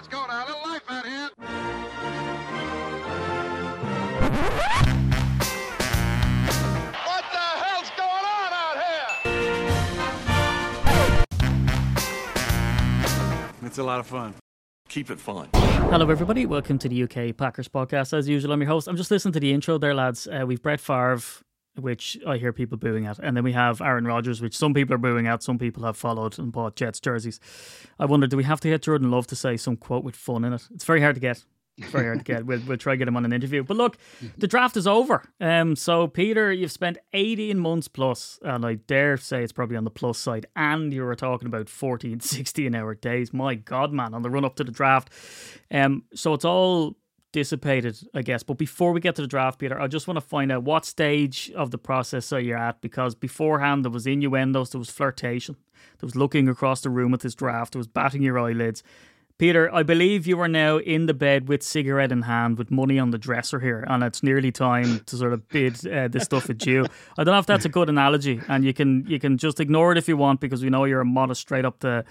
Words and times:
Let's 0.00 0.08
go 0.08 0.24
now. 0.26 0.46
A 0.46 0.46
little 0.46 0.62
life 0.62 0.80
out 0.88 1.04
here. 1.04 1.28
What 7.04 7.24
the 7.30 7.46
hell's 7.60 7.90
going 7.98 8.24
on 8.24 8.50
out 8.50 8.76
here? 8.80 9.10
It's 13.66 13.76
a 13.76 13.82
lot 13.82 14.00
of 14.00 14.06
fun. 14.06 14.32
Keep 14.88 15.10
it 15.10 15.20
fun. 15.20 15.50
Hello, 15.52 16.08
everybody. 16.08 16.46
Welcome 16.46 16.78
to 16.78 16.88
the 16.88 17.02
UK 17.02 17.36
Packers 17.36 17.68
podcast. 17.68 18.14
As 18.14 18.26
usual, 18.26 18.52
I'm 18.52 18.62
your 18.62 18.70
host. 18.70 18.88
I'm 18.88 18.96
just 18.96 19.10
listening 19.10 19.34
to 19.34 19.40
the 19.40 19.52
intro 19.52 19.76
there, 19.76 19.94
lads. 19.94 20.26
Uh, 20.26 20.44
we've 20.46 20.62
Brett 20.62 20.80
Favre, 20.80 21.20
which 21.80 22.18
I 22.26 22.36
hear 22.36 22.52
people 22.52 22.78
booing 22.78 23.06
at, 23.06 23.18
and 23.18 23.36
then 23.36 23.44
we 23.44 23.52
have 23.52 23.80
Aaron 23.80 24.06
Rodgers, 24.06 24.40
which 24.40 24.56
some 24.56 24.74
people 24.74 24.94
are 24.94 24.98
booing 24.98 25.26
at. 25.26 25.42
Some 25.42 25.58
people 25.58 25.84
have 25.84 25.96
followed 25.96 26.38
and 26.38 26.52
bought 26.52 26.76
Jets 26.76 27.00
jerseys. 27.00 27.40
I 27.98 28.06
wonder, 28.06 28.26
do 28.26 28.36
we 28.36 28.44
have 28.44 28.60
to 28.60 28.68
get 28.68 28.82
Jordan 28.82 29.10
Love 29.10 29.26
to 29.28 29.36
say 29.36 29.56
some 29.56 29.76
quote 29.76 30.04
with 30.04 30.16
fun 30.16 30.44
in 30.44 30.52
it? 30.52 30.62
It's 30.74 30.84
very 30.84 31.00
hard 31.00 31.16
to 31.16 31.20
get. 31.20 31.44
It's 31.78 31.90
very 31.90 32.06
hard 32.06 32.18
to 32.18 32.24
get. 32.24 32.44
We'll, 32.50 32.60
we'll 32.66 32.76
try 32.76 32.94
to 32.94 32.96
get 32.96 33.08
him 33.08 33.16
on 33.16 33.24
an 33.24 33.32
interview. 33.32 33.62
But 33.62 33.76
look, 33.76 33.96
the 34.38 34.48
draft 34.48 34.76
is 34.76 34.86
over. 34.86 35.22
Um, 35.40 35.76
so 35.76 36.08
Peter, 36.08 36.52
you've 36.52 36.72
spent 36.72 36.98
18 37.12 37.58
months 37.58 37.86
plus, 37.86 38.38
and 38.42 38.64
I 38.64 38.74
dare 38.74 39.16
say 39.16 39.42
it's 39.42 39.52
probably 39.52 39.76
on 39.76 39.84
the 39.84 39.90
plus 39.90 40.18
side. 40.18 40.46
And 40.56 40.92
you 40.92 41.02
were 41.02 41.14
talking 41.14 41.46
about 41.46 41.68
14, 41.68 42.20
16 42.20 42.74
hour 42.74 42.94
days. 42.94 43.32
My 43.32 43.54
God, 43.54 43.92
man, 43.92 44.14
on 44.14 44.22
the 44.22 44.30
run 44.30 44.44
up 44.44 44.56
to 44.56 44.64
the 44.64 44.72
draft. 44.72 45.10
Um, 45.70 46.04
so 46.14 46.34
it's 46.34 46.44
all 46.44 46.96
dissipated, 47.32 47.98
I 48.14 48.22
guess. 48.22 48.42
But 48.42 48.58
before 48.58 48.92
we 48.92 49.00
get 49.00 49.14
to 49.16 49.22
the 49.22 49.28
draft, 49.28 49.58
Peter, 49.58 49.80
I 49.80 49.86
just 49.86 50.06
want 50.06 50.16
to 50.16 50.20
find 50.20 50.50
out 50.50 50.64
what 50.64 50.84
stage 50.84 51.50
of 51.54 51.70
the 51.70 51.78
process 51.78 52.32
are 52.32 52.40
you 52.40 52.54
at 52.54 52.80
because 52.80 53.14
beforehand 53.14 53.84
there 53.84 53.92
was 53.92 54.06
innuendos, 54.06 54.70
there 54.70 54.78
was 54.78 54.90
flirtation, 54.90 55.56
there 55.98 56.06
was 56.06 56.16
looking 56.16 56.48
across 56.48 56.80
the 56.80 56.90
room 56.90 57.14
at 57.14 57.20
this 57.20 57.34
draft, 57.34 57.72
there 57.72 57.80
was 57.80 57.86
batting 57.86 58.22
your 58.22 58.38
eyelids. 58.38 58.82
Peter, 59.40 59.74
I 59.74 59.82
believe 59.82 60.26
you 60.26 60.38
are 60.40 60.48
now 60.48 60.76
in 60.76 61.06
the 61.06 61.14
bed 61.14 61.48
with 61.48 61.62
cigarette 61.62 62.12
in 62.12 62.20
hand, 62.20 62.58
with 62.58 62.70
money 62.70 62.98
on 62.98 63.10
the 63.10 63.16
dresser 63.16 63.58
here, 63.58 63.86
and 63.88 64.04
it's 64.04 64.22
nearly 64.22 64.52
time 64.52 65.00
to 65.06 65.16
sort 65.16 65.32
of 65.32 65.48
bid 65.48 65.86
uh, 65.86 66.08
this 66.08 66.24
stuff 66.24 66.50
you. 66.66 66.84
I 67.16 67.24
don't 67.24 67.32
know 67.32 67.38
if 67.38 67.46
that's 67.46 67.64
a 67.64 67.70
good 67.70 67.88
analogy, 67.88 68.38
and 68.48 68.66
you 68.66 68.74
can 68.74 69.06
you 69.08 69.18
can 69.18 69.38
just 69.38 69.58
ignore 69.58 69.92
it 69.92 69.98
if 69.98 70.08
you 70.08 70.18
want 70.18 70.40
because 70.40 70.62
we 70.62 70.68
know 70.68 70.84
you're 70.84 71.00
a 71.00 71.06
modest, 71.06 71.40
straight 71.40 71.64
up 71.64 71.78
the 71.78 72.04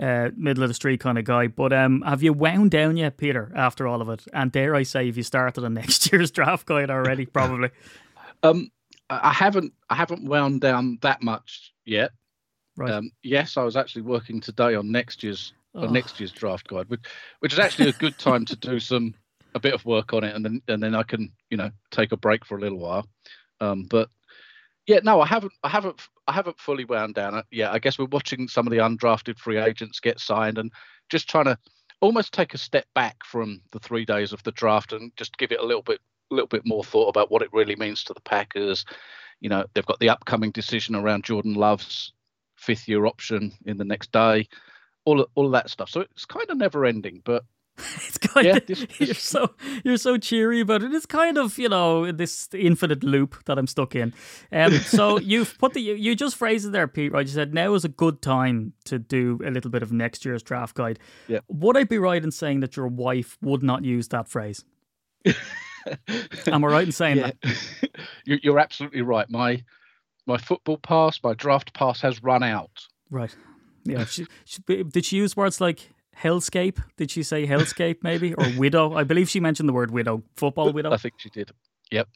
uh, 0.00 0.30
middle 0.36 0.62
of 0.62 0.68
the 0.70 0.74
street 0.74 1.00
kind 1.00 1.18
of 1.18 1.24
guy. 1.24 1.46
But 1.46 1.72
um, 1.72 2.02
have 2.02 2.22
you 2.22 2.32
wound 2.32 2.70
down 2.70 2.96
yet, 2.96 3.16
Peter? 3.16 3.52
After 3.54 3.86
all 3.86 4.00
of 4.00 4.08
it, 4.08 4.24
and 4.32 4.50
dare 4.50 4.74
I 4.74 4.82
say, 4.82 5.06
have 5.06 5.16
you 5.16 5.22
started 5.22 5.64
on 5.64 5.74
next 5.82 6.10
year's 6.12 6.30
draft 6.30 6.66
guide 6.66 6.90
already? 6.90 7.26
Probably. 7.26 7.70
Um, 8.42 8.70
I 9.10 9.28
I 9.28 9.32
haven't 9.34 9.74
I 9.90 9.94
haven't 9.96 10.24
wound 10.24 10.62
down 10.62 10.98
that 11.02 11.22
much 11.22 11.74
yet. 11.84 12.12
Right. 12.78 12.90
Um, 12.90 13.10
yes, 13.22 13.58
I 13.58 13.62
was 13.64 13.76
actually 13.76 14.00
working 14.02 14.40
today 14.40 14.74
on 14.74 14.90
next 14.90 15.22
year's 15.22 15.52
Oh. 15.74 15.84
on 15.86 15.92
next 15.92 16.18
year's 16.18 16.32
draft 16.32 16.66
guide, 16.66 16.88
which 16.88 17.02
which 17.40 17.52
is 17.52 17.58
actually 17.58 17.90
a 17.90 17.92
good 17.92 18.18
time 18.18 18.44
to 18.46 18.56
do 18.56 18.80
some 18.80 19.14
a 19.54 19.60
bit 19.60 19.74
of 19.74 19.84
work 19.84 20.12
on 20.14 20.24
it, 20.24 20.34
and 20.34 20.42
then 20.44 20.62
and 20.68 20.82
then 20.82 20.94
I 20.94 21.02
can 21.02 21.30
you 21.50 21.56
know 21.58 21.70
take 21.90 22.12
a 22.12 22.16
break 22.16 22.44
for 22.46 22.56
a 22.56 22.60
little 22.60 22.78
while. 22.78 23.06
Um, 23.60 23.84
but 23.90 24.08
yeah, 24.90 24.98
no, 25.04 25.20
I 25.20 25.26
haven't 25.26 25.52
I 25.62 25.68
haven't 25.68 26.00
I 26.26 26.32
haven't 26.32 26.58
fully 26.58 26.84
wound 26.84 27.14
down. 27.14 27.36
Uh, 27.36 27.42
Yeah, 27.52 27.70
I 27.70 27.78
guess 27.78 27.96
we're 27.96 28.06
watching 28.06 28.48
some 28.48 28.66
of 28.66 28.72
the 28.72 28.78
undrafted 28.78 29.38
free 29.38 29.56
agents 29.56 30.00
get 30.00 30.18
signed, 30.18 30.58
and 30.58 30.72
just 31.08 31.28
trying 31.28 31.44
to 31.44 31.56
almost 32.00 32.32
take 32.34 32.54
a 32.54 32.58
step 32.58 32.86
back 32.92 33.24
from 33.24 33.60
the 33.70 33.78
three 33.78 34.04
days 34.04 34.32
of 34.32 34.42
the 34.42 34.50
draft 34.50 34.92
and 34.92 35.12
just 35.16 35.38
give 35.38 35.52
it 35.52 35.60
a 35.60 35.64
little 35.64 35.82
bit 35.82 36.00
a 36.32 36.34
little 36.34 36.48
bit 36.48 36.66
more 36.66 36.82
thought 36.82 37.06
about 37.08 37.30
what 37.30 37.40
it 37.40 37.52
really 37.52 37.76
means 37.76 38.02
to 38.02 38.14
the 38.14 38.20
Packers. 38.22 38.84
You 39.38 39.48
know, 39.48 39.64
they've 39.74 39.86
got 39.86 40.00
the 40.00 40.08
upcoming 40.08 40.50
decision 40.50 40.96
around 40.96 41.22
Jordan 41.22 41.54
Love's 41.54 42.12
fifth 42.56 42.88
year 42.88 43.06
option 43.06 43.52
in 43.66 43.76
the 43.76 43.84
next 43.84 44.10
day, 44.10 44.48
all 45.04 45.24
all 45.36 45.46
of 45.46 45.52
that 45.52 45.70
stuff. 45.70 45.88
So 45.88 46.00
it's 46.00 46.24
kind 46.24 46.50
of 46.50 46.56
never 46.58 46.84
ending, 46.84 47.22
but 47.24 47.44
It's 48.06 48.18
kind 48.18 48.46
Yeah, 48.46 48.56
of 48.56 48.66
this- 48.66 48.86
you're 49.00 49.14
so 49.14 49.54
you're 49.84 49.96
so 49.96 50.16
cheery 50.18 50.62
but. 50.62 50.82
It's 50.82 51.06
kind 51.06 51.38
of 51.38 51.58
you 51.58 51.68
know 51.68 52.12
this 52.12 52.48
infinite 52.52 53.02
loop 53.02 53.44
that 53.46 53.58
I'm 53.58 53.66
stuck 53.66 53.94
in. 53.96 54.12
Um, 54.52 54.72
so 54.78 55.18
you've 55.32 55.56
put 55.58 55.72
the 55.74 55.80
you, 55.80 55.94
you 55.94 56.14
just 56.14 56.36
phrased 56.36 56.66
it 56.66 56.72
there, 56.72 56.86
Pete. 56.88 57.12
Right? 57.12 57.26
You 57.26 57.32
said 57.32 57.54
now 57.54 57.74
is 57.74 57.84
a 57.84 57.88
good 57.88 58.20
time 58.22 58.74
to 58.84 58.98
do 58.98 59.40
a 59.44 59.50
little 59.50 59.70
bit 59.70 59.82
of 59.82 59.92
next 59.92 60.24
year's 60.24 60.42
draft 60.42 60.74
guide. 60.76 60.98
Yeah. 61.28 61.40
Would 61.48 61.76
I 61.76 61.84
be 61.84 61.98
right 61.98 62.22
in 62.22 62.30
saying 62.30 62.60
that 62.60 62.76
your 62.76 62.88
wife 62.88 63.38
would 63.40 63.62
not 63.62 63.84
use 63.84 64.08
that 64.08 64.28
phrase? 64.28 64.64
Am 66.46 66.64
I 66.64 66.68
right 66.68 66.86
in 66.86 66.92
saying 66.92 67.16
yeah, 67.18 67.30
that? 67.42 67.90
you're, 68.24 68.38
you're 68.42 68.58
absolutely 68.58 69.02
right. 69.02 69.28
My 69.30 69.62
my 70.26 70.36
football 70.36 70.76
pass, 70.76 71.18
my 71.24 71.34
draft 71.34 71.72
pass 71.74 72.00
has 72.02 72.22
run 72.22 72.42
out. 72.42 72.86
Right. 73.10 73.34
Yeah. 73.84 74.04
She, 74.04 74.26
she, 74.44 74.60
did 74.84 75.04
she 75.06 75.16
use 75.16 75.36
words 75.36 75.60
like 75.60 75.90
hellscape? 76.22 76.82
Did 76.96 77.10
she 77.10 77.22
say 77.22 77.46
hellscape 77.46 77.98
maybe 78.02 78.34
or 78.34 78.46
widow? 78.56 78.94
I 78.94 79.04
believe 79.04 79.28
she 79.28 79.40
mentioned 79.40 79.68
the 79.68 79.72
word 79.72 79.90
widow. 79.90 80.22
Football 80.36 80.72
widow. 80.72 80.92
I 80.92 80.96
think 80.96 81.14
she 81.18 81.30
did. 81.30 81.50
Yep. 81.90 82.08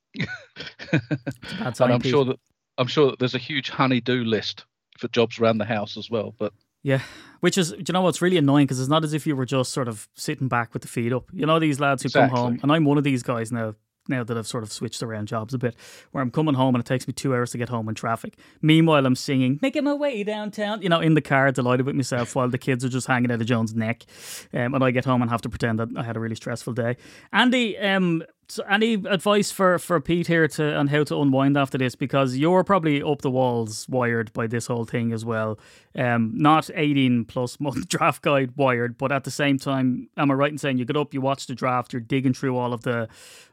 Bad 1.58 1.76
sign, 1.76 1.86
and 1.86 1.94
I'm 1.94 2.00
Pete. 2.00 2.10
sure 2.10 2.24
that 2.24 2.38
I'm 2.78 2.86
sure 2.86 3.10
that 3.10 3.18
there's 3.18 3.34
a 3.34 3.38
huge 3.38 3.70
honey-do 3.70 4.24
list 4.24 4.64
for 4.98 5.08
jobs 5.08 5.38
around 5.38 5.58
the 5.58 5.64
house 5.64 5.96
as 5.96 6.10
well. 6.10 6.34
But 6.38 6.52
Yeah, 6.82 7.00
which 7.40 7.56
is, 7.58 7.70
do 7.72 7.84
you 7.88 7.92
know 7.92 8.02
what's 8.02 8.22
really 8.22 8.36
annoying 8.36 8.66
because 8.66 8.80
it's 8.80 8.88
not 8.88 9.04
as 9.04 9.14
if 9.14 9.26
you 9.26 9.36
were 9.36 9.46
just 9.46 9.72
sort 9.72 9.88
of 9.88 10.08
sitting 10.14 10.48
back 10.48 10.72
with 10.72 10.82
the 10.82 10.88
feet 10.88 11.12
up. 11.12 11.24
You 11.32 11.46
know, 11.46 11.58
these 11.58 11.80
lads 11.80 12.02
who 12.02 12.10
come 12.10 12.28
home, 12.30 12.58
and 12.62 12.70
I'm 12.72 12.84
one 12.84 12.98
of 12.98 13.04
these 13.04 13.22
guys 13.22 13.50
now. 13.52 13.74
Now 14.08 14.22
that 14.24 14.36
I've 14.36 14.46
sort 14.46 14.62
of 14.62 14.72
switched 14.72 15.02
around 15.02 15.28
jobs 15.28 15.54
a 15.54 15.58
bit, 15.58 15.74
where 16.12 16.22
I'm 16.22 16.30
coming 16.30 16.54
home 16.54 16.74
and 16.74 16.84
it 16.84 16.86
takes 16.86 17.06
me 17.06 17.14
two 17.14 17.34
hours 17.34 17.52
to 17.52 17.58
get 17.58 17.68
home 17.68 17.88
in 17.88 17.94
traffic. 17.94 18.36
Meanwhile, 18.60 19.06
I'm 19.06 19.16
singing 19.16 19.58
"Making 19.62 19.84
My 19.84 19.94
Way 19.94 20.22
Downtown," 20.24 20.82
you 20.82 20.88
know, 20.88 21.00
in 21.00 21.14
the 21.14 21.22
car, 21.22 21.50
delighted 21.52 21.86
with 21.86 21.94
myself, 21.96 22.34
while 22.36 22.48
the 22.48 22.58
kids 22.58 22.84
are 22.84 22.88
just 22.90 23.06
hanging 23.06 23.30
out 23.30 23.40
of 23.40 23.46
John's 23.46 23.74
neck, 23.74 24.04
um, 24.52 24.74
and 24.74 24.84
I 24.84 24.90
get 24.90 25.04
home 25.04 25.22
and 25.22 25.30
have 25.30 25.42
to 25.42 25.48
pretend 25.48 25.78
that 25.78 25.88
I 25.96 26.02
had 26.02 26.16
a 26.16 26.20
really 26.20 26.36
stressful 26.36 26.74
day. 26.74 26.96
Andy, 27.32 27.78
um, 27.78 28.22
so 28.48 28.62
any 28.64 28.94
advice 28.94 29.50
for 29.50 29.78
for 29.78 30.00
Pete 30.00 30.26
here 30.26 30.46
to 30.48 30.74
on 30.74 30.88
how 30.88 31.04
to 31.04 31.20
unwind 31.20 31.56
after 31.56 31.78
this? 31.78 31.94
Because 31.94 32.36
you're 32.36 32.64
probably 32.64 33.02
up 33.02 33.22
the 33.22 33.30
walls 33.30 33.86
wired 33.88 34.32
by 34.32 34.46
this 34.46 34.66
whole 34.66 34.84
thing 34.84 35.12
as 35.12 35.24
well. 35.24 35.58
Um, 35.94 36.32
not 36.34 36.70
18 36.74 37.24
plus 37.24 37.58
month 37.60 37.88
draft 37.88 38.22
guide 38.22 38.52
wired, 38.56 38.98
but 38.98 39.12
at 39.12 39.24
the 39.24 39.30
same 39.30 39.58
time, 39.58 40.08
am 40.16 40.30
I 40.30 40.34
right 40.34 40.52
in 40.52 40.58
saying 40.58 40.78
you 40.78 40.84
get 40.84 40.96
up, 40.96 41.14
you 41.14 41.20
watch 41.20 41.46
the 41.46 41.54
draft, 41.54 41.92
you're 41.92 42.00
digging 42.00 42.34
through 42.34 42.56
all 42.56 42.72
of 42.72 42.82
the 42.82 43.08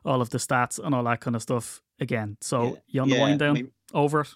all 0.06 0.22
of 0.22 0.30
the 0.32 0.38
stats 0.38 0.80
and 0.84 0.94
all 0.96 1.04
that 1.06 1.22
kind 1.22 1.36
of 1.36 1.42
stuff 1.42 1.82
again. 2.00 2.38
So 2.42 2.64
Yeah, 2.64 2.72
you 2.88 3.02
on 3.02 3.10
the 3.10 3.16
yeah, 3.16 3.22
wind 3.22 3.40
down 3.40 3.50
I 3.50 3.54
mean- 3.54 3.72
over 3.94 4.22
it? 4.22 4.36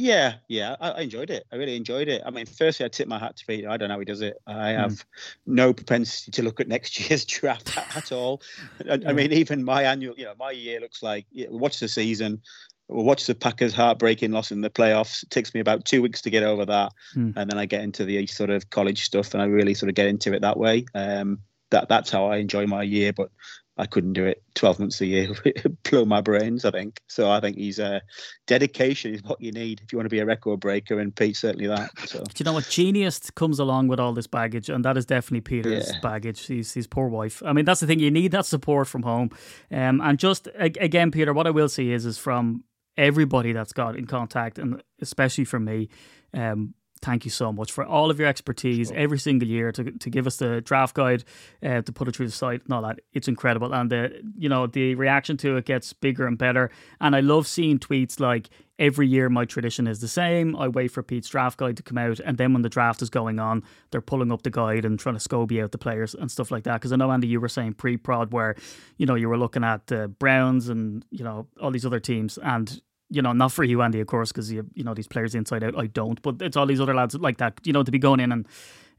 Yeah, 0.00 0.34
yeah, 0.46 0.76
I, 0.80 0.90
I 0.90 1.00
enjoyed 1.00 1.28
it. 1.30 1.44
I 1.52 1.56
really 1.56 1.74
enjoyed 1.74 2.06
it. 2.06 2.22
I 2.24 2.30
mean, 2.30 2.46
firstly, 2.46 2.86
I 2.86 2.88
tip 2.88 3.08
my 3.08 3.18
hat 3.18 3.36
to 3.38 3.46
Peter. 3.46 3.68
I 3.68 3.76
don't 3.76 3.88
know 3.88 3.94
how 3.94 3.98
he 3.98 4.04
does 4.04 4.20
it. 4.20 4.36
I 4.46 4.72
Hmm. 4.72 4.78
have 4.78 5.04
no 5.44 5.72
propensity 5.72 6.30
to 6.32 6.42
look 6.44 6.60
at 6.60 6.68
next 6.68 6.98
year's 7.10 7.24
draft 7.24 7.76
at, 7.76 7.96
at 7.96 8.12
all. 8.12 8.40
I. 8.88 9.00
I 9.06 9.12
mean, 9.12 9.32
even 9.32 9.64
my 9.64 9.82
annual, 9.82 10.14
you 10.16 10.24
know, 10.24 10.34
my 10.38 10.52
year 10.52 10.78
looks 10.78 11.02
like 11.02 11.26
yeah, 11.32 11.48
watch 11.50 11.80
the 11.80 11.88
season, 11.88 12.40
we'll 12.86 13.04
watch 13.04 13.26
the 13.26 13.34
Packers' 13.34 13.74
heartbreaking 13.74 14.30
loss 14.30 14.52
in 14.52 14.60
the 14.60 14.70
playoffs. 14.70 15.24
It 15.24 15.30
takes 15.30 15.52
me 15.52 15.58
about 15.60 15.84
two 15.84 16.00
weeks 16.00 16.20
to 16.22 16.30
get 16.30 16.44
over 16.44 16.64
that, 16.66 16.92
Hmm. 17.14 17.32
and 17.34 17.50
then 17.50 17.58
I 17.58 17.66
get 17.66 17.82
into 17.82 18.04
the 18.04 18.24
sort 18.28 18.50
of 18.50 18.70
college 18.70 19.02
stuff, 19.04 19.34
and 19.34 19.42
I 19.42 19.46
really 19.46 19.74
sort 19.74 19.88
of 19.88 19.96
get 19.96 20.06
into 20.06 20.32
it 20.32 20.42
that 20.42 20.58
way. 20.58 20.84
Um, 20.94 21.40
that 21.70 21.88
that's 21.88 22.10
how 22.10 22.26
I 22.26 22.36
enjoy 22.36 22.66
my 22.66 22.82
year, 22.84 23.12
but. 23.12 23.30
I 23.78 23.86
couldn't 23.86 24.14
do 24.14 24.24
it 24.26 24.42
12 24.56 24.80
months 24.80 25.00
a 25.00 25.06
year. 25.06 25.28
It'd 25.44 25.80
blow 25.84 26.04
my 26.04 26.20
brains, 26.20 26.64
I 26.64 26.70
think. 26.72 27.00
So 27.06 27.30
I 27.30 27.40
think 27.40 27.56
he's 27.56 27.78
uh, 27.78 28.00
dedication 28.46 29.14
is 29.14 29.22
what 29.22 29.40
you 29.40 29.52
need 29.52 29.80
if 29.82 29.92
you 29.92 29.98
want 29.98 30.06
to 30.06 30.10
be 30.14 30.18
a 30.18 30.26
record 30.26 30.60
breaker, 30.60 30.98
and 30.98 31.14
Pete's 31.14 31.38
certainly 31.40 31.68
that. 31.68 31.90
So 32.06 32.18
Do 32.24 32.32
you 32.38 32.44
know 32.44 32.52
what 32.54 32.68
genius 32.68 33.30
comes 33.30 33.58
along 33.58 33.88
with 33.88 34.00
all 34.00 34.12
this 34.12 34.26
baggage, 34.26 34.68
and 34.68 34.84
that 34.84 34.96
is 34.96 35.06
definitely 35.06 35.42
Peter's 35.42 35.90
Yeah. 35.92 36.00
baggage. 36.02 36.46
His 36.48 36.72
his 36.74 36.86
poor 36.86 37.08
wife. 37.08 37.42
I 37.46 37.52
mean, 37.52 37.64
that's 37.64 37.80
the 37.80 37.86
thing. 37.86 38.00
You 38.00 38.10
need 38.10 38.32
that 38.32 38.46
support 38.46 38.88
from 38.88 39.02
home. 39.02 39.30
Um, 39.70 40.00
and 40.00 40.18
just 40.18 40.48
again, 40.56 41.10
Peter, 41.10 41.32
what 41.32 41.46
I 41.46 41.50
will 41.50 41.68
say 41.68 41.88
is, 41.90 42.04
is 42.04 42.18
from 42.18 42.64
everybody 42.96 43.52
that's 43.52 43.72
got 43.72 43.96
in 43.96 44.06
contact, 44.06 44.58
and 44.58 44.82
especially 45.00 45.44
from 45.44 45.64
me. 45.64 45.88
Um, 46.34 46.74
thank 46.98 47.24
you 47.24 47.30
so 47.30 47.52
much 47.52 47.72
for 47.72 47.84
all 47.84 48.10
of 48.10 48.18
your 48.18 48.28
expertise 48.28 48.90
every 48.92 49.18
single 49.18 49.48
year 49.48 49.72
to, 49.72 49.90
to 49.90 50.10
give 50.10 50.26
us 50.26 50.36
the 50.36 50.60
draft 50.60 50.94
guide, 50.94 51.24
uh, 51.62 51.82
to 51.82 51.92
put 51.92 52.08
it 52.08 52.16
through 52.16 52.26
the 52.26 52.32
site 52.32 52.64
and 52.64 52.72
all 52.72 52.82
that. 52.82 53.00
It's 53.12 53.28
incredible, 53.28 53.72
and 53.72 53.90
the 53.90 54.20
you 54.36 54.48
know 54.48 54.66
the 54.66 54.94
reaction 54.94 55.36
to 55.38 55.56
it 55.56 55.64
gets 55.64 55.92
bigger 55.92 56.26
and 56.26 56.36
better. 56.38 56.70
And 57.00 57.14
I 57.16 57.20
love 57.20 57.46
seeing 57.46 57.78
tweets 57.78 58.20
like 58.20 58.50
every 58.78 59.08
year 59.08 59.28
my 59.28 59.44
tradition 59.44 59.86
is 59.86 60.00
the 60.00 60.08
same. 60.08 60.54
I 60.54 60.68
wait 60.68 60.88
for 60.88 61.02
Pete's 61.02 61.28
draft 61.28 61.58
guide 61.58 61.76
to 61.78 61.82
come 61.82 61.98
out, 61.98 62.20
and 62.20 62.38
then 62.38 62.52
when 62.52 62.62
the 62.62 62.68
draft 62.68 63.02
is 63.02 63.10
going 63.10 63.38
on, 63.38 63.62
they're 63.90 64.00
pulling 64.00 64.32
up 64.32 64.42
the 64.42 64.50
guide 64.50 64.84
and 64.84 64.98
trying 64.98 65.16
to 65.16 65.28
Scobie 65.28 65.62
out 65.62 65.72
the 65.72 65.78
players 65.78 66.14
and 66.14 66.30
stuff 66.30 66.50
like 66.50 66.64
that. 66.64 66.74
Because 66.74 66.92
I 66.92 66.96
know 66.96 67.10
Andy, 67.10 67.28
you 67.28 67.40
were 67.40 67.48
saying 67.48 67.74
pre-prod 67.74 68.32
where 68.32 68.56
you 68.96 69.06
know 69.06 69.14
you 69.14 69.28
were 69.28 69.38
looking 69.38 69.64
at 69.64 69.86
the 69.86 70.08
Browns 70.08 70.68
and 70.68 71.04
you 71.10 71.24
know 71.24 71.46
all 71.60 71.70
these 71.70 71.86
other 71.86 72.00
teams 72.00 72.38
and 72.42 72.80
you 73.10 73.22
know, 73.22 73.32
not 73.32 73.52
for 73.52 73.64
you, 73.64 73.82
Andy, 73.82 74.00
of 74.00 74.06
course, 74.06 74.32
because 74.32 74.50
you 74.52 74.66
you 74.74 74.84
know 74.84 74.94
these 74.94 75.08
players 75.08 75.34
inside 75.34 75.64
out. 75.64 75.78
I 75.78 75.86
don't, 75.86 76.20
but 76.22 76.40
it's 76.40 76.56
all 76.56 76.66
these 76.66 76.80
other 76.80 76.94
lads 76.94 77.14
like 77.14 77.38
that. 77.38 77.60
You 77.64 77.72
know, 77.72 77.82
to 77.82 77.90
be 77.90 77.98
going 77.98 78.20
in 78.20 78.32
and 78.32 78.46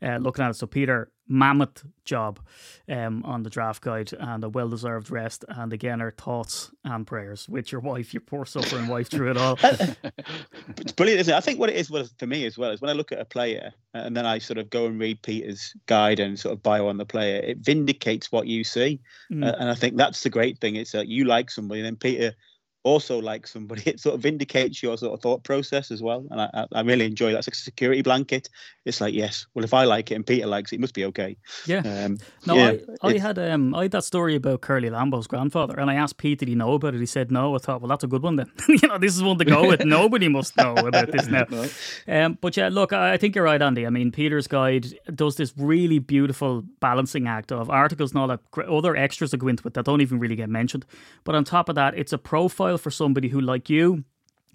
uh, 0.02 0.18
looking 0.18 0.44
at 0.44 0.52
it. 0.52 0.56
So, 0.56 0.68
Peter, 0.68 1.12
mammoth 1.28 1.84
job 2.06 2.40
um, 2.88 3.24
on 3.24 3.44
the 3.44 3.50
draft 3.50 3.84
guide 3.84 4.12
and 4.20 4.44
a 4.44 4.50
well 4.50 4.70
deserved 4.70 5.12
rest. 5.12 5.46
And 5.48 5.74
again, 5.74 6.02
our 6.02 6.12
thoughts 6.12 6.72
and 6.84 7.06
prayers 7.06 7.48
with 7.48 7.72
your 7.72 7.82
wife, 7.82 8.14
your 8.14 8.22
poor 8.22 8.46
suffering 8.46 8.88
wife, 8.88 9.10
through 9.10 9.32
it 9.32 9.38
all. 9.38 9.58
it's 9.64 10.92
brilliant, 10.94 11.22
isn't 11.22 11.34
it? 11.34 11.38
I 11.38 11.42
think 11.42 11.60
what 11.60 11.70
it 11.70 11.76
is 11.76 11.92
for 12.18 12.28
me 12.28 12.46
as 12.46 12.58
well 12.58 12.72
is 12.72 12.82
when 12.82 12.90
I 12.90 12.94
look 12.94 13.12
at 13.12 13.20
a 13.20 13.26
player 13.26 13.74
and 13.94 14.16
then 14.16 14.26
I 14.26 14.40
sort 14.40 14.58
of 14.58 14.70
go 14.70 14.86
and 14.86 15.00
read 15.00 15.22
Peter's 15.22 15.74
guide 15.86 16.20
and 16.20 16.40
sort 16.40 16.54
of 16.54 16.64
bio 16.64 16.88
on 16.88 16.98
the 16.98 17.06
player, 17.06 17.42
it 17.42 17.60
vindicates 17.60 18.32
what 18.32 18.48
you 18.48 18.64
see. 18.64 19.02
Mm. 19.32 19.46
Uh, 19.46 19.56
and 19.60 19.70
I 19.70 19.76
think 19.76 19.98
that's 19.98 20.24
the 20.24 20.30
great 20.30 20.60
thing. 20.60 20.76
It's 20.76 20.94
that 20.94 21.08
you 21.08 21.26
like 21.26 21.52
somebody, 21.52 21.82
and 21.82 21.86
then 21.86 21.96
Peter 21.96 22.36
also 22.84 23.20
like 23.20 23.48
somebody. 23.48 23.84
It 23.90 24.00
sort 24.00 24.16
of 24.16 24.22
vindicates 24.22 24.84
your 24.84 24.98
sort 24.98 25.14
of 25.14 25.22
thought 25.22 25.44
process 25.44 25.90
as 25.90 26.04
well, 26.04 26.26
and 26.30 26.42
I, 26.42 26.68
I 26.72 26.82
really 26.82 27.06
enjoy 27.06 27.32
that. 27.32 27.40
It's 27.40 27.48
like 27.48 27.56
a 27.56 27.58
security 27.58 28.02
blanket. 28.02 28.50
It's 28.86 29.02
like 29.02 29.14
yes, 29.14 29.48
well 29.54 29.66
if 29.66 29.74
I 29.74 29.86
like 29.86 30.12
it 30.12 30.16
and 30.16 30.26
Peter 30.26 30.46
likes 30.46 30.72
it, 30.72 30.76
it 30.76 30.82
must 30.82 30.94
be 30.94 31.06
okay. 31.06 31.38
Yeah. 31.66 31.80
Um, 31.80 32.20
no, 32.46 32.56
yeah, 32.56 32.74
I, 33.02 33.08
I 33.08 33.18
had 33.18 33.40
um 33.40 33.74
I 33.74 33.84
had 33.84 33.92
that 33.92 34.04
story 34.04 34.36
about 34.36 34.62
Curly 34.62 34.90
Lambeau's 34.90 35.28
grandfather, 35.28 35.80
and 35.80 35.90
I 35.90 35.96
asked 35.96 36.18
Pete 36.18 36.40
did 36.40 36.50
he 36.50 36.56
know 36.56 36.74
about 36.74 36.94
it. 36.94 37.00
He 37.00 37.06
said 37.06 37.32
no. 37.32 37.56
I 37.56 37.58
thought 37.58 37.82
well 37.82 37.90
that's 37.90 38.04
a 38.04 38.08
good 38.08 38.22
one 38.22 38.36
then. 38.36 38.52
you 38.68 38.88
know 38.88 38.98
this 38.98 39.16
is 39.16 39.24
one 39.24 39.40
to 39.40 39.46
go 39.46 39.68
with. 39.68 39.84
Nobody 39.86 40.28
must 40.28 40.56
know 40.56 40.76
about 40.76 41.12
this 41.12 41.28
now. 41.28 41.46
no. 41.50 41.68
Um, 42.08 42.38
but 42.40 42.56
yeah, 42.56 42.70
look, 42.70 42.94
I, 42.94 43.14
I 43.14 43.18
think 43.18 43.36
you're 43.36 43.46
right, 43.46 43.62
Andy. 43.62 43.88
I 43.88 43.90
mean 43.90 44.12
Peter's 44.12 44.48
guide 44.48 44.88
does 45.16 45.38
this 45.38 45.54
really 45.58 46.00
beautiful 46.00 46.64
balancing 46.80 47.28
act 47.28 47.52
of 47.52 47.70
articles 47.70 48.12
and 48.12 48.20
all 48.20 48.28
that 48.28 48.42
other 48.68 48.96
extras 48.96 49.32
that 49.32 49.38
go 49.38 49.48
into 49.48 49.68
it 49.68 49.74
that 49.74 49.86
don't 49.86 50.02
even 50.02 50.20
really 50.20 50.36
get 50.36 50.50
mentioned. 50.50 50.86
But 51.24 51.36
on 51.36 51.44
top 51.44 51.70
of 51.70 51.76
that, 51.76 51.98
it's 51.98 52.14
a 52.14 52.18
profile 52.18 52.69
for 52.78 52.92
somebody 52.92 53.30
who, 53.30 53.42
like 53.42 53.70
you, 53.70 54.04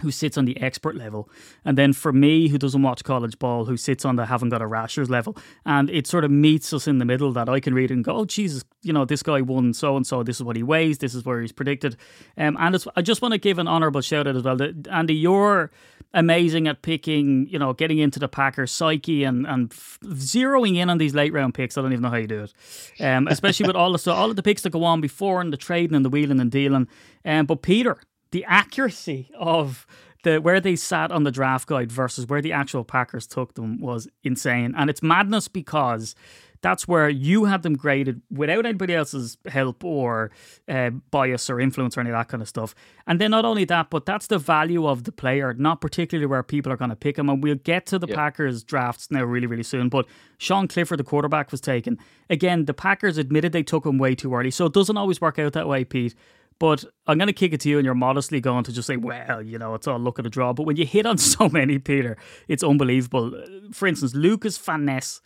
who 0.00 0.10
sits 0.10 0.36
on 0.36 0.44
the 0.44 0.60
expert 0.60 0.96
level, 0.96 1.28
and 1.64 1.78
then 1.78 1.92
for 1.92 2.12
me, 2.12 2.48
who 2.48 2.58
doesn't 2.58 2.82
watch 2.82 3.04
college 3.04 3.38
ball, 3.38 3.64
who 3.64 3.76
sits 3.76 4.04
on 4.04 4.16
the 4.16 4.26
haven't 4.26 4.48
got 4.48 4.60
a 4.60 4.66
rashers 4.66 5.08
level, 5.08 5.36
and 5.64 5.88
it 5.88 6.06
sort 6.06 6.24
of 6.24 6.30
meets 6.30 6.72
us 6.72 6.88
in 6.88 6.98
the 6.98 7.04
middle 7.04 7.32
that 7.32 7.48
I 7.48 7.60
can 7.60 7.74
read 7.74 7.92
and 7.92 8.02
go, 8.02 8.16
oh 8.16 8.24
Jesus, 8.24 8.64
you 8.82 8.92
know 8.92 9.04
this 9.04 9.22
guy 9.22 9.40
won 9.40 9.72
so 9.72 9.96
and 9.96 10.06
so. 10.06 10.22
This 10.22 10.36
is 10.36 10.42
what 10.42 10.56
he 10.56 10.62
weighs. 10.62 10.98
This 10.98 11.14
is 11.14 11.24
where 11.24 11.40
he's 11.40 11.52
predicted. 11.52 11.96
Um, 12.36 12.56
and 12.58 12.84
I 12.96 13.02
just 13.02 13.22
want 13.22 13.32
to 13.32 13.38
give 13.38 13.58
an 13.58 13.68
honourable 13.68 14.00
shout 14.00 14.26
out 14.26 14.34
as 14.34 14.42
well, 14.42 14.56
that, 14.56 14.88
Andy. 14.90 15.14
You're 15.14 15.70
amazing 16.14 16.66
at 16.68 16.80
picking, 16.80 17.46
you 17.48 17.58
know, 17.58 17.74
getting 17.74 17.98
into 17.98 18.18
the 18.18 18.28
Packers 18.28 18.72
psyche 18.72 19.24
and 19.24 19.46
and 19.46 19.70
f- 19.72 19.98
zeroing 20.04 20.76
in 20.76 20.88
on 20.88 20.98
these 20.98 21.14
late 21.14 21.32
round 21.32 21.54
picks. 21.54 21.76
I 21.76 21.82
don't 21.82 21.92
even 21.92 22.02
know 22.02 22.10
how 22.10 22.16
you 22.16 22.26
do 22.26 22.44
it, 22.44 23.02
um, 23.02 23.28
especially 23.28 23.66
with 23.66 23.76
all 23.76 23.92
the 23.92 23.98
so 23.98 24.12
all 24.12 24.30
of 24.30 24.36
the 24.36 24.42
picks 24.42 24.62
that 24.62 24.70
go 24.70 24.84
on 24.84 25.00
before 25.00 25.40
and 25.40 25.52
the 25.52 25.58
trading 25.58 25.94
and 25.94 26.04
the 26.04 26.10
wheeling 26.10 26.40
and 26.40 26.50
dealing. 26.50 26.88
Um, 27.24 27.46
but 27.46 27.62
Peter 27.62 27.98
the 28.34 28.44
accuracy 28.46 29.30
of 29.38 29.86
the 30.24 30.38
where 30.38 30.60
they 30.60 30.74
sat 30.74 31.12
on 31.12 31.22
the 31.22 31.30
draft 31.30 31.68
guide 31.68 31.92
versus 31.92 32.26
where 32.26 32.42
the 32.42 32.52
actual 32.52 32.82
Packers 32.82 33.28
took 33.28 33.54
them 33.54 33.80
was 33.80 34.08
insane. 34.24 34.74
And 34.76 34.90
it's 34.90 35.04
madness 35.04 35.46
because 35.46 36.16
that's 36.64 36.88
where 36.88 37.10
you 37.10 37.44
had 37.44 37.62
them 37.62 37.76
graded 37.76 38.22
without 38.30 38.64
anybody 38.64 38.94
else's 38.94 39.36
help 39.44 39.84
or 39.84 40.30
uh, 40.66 40.88
bias 41.10 41.50
or 41.50 41.60
influence 41.60 41.94
or 41.94 42.00
any 42.00 42.08
of 42.08 42.16
that 42.16 42.28
kind 42.28 42.42
of 42.42 42.48
stuff. 42.48 42.74
And 43.06 43.20
then 43.20 43.32
not 43.32 43.44
only 43.44 43.66
that, 43.66 43.90
but 43.90 44.06
that's 44.06 44.28
the 44.28 44.38
value 44.38 44.86
of 44.86 45.04
the 45.04 45.12
player, 45.12 45.52
not 45.52 45.82
particularly 45.82 46.24
where 46.24 46.42
people 46.42 46.72
are 46.72 46.78
going 46.78 46.88
to 46.88 46.96
pick 46.96 47.18
him. 47.18 47.28
And 47.28 47.42
we'll 47.42 47.56
get 47.56 47.84
to 47.86 47.98
the 47.98 48.06
yeah. 48.06 48.14
Packers 48.14 48.64
drafts 48.64 49.10
now 49.10 49.24
really, 49.24 49.46
really 49.46 49.62
soon. 49.62 49.90
But 49.90 50.06
Sean 50.38 50.66
Clifford, 50.66 50.98
the 50.98 51.04
quarterback, 51.04 51.50
was 51.50 51.60
taken. 51.60 51.98
Again, 52.30 52.64
the 52.64 52.72
Packers 52.72 53.18
admitted 53.18 53.52
they 53.52 53.62
took 53.62 53.84
him 53.84 53.98
way 53.98 54.14
too 54.14 54.34
early. 54.34 54.50
So 54.50 54.64
it 54.64 54.72
doesn't 54.72 54.96
always 54.96 55.20
work 55.20 55.38
out 55.38 55.52
that 55.52 55.68
way, 55.68 55.84
Pete. 55.84 56.14
But 56.58 56.82
I'm 57.06 57.18
going 57.18 57.26
to 57.26 57.34
kick 57.34 57.52
it 57.52 57.60
to 57.60 57.68
you, 57.68 57.76
and 57.76 57.84
you're 57.84 57.94
modestly 57.94 58.40
going 58.40 58.64
to 58.64 58.72
just 58.72 58.86
say, 58.86 58.96
well, 58.96 59.42
you 59.42 59.58
know, 59.58 59.74
it's 59.74 59.86
all 59.86 59.98
look 59.98 60.18
at 60.18 60.24
a 60.24 60.30
draw. 60.30 60.54
But 60.54 60.62
when 60.62 60.76
you 60.76 60.86
hit 60.86 61.04
on 61.04 61.18
so 61.34 61.50
many, 61.50 61.78
Peter, 61.78 62.16
it's 62.48 62.64
unbelievable. 62.64 63.38
For 63.70 63.86
instance, 63.86 64.14
Lucas 64.14 64.56
Van 64.56 64.86
Ness 64.86 65.20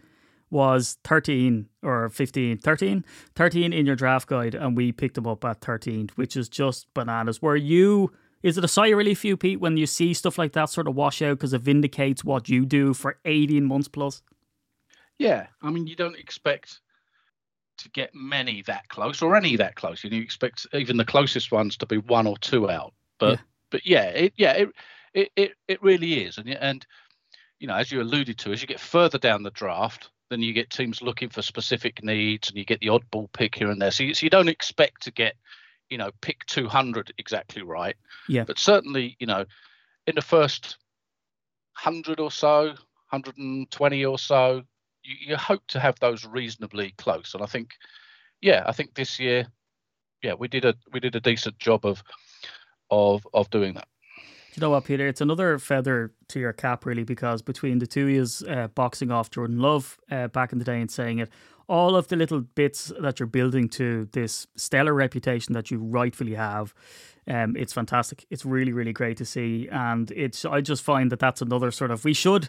was 0.50 0.98
13 1.04 1.68
or 1.82 2.08
15, 2.08 2.58
13, 2.58 3.04
13 3.34 3.72
in 3.72 3.86
your 3.86 3.96
draft 3.96 4.28
guide, 4.28 4.54
and 4.54 4.76
we 4.76 4.92
picked 4.92 5.18
him 5.18 5.26
up 5.26 5.44
at 5.44 5.60
13, 5.60 6.10
which 6.14 6.36
is 6.36 6.48
just 6.48 6.92
bananas. 6.94 7.42
Were 7.42 7.56
you, 7.56 8.12
is 8.42 8.58
it 8.58 8.64
a 8.64 8.68
sigh 8.68 8.88
of 8.88 8.98
relief 8.98 9.20
for 9.20 9.26
you, 9.28 9.36
Pete, 9.36 9.60
when 9.60 9.76
you 9.76 9.86
see 9.86 10.14
stuff 10.14 10.38
like 10.38 10.52
that 10.52 10.70
sort 10.70 10.88
of 10.88 10.94
wash 10.94 11.22
out 11.22 11.38
because 11.38 11.52
it 11.52 11.62
vindicates 11.62 12.24
what 12.24 12.48
you 12.48 12.64
do 12.64 12.94
for 12.94 13.18
18 13.24 13.64
months 13.64 13.88
plus? 13.88 14.22
Yeah, 15.18 15.48
I 15.62 15.70
mean, 15.70 15.86
you 15.86 15.96
don't 15.96 16.18
expect 16.18 16.80
to 17.78 17.88
get 17.90 18.14
many 18.14 18.62
that 18.62 18.88
close 18.88 19.22
or 19.22 19.36
any 19.36 19.56
that 19.56 19.76
close. 19.76 20.04
You 20.04 20.20
expect 20.20 20.66
even 20.72 20.96
the 20.96 21.04
closest 21.04 21.50
ones 21.50 21.76
to 21.78 21.86
be 21.86 21.98
one 21.98 22.26
or 22.26 22.36
two 22.38 22.70
out. 22.70 22.92
But 23.18 23.32
yeah. 23.32 23.44
but 23.70 23.86
yeah, 23.86 24.04
it 24.04 24.32
yeah 24.36 24.52
it, 24.52 24.68
it 25.14 25.30
it 25.36 25.52
it 25.68 25.82
really 25.82 26.24
is. 26.24 26.38
And 26.38 26.48
and 26.48 26.86
you 27.58 27.66
know, 27.66 27.74
as 27.74 27.90
you 27.90 28.00
alluded 28.00 28.38
to, 28.38 28.52
as 28.52 28.60
you 28.60 28.68
get 28.68 28.80
further 28.80 29.18
down 29.18 29.42
the 29.42 29.50
draft, 29.50 30.10
then 30.30 30.42
you 30.42 30.52
get 30.52 30.70
teams 30.70 31.02
looking 31.02 31.28
for 31.28 31.42
specific 31.42 32.02
needs, 32.02 32.48
and 32.48 32.58
you 32.58 32.64
get 32.64 32.80
the 32.80 32.88
oddball 32.88 33.32
pick 33.32 33.54
here 33.54 33.70
and 33.70 33.80
there. 33.80 33.90
So 33.90 34.04
you, 34.04 34.14
so 34.14 34.25
you 34.25 34.30
don't 34.30 34.48
expect 34.48 35.02
to 35.02 35.10
get 35.10 35.34
you 35.88 35.98
know 35.98 36.10
pick 36.20 36.44
200 36.46 37.12
exactly 37.19 37.62
right. 37.62 37.96
Yeah. 38.28 38.44
But 38.44 38.58
certainly 38.58 39.16
you 39.19 39.26
know 39.26 39.44
in 40.06 40.14
the 40.14 40.22
first 40.22 40.78
hundred 41.78 42.19
or 42.19 42.30
so, 42.30 42.66
120 43.10 44.04
or 44.04 44.19
so, 44.19 44.62
you, 45.02 45.14
you 45.20 45.36
hope 45.36 45.62
to 45.69 45.80
have 45.80 45.98
those 46.00 46.25
reasonably 46.25 46.92
close. 46.98 47.34
And 47.34 47.42
I 47.42 47.46
think, 47.46 47.70
yeah, 48.40 48.64
I 48.66 48.72
think 48.72 48.94
this 48.94 49.20
year, 49.20 49.46
yeah, 50.22 50.34
we 50.34 50.48
did 50.48 50.64
a 50.64 50.74
we 50.92 50.98
did 50.98 51.14
a 51.14 51.20
decent 51.20 51.58
job 51.58 51.86
of 51.86 52.02
of 52.90 53.26
of 53.32 53.48
doing 53.50 53.74
that. 53.74 53.88
You 54.58 54.62
know 54.62 54.70
what, 54.70 54.87
Peter? 54.87 55.06
It's 55.06 55.20
another 55.20 55.56
feather 55.60 56.10
to 56.26 56.40
your 56.40 56.52
cap, 56.52 56.84
really, 56.84 57.05
because 57.05 57.43
between 57.43 57.78
the 57.78 57.87
two 57.87 58.06
you 58.06 58.26
uh, 58.49 58.66
boxing 58.75 59.12
off 59.12 59.31
Jordan 59.31 59.60
Love 59.60 60.00
uh, 60.10 60.26
back 60.26 60.52
in 60.52 60.58
the 60.58 60.64
day 60.64 60.81
and 60.81 60.90
saying 60.90 61.20
it, 61.20 61.31
all 61.69 61.94
of 61.94 62.08
the 62.08 62.16
little 62.16 62.40
bits 62.40 62.90
that 62.99 63.20
you're 63.20 63.28
building 63.28 63.69
to 63.69 64.08
this 64.10 64.49
stellar 64.56 64.94
reputation 64.94 65.52
that 65.52 65.70
you 65.70 65.78
rightfully 65.78 66.34
have 66.34 66.75
um, 67.28 67.56
it's 67.56 67.72
fantastic. 67.72 68.26
It's 68.31 68.44
really, 68.44 68.72
really 68.72 68.93
great 68.93 69.19
to 69.19 69.25
see, 69.25 69.69
and 69.70 70.10
it's. 70.12 70.44
I 70.44 70.62
just 70.62 70.82
find 70.82 71.12
that 71.12 71.19
that's 71.19 71.43
another 71.43 71.70
sort 71.70 71.90
of 71.90 72.05
we 72.05 72.14
should, 72.14 72.49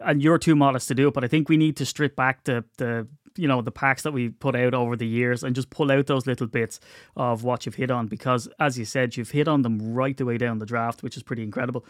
and 0.00 0.22
you're 0.22 0.38
too 0.38 0.56
modest 0.56 0.88
to 0.88 0.94
do 0.94 1.08
it, 1.08 1.14
but 1.14 1.24
I 1.24 1.28
think 1.28 1.48
we 1.48 1.58
need 1.58 1.76
to 1.76 1.84
strip 1.86 2.16
back 2.16 2.44
the 2.44 2.64
the 2.78 3.06
you 3.36 3.48
know 3.48 3.60
the 3.62 3.70
packs 3.70 4.02
that 4.02 4.12
we 4.12 4.28
put 4.28 4.54
out 4.54 4.74
over 4.74 4.96
the 4.96 5.06
years 5.06 5.42
and 5.42 5.54
just 5.54 5.70
pull 5.70 5.90
out 5.90 6.06
those 6.06 6.26
little 6.26 6.46
bits 6.46 6.80
of 7.16 7.44
what 7.44 7.66
you've 7.66 7.74
hit 7.74 7.90
on 7.90 8.06
because, 8.06 8.48
as 8.60 8.78
you 8.78 8.84
said, 8.84 9.16
you've 9.16 9.30
hit 9.30 9.48
on 9.48 9.62
them 9.62 9.94
right 9.94 10.16
the 10.16 10.24
way 10.24 10.38
down 10.38 10.58
the 10.58 10.66
draft, 10.66 11.02
which 11.02 11.16
is 11.16 11.22
pretty 11.22 11.42
incredible. 11.42 11.84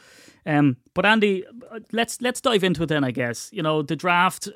Um, 0.47 0.77
but 0.95 1.07
Andy, 1.07 1.45
let's 1.93 2.21
let's 2.21 2.41
dive 2.41 2.65
into 2.65 2.83
it 2.83 2.87
then. 2.87 3.05
I 3.05 3.11
guess 3.11 3.51
you 3.53 3.63
know 3.63 3.83
the 3.83 3.97
draft 3.97 4.49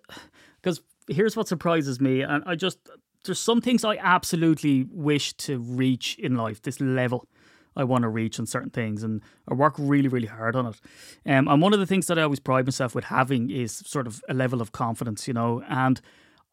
because 0.61 0.81
here's 1.09 1.37
what 1.37 1.49
surprises 1.49 2.01
me, 2.01 2.23
and 2.23 2.43
I 2.47 2.55
just 2.55 2.79
there's 3.25 3.41
some 3.41 3.61
things 3.61 3.85
I 3.85 3.97
absolutely 3.97 4.87
wish 4.91 5.35
to 5.35 5.59
reach 5.59 6.17
in 6.19 6.37
life, 6.37 6.63
this 6.63 6.81
level 6.81 7.27
I 7.77 7.85
want 7.85 8.03
to 8.03 8.09
reach 8.09 8.41
on 8.41 8.47
certain 8.47 8.71
things, 8.71 9.03
and 9.03 9.23
I 9.47 9.55
work 9.55 9.75
really, 9.79 10.09
really 10.09 10.27
hard 10.27 10.57
on 10.57 10.67
it. 10.67 10.81
Um, 11.25 11.47
and 11.47 11.63
one 11.63 11.73
of 11.73 11.79
the 11.79 11.87
things 11.87 12.09
that 12.09 12.19
I 12.19 12.23
always 12.23 12.41
pride 12.41 12.67
myself 12.67 12.95
with 12.95 13.05
having 13.05 13.51
is 13.51 13.73
sort 13.73 14.07
of 14.07 14.23
a 14.29 14.35
level 14.35 14.61
of 14.61 14.73
confidence, 14.73 15.29
you 15.29 15.35
know. 15.35 15.63
And 15.69 16.01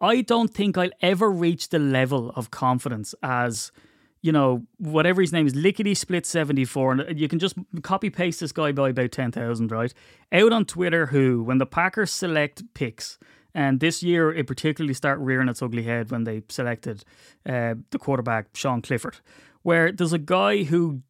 I 0.02 0.22
don't 0.22 0.54
think 0.54 0.78
I'll 0.78 0.90
ever 1.02 1.30
reach 1.32 1.70
the 1.70 1.80
level 1.80 2.32
of 2.32 2.52
confidence 2.52 3.16
as 3.24 3.72
you 4.26 4.32
know, 4.32 4.66
whatever 4.78 5.22
his 5.22 5.32
name 5.32 5.46
is, 5.46 5.54
Lickety 5.54 5.94
Split 5.94 6.26
74, 6.26 6.94
and 6.94 7.20
you 7.20 7.28
can 7.28 7.38
just 7.38 7.56
copy 7.84 8.10
paste 8.10 8.40
this 8.40 8.52
guy 8.52 8.72
by 8.72 8.90
about 8.90 9.12
10,000, 9.12 9.72
right? 9.72 9.94
Out 10.32 10.52
on 10.52 10.66
Twitter, 10.66 11.06
who, 11.06 11.44
when 11.44 11.60
the 11.60 11.68
Packers 11.68 12.10
select 12.12 12.64
picks, 12.74 13.20
and 13.54 13.80
this 13.80 14.02
year 14.02 14.34
it 14.34 14.48
particularly 14.48 14.96
start 14.96 15.20
rearing 15.20 15.48
its 15.48 15.62
ugly 15.62 15.84
head 15.84 16.10
when 16.10 16.24
they 16.24 16.42
selected 16.50 17.06
uh, 17.46 17.76
the 17.92 18.00
quarterback, 18.00 18.48
Sean 18.56 18.82
Clifford, 18.82 19.18
where 19.62 19.92
there's 19.92 20.12
a 20.12 20.18
guy 20.18 20.64
who 20.64 21.04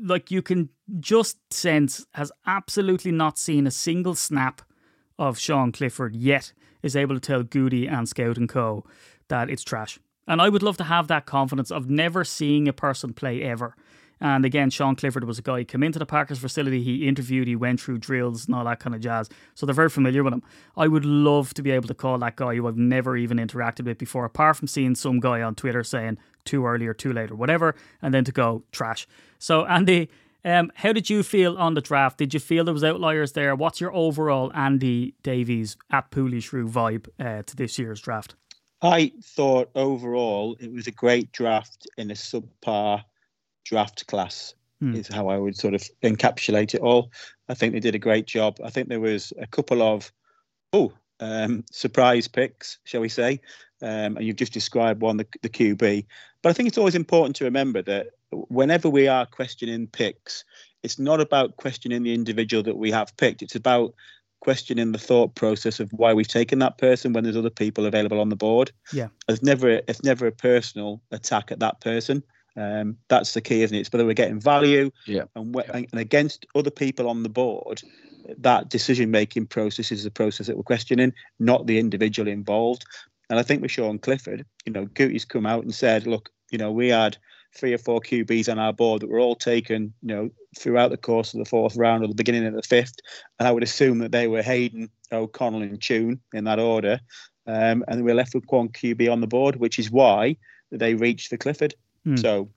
like 0.00 0.30
you 0.30 0.40
can 0.40 0.68
just 1.00 1.38
sense 1.52 2.06
has 2.14 2.30
absolutely 2.46 3.10
not 3.10 3.36
seen 3.36 3.66
a 3.66 3.70
single 3.72 4.14
snap 4.14 4.62
of 5.18 5.40
Sean 5.40 5.72
Clifford 5.72 6.14
yet 6.14 6.52
is 6.82 6.96
able 6.96 7.14
to 7.14 7.20
tell 7.20 7.42
Gutey 7.42 7.90
and 7.90 8.08
Scout 8.08 8.36
and 8.36 8.48
Co 8.48 8.84
that 9.28 9.50
it's 9.50 9.62
trash. 9.62 9.98
And 10.26 10.40
I 10.40 10.48
would 10.48 10.62
love 10.62 10.76
to 10.78 10.84
have 10.84 11.08
that 11.08 11.26
confidence 11.26 11.70
of 11.70 11.90
never 11.90 12.24
seeing 12.24 12.68
a 12.68 12.72
person 12.72 13.12
play 13.12 13.42
ever. 13.42 13.74
And 14.20 14.44
again, 14.44 14.68
Sean 14.68 14.96
Clifford 14.96 15.24
was 15.24 15.38
a 15.38 15.42
guy 15.42 15.58
who 15.58 15.64
came 15.64 15.82
into 15.82 15.98
the 15.98 16.04
Packers 16.04 16.38
facility, 16.38 16.82
he 16.82 17.08
interviewed, 17.08 17.48
he 17.48 17.56
went 17.56 17.80
through 17.80 17.98
drills 17.98 18.46
and 18.46 18.54
all 18.54 18.64
that 18.66 18.78
kind 18.78 18.94
of 18.94 19.00
jazz. 19.00 19.30
So 19.54 19.64
they're 19.64 19.74
very 19.74 19.88
familiar 19.88 20.22
with 20.22 20.34
him. 20.34 20.42
I 20.76 20.88
would 20.88 21.06
love 21.06 21.54
to 21.54 21.62
be 21.62 21.70
able 21.70 21.88
to 21.88 21.94
call 21.94 22.18
that 22.18 22.36
guy 22.36 22.54
who 22.56 22.68
I've 22.68 22.76
never 22.76 23.16
even 23.16 23.38
interacted 23.38 23.86
with 23.86 23.96
before, 23.96 24.26
apart 24.26 24.56
from 24.56 24.68
seeing 24.68 24.94
some 24.94 25.20
guy 25.20 25.40
on 25.40 25.54
Twitter 25.54 25.82
saying 25.82 26.18
too 26.44 26.66
early 26.66 26.86
or 26.86 26.92
too 26.92 27.14
late 27.14 27.30
or 27.30 27.36
whatever, 27.36 27.74
and 28.02 28.12
then 28.12 28.24
to 28.24 28.32
go 28.32 28.62
trash. 28.72 29.06
So, 29.38 29.64
Andy, 29.64 30.10
um, 30.44 30.72
how 30.74 30.92
did 30.92 31.10
you 31.10 31.22
feel 31.22 31.56
on 31.58 31.74
the 31.74 31.80
draft? 31.80 32.18
Did 32.18 32.34
you 32.34 32.40
feel 32.40 32.64
there 32.64 32.74
was 32.74 32.84
outliers 32.84 33.32
there? 33.32 33.54
What's 33.54 33.80
your 33.80 33.94
overall 33.94 34.50
Andy 34.54 35.14
Davies 35.22 35.76
at 35.90 36.10
Pooley 36.10 36.42
Shrew 36.42 36.68
vibe 36.68 37.08
uh, 37.18 37.42
to 37.42 37.56
this 37.56 37.78
year's 37.78 38.00
draft? 38.00 38.34
I 38.82 39.12
thought 39.22 39.70
overall 39.74 40.56
it 40.58 40.72
was 40.72 40.86
a 40.86 40.92
great 40.92 41.32
draft 41.32 41.86
in 41.98 42.10
a 42.10 42.14
subpar 42.14 43.04
draft 43.64 44.06
class. 44.06 44.54
Hmm. 44.80 44.94
Is 44.94 45.08
how 45.08 45.28
I 45.28 45.36
would 45.36 45.56
sort 45.56 45.74
of 45.74 45.82
encapsulate 46.02 46.74
it 46.74 46.80
all. 46.80 47.10
I 47.50 47.54
think 47.54 47.74
they 47.74 47.80
did 47.80 47.94
a 47.94 47.98
great 47.98 48.26
job. 48.26 48.56
I 48.64 48.70
think 48.70 48.88
there 48.88 48.98
was 48.98 49.30
a 49.38 49.46
couple 49.46 49.82
of 49.82 50.10
oh 50.72 50.94
um, 51.20 51.64
surprise 51.70 52.28
picks, 52.28 52.78
shall 52.84 53.00
we 53.00 53.08
say, 53.08 53.40
um, 53.82 54.16
and 54.16 54.22
you've 54.22 54.36
just 54.36 54.52
described 54.52 55.00
one, 55.00 55.16
the, 55.16 55.26
the 55.42 55.48
QB. 55.48 56.06
But 56.42 56.50
I 56.50 56.52
think 56.52 56.68
it's 56.68 56.78
always 56.78 56.94
important 56.94 57.36
to 57.36 57.44
remember 57.44 57.82
that 57.82 58.08
whenever 58.30 58.88
we 58.88 59.08
are 59.08 59.26
questioning 59.26 59.86
picks, 59.86 60.44
it's 60.82 60.98
not 60.98 61.20
about 61.20 61.56
questioning 61.56 62.02
the 62.02 62.14
individual 62.14 62.62
that 62.62 62.76
we 62.76 62.90
have 62.90 63.16
picked. 63.16 63.42
It's 63.42 63.54
about 63.54 63.94
questioning 64.40 64.92
the 64.92 64.98
thought 64.98 65.34
process 65.34 65.80
of 65.80 65.92
why 65.92 66.14
we've 66.14 66.26
taken 66.26 66.58
that 66.60 66.78
person 66.78 67.12
when 67.12 67.24
there's 67.24 67.36
other 67.36 67.50
people 67.50 67.86
available 67.86 68.20
on 68.20 68.30
the 68.30 68.36
board. 68.36 68.72
Yeah, 68.92 69.08
it's 69.28 69.42
never 69.42 69.68
it's 69.68 70.02
never 70.02 70.26
a 70.26 70.32
personal 70.32 71.02
attack 71.10 71.52
at 71.52 71.60
that 71.60 71.80
person. 71.80 72.22
Um, 72.56 72.96
that's 73.08 73.34
the 73.34 73.40
key, 73.40 73.62
isn't 73.62 73.76
it? 73.76 73.80
It's 73.80 73.92
whether 73.92 74.04
we're 74.04 74.14
getting 74.14 74.40
value, 74.40 74.90
yeah, 75.06 75.24
and, 75.36 75.54
and 75.56 76.00
against 76.00 76.46
other 76.54 76.70
people 76.70 77.08
on 77.08 77.22
the 77.22 77.28
board. 77.28 77.82
That 78.38 78.68
decision 78.68 79.10
making 79.10 79.46
process 79.46 79.92
is 79.92 80.04
the 80.04 80.10
process 80.10 80.46
that 80.46 80.56
we're 80.56 80.62
questioning, 80.62 81.12
not 81.38 81.66
the 81.66 81.78
individual 81.78 82.28
involved. 82.28 82.84
And 83.28 83.38
I 83.38 83.42
think 83.42 83.62
with 83.62 83.70
Sean 83.70 83.98
Clifford, 83.98 84.44
you 84.64 84.72
know, 84.72 84.86
Gutey's 84.86 85.24
come 85.24 85.46
out 85.46 85.62
and 85.62 85.74
said, 85.74 86.06
look, 86.06 86.30
you 86.50 86.58
know, 86.58 86.72
we 86.72 86.88
had 86.88 87.16
three 87.56 87.72
or 87.72 87.78
four 87.78 88.00
QBs 88.00 88.50
on 88.50 88.58
our 88.58 88.72
board 88.72 89.02
that 89.02 89.10
were 89.10 89.20
all 89.20 89.36
taken, 89.36 89.92
you 90.02 90.14
know, 90.14 90.30
throughout 90.58 90.90
the 90.90 90.96
course 90.96 91.32
of 91.32 91.38
the 91.38 91.48
fourth 91.48 91.76
round 91.76 92.02
or 92.02 92.08
the 92.08 92.14
beginning 92.14 92.46
of 92.46 92.54
the 92.54 92.62
fifth. 92.62 92.96
And 93.38 93.46
I 93.46 93.52
would 93.52 93.62
assume 93.62 93.98
that 93.98 94.12
they 94.12 94.26
were 94.26 94.42
Haener, 94.42 94.88
O'Connell, 95.12 95.62
and 95.62 95.80
Tune 95.80 96.20
in 96.32 96.44
that 96.44 96.58
order. 96.58 97.00
Um, 97.46 97.84
and 97.88 98.04
we're 98.04 98.14
left 98.14 98.34
with 98.34 98.44
one 98.48 98.68
QB 98.68 99.10
on 99.10 99.20
the 99.20 99.26
board, 99.26 99.56
which 99.56 99.78
is 99.78 99.90
why 99.90 100.36
they 100.70 100.94
reached 100.94 101.28
for 101.28 101.36
Clifford. 101.36 101.74
Mm. 102.06 102.20
So 102.20 102.50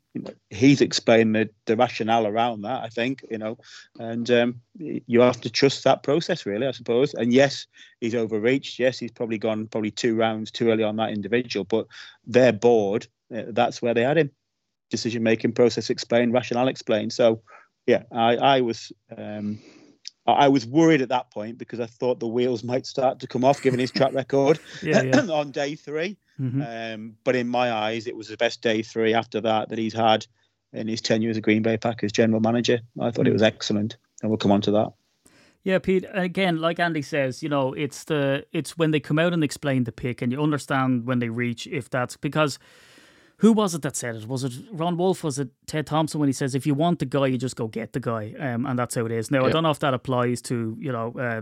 he's 0.50 0.82
explained 0.82 1.36
the, 1.36 1.50
the 1.66 1.76
rationale 1.76 2.28
around 2.28 2.62
that, 2.62 2.84
I 2.84 2.90
think, 2.90 3.26
you 3.30 3.38
know, 3.38 3.58
and 4.00 4.30
um, 4.30 4.62
you 4.78 5.22
have 5.22 5.42
to 5.42 5.50
trust 5.50 5.84
that 5.84 6.04
process, 6.04 6.46
really, 6.46 6.68
I 6.68 6.72
suppose. 6.72 7.14
And 7.14 7.34
yes, 7.34 7.66
he's 8.00 8.16
overreached. 8.16 8.80
Yes, 8.80 9.00
he's 9.00 9.12
probably 9.12 9.38
gone 9.38 9.68
probably 9.68 9.92
two 9.92 10.16
rounds 10.16 10.52
too 10.52 10.70
early 10.70 10.84
on 10.84 10.98
that 10.98 11.10
individual, 11.10 11.66
but 11.66 11.88
their 12.26 12.54
board, 12.54 13.08
uh, 13.36 13.44
that's 13.50 13.82
where 13.82 13.94
they 13.94 14.04
had 14.04 14.18
him 14.18 14.32
decision 14.90 15.24
making 15.24 15.54
process 15.54 15.90
explained, 15.90 16.34
rationale 16.34 16.68
explained. 16.68 17.12
So, 17.12 17.42
yeah, 17.88 18.04
I, 18.12 18.36
I 18.38 18.62
was 18.62 18.92
um, 19.18 19.60
I 20.26 20.48
was 20.48 20.66
worried 20.66 21.02
at 21.02 21.10
that 21.10 21.32
point 21.32 21.58
because 21.58 21.80
I 21.80 21.86
thought 21.86 22.20
the 22.20 22.28
wheels 22.28 22.64
might 22.64 22.86
start 22.86 23.20
to 23.20 23.28
come 23.28 23.44
off 23.44 23.62
given 23.62 23.80
his 23.80 23.92
track 23.92 24.14
record 24.14 24.58
yeah, 24.84 25.02
yeah. 25.02 25.20
on 25.32 25.52
day 25.52 25.76
3 25.76 26.18
mm-hmm. 26.40 26.62
um, 26.62 27.18
but 27.26 27.36
in 27.36 27.48
my 27.48 27.72
eyes, 27.72 28.08
it 28.08 28.16
was 28.16 28.30
the 28.30 28.38
best 28.38 28.62
day 28.62 28.82
three 28.82 29.14
after 29.14 29.42
that 29.42 29.70
that 29.70 29.78
he's 29.78 29.94
had 29.94 30.26
in 30.72 30.88
his 30.88 31.02
tenure 31.02 31.30
as 31.30 31.38
a 31.38 31.42
Green 31.42 31.62
Bay 31.62 31.78
Packers 31.78 32.12
general 32.12 32.42
manager. 32.42 32.80
I 33.00 33.12
thought 33.12 33.26
mm-hmm. 33.26 33.28
it 33.28 33.30
mm. 33.30 33.34
was 33.34 33.44
excellent, 33.44 33.98
and 34.22 34.30
we'll 34.30 34.38
come 34.38 34.52
on 34.52 34.62
to 34.62 34.72
that. 34.72 34.94
Yeah, 35.64 35.80
Pete. 35.80 36.06
Again, 36.12 36.60
like 36.60 36.80
Andy 36.80 37.02
says, 37.02 37.42
you 37.42 37.48
know, 37.48 37.74
it's 37.74 38.04
the 38.04 38.46
it's 38.52 38.78
when 38.78 38.92
they 38.92 39.00
come 39.00 39.20
out 39.20 39.34
and 39.34 39.44
explain 39.44 39.86
the 39.86 39.92
pick, 39.92 40.22
and 40.22 40.32
you 40.32 40.42
understand 40.42 41.06
when 41.06 41.20
they 41.20 41.30
reach 41.30 41.68
if 41.68 41.90
that's 41.90 42.18
because 42.18 42.60
who 43.44 43.52
was 43.52 43.76
it 43.76 43.82
that 43.82 43.98
said 43.98 44.16
it? 44.16 44.26
Was 44.26 44.46
it 44.46 44.54
Ron 44.72 44.96
Wolf? 44.96 45.22
Was 45.22 45.38
it 45.38 45.50
Ted 45.68 45.86
Thompson 45.86 46.18
when 46.22 46.30
he 46.30 46.34
says, 46.34 46.56
"If 46.56 46.66
you 46.66 46.74
want 46.74 47.00
the 47.00 47.06
guy, 47.06 47.26
you 47.26 47.38
just 47.38 47.58
go 47.58 47.68
get 47.68 47.92
the 47.92 48.00
guy," 48.00 48.34
um, 48.40 48.66
and 48.66 48.80
that's 48.80 48.96
how 48.96 49.06
it 49.06 49.12
is. 49.12 49.32
Now, 49.32 49.44
I 49.46 49.50
don't 49.50 49.64
know 49.64 49.70
if 49.70 49.80
that 49.80 49.94
applies 49.94 50.42
to 50.44 50.78
you 50.80 50.92
know. 50.92 51.12
Uh, 51.12 51.42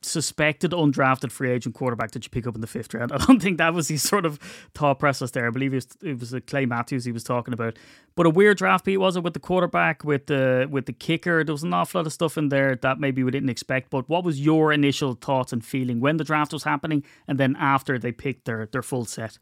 suspected 0.00 0.70
undrafted 0.70 1.32
free 1.32 1.50
agent 1.50 1.74
quarterback 1.74 2.12
that 2.12 2.24
you 2.24 2.30
pick 2.30 2.46
up 2.46 2.54
in 2.54 2.60
the 2.60 2.68
fifth 2.68 2.94
round. 2.94 3.10
I 3.14 3.16
don't 3.18 3.42
think 3.42 3.58
that 3.58 3.74
was 3.74 3.88
his 3.88 4.00
sort 4.00 4.24
of 4.24 4.38
thought 4.72 5.00
process 5.00 5.32
there. 5.32 5.48
I 5.48 5.50
believe 5.50 5.72
it 5.72 5.76
was, 5.76 5.88
it 6.02 6.20
was 6.20 6.32
a 6.32 6.40
Clay 6.40 6.66
Matthews 6.66 7.04
he 7.04 7.10
was 7.10 7.24
talking 7.24 7.52
about. 7.52 7.76
But 8.14 8.26
a 8.26 8.30
weird 8.30 8.58
draft 8.58 8.84
beat 8.84 8.98
was 8.98 9.16
it 9.16 9.24
with 9.24 9.34
the 9.34 9.40
quarterback, 9.40 10.04
with 10.04 10.26
the 10.26 10.68
with 10.70 10.86
the 10.86 10.92
kicker. 10.92 11.42
There 11.42 11.52
was 11.52 11.64
an 11.64 11.74
awful 11.74 11.98
lot 12.00 12.06
of 12.06 12.12
stuff 12.12 12.38
in 12.38 12.48
there 12.48 12.76
that 12.76 13.00
maybe 13.00 13.24
we 13.24 13.32
didn't 13.32 13.50
expect. 13.50 13.90
But 13.90 14.08
what 14.08 14.22
was 14.22 14.40
your 14.40 14.72
initial 14.72 15.14
thoughts 15.14 15.52
and 15.52 15.64
feeling 15.64 15.98
when 15.98 16.16
the 16.16 16.24
draft 16.24 16.52
was 16.52 16.62
happening, 16.62 17.02
and 17.26 17.38
then 17.38 17.56
after 17.58 17.98
they 17.98 18.12
picked 18.12 18.44
their 18.44 18.66
their 18.66 18.82
full 18.82 19.04
set? 19.04 19.38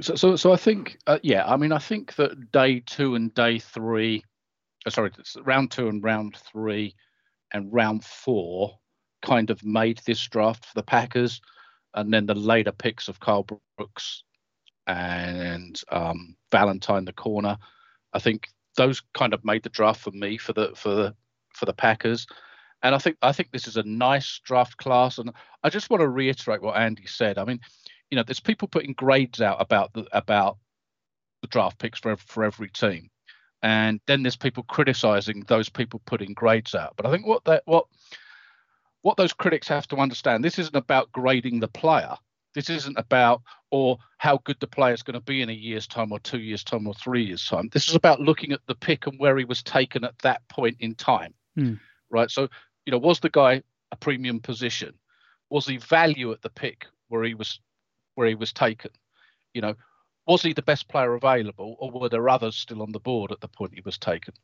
So, 0.00 0.14
so, 0.14 0.36
so 0.36 0.52
I 0.52 0.56
think, 0.56 0.98
uh, 1.06 1.18
yeah, 1.22 1.44
I 1.46 1.56
mean, 1.56 1.72
I 1.72 1.78
think 1.78 2.14
that 2.16 2.50
day 2.50 2.80
two 2.80 3.14
and 3.14 3.32
day 3.34 3.58
three, 3.58 4.24
uh, 4.86 4.90
sorry, 4.90 5.12
round 5.44 5.70
two 5.70 5.88
and 5.88 6.02
round 6.02 6.36
three, 6.36 6.94
and 7.52 7.72
round 7.72 8.04
four 8.04 8.78
kind 9.22 9.50
of 9.50 9.64
made 9.64 10.00
this 10.06 10.26
draft 10.26 10.64
for 10.64 10.74
the 10.74 10.82
Packers, 10.82 11.40
and 11.94 12.12
then 12.12 12.26
the 12.26 12.34
later 12.34 12.72
picks 12.72 13.08
of 13.08 13.20
Karl 13.20 13.46
Brooks 13.76 14.24
and 14.86 15.80
um, 15.90 16.34
Valentine 16.50 17.04
the 17.04 17.12
corner, 17.12 17.56
I 18.12 18.18
think 18.18 18.48
those 18.76 19.02
kind 19.14 19.34
of 19.34 19.44
made 19.44 19.62
the 19.62 19.68
draft 19.68 20.00
for 20.00 20.10
me 20.10 20.38
for 20.38 20.52
the 20.52 20.72
for 20.74 20.94
the 20.94 21.14
for 21.54 21.66
the 21.66 21.72
Packers. 21.72 22.26
And 22.82 22.94
I 22.94 22.98
think 22.98 23.16
I 23.22 23.32
think 23.32 23.52
this 23.52 23.68
is 23.68 23.76
a 23.76 23.84
nice 23.84 24.40
draft 24.44 24.76
class, 24.78 25.18
and 25.18 25.30
I 25.62 25.70
just 25.70 25.90
want 25.90 26.00
to 26.00 26.08
reiterate 26.08 26.62
what 26.62 26.76
Andy 26.76 27.06
said. 27.06 27.38
I 27.38 27.44
mean, 27.44 27.60
you 28.12 28.16
know, 28.16 28.22
there's 28.22 28.40
people 28.40 28.68
putting 28.68 28.92
grades 28.92 29.40
out 29.40 29.56
about 29.58 29.94
the 29.94 30.06
about 30.12 30.58
the 31.40 31.48
draft 31.48 31.78
picks 31.78 31.98
for 31.98 32.14
for 32.18 32.44
every 32.44 32.68
team, 32.68 33.08
and 33.62 34.02
then 34.06 34.22
there's 34.22 34.36
people 34.36 34.64
criticizing 34.64 35.44
those 35.48 35.70
people 35.70 36.02
putting 36.04 36.34
grades 36.34 36.74
out. 36.74 36.92
But 36.94 37.06
I 37.06 37.10
think 37.10 37.26
what 37.26 37.42
that 37.46 37.62
what 37.64 37.86
what 39.00 39.16
those 39.16 39.32
critics 39.32 39.66
have 39.68 39.88
to 39.88 39.96
understand, 39.96 40.44
this 40.44 40.58
isn't 40.58 40.76
about 40.76 41.10
grading 41.10 41.60
the 41.60 41.68
player. 41.68 42.14
This 42.54 42.68
isn't 42.68 42.98
about 42.98 43.40
or 43.70 43.96
how 44.18 44.42
good 44.44 44.60
the 44.60 44.66
player 44.66 44.92
is 44.92 45.02
going 45.02 45.14
to 45.14 45.24
be 45.24 45.40
in 45.40 45.48
a 45.48 45.54
year's 45.54 45.86
time 45.86 46.12
or 46.12 46.18
two 46.18 46.40
years 46.40 46.62
time 46.62 46.86
or 46.86 46.92
three 46.92 47.24
years 47.24 47.48
time. 47.48 47.70
This 47.72 47.88
is 47.88 47.94
about 47.94 48.20
looking 48.20 48.52
at 48.52 48.60
the 48.66 48.74
pick 48.74 49.06
and 49.06 49.18
where 49.18 49.38
he 49.38 49.46
was 49.46 49.62
taken 49.62 50.04
at 50.04 50.18
that 50.18 50.46
point 50.50 50.76
in 50.80 50.94
time. 50.96 51.32
Mm. 51.58 51.80
Right. 52.10 52.30
So, 52.30 52.46
you 52.84 52.90
know, 52.90 52.98
was 52.98 53.20
the 53.20 53.30
guy 53.30 53.62
a 53.90 53.96
premium 53.96 54.38
position? 54.38 54.92
Was 55.48 55.66
he 55.66 55.78
value 55.78 56.30
at 56.30 56.42
the 56.42 56.50
pick 56.50 56.84
where 57.08 57.24
he 57.24 57.32
was 57.32 57.58
where 58.14 58.28
he 58.28 58.34
was 58.34 58.52
taken. 58.52 58.90
You 59.54 59.62
know, 59.62 59.74
was 60.26 60.42
he 60.42 60.52
the 60.52 60.62
best 60.62 60.88
player 60.88 61.14
available, 61.14 61.76
or 61.78 61.90
were 61.90 62.08
there 62.08 62.28
others 62.28 62.56
still 62.56 62.82
on 62.82 62.92
the 62.92 63.00
board 63.00 63.32
at 63.32 63.40
the 63.40 63.48
point 63.48 63.74
he 63.74 63.82
was 63.84 63.98
taken? 63.98 64.34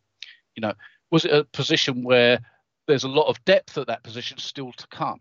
You 0.57 0.63
know, 0.63 0.75
was 1.11 1.25
it 1.25 1.33
a 1.33 1.45
position 1.45 2.03
where 2.03 2.41
there's 2.87 3.05
a 3.05 3.09
lot 3.09 3.29
of 3.29 3.45
depth 3.45 3.79
at 3.79 3.87
that 3.87 4.03
position 4.03 4.39
still 4.39 4.73
to 4.73 4.87
come, 4.89 5.21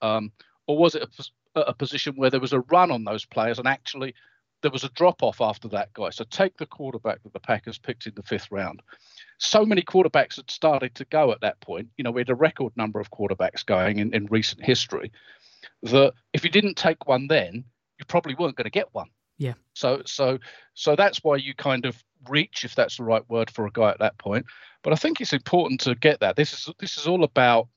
um, 0.00 0.32
or 0.66 0.78
was 0.78 0.94
it 0.94 1.08
a, 1.54 1.60
a 1.60 1.74
position 1.74 2.14
where 2.16 2.30
there 2.30 2.40
was 2.40 2.52
a 2.52 2.60
run 2.60 2.90
on 2.90 3.04
those 3.04 3.24
players 3.24 3.58
and 3.58 3.68
actually 3.68 4.14
there 4.62 4.70
was 4.70 4.84
a 4.84 4.88
drop 4.90 5.22
off 5.22 5.40
after 5.40 5.68
that 5.68 5.92
guy? 5.92 6.10
So 6.10 6.24
take 6.24 6.56
the 6.56 6.66
quarterback 6.66 7.22
that 7.22 7.32
the 7.32 7.40
Packers 7.40 7.78
picked 7.78 8.06
in 8.06 8.14
the 8.14 8.22
fifth 8.22 8.50
round. 8.50 8.80
So 9.38 9.66
many 9.66 9.82
quarterbacks 9.82 10.36
had 10.36 10.50
started 10.50 10.94
to 10.94 11.04
go 11.06 11.32
at 11.32 11.42
that 11.42 11.60
point. 11.60 11.88
You 11.98 12.04
know, 12.04 12.10
we 12.10 12.22
had 12.22 12.30
a 12.30 12.34
record 12.34 12.72
number 12.76 13.00
of 13.00 13.10
quarterbacks 13.10 13.66
going 13.66 13.98
in, 13.98 14.14
in 14.14 14.26
recent 14.26 14.64
history 14.64 15.12
that 15.82 16.12
if 16.32 16.44
you 16.44 16.50
didn't 16.50 16.76
take 16.76 17.06
one 17.06 17.26
then, 17.26 17.64
you 17.98 18.04
probably 18.06 18.34
weren't 18.34 18.56
going 18.56 18.64
to 18.64 18.70
get 18.70 18.88
one. 18.92 19.08
Yeah. 19.38 19.54
So 19.74 20.02
so 20.06 20.38
so 20.74 20.96
that's 20.96 21.22
why 21.24 21.36
you 21.36 21.54
kind 21.54 21.86
of 21.86 22.02
reach, 22.28 22.64
if 22.64 22.74
that's 22.74 22.96
the 22.96 23.04
right 23.04 23.28
word 23.28 23.50
for 23.50 23.66
a 23.66 23.70
guy 23.70 23.90
at 23.90 23.98
that 23.98 24.18
point. 24.18 24.46
But 24.82 24.92
I 24.92 24.96
think 24.96 25.20
it's 25.20 25.32
important 25.32 25.80
to 25.82 25.94
get 25.94 26.20
that. 26.20 26.36
This 26.36 26.52
is 26.52 26.68
this 26.78 26.96
is 26.96 27.06
all 27.06 27.24
about 27.24 27.68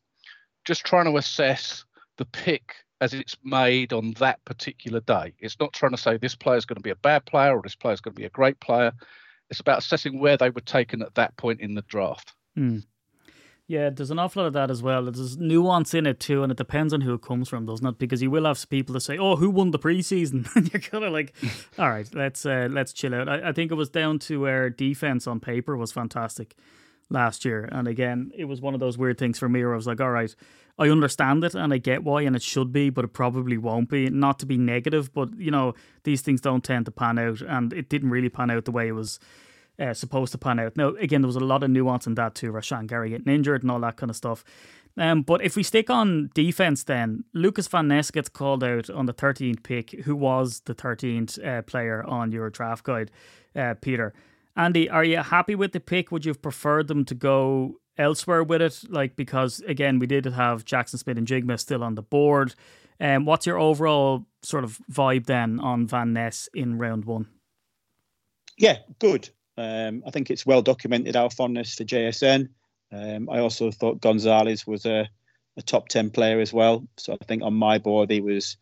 just 0.66 0.86
trying 0.86 1.06
to 1.06 1.18
assess 1.18 1.86
the 2.18 2.26
pick 2.26 2.76
as 3.00 3.14
it's 3.14 3.38
made 3.44 3.94
on 3.94 4.12
that 4.14 4.44
particular 4.46 5.00
day. 5.02 5.34
It's 5.40 5.60
not 5.60 5.74
trying 5.74 5.92
to 5.92 5.98
say 5.98 6.18
this 6.18 6.36
player 6.36 6.58
is 6.58 6.66
going 6.66 6.78
to 6.78 6.82
be 6.82 6.90
a 6.90 6.96
bad 6.96 7.26
player 7.26 7.56
or 7.56 7.62
this 7.62 7.76
player 7.76 7.94
is 7.94 8.02
going 8.02 8.16
to 8.16 8.20
be 8.20 8.26
a 8.26 8.30
great 8.30 8.60
player. 8.60 8.92
It's 9.50 9.60
about 9.60 9.80
assessing 9.80 10.20
where 10.20 10.36
they 10.36 10.50
were 10.50 10.62
taken 10.62 11.02
at 11.02 11.16
that 11.16 11.38
point 11.38 11.62
in 11.62 11.76
the 11.76 11.84
draft. 11.84 12.34
Mm. 12.58 12.84
Yeah, 13.68 13.90
there's 13.90 14.12
an 14.12 14.20
awful 14.20 14.44
lot 14.44 14.48
of 14.48 14.54
that 14.54 14.72
as 14.72 14.82
well. 14.82 15.04
There's 15.04 15.36
nuance 15.38 15.94
in 15.94 16.06
it 16.06 16.22
too, 16.22 16.42
and 16.42 16.50
it 16.54 16.58
depends 16.58 16.94
on 16.94 17.02
who 17.02 17.14
it 17.14 17.22
comes 17.22 17.50
from, 17.50 17.66
doesn't 17.66 17.86
it? 17.86 18.00
Because 18.00 18.22
you 18.22 18.32
will 18.32 18.46
have 18.46 18.70
people 18.70 18.94
that 18.94 19.02
say, 19.02 19.18
"Oh, 19.18 19.36
who 19.36 19.50
won 19.50 19.72
the 19.72 19.80
preseason?" 19.80 20.48
and 20.56 20.72
you're 20.72 20.80
kind 20.80 21.04
of 21.04 21.12
like, 21.12 21.34
"All 21.78 21.90
right, 21.90 22.08
let's 22.16 22.46
uh, 22.46 22.70
let's 22.72 22.94
chill 22.94 23.14
out." 23.14 23.28
I, 23.28 23.50
I 23.50 23.52
think 23.52 23.70
it 23.72 23.76
was 23.76 23.90
down 23.90 24.20
to 24.20 24.40
where 24.40 24.70
defense 24.70 25.28
on 25.28 25.42
paper 25.42 25.76
was 25.76 25.92
fantastic 25.92 26.56
last 27.10 27.44
year, 27.44 27.68
and 27.70 27.90
again, 27.90 28.32
it 28.38 28.46
was 28.46 28.62
one 28.62 28.74
of 28.74 28.80
those 28.80 28.98
weird 28.98 29.18
things 29.18 29.38
for 29.38 29.50
me 29.50 29.62
where 29.62 29.74
I 29.74 29.78
was 29.78 29.88
like, 29.88 30.00
"All 30.00 30.12
right, 30.12 30.34
I 30.80 30.88
understand 30.88 31.44
it 31.44 31.54
and 31.54 31.74
I 31.74 31.78
get 31.78 32.06
why, 32.06 32.22
and 32.22 32.38
it 32.38 32.44
should 32.44 32.72
be, 32.72 32.90
but 32.90 33.04
it 33.04 33.12
probably 33.12 33.58
won't 33.58 33.90
be." 33.90 34.10
Not 34.10 34.40
to 34.40 34.46
be 34.46 34.58
negative, 34.58 35.14
but 35.14 35.38
you 35.38 35.52
know, 35.52 35.74
these 36.06 36.22
things 36.22 36.40
don't 36.40 36.64
tend 36.64 36.86
to 36.86 36.92
pan 36.92 37.20
out, 37.20 37.42
and 37.42 37.74
it 37.74 37.90
didn't 37.90 38.12
really 38.12 38.30
pan 38.30 38.50
out 38.50 38.64
the 38.64 38.72
way 38.72 38.88
it 38.88 38.94
was 38.94 39.20
uh, 39.80 39.94
supposed 39.94 40.32
to 40.32 40.38
pan 40.38 40.60
out. 40.60 40.76
Now, 40.78 40.90
again, 40.96 41.22
there 41.22 41.28
was 41.28 41.36
a 41.36 41.42
lot 41.42 41.64
of 41.64 41.70
nuance 41.70 42.08
in 42.08 42.16
that 42.16 42.36
too. 42.36 42.52
Rashan 42.52 42.88
Gary 42.88 43.10
getting 43.10 43.34
injured 43.34 43.64
and 43.64 43.72
all 43.72 43.80
that 43.82 43.98
kind 43.98 44.10
of 44.10 44.16
stuff. 44.16 44.44
Um, 44.98 45.22
but 45.22 45.44
if 45.44 45.56
we 45.56 45.62
stick 45.62 45.90
on 45.90 46.32
defense, 46.34 46.84
then 46.84 47.24
Lucas 47.34 47.68
Van 47.68 47.88
Ness 47.88 48.10
gets 48.10 48.30
called 48.30 48.64
out 48.64 48.90
on 48.90 49.06
the 49.06 49.14
13th 49.14 49.62
pick, 49.62 49.92
who 50.06 50.16
was 50.16 50.62
the 50.62 50.74
13th 50.74 51.44
uh, 51.46 51.62
player 51.62 52.04
on 52.04 52.32
your 52.32 52.50
draft 52.50 52.84
guide, 52.84 53.12
uh, 53.56 53.76
Peter. 53.80 54.14
Andy, 54.56 54.90
are 54.90 55.04
you 55.04 55.18
happy 55.18 55.54
with 55.54 55.72
the 55.72 55.80
pick? 55.80 56.12
Would 56.12 56.26
you 56.26 56.32
have 56.32 56.42
preferred 56.42 56.88
them 56.88 57.06
to 57.06 57.14
go 57.14 57.76
elsewhere 57.96 58.44
with 58.44 58.62
it? 58.62 58.82
Like, 58.90 59.16
because 59.16 59.60
again, 59.68 60.00
we 60.00 60.08
did 60.08 60.26
have 60.26 60.66
Jackson 60.66 60.98
Smith-Njigba 60.98 61.60
still 61.60 61.84
on 61.84 61.94
the 61.94 62.02
board. 62.02 62.56
Um, 63.00 63.26
what's 63.26 63.46
your 63.46 63.60
overall 63.60 64.26
sort 64.42 64.64
of 64.64 64.80
vibe 64.92 65.28
then 65.28 65.60
on 65.60 65.86
Van 65.86 66.14
Ness 66.14 66.50
in 66.56 66.80
round 66.80 67.06
one? 67.06 67.28
Yeah, 68.58 68.78
good. 68.98 69.30
Um, 69.58 70.04
I 70.06 70.12
think 70.12 70.30
it's 70.30 70.46
well 70.46 70.62
documented 70.62 71.16
our 71.16 71.30
fondness 71.30 71.76
for 71.76 71.84
JSN. 71.84 72.50
Um, 72.92 73.30
I 73.30 73.40
also 73.40 73.72
thought 73.72 74.02
Gonzalez 74.02 74.66
was 74.66 74.86
a, 74.86 75.10
a 75.58 75.62
top 75.62 75.90
ten 75.90 76.10
player 76.10 76.40
as 76.40 76.54
well. 76.54 76.88
So 76.98 77.14
I 77.20 77.26
think 77.26 77.44
on 77.44 77.54
my 77.54 77.78
board 77.78 78.12
he 78.12 78.22
was 78.22 78.58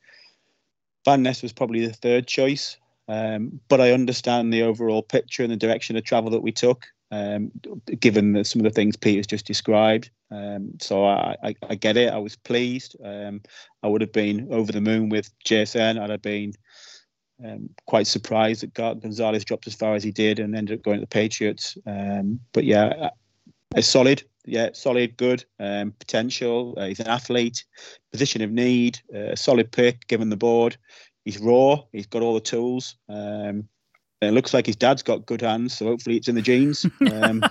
Van 1.05 1.21
Ness 1.21 1.43
was 1.43 1.53
probably 1.53 1.85
the 1.85 1.93
third 1.93 2.27
choice. 2.27 2.77
Um, 3.07 3.59
but 3.67 3.79
I 3.79 3.91
understand 3.91 4.51
the 4.51 4.63
overall 4.63 5.03
picture 5.03 5.43
and 5.43 5.51
the 5.51 5.57
direction 5.57 5.95
of 5.95 6.03
travel 6.03 6.31
that 6.31 6.41
we 6.41 6.51
took, 6.51 6.87
um, 7.11 7.51
given 7.99 8.33
the, 8.33 8.43
some 8.43 8.61
of 8.61 8.63
the 8.63 8.71
things 8.71 8.95
Peter's 8.95 9.27
just 9.27 9.45
described. 9.45 10.09
Um, 10.31 10.71
so 10.81 11.05
I, 11.05 11.35
I, 11.43 11.55
I, 11.69 11.75
get 11.75 11.97
it. 11.97 12.11
I 12.11 12.17
was 12.17 12.35
pleased. 12.35 12.95
Um, 13.03 13.41
I 13.83 13.87
would 13.87 14.01
have 14.01 14.11
been 14.11 14.47
over 14.51 14.71
the 14.71 14.81
moon 14.81 15.09
with 15.09 15.31
JSN. 15.45 16.01
I'd 16.01 16.09
have 16.09 16.23
been 16.23 16.53
um, 17.44 17.70
quite 17.86 18.08
surprised 18.08 18.62
that 18.62 18.74
Gonzalez 18.74 19.46
dropped 19.46 19.68
as 19.68 19.75
far 19.75 19.96
as 19.96 20.04
he 20.04 20.12
did 20.12 20.39
and 20.39 20.56
ended 20.56 20.80
up 20.80 20.84
going 20.84 20.98
to 20.98 21.01
the 21.01 21.08
Patriots. 21.08 21.77
Um, 21.86 22.39
but 22.54 22.63
yeah, 22.63 23.10
it's 23.75 23.88
solid, 23.88 24.24
yeah, 24.46 24.70
solid, 24.74 25.18
good 25.18 25.46
um, 25.60 25.94
potential. 26.00 26.75
Uh, 26.77 26.88
he's 26.88 27.00
an 27.00 27.08
athlete, 27.08 27.65
position 28.12 28.42
of 28.42 28.51
need, 28.51 29.00
uh, 29.15 29.36
solid 29.36 29.72
pick 29.72 30.08
given 30.08 30.30
the 30.30 30.38
board. 30.38 30.77
He's 31.25 31.39
raw. 31.39 31.84
He's 31.92 32.06
got 32.06 32.22
all 32.22 32.36
the 32.36 32.39
tools. 32.39 32.96
Um, 33.10 33.68
it 34.25 34.32
looks 34.32 34.53
like 34.53 34.65
his 34.65 34.75
dad's 34.75 35.03
got 35.03 35.25
good 35.25 35.41
hands, 35.41 35.77
so 35.77 35.86
hopefully 35.86 36.17
it's 36.17 36.27
in 36.27 36.36
the 36.36 36.41
genes. 36.41 36.86
Um, 37.12 37.44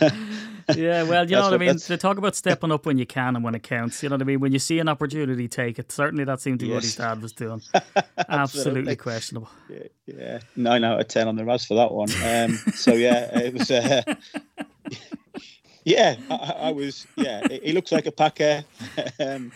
yeah, 0.74 1.02
well, 1.04 1.28
you 1.28 1.36
know 1.36 1.42
what, 1.42 1.54
I 1.54 1.58
mean. 1.58 1.76
They 1.86 1.96
talk 1.96 2.18
about 2.18 2.34
stepping 2.34 2.72
up 2.72 2.86
when 2.86 2.98
you 2.98 3.06
can 3.06 3.36
and 3.36 3.44
when 3.44 3.54
it 3.54 3.62
counts. 3.62 4.02
You 4.02 4.08
know 4.08 4.14
what 4.14 4.22
I 4.22 4.24
mean. 4.24 4.40
When 4.40 4.52
you 4.52 4.58
see 4.58 4.78
an 4.78 4.88
opportunity, 4.88 5.48
take 5.48 5.78
it. 5.78 5.92
Certainly, 5.92 6.24
that 6.24 6.40
seemed 6.40 6.60
to 6.60 6.64
be 6.64 6.70
yes. 6.70 6.74
what 6.74 6.82
his 6.84 6.96
dad 6.96 7.22
was 7.22 7.32
doing. 7.32 7.62
Absolutely, 7.74 8.24
Absolutely 8.28 8.96
questionable. 8.96 9.50
Yeah, 9.68 9.78
yeah, 10.06 10.38
nine 10.56 10.84
out 10.84 11.00
of 11.00 11.08
ten 11.08 11.28
on 11.28 11.36
the 11.36 11.44
RAS 11.44 11.64
for 11.64 11.74
that 11.74 11.92
one. 11.92 12.10
Um, 12.24 12.56
so 12.74 12.92
yeah, 12.92 13.38
it 13.38 13.54
was. 13.54 13.70
Uh, 13.70 14.02
yeah, 15.86 16.16
I, 16.28 16.34
I, 16.34 16.70
was. 16.72 17.06
Yeah, 17.14 17.46
he 17.48 17.72
looks 17.72 17.92
like 17.92 18.06
a 18.06 18.12
packer. 18.12 18.64
um, 19.20 19.52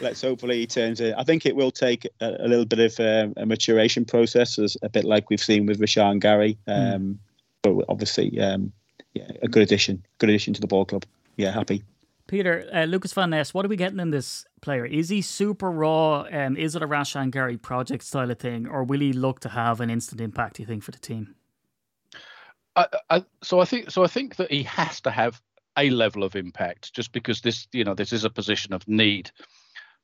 let's 0.00 0.20
hopefully 0.20 0.58
he 0.58 0.66
turns 0.66 1.00
it. 1.00 1.14
I 1.16 1.22
think 1.22 1.46
it 1.46 1.54
will 1.54 1.70
take 1.70 2.04
a, 2.20 2.36
a 2.40 2.48
little 2.48 2.64
bit 2.64 2.80
of 2.80 2.98
um, 2.98 3.34
a 3.36 3.46
maturation 3.46 4.04
process, 4.04 4.58
as 4.58 4.76
a 4.82 4.88
bit 4.88 5.04
like 5.04 5.30
we've 5.30 5.40
seen 5.40 5.66
with 5.66 5.78
Rashan 5.78 6.18
Gary. 6.18 6.58
Hmm. 6.66 6.72
Um, 6.72 7.02
mm. 7.02 7.16
But 7.62 7.84
obviously, 7.88 8.40
um, 8.40 8.72
yeah, 9.14 9.30
a 9.40 9.46
good 9.46 9.62
addition. 9.62 10.04
Good 10.18 10.30
addition 10.30 10.52
to 10.54 10.60
the 10.60 10.66
ball 10.66 10.84
club. 10.84 11.04
Yeah, 11.36 11.52
happy. 11.52 11.84
Peter, 12.26 12.68
uh, 12.74 12.84
Lucas 12.84 13.12
Van 13.12 13.30
Ness, 13.30 13.54
what 13.54 13.64
are 13.64 13.68
we 13.68 13.76
getting 13.76 14.00
in 14.00 14.10
this 14.10 14.44
player? 14.60 14.84
Is 14.84 15.08
he 15.08 15.22
super 15.22 15.70
raw? 15.70 16.26
Um, 16.30 16.56
is 16.56 16.74
it 16.74 16.82
a 16.82 16.88
Rashan 16.88 17.30
Gary 17.30 17.56
project 17.56 18.02
style 18.02 18.32
of 18.32 18.40
thing, 18.40 18.66
or 18.66 18.82
will 18.82 19.00
he 19.00 19.12
look 19.12 19.38
to 19.40 19.48
have 19.50 19.80
an 19.80 19.90
instant 19.90 20.20
impact? 20.20 20.56
Do 20.56 20.62
you 20.62 20.66
think 20.66 20.82
for 20.82 20.90
the 20.90 20.98
team? 20.98 21.36
I, 22.74 22.86
I, 23.10 23.24
so 23.42 23.60
I 23.60 23.64
think 23.64 23.92
so. 23.92 24.02
I 24.02 24.08
think 24.08 24.36
that 24.36 24.50
he 24.50 24.64
has 24.64 25.00
to 25.02 25.10
have 25.10 25.40
a 25.78 25.90
level 25.90 26.24
of 26.24 26.36
impact, 26.36 26.92
just 26.92 27.12
because 27.12 27.40
this, 27.40 27.66
you 27.72 27.84
know, 27.84 27.94
this 27.94 28.12
is 28.12 28.24
a 28.24 28.30
position 28.30 28.74
of 28.74 28.86
need 28.86 29.30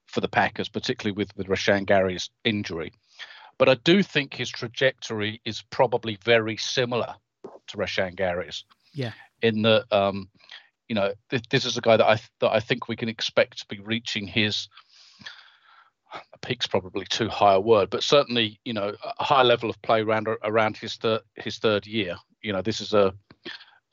for 0.06 0.20
the 0.20 0.28
Packers, 0.28 0.68
particularly 0.68 1.14
with 1.14 1.36
with 1.36 1.48
Rashan 1.48 1.86
Gary's 1.86 2.30
injury. 2.44 2.92
But 3.58 3.68
I 3.68 3.74
do 3.74 4.02
think 4.02 4.34
his 4.34 4.50
trajectory 4.50 5.40
is 5.44 5.62
probably 5.70 6.18
very 6.24 6.56
similar 6.56 7.14
to 7.68 7.76
Rashan 7.76 8.16
Gary's. 8.16 8.64
Yeah. 8.94 9.12
In 9.42 9.62
the, 9.62 9.84
um, 9.90 10.28
you 10.88 10.94
know, 10.94 11.12
this, 11.30 11.42
this 11.50 11.64
is 11.64 11.76
a 11.76 11.80
guy 11.80 11.96
that 11.96 12.06
I 12.06 12.18
that 12.40 12.50
I 12.50 12.60
think 12.60 12.88
we 12.88 12.96
can 12.96 13.08
expect 13.08 13.58
to 13.58 13.66
be 13.66 13.80
reaching 13.80 14.26
his 14.26 14.68
peak's 16.42 16.66
probably 16.66 17.04
too 17.06 17.28
high 17.28 17.54
a 17.54 17.60
word, 17.60 17.90
but 17.90 18.02
certainly, 18.02 18.60
you 18.64 18.72
know, 18.72 18.94
a 19.18 19.24
high 19.24 19.42
level 19.42 19.70
of 19.70 19.80
play 19.82 20.00
around 20.00 20.28
around 20.42 20.76
his 20.76 20.96
third 20.96 21.20
his 21.36 21.58
third 21.58 21.86
year. 21.86 22.16
You 22.42 22.52
know, 22.52 22.62
this 22.62 22.80
is 22.80 22.92
a 22.92 23.14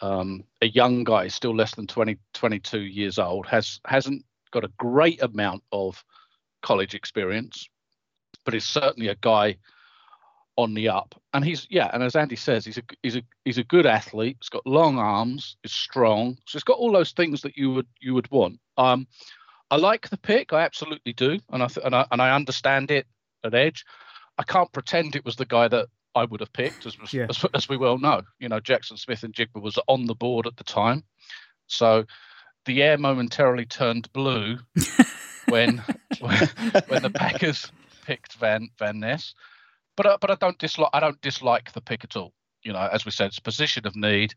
um, 0.01 0.43
a 0.61 0.67
young 0.67 1.03
guy, 1.03 1.27
still 1.27 1.55
less 1.55 1.75
than 1.75 1.87
20, 1.87 2.17
22 2.33 2.79
years 2.81 3.19
old, 3.19 3.45
has 3.47 3.79
hasn't 3.85 4.25
got 4.51 4.65
a 4.65 4.71
great 4.77 5.21
amount 5.21 5.63
of 5.71 6.03
college 6.61 6.93
experience, 6.93 7.69
but 8.43 8.53
is 8.53 8.65
certainly 8.65 9.07
a 9.09 9.15
guy 9.15 9.57
on 10.57 10.73
the 10.73 10.89
up. 10.89 11.15
And 11.33 11.45
he's 11.45 11.67
yeah, 11.69 11.89
and 11.93 12.03
as 12.03 12.15
Andy 12.15 12.35
says, 12.35 12.65
he's 12.65 12.77
a 12.77 12.83
he's 13.03 13.15
a 13.15 13.23
he's 13.45 13.57
a 13.57 13.63
good 13.63 13.85
athlete. 13.85 14.37
He's 14.41 14.49
got 14.49 14.65
long 14.65 14.97
arms. 14.97 15.57
He's 15.63 15.71
strong. 15.71 16.35
So 16.47 16.57
he's 16.57 16.63
got 16.63 16.77
all 16.77 16.91
those 16.91 17.11
things 17.11 17.41
that 17.41 17.57
you 17.57 17.71
would 17.73 17.87
you 17.99 18.13
would 18.13 18.29
want. 18.31 18.59
Um, 18.77 19.07
I 19.69 19.77
like 19.77 20.09
the 20.09 20.17
pick. 20.17 20.51
I 20.51 20.61
absolutely 20.61 21.13
do, 21.13 21.39
and 21.49 21.63
I 21.63 21.67
th- 21.67 21.85
and 21.85 21.95
I 21.95 22.05
and 22.11 22.21
I 22.21 22.35
understand 22.35 22.91
it 22.91 23.07
at 23.43 23.53
edge. 23.53 23.85
I 24.37 24.43
can't 24.43 24.71
pretend 24.71 25.15
it 25.15 25.25
was 25.25 25.35
the 25.35 25.45
guy 25.45 25.67
that 25.67 25.87
I 26.15 26.25
would 26.25 26.39
have 26.41 26.53
picked, 26.53 26.85
as, 26.85 26.97
yeah. 27.13 27.27
as, 27.29 27.45
as 27.53 27.69
we 27.69 27.77
well 27.77 27.97
know. 27.97 28.21
You 28.39 28.49
know, 28.49 28.59
Jackson 28.59 28.97
Smith-Njigba 28.97 29.61
was 29.61 29.79
on 29.87 30.05
the 30.05 30.15
board 30.15 30.45
at 30.45 30.57
the 30.57 30.63
time, 30.63 31.03
so 31.67 32.05
the 32.65 32.83
air 32.83 32.97
momentarily 32.97 33.65
turned 33.65 34.11
blue 34.13 34.57
when, 35.47 35.83
when 36.19 36.49
when 36.87 37.01
the 37.01 37.11
Packers 37.13 37.71
picked 38.05 38.35
Van 38.35 38.69
Van 38.77 38.99
Ness. 38.99 39.33
But 39.97 40.05
uh, 40.05 40.17
but 40.19 40.31
I 40.31 40.35
don't 40.35 40.57
dislike 40.57 40.89
I 40.93 40.99
don't 40.99 41.21
dislike 41.21 41.71
the 41.73 41.81
pick 41.81 42.03
at 42.03 42.15
all. 42.15 42.33
You 42.63 42.73
know, 42.73 42.89
as 42.91 43.05
we 43.05 43.11
said, 43.11 43.27
it's 43.27 43.39
position 43.39 43.87
of 43.87 43.95
need. 43.95 44.33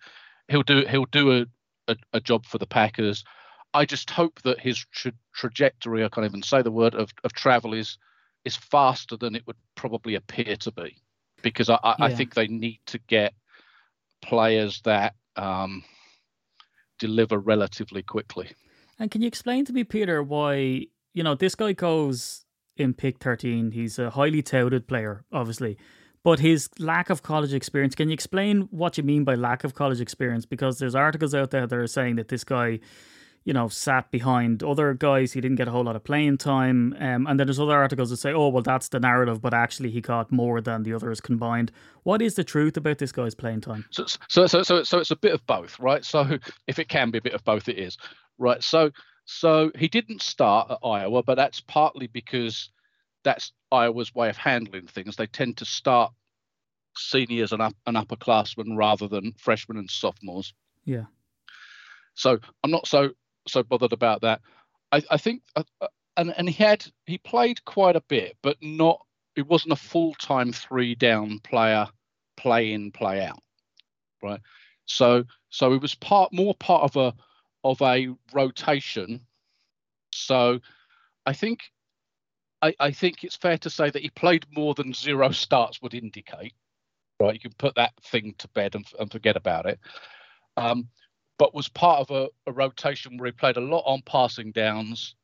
He'll 0.49 0.63
do 0.63 0.85
he'll 0.87 1.07
do 1.07 1.41
a, 1.41 1.47
a, 1.93 1.97
a 2.15 2.21
job 2.21 2.47
for 2.47 2.59
the 2.59 2.67
Packers. 2.67 3.25
I 3.73 3.85
just 3.85 4.11
hope 4.11 4.41
that 4.43 4.61
his 4.61 4.85
tra- 4.93 5.13
trajectory, 5.35 6.05
I 6.05 6.09
can't 6.09 6.25
even 6.25 6.43
say 6.43 6.63
the 6.63 6.71
word 6.71 6.95
of, 6.95 7.11
of 7.25 7.33
travel 7.33 7.75
is 7.75 7.99
is 8.45 8.57
faster 8.57 9.17
than 9.17 9.35
it 9.35 9.47
would 9.47 9.57
probably 9.75 10.15
appear 10.15 10.57
to 10.57 10.71
be, 10.71 10.97
because 11.45 11.71
I, 11.71 11.79
I, 11.85 11.95
yeah. 11.99 12.05
I 12.07 12.15
think 12.15 12.35
they 12.35 12.49
need 12.49 12.81
to 12.87 12.99
get 12.99 13.35
players 14.21 14.81
that 14.83 15.15
um, 15.37 15.85
deliver 16.99 17.39
relatively 17.39 18.03
quickly. 18.03 18.51
And 18.99 19.11
can 19.11 19.21
you 19.21 19.29
explain 19.29 19.65
to 19.67 19.73
me, 19.73 19.85
Peter, 19.85 20.23
why 20.23 20.87
you 21.13 21.23
know 21.23 21.37
this 21.37 21.55
guy 21.55 21.73
goes 21.73 22.45
in 22.77 22.95
pick 22.95 23.19
13. 23.19 23.71
He's 23.71 23.99
a 23.99 24.11
highly 24.11 24.43
touted 24.43 24.89
player, 24.89 25.25
obviously. 25.33 25.79
But 26.25 26.41
his 26.41 26.71
lack 26.79 27.11
of 27.11 27.23
college 27.23 27.53
experience, 27.53 27.95
can 27.95 28.09
you 28.09 28.15
explain 28.15 28.63
what 28.71 28.97
you 28.97 29.05
mean 29.05 29.25
by 29.25 29.35
lack 29.35 29.63
of 29.63 29.75
college 29.75 30.01
experience? 30.01 30.47
Because 30.47 30.79
there's 30.79 30.95
articles 30.95 31.35
out 31.35 31.51
there 31.51 31.67
that 31.67 31.79
are 31.79 31.87
saying 31.87 32.17
that 32.17 32.29
this 32.29 32.45
guy, 32.45 32.81
you 33.45 33.53
know, 33.53 33.69
sat 33.69 34.11
behind 34.11 34.63
other 34.63 34.95
guys. 34.95 35.33
He 35.33 35.41
didn't 35.41 35.57
get 35.57 35.69
a 35.69 35.71
whole 35.71 35.85
lot 35.85 35.97
of 35.97 36.05
playing 36.05 36.39
time. 36.39 36.97
Um, 36.99 37.27
and 37.27 37.39
then 37.39 37.47
there's 37.47 37.61
other 37.61 37.77
articles 37.77 38.11
that 38.11 38.17
say, 38.17 38.33
oh, 38.33 38.49
well, 38.49 38.63
that's 38.63 38.89
the 38.89 39.01
narrative, 39.01 39.43
but 39.43 39.53
actually 39.53 39.91
he 39.91 40.01
got 40.01 40.33
more 40.33 40.63
than 40.63 40.83
the 40.83 40.95
others 40.95 41.21
combined. 41.21 41.71
What 42.05 42.23
is 42.23 42.35
the 42.35 42.45
truth 42.45 42.77
about 42.77 42.99
this 42.99 43.13
guy's 43.13 43.35
playing 43.35 43.61
time? 43.61 43.85
So, 43.91 44.07
so, 44.29 44.47
so, 44.47 44.63
so, 44.63 44.83
so 44.83 44.99
it's 44.99 45.11
a 45.11 45.17
bit 45.17 45.35
of 45.35 45.47
both, 45.47 45.79
right? 45.79 46.05
So 46.05 46.39
if 46.67 46.79
it 46.79 46.89
can 46.89 47.11
be 47.11 47.19
a 47.19 47.23
bit 47.23 47.35
of 47.35 47.45
both, 47.45 47.69
it 47.69 47.79
is, 47.79 47.99
right? 48.39 48.63
So, 48.63 48.91
so 49.27 49.71
he 49.77 49.89
didn't 49.89 50.23
start 50.23 50.71
at 50.71 50.79
Iowa, 50.83 51.23
but 51.23 51.35
that's 51.35 51.61
partly 51.61 52.07
because 52.07 52.71
that's 53.25 53.53
Iowa's 53.71 54.15
way 54.15 54.31
of 54.31 54.39
handling 54.39 54.87
things. 54.87 55.17
They 55.17 55.27
tend 55.27 55.59
to 55.59 55.67
start 55.67 56.13
seniors 56.97 57.53
and, 57.53 57.61
up, 57.61 57.75
and 57.87 57.97
upperclassmen 57.97 58.77
rather 58.77 59.09
than 59.09 59.35
freshmen 59.37 59.77
and 59.77 59.91
sophomores. 59.91 60.55
Yeah. 60.85 61.05
So 62.15 62.39
I'm 62.63 62.71
not 62.71 62.87
so 62.87 63.11
so 63.47 63.63
bothered 63.63 63.93
about 63.93 64.23
that. 64.23 64.41
I, 64.93 65.03
I 65.11 65.17
think, 65.17 65.43
uh, 65.57 65.65
uh 65.81 65.89
and 66.17 66.33
and 66.37 66.49
he 66.49 66.63
had 66.63 66.87
he 67.07 67.19
played 67.19 67.65
quite 67.65 67.97
a 67.97 68.03
bit, 68.03 68.37
but 68.43 68.57
not. 68.63 69.05
It 69.37 69.49
wasn't 69.49 69.73
a 69.73 69.77
full 69.77 70.15
time 70.15 70.53
three 70.53 70.95
down 70.95 71.41
player, 71.41 71.89
play 72.37 72.73
in 72.73 72.93
play 72.93 73.25
out, 73.25 73.43
right? 74.23 74.41
So 74.87 75.25
so 75.51 75.73
it 75.73 75.83
was 75.83 75.95
part 75.95 76.33
more 76.33 76.55
part 76.55 76.85
of 76.85 76.97
a 76.97 77.15
of 77.65 77.81
a 77.83 78.15
rotation. 78.33 79.27
So 80.13 80.61
I 81.27 81.33
think 81.33 81.61
I, 82.63 82.75
I 82.81 82.91
think 82.93 83.25
it's 83.25 83.37
fair 83.37 83.59
to 83.59 83.71
say 83.71 83.91
that 83.91 84.03
he 84.03 84.11
played 84.11 84.47
more 84.51 84.75
than 84.75 84.95
zero 84.95 85.31
starts 85.31 85.83
would 85.83 85.95
indicate. 85.95 86.55
Right, 87.21 87.35
you 87.35 87.41
can 87.41 87.53
put 87.59 87.75
that 87.77 87.93
thing 88.03 88.35
to 88.39 88.49
bed 88.49 88.75
and, 88.75 88.87
and 88.99 89.11
forget 89.11 89.37
about 89.37 89.67
it. 89.67 89.79
Um, 90.57 90.89
but 91.39 91.55
was 91.55 91.69
part 91.69 92.01
of 92.01 92.11
a, 92.11 92.29
a, 92.49 92.53
rotation 92.53 93.17
where 93.17 93.27
he 93.27 93.33
played 93.33 93.57
a 93.57 93.61
lot 93.61 93.83
on 93.87 94.03
passing 94.07 94.53
downs. 94.53 95.15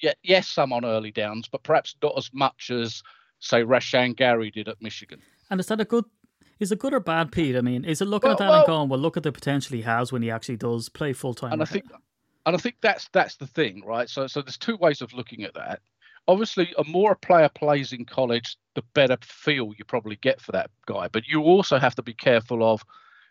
Yeah, 0.00 0.12
yes, 0.22 0.48
some 0.48 0.72
on 0.72 0.84
early 0.84 1.10
downs, 1.10 1.48
but 1.50 1.62
perhaps 1.62 1.96
not 2.02 2.16
as 2.16 2.30
much 2.32 2.70
as 2.70 3.02
say 3.40 3.62
Rashan 3.62 4.16
Gary 4.16 4.50
did 4.50 4.68
at 4.68 4.80
Michigan. 4.80 5.20
And 5.50 5.60
is 5.60 5.66
that 5.66 5.80
a 5.80 5.84
good 5.84 6.04
is 6.60 6.70
it 6.70 6.78
good 6.78 6.92
or 6.92 7.00
bad, 7.00 7.32
Pete? 7.32 7.56
I 7.56 7.62
mean, 7.62 7.84
is 7.84 8.02
it 8.02 8.04
looking 8.04 8.28
well, 8.28 8.34
at 8.34 8.38
that 8.38 8.50
well, 8.50 8.58
and 8.58 8.66
going, 8.66 8.88
well, 8.90 9.00
look 9.00 9.16
at 9.16 9.22
the 9.22 9.32
potential 9.32 9.76
he 9.76 9.82
has 9.82 10.12
when 10.12 10.20
he 10.20 10.30
actually 10.30 10.58
does 10.58 10.90
play 10.90 11.14
full 11.14 11.32
time? 11.32 11.54
And 11.54 11.62
I 11.62 11.64
think, 11.64 11.86
and 12.44 12.54
I 12.54 12.58
think 12.58 12.76
that's 12.82 13.08
that's 13.12 13.36
the 13.36 13.46
thing, 13.46 13.82
right? 13.84 14.08
So, 14.08 14.26
so 14.26 14.42
there's 14.42 14.58
two 14.58 14.76
ways 14.76 15.00
of 15.00 15.12
looking 15.14 15.42
at 15.42 15.54
that. 15.54 15.80
Obviously, 16.28 16.72
a 16.76 16.84
more 16.84 17.12
a 17.12 17.16
player 17.16 17.48
plays 17.48 17.92
in 17.92 18.04
college, 18.04 18.56
the 18.74 18.82
better 18.94 19.16
feel 19.22 19.72
you 19.76 19.84
probably 19.86 20.16
get 20.16 20.40
for 20.40 20.52
that 20.52 20.70
guy. 20.86 21.08
But 21.08 21.26
you 21.26 21.42
also 21.42 21.78
have 21.78 21.94
to 21.94 22.02
be 22.02 22.12
careful 22.12 22.62
of, 22.62 22.84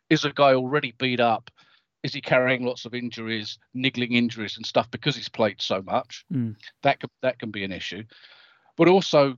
is 0.09 0.25
a 0.25 0.33
guy 0.33 0.53
already 0.53 0.93
beat 0.97 1.19
up? 1.19 1.51
Is 2.03 2.13
he 2.13 2.21
carrying 2.21 2.63
lots 2.63 2.85
of 2.85 2.93
injuries, 2.93 3.57
niggling 3.73 4.13
injuries 4.13 4.55
and 4.55 4.65
stuff 4.65 4.89
because 4.89 5.15
he's 5.15 5.29
played 5.29 5.61
so 5.61 5.81
much? 5.81 6.25
Mm. 6.33 6.55
That 6.83 6.99
can 6.99 7.09
that 7.21 7.39
can 7.39 7.51
be 7.51 7.63
an 7.63 7.71
issue. 7.71 8.03
But 8.77 8.87
also, 8.87 9.37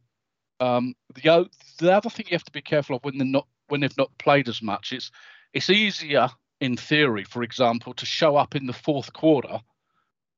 um, 0.59 0.93
the 1.15 1.49
the 1.79 1.91
other 1.91 2.09
thing 2.09 2.27
you 2.29 2.35
have 2.35 2.43
to 2.43 2.51
be 2.51 2.61
careful 2.61 2.95
of 2.95 3.03
when 3.03 3.17
they're 3.17 3.25
not 3.25 3.47
when 3.69 3.81
they've 3.81 3.97
not 3.97 4.15
played 4.19 4.47
as 4.47 4.61
much. 4.61 4.93
It's 4.93 5.11
it's 5.53 5.69
easier 5.69 6.29
in 6.59 6.77
theory, 6.77 7.23
for 7.23 7.41
example, 7.41 7.93
to 7.95 8.05
show 8.05 8.35
up 8.35 8.55
in 8.55 8.67
the 8.67 8.73
fourth 8.73 9.11
quarter 9.13 9.59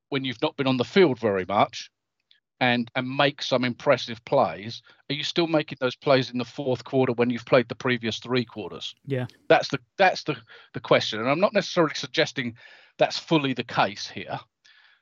when 0.10 0.24
you've 0.24 0.42
not 0.42 0.56
been 0.56 0.68
on 0.68 0.78
the 0.78 0.86
field 0.86 1.20
very 1.20 1.46
much 1.46 1.92
and 2.64 2.90
and 2.96 3.18
make 3.18 3.42
some 3.42 3.66
impressive 3.66 4.24
plays 4.24 4.82
are 5.10 5.16
you 5.16 5.24
still 5.24 5.48
making 5.48 5.78
those 5.82 5.98
plays 5.98 6.32
in 6.32 6.38
the 6.38 6.46
fourth 6.46 6.86
quarter 6.86 7.12
when 7.14 7.30
you've 7.30 7.46
played 7.46 7.68
the 7.68 7.76
previous 7.76 8.20
three 8.20 8.46
quarters? 8.46 8.96
Yeah. 9.06 9.26
That's 9.50 9.68
the 9.68 9.80
that's 9.98 10.24
the 10.24 10.38
the 10.74 10.80
question 10.80 11.20
and 11.20 11.30
i'm 11.30 11.42
not 11.42 11.54
necessarily 11.54 11.96
suggesting 11.96 12.56
that's 12.98 13.20
fully 13.20 13.54
the 13.54 13.66
case 13.66 14.08
here 14.08 14.40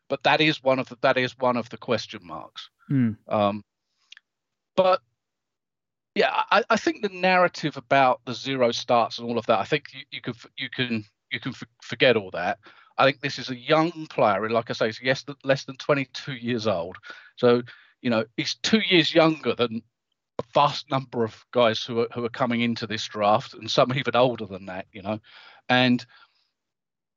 but 0.10 0.24
that 0.24 0.42
is 0.42 0.64
one 0.64 0.80
of 0.80 0.90
the 0.90 0.98
that 1.02 1.18
is 1.18 1.38
one 1.38 1.56
of 1.56 1.70
the 1.70 1.78
question 1.78 2.22
marks. 2.24 2.70
Mm. 2.90 3.18
um 3.28 3.64
but 4.76 5.02
yeah 6.16 6.44
I, 6.52 6.64
I 6.70 6.78
think 6.78 7.04
the 7.04 7.10
narrative 7.10 7.78
about 7.78 8.22
the 8.26 8.34
zero 8.34 8.72
starts 8.72 9.20
and 9.20 9.30
all 9.30 9.38
of 9.38 9.46
that 9.46 9.60
i 9.60 9.66
think 9.66 9.86
you, 9.94 10.02
you 10.12 10.22
can 10.22 10.34
you 10.58 10.70
can 10.70 11.06
you 11.32 11.40
can 11.40 11.54
forget 11.82 12.18
all 12.18 12.32
that 12.32 12.58
I 13.02 13.06
think 13.06 13.22
this 13.22 13.40
is 13.40 13.50
a 13.50 13.58
young 13.58 14.06
player, 14.12 14.48
like 14.48 14.70
I 14.70 14.74
say, 14.74 14.86
he's 14.86 15.02
yes, 15.02 15.26
less 15.44 15.64
than 15.64 15.76
22 15.78 16.34
years 16.34 16.68
old. 16.68 16.98
So, 17.36 17.64
you 18.04 18.12
know, 18.12 18.26
he's 18.38 18.54
two 18.54 18.82
years 18.88 19.12
younger 19.12 19.56
than 19.56 19.82
a 20.38 20.44
vast 20.54 20.92
number 20.92 21.24
of 21.24 21.44
guys 21.52 21.84
who 21.84 22.02
are 22.02 22.08
who 22.14 22.24
are 22.24 22.30
coming 22.30 22.62
into 22.62 22.86
this 22.86 23.08
draft, 23.08 23.56
and 23.56 23.70
some 23.72 23.92
even 23.96 24.16
older 24.16 24.46
than 24.46 24.68
that. 24.68 24.86
You 24.92 25.02
know, 25.02 25.20
and 25.68 26.06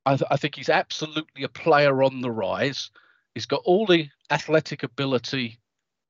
I, 0.06 0.16
th- 0.16 0.28
I 0.30 0.38
think 0.38 0.54
he's 0.54 0.70
absolutely 0.70 1.44
a 1.44 1.50
player 1.50 2.02
on 2.02 2.22
the 2.22 2.30
rise. 2.30 2.90
He's 3.34 3.46
got 3.46 3.60
all 3.66 3.84
the 3.84 4.08
athletic 4.30 4.84
ability 4.84 5.58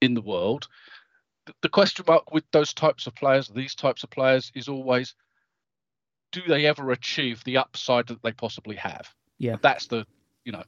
in 0.00 0.14
the 0.14 0.22
world. 0.22 0.68
The, 1.46 1.54
the 1.62 1.68
question 1.68 2.04
mark 2.06 2.32
with 2.32 2.44
those 2.52 2.72
types 2.72 3.08
of 3.08 3.16
players, 3.16 3.48
these 3.48 3.74
types 3.74 4.04
of 4.04 4.10
players, 4.10 4.52
is 4.54 4.68
always 4.68 5.16
do 6.30 6.42
they 6.46 6.66
ever 6.66 6.92
achieve 6.92 7.42
the 7.42 7.56
upside 7.56 8.06
that 8.06 8.22
they 8.22 8.32
possibly 8.32 8.76
have? 8.76 9.12
Yeah, 9.44 9.56
that's 9.60 9.88
the 9.88 10.06
you 10.44 10.52
know 10.52 10.62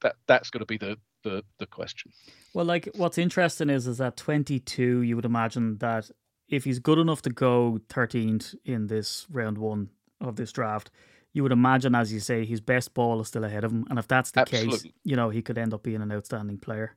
that 0.00 0.16
that's 0.26 0.48
going 0.48 0.60
to 0.60 0.66
be 0.66 0.78
the 0.78 0.96
the 1.22 1.44
the 1.58 1.66
question. 1.66 2.12
Well, 2.54 2.64
like 2.64 2.88
what's 2.94 3.18
interesting 3.18 3.68
is 3.68 3.86
is 3.86 3.98
that 3.98 4.16
22, 4.16 5.02
you 5.02 5.16
would 5.16 5.26
imagine 5.26 5.76
that 5.78 6.10
if 6.48 6.64
he's 6.64 6.78
good 6.78 6.98
enough 6.98 7.20
to 7.22 7.30
go 7.30 7.78
13th 7.88 8.54
in 8.64 8.86
this 8.86 9.26
round 9.30 9.58
one 9.58 9.90
of 10.20 10.36
this 10.36 10.50
draft, 10.50 10.90
you 11.34 11.42
would 11.42 11.52
imagine, 11.52 11.94
as 11.94 12.10
you 12.10 12.20
say, 12.20 12.46
his 12.46 12.60
best 12.60 12.94
ball 12.94 13.20
is 13.20 13.28
still 13.28 13.44
ahead 13.44 13.64
of 13.64 13.72
him, 13.72 13.86
and 13.90 13.98
if 13.98 14.08
that's 14.08 14.30
the 14.30 14.40
Absolutely. 14.40 14.78
case, 14.78 14.92
you 15.04 15.16
know, 15.16 15.28
he 15.28 15.42
could 15.42 15.58
end 15.58 15.74
up 15.74 15.82
being 15.82 16.00
an 16.00 16.10
outstanding 16.10 16.56
player. 16.56 16.96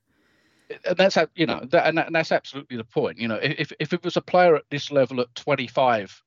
Uh, 0.72 0.76
and 0.86 0.98
that's 0.98 1.16
how 1.16 1.28
you 1.36 1.46
know, 1.46 1.66
that, 1.70 1.86
and, 1.86 1.98
that, 1.98 2.08
and 2.08 2.16
that's 2.16 2.32
absolutely 2.32 2.78
the 2.78 2.86
point. 2.86 3.18
You 3.18 3.28
know, 3.28 3.40
if 3.42 3.74
if 3.78 3.92
it 3.92 4.06
was 4.06 4.16
a 4.16 4.22
player 4.22 4.56
at 4.56 4.64
this 4.72 4.90
level 4.90 5.20
at 5.20 5.36
25, 5.36 6.24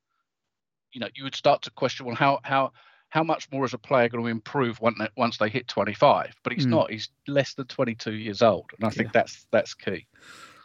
you 0.92 1.00
know, 1.00 1.08
you 1.14 1.24
would 1.24 1.34
start 1.34 1.62
to 1.62 1.70
question, 1.70 2.04
well, 2.04 2.14
how 2.14 2.40
how 2.42 2.72
how 3.08 3.22
much 3.22 3.50
more 3.50 3.64
is 3.64 3.74
a 3.74 3.78
player 3.78 4.08
going 4.08 4.24
to 4.24 4.30
improve 4.30 4.80
once 4.80 4.96
they, 4.98 5.08
once 5.16 5.38
they 5.38 5.48
hit 5.48 5.68
25? 5.68 6.34
But 6.42 6.52
he's 6.52 6.66
mm. 6.66 6.70
not. 6.70 6.90
He's 6.90 7.08
less 7.26 7.54
than 7.54 7.66
22 7.66 8.12
years 8.12 8.42
old, 8.42 8.70
and 8.76 8.86
I 8.86 8.90
think 8.90 9.08
yeah. 9.08 9.12
that's 9.20 9.46
that's 9.50 9.74
key. 9.74 10.06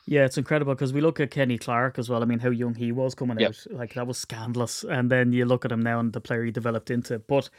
Yeah, 0.05 0.25
it's 0.25 0.37
incredible 0.37 0.73
because 0.73 0.91
we 0.91 1.01
look 1.01 1.19
at 1.19 1.31
Kenny 1.31 1.57
Clark 1.57 1.97
as 1.97 2.09
well. 2.09 2.21
I 2.21 2.25
mean, 2.25 2.39
how 2.39 2.49
young 2.49 2.75
he 2.75 2.91
was 2.91 3.15
coming 3.15 3.39
yep. 3.39 3.51
out, 3.51 3.65
like 3.71 3.93
that 3.93 4.05
was 4.05 4.17
scandalous. 4.17 4.83
And 4.83 5.09
then 5.09 5.31
you 5.31 5.45
look 5.45 5.63
at 5.63 5.71
him 5.71 5.81
now 5.81 5.99
and 5.99 6.11
the 6.11 6.19
player 6.19 6.43
he 6.43 6.51
developed 6.51 6.91
into. 6.91 7.19
But 7.19 7.49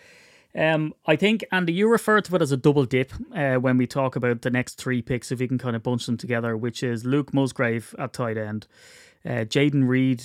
um, 0.54 0.94
I 1.06 1.16
think, 1.16 1.44
Andy, 1.50 1.72
you 1.72 1.88
referred 1.88 2.26
to 2.26 2.36
it 2.36 2.42
as 2.42 2.52
a 2.52 2.56
double 2.58 2.84
dip 2.84 3.12
uh, 3.34 3.54
when 3.54 3.78
we 3.78 3.86
talk 3.86 4.14
about 4.14 4.42
the 4.42 4.50
next 4.50 4.74
three 4.74 5.00
picks, 5.00 5.32
if 5.32 5.40
you 5.40 5.48
can 5.48 5.58
kind 5.58 5.74
of 5.74 5.82
bunch 5.82 6.04
them 6.04 6.18
together, 6.18 6.54
which 6.54 6.82
is 6.82 7.06
Luke 7.06 7.32
Musgrave 7.32 7.94
at 7.98 8.12
tight 8.12 8.36
end, 8.36 8.66
uh, 9.24 9.44
Jayden 9.46 9.88
Reed 9.88 10.22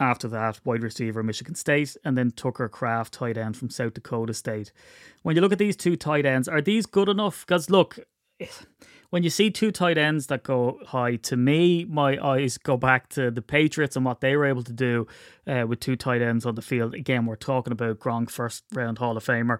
after 0.00 0.28
that, 0.28 0.60
wide 0.64 0.82
receiver, 0.82 1.22
Michigan 1.22 1.54
State, 1.54 1.96
and 2.04 2.16
then 2.16 2.30
Tucker 2.30 2.68
Kraft, 2.68 3.14
tight 3.14 3.36
end 3.36 3.56
from 3.56 3.70
South 3.70 3.94
Dakota 3.94 4.34
State. 4.34 4.72
When 5.22 5.36
you 5.36 5.42
look 5.42 5.52
at 5.52 5.58
these 5.58 5.76
two 5.76 5.96
tight 5.96 6.26
ends, 6.26 6.48
are 6.48 6.60
these 6.60 6.86
good 6.86 7.08
enough? 7.08 7.44
Because 7.46 7.70
look, 7.70 7.98
when 9.10 9.22
you 9.22 9.30
see 9.30 9.50
two 9.50 9.70
tight 9.70 9.96
ends 9.96 10.26
that 10.26 10.42
go 10.42 10.78
high, 10.86 11.16
to 11.16 11.36
me, 11.36 11.84
my 11.84 12.18
eyes 12.22 12.58
go 12.58 12.76
back 12.76 13.08
to 13.10 13.30
the 13.30 13.40
Patriots 13.40 13.96
and 13.96 14.04
what 14.04 14.20
they 14.20 14.36
were 14.36 14.44
able 14.44 14.62
to 14.62 14.72
do 14.72 15.06
uh, 15.46 15.64
with 15.66 15.80
two 15.80 15.96
tight 15.96 16.20
ends 16.20 16.44
on 16.44 16.54
the 16.54 16.62
field. 16.62 16.94
Again, 16.94 17.24
we're 17.24 17.36
talking 17.36 17.72
about 17.72 17.98
Gronk, 17.98 18.30
first 18.30 18.64
round 18.72 18.98
Hall 18.98 19.16
of 19.16 19.24
Famer. 19.24 19.58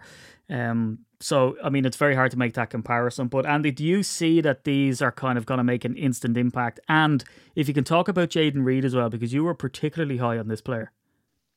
Um, 0.51 1.01
so, 1.21 1.57
I 1.65 1.71
mean, 1.71 1.85
it's 1.85 1.97
very 1.97 2.15
hard 2.15 2.31
to 2.33 2.39
make 2.39 2.55
that 2.55 2.71
comparison. 2.71 3.29
But, 3.29 3.47
Andy, 3.47 3.71
do 3.71 3.85
you 3.85 4.03
see 4.03 4.41
that 4.43 4.65
these 4.65 5.01
are 5.03 5.13
kind 5.13 5.39
of 5.39 5.47
going 5.47 5.59
to 5.59 5.65
make 5.65 5.85
an 5.85 5.97
instant 5.97 6.37
impact? 6.37 6.79
And 6.89 7.25
if 7.57 7.69
you 7.69 7.75
can 7.75 7.85
talk 7.85 8.09
about 8.09 8.29
Jayden 8.29 8.65
Reed 8.65 8.85
as 8.85 8.95
well, 8.95 9.09
because 9.09 9.33
you 9.33 9.45
were 9.45 9.55
particularly 9.55 10.19
high 10.19 10.39
on 10.39 10.49
this 10.49 10.61
player. 10.61 10.93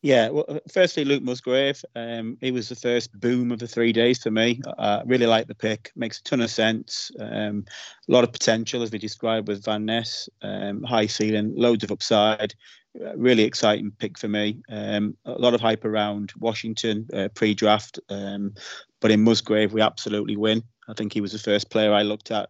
Yeah, 0.04 0.30
well, 0.30 0.46
uh, 0.48 0.60
firstly, 0.72 1.06
Luke 1.06 1.22
Musgrave. 1.22 1.84
Um, 1.96 2.38
he 2.42 2.52
was 2.52 2.70
the 2.70 2.76
first 2.76 3.18
boom 3.20 3.52
of 3.52 3.60
the 3.60 3.68
three 3.68 3.94
days 3.94 4.24
for 4.24 4.32
me. 4.32 4.60
I 4.80 5.04
really 5.06 5.28
like 5.28 5.48
the 5.48 5.54
pick. 5.54 5.92
Makes 5.96 6.20
a 6.20 6.24
ton 6.24 6.42
of 6.42 6.50
sense. 6.50 7.12
Um, 7.20 7.66
a 8.10 8.12
lot 8.12 8.24
of 8.24 8.34
potential, 8.34 8.82
as 8.82 8.92
we 8.92 8.98
described 8.98 9.48
with 9.48 9.64
Van 9.64 9.86
Ness. 9.86 10.28
Um, 10.42 10.82
high 10.82 11.06
ceiling, 11.06 11.54
loads 11.56 11.84
of 11.84 11.92
upside. 11.92 12.56
Uh, 13.00 13.16
really 13.16 13.44
exciting 13.44 13.92
pick 14.00 14.18
for 14.18 14.28
me. 14.28 14.58
Um, 14.70 15.16
a 15.26 15.34
lot 15.34 15.54
of 15.54 15.62
hype 15.62 15.86
around 15.86 16.34
Washington 16.40 17.08
uh, 17.14 17.30
pre-draft, 17.36 18.00
um, 18.10 18.54
but 19.00 19.12
in 19.12 19.24
Musgrave, 19.24 19.72
we 19.72 19.82
absolutely 19.82 20.36
win. 20.36 20.64
I 20.90 20.94
think 20.94 21.14
he 21.14 21.22
was 21.22 21.32
the 21.32 21.40
first 21.40 21.70
player 21.70 21.94
I 21.94 22.02
looked 22.02 22.32
at 22.32 22.50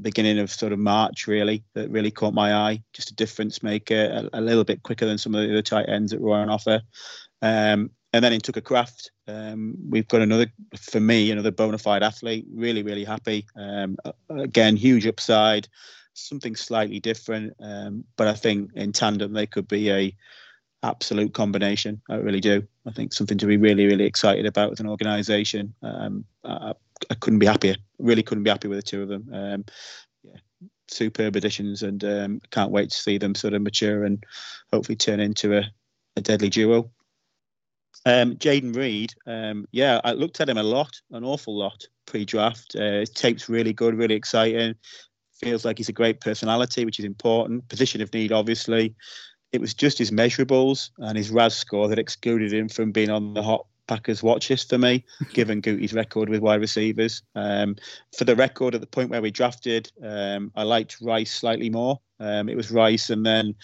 beginning 0.00 0.38
of 0.38 0.50
sort 0.50 0.72
of 0.72 0.78
March, 0.78 1.26
really, 1.26 1.62
that 1.74 1.90
really 1.90 2.10
caught 2.10 2.34
my 2.34 2.54
eye. 2.54 2.82
Just 2.92 3.10
a 3.10 3.14
difference 3.14 3.62
maker, 3.62 4.28
a, 4.32 4.38
a 4.38 4.40
little 4.40 4.64
bit 4.64 4.82
quicker 4.82 5.06
than 5.06 5.18
some 5.18 5.34
of 5.34 5.42
the 5.42 5.50
other 5.50 5.62
tight 5.62 5.88
ends 5.88 6.12
that 6.12 6.20
were 6.20 6.36
on 6.36 6.50
offer. 6.50 6.82
Um, 7.42 7.90
and 8.12 8.24
then 8.24 8.32
in 8.32 8.40
Tucker 8.40 8.60
Kraft, 8.60 9.10
um, 9.28 9.76
we've 9.88 10.08
got 10.08 10.22
another, 10.22 10.46
for 10.78 11.00
me, 11.00 11.30
another 11.30 11.50
bona 11.50 11.78
fide 11.78 12.02
athlete. 12.02 12.46
Really, 12.52 12.82
really 12.82 13.04
happy. 13.04 13.46
Um, 13.56 13.96
again, 14.30 14.76
huge 14.76 15.06
upside, 15.06 15.68
something 16.14 16.56
slightly 16.56 17.00
different. 17.00 17.54
Um, 17.60 18.04
but 18.16 18.28
I 18.28 18.34
think 18.34 18.70
in 18.74 18.92
tandem, 18.92 19.32
they 19.32 19.46
could 19.46 19.68
be 19.68 19.90
a 19.90 20.16
absolute 20.82 21.34
combination. 21.34 22.00
I 22.08 22.16
really 22.16 22.40
do. 22.40 22.66
I 22.86 22.92
think 22.92 23.12
something 23.12 23.38
to 23.38 23.46
be 23.46 23.56
really, 23.56 23.86
really 23.86 24.04
excited 24.04 24.46
about 24.46 24.70
with 24.70 24.80
an 24.80 24.88
organisation. 24.88 25.74
Um, 25.82 26.24
I, 26.44 26.72
I, 27.10 27.14
couldn't 27.14 27.38
be 27.38 27.46
happier. 27.46 27.76
Really 27.98 28.22
couldn't 28.22 28.44
be 28.44 28.50
happy 28.50 28.68
with 28.68 28.78
the 28.78 28.82
two 28.82 29.02
of 29.02 29.08
them. 29.08 29.28
Um, 29.32 29.64
yeah, 30.22 30.68
superb 30.88 31.36
additions, 31.36 31.82
and 31.82 32.02
um, 32.04 32.40
can't 32.50 32.70
wait 32.70 32.90
to 32.90 32.96
see 32.96 33.18
them 33.18 33.34
sort 33.34 33.54
of 33.54 33.62
mature 33.62 34.04
and 34.04 34.24
hopefully 34.72 34.96
turn 34.96 35.20
into 35.20 35.56
a, 35.56 35.64
a 36.16 36.20
deadly 36.20 36.48
duo. 36.48 36.90
Um, 38.04 38.36
Jayden 38.36 38.76
Reed, 38.76 39.14
um, 39.26 39.66
yeah, 39.72 40.00
I 40.04 40.12
looked 40.12 40.40
at 40.40 40.48
him 40.48 40.58
a 40.58 40.62
lot, 40.62 41.00
an 41.10 41.24
awful 41.24 41.56
lot 41.56 41.86
pre-draft. 42.06 42.76
Uh, 42.76 43.00
his 43.00 43.10
tape's 43.10 43.48
really 43.48 43.72
good, 43.72 43.96
really 43.96 44.14
exciting. 44.14 44.74
Feels 45.40 45.64
like 45.64 45.78
he's 45.78 45.88
a 45.88 45.92
great 45.92 46.20
personality, 46.20 46.84
which 46.84 46.98
is 46.98 47.04
important. 47.04 47.68
Position 47.68 48.00
of 48.00 48.12
need, 48.12 48.32
obviously 48.32 48.94
it 49.52 49.60
was 49.60 49.74
just 49.74 49.98
his 49.98 50.10
measurables 50.10 50.90
and 50.98 51.16
his 51.16 51.30
RAS 51.30 51.56
score 51.56 51.88
that 51.88 51.98
excluded 51.98 52.52
him 52.52 52.68
from 52.68 52.92
being 52.92 53.10
on 53.10 53.34
the 53.34 53.42
hot 53.42 53.66
Packers 53.86 54.22
watch 54.22 54.50
list 54.50 54.68
for 54.68 54.78
me, 54.78 55.04
given 55.32 55.62
Gutey's 55.62 55.92
record 55.92 56.28
with 56.28 56.40
wide 56.40 56.60
receivers. 56.60 57.22
Um, 57.34 57.76
for 58.16 58.24
the 58.24 58.36
record, 58.36 58.74
at 58.74 58.80
the 58.80 58.86
point 58.86 59.10
where 59.10 59.22
we 59.22 59.30
drafted, 59.30 59.90
um, 60.02 60.52
I 60.54 60.62
liked 60.62 61.00
Rice 61.00 61.32
slightly 61.32 61.70
more. 61.70 62.00
Um, 62.20 62.48
it 62.48 62.56
was 62.56 62.70
Rice 62.70 63.10
and 63.10 63.24
then 63.24 63.54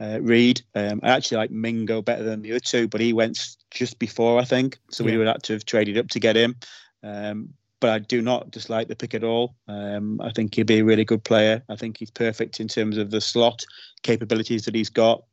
uh, 0.00 0.18
Reed. 0.20 0.62
Um, 0.74 1.00
I 1.02 1.10
actually 1.10 1.38
like 1.38 1.50
Mingo 1.50 2.02
better 2.02 2.24
than 2.24 2.42
the 2.42 2.52
other 2.52 2.60
two, 2.60 2.88
but 2.88 3.00
he 3.00 3.12
went 3.12 3.56
just 3.70 3.98
before, 3.98 4.40
I 4.40 4.44
think. 4.44 4.78
So 4.90 5.04
yeah. 5.04 5.12
we 5.12 5.18
would 5.18 5.26
have 5.28 5.42
to 5.42 5.52
have 5.54 5.64
traded 5.64 5.98
up 5.98 6.08
to 6.08 6.20
get 6.20 6.36
him. 6.36 6.56
Um, 7.02 7.54
but 7.80 7.90
I 7.90 7.98
do 7.98 8.22
not 8.22 8.52
dislike 8.52 8.86
the 8.86 8.94
pick 8.94 9.12
at 9.12 9.24
all. 9.24 9.56
Um, 9.66 10.20
I 10.20 10.30
think 10.30 10.54
he'll 10.54 10.64
be 10.64 10.78
a 10.78 10.84
really 10.84 11.04
good 11.04 11.24
player. 11.24 11.62
I 11.68 11.74
think 11.74 11.98
he's 11.98 12.12
perfect 12.12 12.60
in 12.60 12.68
terms 12.68 12.96
of 12.96 13.10
the 13.10 13.20
slot 13.20 13.64
capabilities 14.04 14.64
that 14.64 14.74
he's 14.74 14.88
got. 14.88 15.24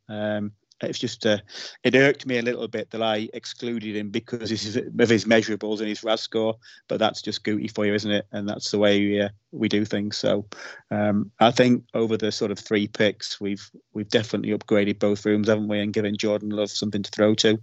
It's 0.81 0.99
just 0.99 1.25
uh, 1.25 1.39
it 1.83 1.95
irked 1.95 2.25
me 2.25 2.37
a 2.37 2.41
little 2.41 2.67
bit 2.67 2.91
that 2.91 3.01
I 3.01 3.29
excluded 3.33 3.95
him 3.95 4.09
because 4.09 4.51
of 4.51 5.09
his 5.09 5.25
measurables 5.25 5.79
and 5.79 5.87
his 5.87 6.03
RAS 6.03 6.21
score. 6.21 6.55
But 6.87 6.99
that's 6.99 7.21
just 7.21 7.43
Gutey 7.43 7.73
for 7.73 7.85
you, 7.85 7.93
isn't 7.93 8.11
it? 8.11 8.25
And 8.31 8.47
that's 8.47 8.71
the 8.71 8.79
way 8.79 8.99
we, 8.99 9.21
uh, 9.21 9.29
we 9.51 9.67
do 9.67 9.85
things. 9.85 10.17
So 10.17 10.45
um, 10.91 11.31
I 11.39 11.51
think 11.51 11.83
over 11.93 12.17
the 12.17 12.31
sort 12.31 12.51
of 12.51 12.59
three 12.59 12.87
picks, 12.87 13.41
we've 13.41 13.69
we've 13.93 14.09
definitely 14.09 14.57
upgraded 14.57 14.99
both 14.99 15.25
rooms, 15.25 15.47
haven't 15.47 15.67
we? 15.67 15.79
And 15.79 15.93
given 15.93 16.17
Jordan 16.17 16.49
Love 16.49 16.71
something 16.71 17.03
to 17.03 17.11
throw 17.11 17.35
to. 17.35 17.59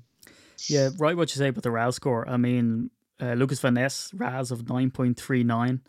Yeah, 0.68 0.90
right. 0.98 1.16
What 1.16 1.34
you 1.34 1.38
say 1.38 1.48
about 1.48 1.62
the 1.62 1.70
RAS 1.70 1.96
score. 1.96 2.28
I 2.28 2.36
mean, 2.36 2.90
uh, 3.20 3.34
Lucas 3.34 3.60
Van 3.60 3.74
Ness, 3.74 4.10
RAS 4.14 4.50
of 4.50 4.64
9.39. 4.64 5.80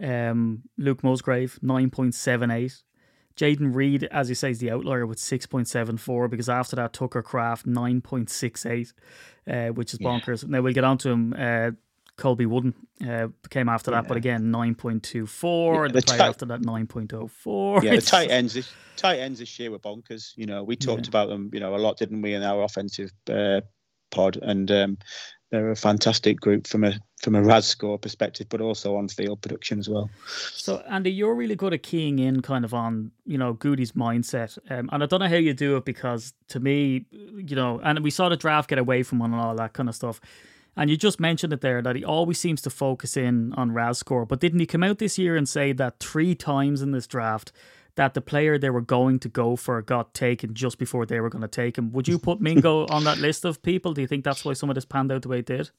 Um, 0.00 0.62
Luke 0.76 1.04
Musgrave, 1.04 1.58
9.78. 1.62 2.82
Jayden 3.36 3.74
Reed, 3.74 4.04
as 4.04 4.28
you 4.28 4.34
say, 4.34 4.50
is 4.50 4.58
the 4.58 4.70
outlier 4.70 5.06
with 5.06 5.18
6.74 5.18 6.30
because 6.30 6.48
after 6.48 6.76
that, 6.76 6.92
Tucker 6.92 7.22
Kraft 7.22 7.66
9.68, 7.66 8.92
uh, 9.46 9.72
which 9.72 9.92
is 9.94 9.98
bonkers. 9.98 10.42
Yeah. 10.42 10.50
Now, 10.50 10.62
we'll 10.62 10.72
get 10.72 10.84
on 10.84 10.98
to 10.98 11.10
him. 11.10 11.34
Uh, 11.36 11.70
Colby 12.16 12.46
Wooden 12.46 12.74
uh, 13.08 13.28
came 13.48 13.68
after 13.68 13.90
that, 13.90 14.04
yeah. 14.04 14.08
but 14.08 14.16
again, 14.16 14.52
9.24. 14.52 15.74
Yeah, 15.74 15.86
the, 15.88 15.92
the 15.94 16.02
tight, 16.02 16.20
after 16.20 16.44
that, 16.46 16.60
9.04. 16.60 17.82
Yeah, 17.82 17.96
the 17.96 18.02
tight 18.02 18.30
ends, 18.30 18.54
this, 18.54 18.70
tight 18.96 19.18
ends 19.18 19.40
this 19.40 19.58
year 19.58 19.70
were 19.70 19.78
bonkers. 19.78 20.32
You 20.36 20.46
know, 20.46 20.62
we 20.62 20.76
talked 20.76 21.06
yeah. 21.06 21.10
about 21.10 21.28
them, 21.28 21.50
you 21.52 21.60
know, 21.60 21.74
a 21.74 21.78
lot, 21.78 21.96
didn't 21.96 22.20
we, 22.22 22.34
in 22.34 22.42
our 22.42 22.62
offensive 22.62 23.10
uh, 23.30 23.62
pod? 24.10 24.38
And 24.40 24.70
um, 24.70 24.98
they're 25.50 25.70
a 25.70 25.76
fantastic 25.76 26.40
group 26.40 26.66
from 26.66 26.84
a 26.84 26.98
from 27.22 27.36
a 27.36 27.42
RAS 27.42 27.66
score 27.66 27.98
perspective, 27.98 28.48
but 28.50 28.60
also 28.60 28.96
on 28.96 29.08
field 29.08 29.40
production 29.40 29.78
as 29.78 29.88
well. 29.88 30.10
So, 30.26 30.82
Andy, 30.90 31.12
you're 31.12 31.34
really 31.34 31.54
good 31.54 31.72
at 31.72 31.84
keying 31.84 32.18
in 32.18 32.42
kind 32.42 32.64
of 32.64 32.74
on, 32.74 33.12
you 33.24 33.38
know, 33.38 33.54
Gutey's 33.54 33.92
mindset. 33.92 34.58
Um, 34.68 34.90
and 34.92 35.02
I 35.02 35.06
don't 35.06 35.20
know 35.20 35.28
how 35.28 35.36
you 35.36 35.54
do 35.54 35.76
it 35.76 35.84
because 35.84 36.34
to 36.48 36.58
me, 36.58 37.06
you 37.12 37.54
know, 37.54 37.80
and 37.82 38.00
we 38.00 38.10
saw 38.10 38.28
the 38.28 38.36
draft 38.36 38.68
get 38.68 38.78
away 38.78 39.04
from 39.04 39.20
one 39.20 39.32
and 39.32 39.40
all 39.40 39.54
that 39.54 39.72
kind 39.72 39.88
of 39.88 39.94
stuff. 39.94 40.20
And 40.76 40.90
you 40.90 40.96
just 40.96 41.20
mentioned 41.20 41.52
it 41.52 41.60
there 41.60 41.80
that 41.80 41.96
he 41.96 42.04
always 42.04 42.38
seems 42.38 42.60
to 42.62 42.70
focus 42.70 43.16
in 43.16 43.52
on 43.54 43.72
RAS 43.72 43.98
score. 43.98 44.26
But 44.26 44.40
didn't 44.40 44.60
he 44.60 44.66
come 44.66 44.82
out 44.82 44.98
this 44.98 45.18
year 45.18 45.36
and 45.36 45.48
say 45.48 45.72
that 45.72 46.00
three 46.00 46.34
times 46.34 46.82
in 46.82 46.90
this 46.90 47.06
draft 47.06 47.52
that 47.94 48.14
the 48.14 48.22
player 48.22 48.58
they 48.58 48.70
were 48.70 48.80
going 48.80 49.18
to 49.20 49.28
go 49.28 49.54
for 49.54 49.80
got 49.82 50.14
taken 50.14 50.54
just 50.54 50.78
before 50.78 51.04
they 51.04 51.20
were 51.20 51.28
going 51.28 51.42
to 51.42 51.48
take 51.48 51.76
him? 51.76 51.92
Would 51.92 52.08
you 52.08 52.18
put 52.18 52.40
Mingo 52.40 52.86
on 52.90 53.04
that 53.04 53.18
list 53.18 53.44
of 53.44 53.62
people? 53.62 53.92
Do 53.92 54.00
you 54.00 54.08
think 54.08 54.24
that's 54.24 54.44
why 54.44 54.54
some 54.54 54.70
of 54.70 54.74
this 54.74 54.86
panned 54.86 55.12
out 55.12 55.22
the 55.22 55.28
way 55.28 55.40
it 55.40 55.46
did? 55.46 55.70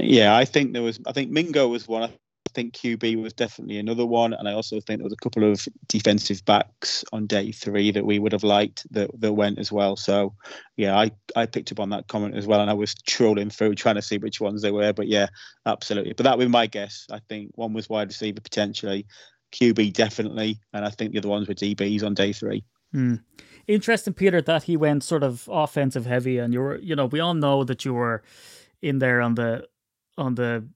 Yeah, 0.00 0.36
I 0.36 0.44
think 0.44 0.72
there 0.72 0.82
was. 0.82 1.00
I 1.06 1.12
think 1.12 1.30
Mingo 1.30 1.68
was 1.68 1.88
one. 1.88 2.02
I 2.04 2.10
think 2.54 2.74
QB 2.74 3.22
was 3.22 3.32
definitely 3.32 3.78
another 3.78 4.04
one, 4.04 4.34
and 4.34 4.46
I 4.46 4.52
also 4.52 4.78
think 4.80 4.98
there 4.98 5.04
was 5.04 5.12
a 5.14 5.22
couple 5.22 5.50
of 5.50 5.66
defensive 5.88 6.44
backs 6.44 7.04
on 7.12 7.26
day 7.26 7.50
three 7.50 7.90
that 7.92 8.04
we 8.04 8.18
would 8.18 8.32
have 8.32 8.44
liked 8.44 8.86
that 8.92 9.10
that 9.20 9.32
went 9.32 9.58
as 9.58 9.72
well. 9.72 9.96
So, 9.96 10.34
yeah, 10.76 10.98
I 10.98 11.12
I 11.34 11.46
picked 11.46 11.72
up 11.72 11.80
on 11.80 11.90
that 11.90 12.08
comment 12.08 12.36
as 12.36 12.46
well, 12.46 12.60
and 12.60 12.70
I 12.70 12.74
was 12.74 12.94
trolling 13.06 13.50
through 13.50 13.76
trying 13.76 13.94
to 13.94 14.02
see 14.02 14.18
which 14.18 14.40
ones 14.40 14.60
they 14.60 14.70
were. 14.70 14.92
But 14.92 15.08
yeah, 15.08 15.28
absolutely. 15.64 16.12
But 16.12 16.24
that 16.24 16.36
would 16.36 16.44
be 16.44 16.50
my 16.50 16.66
guess. 16.66 17.06
I 17.10 17.20
think 17.28 17.52
one 17.54 17.72
was 17.72 17.88
wide 17.88 18.08
receiver 18.08 18.40
potentially, 18.40 19.06
QB 19.52 19.94
definitely, 19.94 20.58
and 20.72 20.84
I 20.84 20.90
think 20.90 21.12
the 21.12 21.18
other 21.18 21.28
ones 21.28 21.48
were 21.48 21.54
DBs 21.54 22.04
on 22.04 22.14
day 22.14 22.32
three. 22.32 22.64
Hmm. 22.92 23.16
Interesting, 23.66 24.12
Peter, 24.12 24.42
that 24.42 24.64
he 24.64 24.76
went 24.76 25.04
sort 25.04 25.22
of 25.22 25.48
offensive 25.50 26.04
heavy, 26.04 26.38
and 26.38 26.52
you 26.52 26.60
were, 26.60 26.78
you 26.78 26.96
know, 26.96 27.06
we 27.06 27.20
all 27.20 27.34
know 27.34 27.64
that 27.64 27.84
you 27.84 27.94
were 27.94 28.22
in 28.82 28.98
there 28.98 29.20
on 29.20 29.36
the 29.36 29.66
on 30.18 30.34
the 30.34 30.66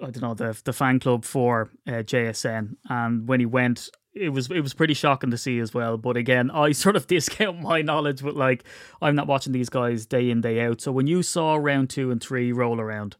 I 0.00 0.10
don't 0.10 0.22
know 0.22 0.34
the 0.34 0.60
the 0.64 0.72
fan 0.72 0.98
club 1.00 1.24
for 1.24 1.70
uh, 1.86 2.02
JSN, 2.02 2.76
and 2.88 3.28
when 3.28 3.40
he 3.40 3.46
went, 3.46 3.88
it 4.14 4.30
was 4.30 4.50
it 4.50 4.60
was 4.60 4.74
pretty 4.74 4.94
shocking 4.94 5.30
to 5.30 5.38
see 5.38 5.58
as 5.58 5.72
well. 5.72 5.96
But 5.96 6.16
again, 6.16 6.50
I 6.54 6.72
sort 6.72 6.96
of 6.96 7.06
discount 7.06 7.60
my 7.60 7.82
knowledge 7.82 8.22
but 8.22 8.36
like 8.36 8.64
I'm 9.00 9.14
not 9.14 9.26
watching 9.26 9.52
these 9.52 9.68
guys 9.68 10.06
day 10.06 10.30
in 10.30 10.40
day 10.40 10.60
out. 10.60 10.80
So 10.80 10.92
when 10.92 11.06
you 11.06 11.22
saw 11.22 11.56
round 11.56 11.90
two 11.90 12.10
and 12.10 12.22
three 12.22 12.52
roll 12.52 12.80
around, 12.80 13.16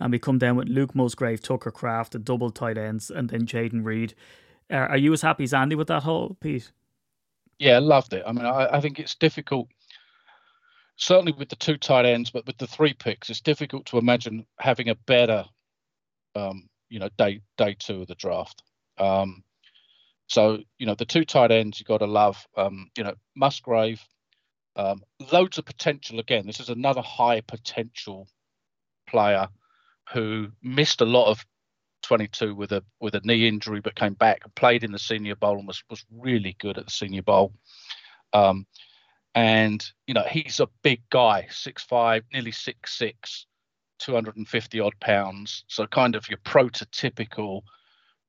and 0.00 0.12
we 0.12 0.18
come 0.18 0.38
down 0.38 0.56
with 0.56 0.68
Luke 0.68 0.94
Musgrave, 0.94 1.42
Tucker 1.42 1.70
Kraft, 1.70 2.12
the 2.12 2.18
double 2.18 2.50
tight 2.50 2.78
ends, 2.78 3.10
and 3.10 3.30
then 3.30 3.46
Jayden 3.46 3.84
Reed, 3.84 4.14
are, 4.70 4.96
you 4.96 5.12
as 5.12 5.22
happy 5.22 5.44
as 5.44 5.54
Andy 5.54 5.76
with 5.76 5.88
that 5.88 6.02
whole 6.02 6.36
piece? 6.40 6.72
Yeah, 7.58 7.78
loved 7.78 8.12
it. 8.12 8.22
I 8.26 8.32
mean, 8.32 8.44
I, 8.44 8.76
I 8.76 8.80
think 8.80 8.98
it's 8.98 9.14
difficult 9.14 9.68
certainly 10.96 11.32
with 11.32 11.48
the 11.48 11.56
two 11.56 11.76
tight 11.76 12.06
ends, 12.06 12.30
but 12.30 12.46
with 12.46 12.58
the 12.58 12.66
three 12.66 12.94
picks, 12.94 13.30
it's 13.30 13.40
difficult 13.40 13.86
to 13.86 13.98
imagine 13.98 14.46
having 14.58 14.88
a 14.88 14.94
better, 14.94 15.44
um, 16.34 16.68
you 16.88 16.98
know, 16.98 17.08
day 17.16 17.40
day 17.56 17.76
two 17.78 18.02
of 18.02 18.08
the 18.08 18.14
draft. 18.14 18.62
Um, 18.98 19.44
so 20.26 20.58
you 20.78 20.86
know, 20.86 20.94
the 20.94 21.04
two 21.04 21.24
tight 21.24 21.50
ends 21.50 21.78
you 21.78 21.86
got 21.86 21.98
to 21.98 22.06
love. 22.06 22.44
Um, 22.56 22.90
you 22.96 23.04
know, 23.04 23.14
Musgrave, 23.34 24.02
um, 24.74 25.02
loads 25.32 25.58
of 25.58 25.64
potential. 25.64 26.18
Again, 26.18 26.46
this 26.46 26.60
is 26.60 26.68
another 26.68 27.02
high 27.02 27.40
potential 27.42 28.26
player 29.08 29.48
who 30.12 30.48
missed 30.62 31.00
a 31.00 31.06
lot 31.06 31.30
of 31.30 31.44
22 32.02 32.54
with 32.54 32.72
a 32.72 32.82
with 33.00 33.14
a 33.14 33.20
knee 33.24 33.46
injury, 33.46 33.80
but 33.80 33.94
came 33.94 34.14
back 34.14 34.40
and 34.44 34.54
played 34.54 34.84
in 34.84 34.92
the 34.92 34.98
Senior 34.98 35.36
Bowl 35.36 35.58
and 35.58 35.66
was 35.66 35.82
was 35.90 36.04
really 36.10 36.56
good 36.58 36.78
at 36.78 36.86
the 36.86 36.92
Senior 36.92 37.22
Bowl. 37.22 37.52
Um, 38.32 38.66
and 39.36 39.84
you 40.06 40.14
know 40.14 40.24
he's 40.28 40.58
a 40.60 40.68
big 40.82 41.02
guy, 41.10 41.46
six 41.50 41.84
five, 41.84 42.24
nearly 42.32 42.50
six 42.50 42.94
six, 42.98 43.46
250 44.00 44.80
odd 44.80 44.98
pounds. 45.00 45.64
So 45.68 45.86
kind 45.86 46.16
of 46.16 46.28
your 46.28 46.38
prototypical 46.38 47.60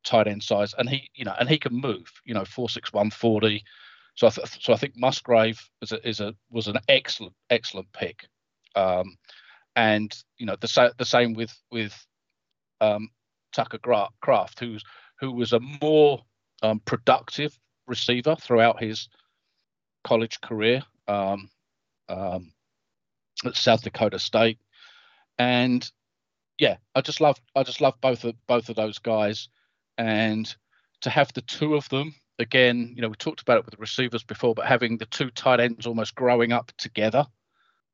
tight 0.03 0.27
end 0.27 0.43
size, 0.43 0.75
and 0.77 0.89
he 0.89 1.09
you 1.15 1.23
know 1.25 1.33
and 1.39 1.49
he 1.49 1.57
can 1.57 1.73
move. 1.73 2.11
You 2.25 2.35
know 2.35 2.45
four 2.45 2.69
six 2.69 2.91
one 2.93 3.09
forty. 3.09 3.63
So 4.15 4.27
I 4.27 4.29
th- 4.31 4.63
so 4.63 4.73
I 4.73 4.75
think 4.75 4.95
Musgrave 4.97 5.59
is 5.81 5.93
a, 5.93 6.07
is 6.07 6.19
a 6.19 6.35
was 6.51 6.67
an 6.67 6.77
excellent 6.89 7.33
excellent 7.49 7.91
pick. 7.93 8.27
Um, 8.75 9.15
and 9.77 10.13
you 10.37 10.45
know 10.45 10.57
the 10.59 10.67
sa- 10.67 10.91
the 10.97 11.05
same 11.05 11.33
with 11.33 11.57
with 11.71 11.95
um, 12.81 13.09
Tucker 13.53 13.77
Gra- 13.77 14.09
Kraft, 14.21 14.59
who's 14.59 14.83
who 15.21 15.31
was 15.31 15.53
a 15.53 15.61
more 15.81 16.21
um, 16.63 16.81
productive 16.81 17.57
receiver 17.87 18.35
throughout 18.35 18.83
his 18.83 19.07
college 20.03 20.41
career 20.41 20.83
um, 21.07 21.49
um, 22.09 22.51
South 23.53 23.83
Dakota 23.83 24.19
State, 24.19 24.59
and 25.37 25.89
yeah, 26.57 26.77
I 26.95 27.01
just 27.01 27.21
love 27.21 27.39
I 27.55 27.63
just 27.63 27.81
love 27.81 27.95
both 28.01 28.23
of 28.23 28.35
both 28.47 28.69
of 28.69 28.75
those 28.75 28.97
guys, 28.97 29.49
and 29.97 30.53
to 31.01 31.09
have 31.09 31.31
the 31.33 31.41
two 31.41 31.75
of 31.75 31.87
them 31.89 32.15
again, 32.39 32.93
you 32.95 33.01
know, 33.01 33.09
we 33.09 33.15
talked 33.15 33.41
about 33.41 33.57
it 33.57 33.65
with 33.65 33.73
the 33.75 33.81
receivers 33.81 34.23
before, 34.23 34.53
but 34.53 34.65
having 34.65 34.97
the 34.97 35.05
two 35.07 35.29
tight 35.31 35.59
ends 35.59 35.85
almost 35.85 36.15
growing 36.15 36.51
up 36.51 36.71
together, 36.77 37.25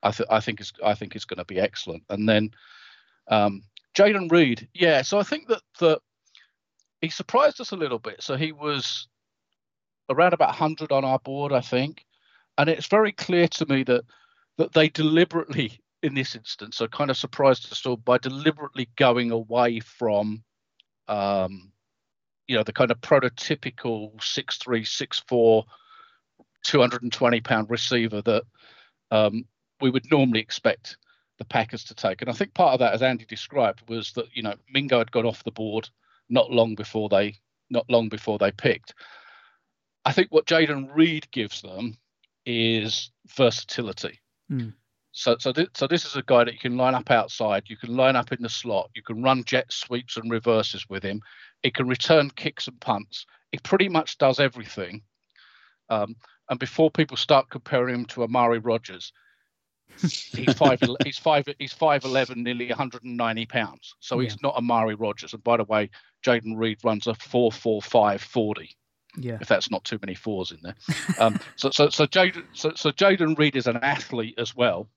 I, 0.01 0.11
th- 0.11 0.29
I 0.29 0.39
think 0.39 0.59
is 0.61 0.73
I 0.83 0.93
think 0.95 1.15
is 1.15 1.25
going 1.25 1.37
to 1.37 1.45
be 1.45 1.59
excellent. 1.59 2.03
And 2.09 2.27
then 2.27 2.51
um, 3.29 3.63
Jayden 3.95 4.31
Reed, 4.31 4.67
yeah. 4.73 5.01
So 5.01 5.19
I 5.19 5.23
think 5.23 5.47
that 5.47 5.61
that 5.79 5.99
he 7.01 7.09
surprised 7.09 7.61
us 7.61 7.71
a 7.71 7.77
little 7.77 7.99
bit. 7.99 8.21
So 8.23 8.35
he 8.35 8.51
was 8.51 9.07
around 10.09 10.33
about 10.33 10.49
100 10.49 10.91
on 10.91 11.05
our 11.05 11.19
board, 11.19 11.51
I 11.51 11.61
think 11.61 12.05
and 12.57 12.69
it's 12.69 12.87
very 12.87 13.11
clear 13.11 13.47
to 13.47 13.65
me 13.65 13.83
that 13.83 14.03
that 14.57 14.73
they 14.73 14.89
deliberately 14.89 15.79
in 16.03 16.13
this 16.13 16.35
instance 16.35 16.81
are 16.81 16.87
kind 16.87 17.09
of 17.09 17.17
surprised 17.17 17.71
us 17.71 17.85
all 17.85 17.97
by 17.97 18.17
deliberately 18.17 18.89
going 18.97 19.31
away 19.31 19.79
from 19.79 20.43
um, 21.07 21.71
you 22.47 22.55
know 22.55 22.63
the 22.63 22.73
kind 22.73 22.91
of 22.91 22.99
prototypical 23.01 24.21
six 24.21 24.57
three 24.57 24.83
six 24.83 25.21
four 25.27 25.65
220 26.63 27.41
pound 27.41 27.69
receiver 27.69 28.21
that 28.21 28.43
um, 29.11 29.45
we 29.81 29.89
would 29.89 30.09
normally 30.09 30.39
expect 30.39 30.97
the 31.37 31.45
Packers 31.45 31.83
to 31.85 31.95
take. 31.95 32.21
And 32.21 32.29
I 32.29 32.33
think 32.33 32.53
part 32.53 32.73
of 32.73 32.79
that, 32.79 32.93
as 32.93 33.01
Andy 33.01 33.25
described, 33.25 33.83
was 33.89 34.11
that 34.13 34.27
you 34.33 34.43
know 34.43 34.55
Mingo 34.71 34.99
had 34.99 35.11
got 35.11 35.25
off 35.25 35.43
the 35.43 35.51
board 35.51 35.89
not 36.29 36.51
long 36.51 36.75
before 36.75 37.09
they 37.09 37.35
not 37.69 37.89
long 37.89 38.09
before 38.09 38.37
they 38.37 38.51
picked. 38.51 38.93
I 40.05 40.11
think 40.11 40.31
what 40.31 40.45
Jayden 40.45 40.93
Reed 40.93 41.29
gives 41.31 41.61
them 41.61 41.97
is 42.45 43.11
versatility. 43.35 44.19
Mm. 44.51 44.73
So, 45.11 45.37
so, 45.39 45.53
th- 45.53 45.69
so 45.75 45.87
this 45.87 46.05
is 46.05 46.15
a 46.15 46.23
guy 46.23 46.43
that 46.43 46.53
you 46.53 46.59
can 46.59 46.75
line 46.75 46.95
up 46.95 47.11
outside. 47.11 47.63
You 47.67 47.77
can 47.77 47.95
line 47.95 48.15
up 48.15 48.31
in 48.31 48.41
the 48.41 48.49
slot. 48.49 48.89
You 48.95 49.03
can 49.03 49.21
run 49.21 49.43
jet 49.43 49.71
sweeps 49.71 50.17
and 50.17 50.31
reverses 50.31 50.89
with 50.89 51.03
him. 51.03 51.21
He 51.61 51.69
can 51.69 51.87
return 51.87 52.31
kicks 52.31 52.67
and 52.67 52.79
punts. 52.81 53.25
He 53.51 53.59
pretty 53.59 53.89
much 53.89 54.17
does 54.17 54.39
everything. 54.39 55.03
Um, 55.89 56.15
and 56.49 56.59
before 56.59 56.89
people 56.89 57.15
start 57.15 57.49
comparing 57.51 57.93
him 57.93 58.05
to 58.05 58.23
Amari 58.23 58.57
Rogers, 58.57 59.13
he's 60.01 60.53
five. 60.55 60.79
he's 61.03 61.19
five. 61.19 61.45
He's 61.59 61.73
five 61.73 62.03
eleven, 62.03 62.41
nearly 62.41 62.67
190 62.67 63.45
pounds. 63.45 63.95
So 63.99 64.19
yeah. 64.19 64.23
he's 64.23 64.41
not 64.41 64.55
Amari 64.55 64.95
Rogers. 64.95 65.33
And 65.33 65.43
by 65.43 65.57
the 65.57 65.63
way, 65.65 65.91
Jayden 66.25 66.57
Reed 66.57 66.79
runs 66.83 67.05
a 67.05 67.13
four 67.13 67.51
four 67.51 67.81
five 67.81 68.21
forty. 68.21 68.75
Yeah. 69.15 69.37
If 69.39 69.47
that's 69.47 69.69
not 69.69 69.83
too 69.83 69.99
many 70.01 70.15
fours 70.15 70.51
in 70.51 70.59
there. 70.63 70.75
Um, 71.19 71.39
so 71.55 71.69
so 71.71 71.89
so 71.89 72.05
Jayden 72.05 72.45
so, 72.53 72.71
so 72.75 72.91
Jayden 72.91 73.37
Reed 73.37 73.55
is 73.55 73.67
an 73.67 73.77
athlete 73.77 74.35
as 74.37 74.55
well, 74.55 74.89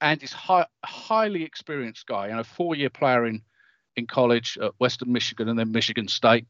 and 0.00 0.20
he's 0.20 0.32
high, 0.32 0.66
highly 0.84 1.42
experienced 1.42 2.06
guy 2.06 2.28
and 2.28 2.38
a 2.38 2.44
four 2.44 2.74
year 2.74 2.90
player 2.90 3.26
in 3.26 3.42
in 3.96 4.06
college 4.06 4.56
at 4.62 4.72
Western 4.78 5.12
Michigan 5.12 5.48
and 5.48 5.58
then 5.58 5.72
Michigan 5.72 6.08
State. 6.08 6.46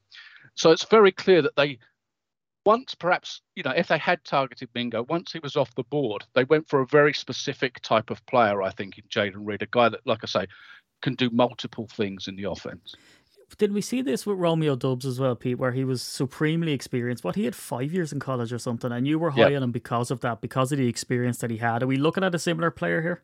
So 0.55 0.70
it's 0.70 0.85
very 0.85 1.12
clear 1.12 1.42
that 1.42 1.57
they 1.57 1.78
once 2.64 2.94
perhaps 2.94 3.40
you 3.57 3.62
know 3.62 3.72
if 3.72 3.88
they 3.88 3.98
had 3.98 4.22
targeted 4.24 4.68
Mingo 4.74 5.02
once 5.02 5.33
he 5.33 5.40
was 5.40 5.57
off 5.57 5.74
the 5.74 5.83
board 5.83 6.24
they 6.35 6.44
went 6.44 6.68
for 6.68 6.81
a 6.81 6.87
very 6.87 7.12
specific 7.12 7.81
type 7.81 8.11
of 8.11 8.24
player 8.26 8.62
I 8.62 8.70
think 8.70 8.98
in 8.98 9.05
Jayden 9.09 9.46
Reed 9.46 9.62
a 9.62 9.66
guy 9.66 9.88
that 9.88 10.07
like 10.07 10.20
I 10.22 10.26
say 10.26 10.46
can 11.00 11.14
do 11.14 11.28
multiple 11.31 11.88
things 11.88 12.28
in 12.28 12.37
the 12.37 12.44
offense 12.44 12.94
did 13.58 13.72
we 13.72 13.80
see 13.80 14.02
this 14.02 14.26
with 14.26 14.38
Romeo 14.38 14.76
Doubs 14.76 15.04
as 15.04 15.18
well, 15.18 15.34
Pete, 15.34 15.58
where 15.58 15.72
he 15.72 15.84
was 15.84 16.02
supremely 16.02 16.72
experienced? 16.72 17.24
What 17.24 17.36
he 17.36 17.44
had 17.44 17.54
five 17.54 17.92
years 17.92 18.12
in 18.12 18.20
college 18.20 18.52
or 18.52 18.58
something, 18.58 18.92
and 18.92 19.06
you 19.06 19.18
were 19.18 19.30
high 19.30 19.50
yeah. 19.50 19.56
on 19.56 19.62
him 19.64 19.72
because 19.72 20.10
of 20.10 20.20
that, 20.20 20.40
because 20.40 20.72
of 20.72 20.78
the 20.78 20.88
experience 20.88 21.38
that 21.38 21.50
he 21.50 21.58
had. 21.58 21.82
Are 21.82 21.86
we 21.86 21.96
looking 21.96 22.24
at 22.24 22.34
a 22.34 22.38
similar 22.38 22.70
player 22.70 23.02
here? 23.02 23.22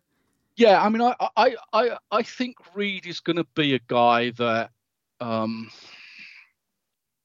Yeah, 0.56 0.82
I 0.82 0.88
mean, 0.88 1.02
I 1.02 1.14
I 1.36 1.56
I, 1.72 1.96
I 2.10 2.22
think 2.22 2.56
Reed 2.74 3.06
is 3.06 3.20
going 3.20 3.36
to 3.36 3.46
be 3.54 3.74
a 3.74 3.80
guy 3.86 4.30
that, 4.32 4.70
um, 5.20 5.70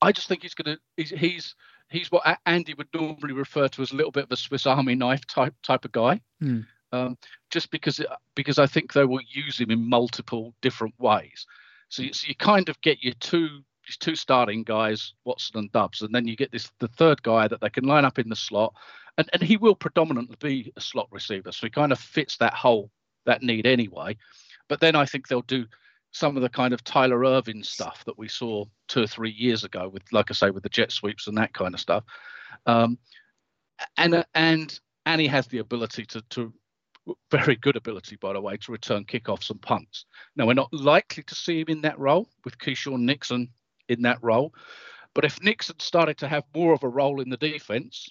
I 0.02 0.12
just 0.12 0.28
think 0.28 0.44
he's 0.44 0.54
going 0.54 0.76
to 0.76 0.82
he's, 0.98 1.10
he's 1.10 1.56
he's 1.90 2.12
what 2.12 2.40
Andy 2.46 2.74
would 2.74 2.90
normally 2.94 3.34
refer 3.34 3.68
to 3.68 3.82
as 3.82 3.92
a 3.92 3.96
little 3.96 4.12
bit 4.12 4.26
of 4.26 4.32
a 4.32 4.38
Swiss 4.38 4.66
Army 4.66 4.96
knife 4.96 5.26
type 5.26 5.56
type 5.64 5.86
of 5.86 5.92
guy. 5.92 6.22
Hmm. 6.40 6.62
Um, 6.92 7.18
just 7.50 7.72
because 7.72 8.00
because 8.36 8.60
I 8.60 8.68
think 8.68 8.94
they 8.94 9.04
will 9.04 9.22
use 9.28 9.60
him 9.60 9.72
in 9.72 9.90
multiple 9.90 10.54
different 10.62 10.94
ways. 11.00 11.48
So 11.94 12.02
you, 12.02 12.12
so 12.12 12.28
you 12.28 12.34
kind 12.34 12.70
of 12.70 12.82
get 12.82 13.04
your 13.04 13.14
two 13.20 13.62
these 13.86 13.98
two 13.98 14.16
starting 14.16 14.64
guys, 14.64 15.14
Watson 15.26 15.60
and 15.60 15.72
Doubs, 15.74 16.02
and 16.02 16.16
then 16.16 16.26
you 16.26 16.36
get 16.36 16.52
this 16.52 16.72
the 16.80 16.88
third 16.88 17.22
guy 17.22 17.48
that 17.48 17.62
they 17.62 17.70
can 17.70 17.84
line 17.84 18.04
up 18.04 18.18
in 18.18 18.30
the 18.30 18.36
slot, 18.36 18.74
and 19.20 19.30
and 19.32 19.44
he 19.44 19.58
will 19.58 19.76
predominantly 19.76 20.36
be 20.40 20.74
a 20.76 20.82
slot 20.82 21.08
receiver, 21.12 21.52
so 21.52 21.68
he 21.68 21.70
kind 21.70 21.92
of 21.92 22.00
fits 22.00 22.38
that 22.38 22.56
hole 22.56 22.90
that 23.28 23.44
need 23.44 23.68
anyway. 23.68 24.18
But 24.70 24.80
then 24.80 24.96
I 24.96 25.06
think 25.06 25.28
they'll 25.28 25.44
do 25.44 25.68
some 26.12 26.36
of 26.36 26.42
the 26.42 26.50
kind 26.50 26.74
of 26.74 26.84
Tyler 26.84 27.26
Ervin 27.26 27.64
stuff 27.64 28.04
that 28.06 28.18
we 28.18 28.28
saw 28.28 28.66
two 28.88 29.04
or 29.04 29.08
three 29.08 29.32
years 29.32 29.64
ago 29.64 29.88
with, 29.88 30.04
like 30.12 30.32
I 30.32 30.34
say, 30.34 30.50
with 30.50 30.64
the 30.64 30.70
jet 30.70 30.92
sweeps 30.92 31.28
and 31.28 31.38
that 31.38 31.54
kind 31.54 31.76
of 31.76 31.80
stuff. 31.80 32.04
Um, 32.66 32.98
and 33.98 34.26
and 34.34 34.80
and 35.06 35.22
he 35.22 35.28
has 35.28 35.46
the 35.46 35.60
ability 35.60 36.06
to 36.08 36.24
to 36.32 36.54
very 37.32 37.56
good 37.56 37.76
ability, 37.76 38.18
by 38.18 38.34
the 38.34 38.42
way, 38.42 38.58
to 38.58 38.72
return 38.72 39.06
kickoffs 39.06 39.50
and 39.50 39.62
punts. 39.62 40.06
Now 40.36 40.48
we're 40.48 40.54
not 40.54 40.74
likely 40.74 41.24
to 41.24 41.36
see 41.36 41.62
him 41.62 41.68
in 41.70 41.82
that 41.82 42.00
role 42.00 42.30
with 42.46 42.58
Keisean 42.58 43.02
Nixon 43.02 43.50
in 43.90 44.02
that 44.04 44.20
role, 44.22 44.54
but 45.14 45.26
if 45.26 45.42
Nixon 45.42 45.80
started 45.80 46.18
to 46.20 46.28
have 46.28 46.44
more 46.56 46.74
of 46.74 46.84
a 46.84 46.88
role 46.88 47.22
in 47.22 47.30
the 47.30 47.38
defense, 47.38 48.10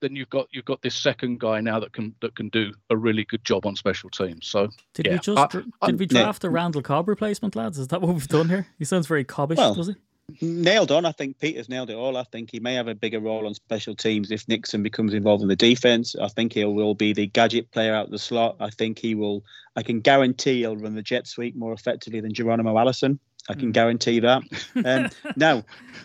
then 0.00 0.16
you've 0.16 0.30
got 0.30 0.48
you've 0.50 0.64
got 0.64 0.82
this 0.82 0.94
second 0.94 1.40
guy 1.40 1.60
now 1.60 1.78
that 1.78 1.92
can 1.92 2.14
that 2.20 2.34
can 2.34 2.48
do 2.48 2.72
a 2.88 2.96
really 2.96 3.24
good 3.24 3.44
job 3.44 3.66
on 3.66 3.76
special 3.76 4.10
teams. 4.10 4.46
So 4.46 4.68
did 4.94 5.06
yeah, 5.06 5.12
we 5.12 5.18
just 5.18 5.38
uh, 5.38 5.48
I, 5.82 5.86
did 5.86 5.94
I, 5.94 5.98
we 5.98 6.06
draft 6.06 6.44
a 6.44 6.50
Randall 6.50 6.82
Cobb 6.82 7.08
replacement, 7.08 7.54
lads? 7.54 7.78
Is 7.78 7.88
that 7.88 8.00
what 8.00 8.14
we've 8.14 8.28
done 8.28 8.48
here? 8.48 8.66
He 8.78 8.84
sounds 8.84 9.06
very 9.06 9.24
cobbish, 9.24 9.58
well, 9.58 9.74
does 9.74 9.88
he? 9.88 9.96
Nailed 10.40 10.90
on. 10.90 11.04
I 11.04 11.12
think 11.12 11.38
Peter's 11.38 11.68
nailed 11.68 11.90
it 11.90 11.96
all. 11.96 12.16
I 12.16 12.24
think 12.24 12.50
he 12.50 12.60
may 12.60 12.74
have 12.74 12.88
a 12.88 12.94
bigger 12.94 13.20
role 13.20 13.46
on 13.46 13.54
special 13.54 13.94
teams 13.94 14.30
if 14.30 14.48
Nixon 14.48 14.82
becomes 14.82 15.14
involved 15.14 15.42
in 15.42 15.48
the 15.48 15.56
defense. 15.56 16.16
I 16.16 16.28
think 16.28 16.52
he 16.52 16.64
will 16.64 16.94
be 16.94 17.12
the 17.12 17.26
gadget 17.26 17.70
player 17.70 17.94
out 17.94 18.10
the 18.10 18.18
slot. 18.18 18.56
I 18.60 18.70
think 18.70 18.98
he 18.98 19.14
will. 19.14 19.44
I 19.76 19.82
can 19.82 20.00
guarantee 20.00 20.60
he'll 20.60 20.76
run 20.76 20.94
the 20.94 21.02
jet 21.02 21.26
sweep 21.26 21.56
more 21.56 21.72
effectively 21.72 22.20
than 22.20 22.34
Geronimo 22.34 22.76
Allison. 22.78 23.18
I 23.48 23.54
can 23.54 23.70
mm. 23.70 23.72
guarantee 23.72 24.20
that. 24.20 24.42
Um, 24.84 25.10
now, 25.36 25.64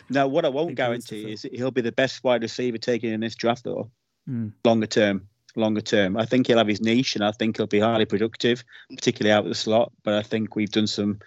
now, 0.09 0.27
what 0.27 0.45
I 0.45 0.49
won't 0.49 0.71
I 0.71 0.73
guarantee 0.73 1.31
is 1.33 1.45
he'll 1.51 1.71
be 1.71 1.81
the 1.81 1.91
best 1.91 2.23
wide 2.23 2.41
receiver 2.41 2.77
taken 2.77 3.11
in 3.11 3.19
this 3.19 3.35
draft, 3.35 3.63
though 3.63 3.91
mm. 4.29 4.51
longer 4.63 4.87
term. 4.87 5.27
Longer 5.57 5.79
term, 5.79 6.17
I 6.17 6.25
think 6.25 6.47
he'll 6.47 6.57
have 6.57 6.67
his 6.67 6.81
niche, 6.81 7.15
and 7.15 7.23
I 7.23 7.31
think 7.31 7.55
he'll 7.55 7.65
be 7.65 7.79
highly 7.79 8.03
productive, 8.03 8.61
particularly 8.89 9.31
out 9.31 9.43
of 9.43 9.49
the 9.49 9.55
slot. 9.55 9.93
But 10.03 10.15
I 10.15 10.21
think 10.21 10.53
we've 10.53 10.69
done 10.69 10.85
some 10.85 11.19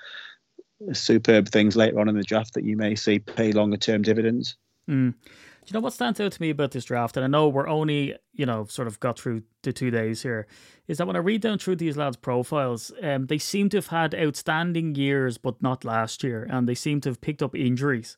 superb 0.92 1.48
things 1.48 1.76
later 1.76 2.00
on 2.00 2.08
in 2.08 2.16
the 2.16 2.22
draft 2.22 2.54
that 2.54 2.64
you 2.64 2.76
may 2.76 2.94
see 2.94 3.18
pay 3.18 3.52
longer 3.52 3.76
term 3.76 4.02
dividends. 4.02 4.56
Mm. 4.88 5.12
Do 5.12 5.74
you 5.74 5.80
know 5.80 5.84
what 5.84 5.92
stands 5.92 6.18
out 6.18 6.32
to 6.32 6.40
me 6.40 6.48
about 6.48 6.70
this 6.70 6.86
draft? 6.86 7.16
And 7.18 7.24
I 7.24 7.28
know 7.28 7.48
we're 7.48 7.68
only, 7.68 8.16
you 8.32 8.46
know, 8.46 8.64
sort 8.64 8.88
of 8.88 8.98
got 9.00 9.18
through 9.18 9.42
the 9.62 9.72
two 9.72 9.90
days 9.90 10.22
here, 10.22 10.46
is 10.86 10.96
that 10.96 11.06
when 11.06 11.16
I 11.16 11.18
read 11.18 11.42
down 11.42 11.58
through 11.58 11.76
these 11.76 11.98
lads' 11.98 12.16
profiles, 12.16 12.90
um, 13.02 13.26
they 13.26 13.36
seem 13.36 13.68
to 13.70 13.76
have 13.76 13.88
had 13.88 14.14
outstanding 14.14 14.94
years, 14.94 15.36
but 15.36 15.60
not 15.60 15.84
last 15.84 16.24
year, 16.24 16.46
and 16.48 16.66
they 16.66 16.74
seem 16.74 17.02
to 17.02 17.10
have 17.10 17.20
picked 17.20 17.42
up 17.42 17.54
injuries. 17.54 18.16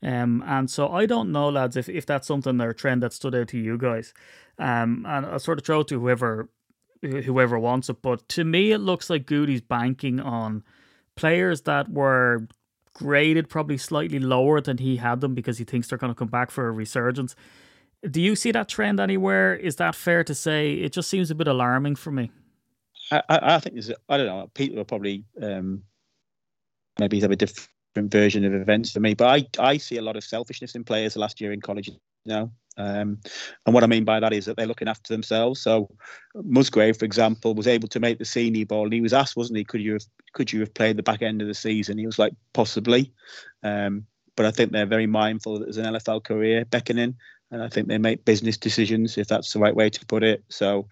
Um, 0.00 0.44
and 0.46 0.70
so 0.70 0.88
I 0.90 1.06
don't 1.06 1.32
know, 1.32 1.48
lads, 1.48 1.76
if, 1.76 1.88
if 1.88 2.06
that's 2.06 2.28
something 2.28 2.60
or 2.60 2.72
trend 2.72 3.02
that 3.02 3.12
stood 3.12 3.34
out 3.34 3.48
to 3.48 3.58
you 3.58 3.78
guys. 3.78 4.14
Um, 4.58 5.04
and 5.08 5.26
I'll 5.26 5.40
sort 5.40 5.58
of 5.58 5.64
throw 5.64 5.80
it 5.80 5.88
to 5.88 5.98
whoever 5.98 6.48
whoever 7.00 7.58
wants 7.58 7.88
it. 7.88 8.00
But 8.00 8.28
to 8.28 8.44
me, 8.44 8.70
it 8.70 8.78
looks 8.78 9.10
like 9.10 9.26
Gutey's 9.26 9.60
banking 9.60 10.20
on 10.20 10.62
players 11.16 11.62
that 11.62 11.88
were 11.90 12.46
graded 12.94 13.48
probably 13.48 13.78
slightly 13.78 14.18
lower 14.18 14.60
than 14.60 14.78
he 14.78 14.96
had 14.96 15.20
them 15.20 15.34
because 15.34 15.58
he 15.58 15.64
thinks 15.64 15.88
they're 15.88 15.98
going 15.98 16.12
to 16.12 16.18
come 16.18 16.28
back 16.28 16.50
for 16.50 16.68
a 16.68 16.72
resurgence. 16.72 17.34
Do 18.08 18.20
you 18.20 18.34
see 18.34 18.50
that 18.52 18.68
trend 18.68 19.00
anywhere? 19.00 19.54
Is 19.54 19.76
that 19.76 19.94
fair 19.94 20.24
to 20.24 20.34
say? 20.34 20.74
It 20.74 20.92
just 20.92 21.08
seems 21.08 21.30
a 21.30 21.34
bit 21.34 21.48
alarming 21.48 21.96
for 21.96 22.10
me. 22.10 22.30
I, 23.10 23.22
I 23.28 23.58
think 23.58 23.74
there's, 23.74 23.90
I 24.08 24.16
don't 24.16 24.26
know, 24.26 24.50
people 24.54 24.80
are 24.80 24.84
probably 24.84 25.24
um, 25.40 25.82
maybe 26.98 27.20
have 27.20 27.30
a 27.30 27.36
different 27.36 27.68
version 27.96 28.44
of 28.44 28.54
events 28.54 28.92
for 28.92 29.00
me. 29.00 29.14
But 29.14 29.26
I, 29.58 29.72
I 29.72 29.76
see 29.76 29.96
a 29.96 30.02
lot 30.02 30.16
of 30.16 30.24
selfishness 30.24 30.74
in 30.74 30.84
players 30.84 31.16
last 31.16 31.40
year 31.40 31.52
in 31.52 31.60
college 31.60 31.90
now. 32.24 32.50
Um, 32.78 33.18
and 33.66 33.74
what 33.74 33.84
I 33.84 33.86
mean 33.86 34.04
by 34.04 34.20
that 34.20 34.32
is 34.32 34.46
that 34.46 34.56
they're 34.56 34.66
looking 34.66 34.88
after 34.88 35.12
themselves. 35.12 35.60
So 35.60 35.90
Musgrave, 36.34 36.96
for 36.96 37.04
example, 37.04 37.54
was 37.54 37.66
able 37.66 37.88
to 37.88 38.00
make 38.00 38.18
the 38.18 38.24
senior 38.24 38.64
bowl. 38.64 38.84
And 38.84 38.92
he 38.92 39.00
was 39.00 39.12
asked, 39.12 39.36
wasn't 39.36 39.58
he, 39.58 39.64
could 39.64 39.82
you 39.82 39.94
have 39.94 40.04
could 40.32 40.52
you 40.52 40.60
have 40.60 40.72
played 40.72 40.96
the 40.96 41.02
back 41.02 41.22
end 41.22 41.42
of 41.42 41.48
the 41.48 41.54
season? 41.54 41.98
He 41.98 42.06
was 42.06 42.18
like, 42.18 42.32
possibly. 42.54 43.12
Um, 43.62 44.06
but 44.36 44.46
I 44.46 44.50
think 44.50 44.72
they're 44.72 44.86
very 44.86 45.06
mindful 45.06 45.58
that 45.58 45.66
there's 45.66 45.76
an 45.76 45.94
NFL 45.94 46.24
career 46.24 46.64
beckoning, 46.64 47.16
and 47.50 47.62
I 47.62 47.68
think 47.68 47.88
they 47.88 47.98
make 47.98 48.24
business 48.24 48.56
decisions 48.56 49.18
if 49.18 49.28
that's 49.28 49.52
the 49.52 49.58
right 49.58 49.76
way 49.76 49.90
to 49.90 50.06
put 50.06 50.22
it. 50.22 50.44
So. 50.48 50.88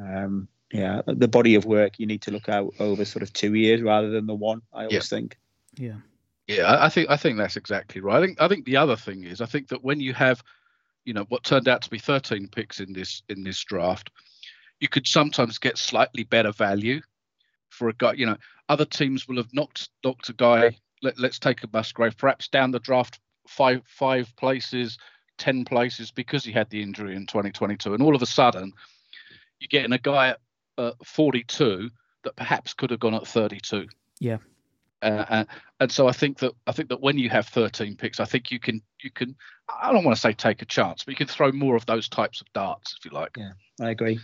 Um, 0.00 0.48
yeah, 0.70 1.00
the 1.06 1.28
body 1.28 1.54
of 1.54 1.64
work 1.64 1.98
you 1.98 2.06
need 2.06 2.20
to 2.22 2.30
look 2.30 2.48
out 2.50 2.74
over 2.78 3.06
sort 3.06 3.22
of 3.22 3.32
two 3.32 3.54
years 3.54 3.80
rather 3.80 4.10
than 4.10 4.26
the 4.26 4.34
one. 4.34 4.60
I 4.72 4.80
always 4.80 4.92
yeah. 4.92 5.00
think. 5.00 5.38
Yeah. 5.76 5.94
Yeah, 6.48 6.78
I 6.82 6.88
think 6.88 7.10
I 7.10 7.16
think 7.16 7.36
that's 7.36 7.56
exactly 7.56 8.00
right. 8.00 8.16
I 8.16 8.26
think 8.26 8.40
I 8.40 8.48
think 8.48 8.64
the 8.64 8.78
other 8.78 8.96
thing 8.96 9.24
is 9.24 9.42
I 9.42 9.46
think 9.46 9.68
that 9.68 9.84
when 9.84 10.00
you 10.00 10.14
have, 10.14 10.42
you 11.04 11.12
know, 11.12 11.26
what 11.28 11.44
turned 11.44 11.68
out 11.68 11.82
to 11.82 11.90
be 11.90 11.98
13 11.98 12.48
picks 12.48 12.80
in 12.80 12.94
this 12.94 13.22
in 13.28 13.44
this 13.44 13.62
draft, 13.62 14.10
you 14.80 14.88
could 14.88 15.06
sometimes 15.06 15.58
get 15.58 15.76
slightly 15.76 16.24
better 16.24 16.50
value 16.50 17.02
for 17.68 17.90
a 17.90 17.92
guy. 17.92 18.14
You 18.14 18.26
know, 18.26 18.36
other 18.70 18.86
teams 18.86 19.28
will 19.28 19.36
have 19.36 19.52
knocked 19.52 19.90
knocked 20.02 20.30
a 20.30 20.32
guy. 20.32 20.78
Let, 21.02 21.18
let's 21.18 21.38
take 21.38 21.62
a 21.62 21.68
Musgrave, 21.70 22.16
perhaps 22.16 22.48
down 22.48 22.70
the 22.70 22.80
draft 22.80 23.20
five 23.46 23.82
five 23.86 24.34
places, 24.36 24.96
ten 25.36 25.66
places 25.66 26.10
because 26.10 26.44
he 26.44 26.52
had 26.52 26.70
the 26.70 26.82
injury 26.82 27.14
in 27.14 27.26
2022, 27.26 27.92
and 27.92 28.02
all 28.02 28.16
of 28.16 28.22
a 28.22 28.26
sudden, 28.26 28.72
you're 29.60 29.68
getting 29.68 29.92
a 29.92 29.98
guy 29.98 30.28
at 30.28 30.40
uh, 30.78 30.92
42 31.04 31.90
that 32.24 32.36
perhaps 32.36 32.72
could 32.72 32.90
have 32.90 33.00
gone 33.00 33.14
at 33.14 33.26
32. 33.26 33.86
Yeah. 34.18 34.38
Uh, 35.00 35.24
uh, 35.28 35.44
and 35.80 35.92
so 35.92 36.08
I 36.08 36.12
think 36.12 36.38
that 36.38 36.52
I 36.66 36.72
think 36.72 36.88
that 36.88 37.00
when 37.00 37.18
you 37.18 37.28
have 37.30 37.46
13 37.46 37.96
picks, 37.96 38.20
I 38.20 38.24
think 38.24 38.50
you 38.50 38.58
can 38.58 38.82
you 39.02 39.10
can 39.10 39.36
I 39.82 39.92
don't 39.92 40.04
want 40.04 40.16
to 40.16 40.20
say 40.20 40.32
take 40.32 40.62
a 40.62 40.66
chance, 40.66 41.04
but 41.04 41.12
you 41.12 41.16
can 41.16 41.28
throw 41.28 41.52
more 41.52 41.76
of 41.76 41.86
those 41.86 42.08
types 42.08 42.40
of 42.40 42.52
darts 42.52 42.96
if 42.98 43.04
you 43.04 43.16
like. 43.16 43.36
Yeah, 43.36 43.52
I 43.80 43.90
agree. 43.90 44.18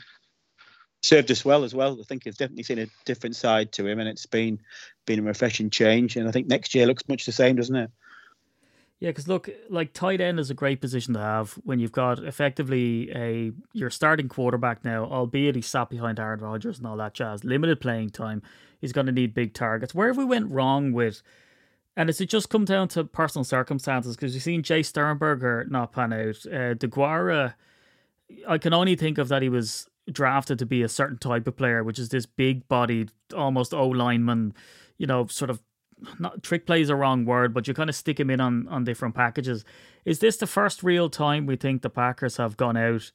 Served 1.02 1.30
us 1.30 1.44
well 1.44 1.64
as 1.64 1.74
well. 1.74 1.98
I 2.00 2.04
think 2.04 2.26
it's 2.26 2.38
definitely 2.38 2.64
seen 2.64 2.78
a 2.78 2.86
different 3.04 3.36
side 3.36 3.72
to 3.72 3.86
him, 3.86 4.00
and 4.00 4.08
it's 4.08 4.26
been 4.26 4.58
been 5.06 5.20
a 5.20 5.22
refreshing 5.22 5.70
change. 5.70 6.16
And 6.16 6.28
I 6.28 6.32
think 6.32 6.48
next 6.48 6.74
year 6.74 6.86
looks 6.86 7.08
much 7.08 7.26
the 7.26 7.32
same, 7.32 7.56
doesn't 7.56 7.76
it? 7.76 7.90
Yeah, 9.00 9.10
because 9.10 9.28
look, 9.28 9.50
like 9.68 9.92
tight 9.92 10.20
end 10.20 10.40
is 10.40 10.50
a 10.50 10.54
great 10.54 10.80
position 10.80 11.14
to 11.14 11.20
have 11.20 11.52
when 11.64 11.78
you've 11.78 11.92
got 11.92 12.20
effectively 12.20 13.10
a 13.14 13.52
your 13.72 13.90
starting 13.90 14.28
quarterback 14.28 14.84
now, 14.84 15.04
albeit 15.04 15.56
he's 15.56 15.66
sat 15.66 15.90
behind 15.90 16.18
Aaron 16.18 16.40
Rodgers 16.40 16.78
and 16.78 16.86
all 16.86 16.96
that 16.96 17.12
jazz. 17.12 17.44
Limited 17.44 17.80
playing 17.80 18.10
time, 18.10 18.40
he's 18.84 18.92
going 18.92 19.06
to 19.06 19.12
need 19.12 19.32
big 19.32 19.54
targets. 19.54 19.94
Where 19.94 20.08
have 20.08 20.18
we 20.18 20.26
went 20.26 20.50
wrong 20.50 20.92
with? 20.92 21.22
And 21.96 22.10
has 22.10 22.20
it 22.20 22.26
just 22.26 22.50
come 22.50 22.66
down 22.66 22.88
to 22.88 23.04
personal 23.04 23.42
circumstances? 23.42 24.14
Because 24.14 24.34
you've 24.34 24.42
seen 24.42 24.62
Jace 24.62 24.86
Sternberger 24.86 25.66
not 25.70 25.92
pan 25.92 26.12
out. 26.12 26.36
Uh, 26.44 26.74
Deguara, 26.74 27.54
I 28.46 28.58
can 28.58 28.74
only 28.74 28.94
think 28.94 29.16
of 29.16 29.28
that 29.28 29.40
he 29.40 29.48
was 29.48 29.88
drafted 30.12 30.58
to 30.58 30.66
be 30.66 30.82
a 30.82 30.88
certain 30.90 31.16
type 31.16 31.46
of 31.46 31.56
player, 31.56 31.82
which 31.82 31.98
is 31.98 32.10
this 32.10 32.26
big 32.26 32.68
bodied, 32.68 33.10
almost 33.34 33.72
O 33.72 33.88
lineman, 33.88 34.52
you 34.98 35.06
know, 35.06 35.26
sort 35.28 35.48
of 35.48 35.62
not 36.18 36.42
trick 36.42 36.66
play 36.66 36.82
is 36.82 36.90
a 36.90 36.94
wrong 36.94 37.24
word, 37.24 37.54
but 37.54 37.66
you 37.66 37.72
kind 37.72 37.88
of 37.88 37.96
stick 37.96 38.20
him 38.20 38.28
in 38.28 38.38
on, 38.38 38.68
on 38.68 38.84
different 38.84 39.14
packages. 39.14 39.64
Is 40.04 40.18
this 40.18 40.36
the 40.36 40.46
first 40.46 40.82
real 40.82 41.08
time 41.08 41.46
we 41.46 41.56
think 41.56 41.80
the 41.80 41.88
Packers 41.88 42.36
have 42.36 42.58
gone 42.58 42.76
out? 42.76 43.12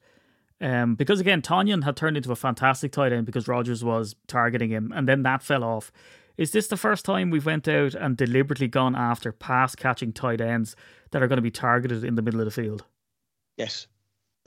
Um, 0.60 0.94
because 0.94 1.20
again, 1.20 1.40
Tonyan 1.40 1.84
had 1.84 1.96
turned 1.96 2.16
into 2.16 2.32
a 2.32 2.36
fantastic 2.36 2.92
tight 2.92 3.12
end 3.12 3.26
because 3.26 3.48
Rodgers 3.48 3.82
was 3.82 4.14
targeting 4.26 4.70
him, 4.70 4.92
and 4.94 5.08
then 5.08 5.22
that 5.22 5.42
fell 5.42 5.64
off. 5.64 5.90
Is 6.36 6.52
this 6.52 6.68
the 6.68 6.76
first 6.76 7.04
time 7.04 7.30
we've 7.30 7.46
went 7.46 7.68
out 7.68 7.94
and 7.94 8.16
deliberately 8.16 8.68
gone 8.68 8.94
after 8.94 9.32
pass 9.32 9.74
catching 9.74 10.12
tight 10.12 10.40
ends 10.40 10.76
that 11.10 11.22
are 11.22 11.28
going 11.28 11.36
to 11.38 11.42
be 11.42 11.50
targeted 11.50 12.04
in 12.04 12.14
the 12.14 12.22
middle 12.22 12.40
of 12.40 12.46
the 12.46 12.50
field? 12.50 12.84
Yes. 13.56 13.86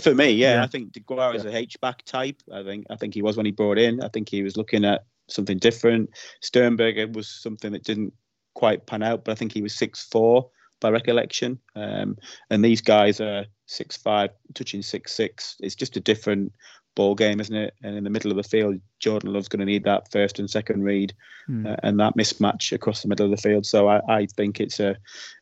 For 0.00 0.14
me, 0.14 0.30
yeah, 0.30 0.54
yeah. 0.54 0.64
I 0.64 0.66
think 0.66 0.92
Deguara 0.92 1.34
is 1.34 1.44
a 1.44 1.54
H 1.54 1.80
back 1.80 2.04
type. 2.04 2.42
I 2.52 2.62
think 2.62 2.86
I 2.90 2.96
think 2.96 3.14
he 3.14 3.22
was 3.22 3.36
when 3.36 3.46
he 3.46 3.52
brought 3.52 3.78
in. 3.78 4.02
I 4.02 4.08
think 4.08 4.28
he 4.28 4.42
was 4.42 4.56
looking 4.56 4.84
at 4.84 5.04
something 5.28 5.58
different. 5.58 6.10
Sternberger 6.40 7.08
was 7.08 7.28
something 7.28 7.72
that 7.72 7.84
didn't 7.84 8.12
quite 8.54 8.86
pan 8.86 9.02
out, 9.02 9.24
but 9.24 9.32
I 9.32 9.34
think 9.34 9.52
he 9.52 9.62
was 9.62 9.74
six 9.74 10.04
four 10.04 10.50
by 10.80 10.90
recollection. 10.90 11.58
Um, 11.74 12.16
and 12.50 12.64
these 12.64 12.80
guys 12.80 13.20
are 13.20 13.46
six 13.66 13.96
five, 13.96 14.30
touching 14.54 14.82
six 14.82 15.14
six. 15.14 15.56
It's 15.60 15.74
just 15.74 15.96
a 15.96 16.00
different 16.00 16.52
ball 16.94 17.14
game, 17.14 17.40
isn't 17.40 17.54
it? 17.54 17.74
And 17.82 17.96
in 17.96 18.04
the 18.04 18.10
middle 18.10 18.30
of 18.30 18.36
the 18.36 18.42
field, 18.42 18.80
Jordan 18.98 19.32
Love's 19.32 19.48
going 19.48 19.60
to 19.60 19.66
need 19.66 19.84
that 19.84 20.10
first 20.10 20.38
and 20.38 20.48
second 20.48 20.82
read, 20.82 21.14
mm. 21.48 21.70
uh, 21.70 21.76
and 21.82 22.00
that 22.00 22.16
mismatch 22.16 22.72
across 22.72 23.02
the 23.02 23.08
middle 23.08 23.26
of 23.26 23.30
the 23.30 23.48
field. 23.48 23.66
So 23.66 23.88
I, 23.88 24.00
I 24.08 24.26
think 24.36 24.60
it's 24.60 24.80
a 24.80 24.96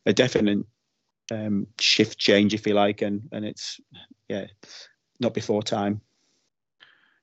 a 0.06 0.12
definite 0.12 0.66
um, 1.30 1.66
shift 1.78 2.18
change, 2.18 2.54
if 2.54 2.66
you 2.66 2.74
like, 2.74 3.02
and 3.02 3.22
and 3.32 3.44
it's 3.44 3.80
yeah, 4.28 4.46
not 5.20 5.34
before 5.34 5.62
time. 5.62 6.00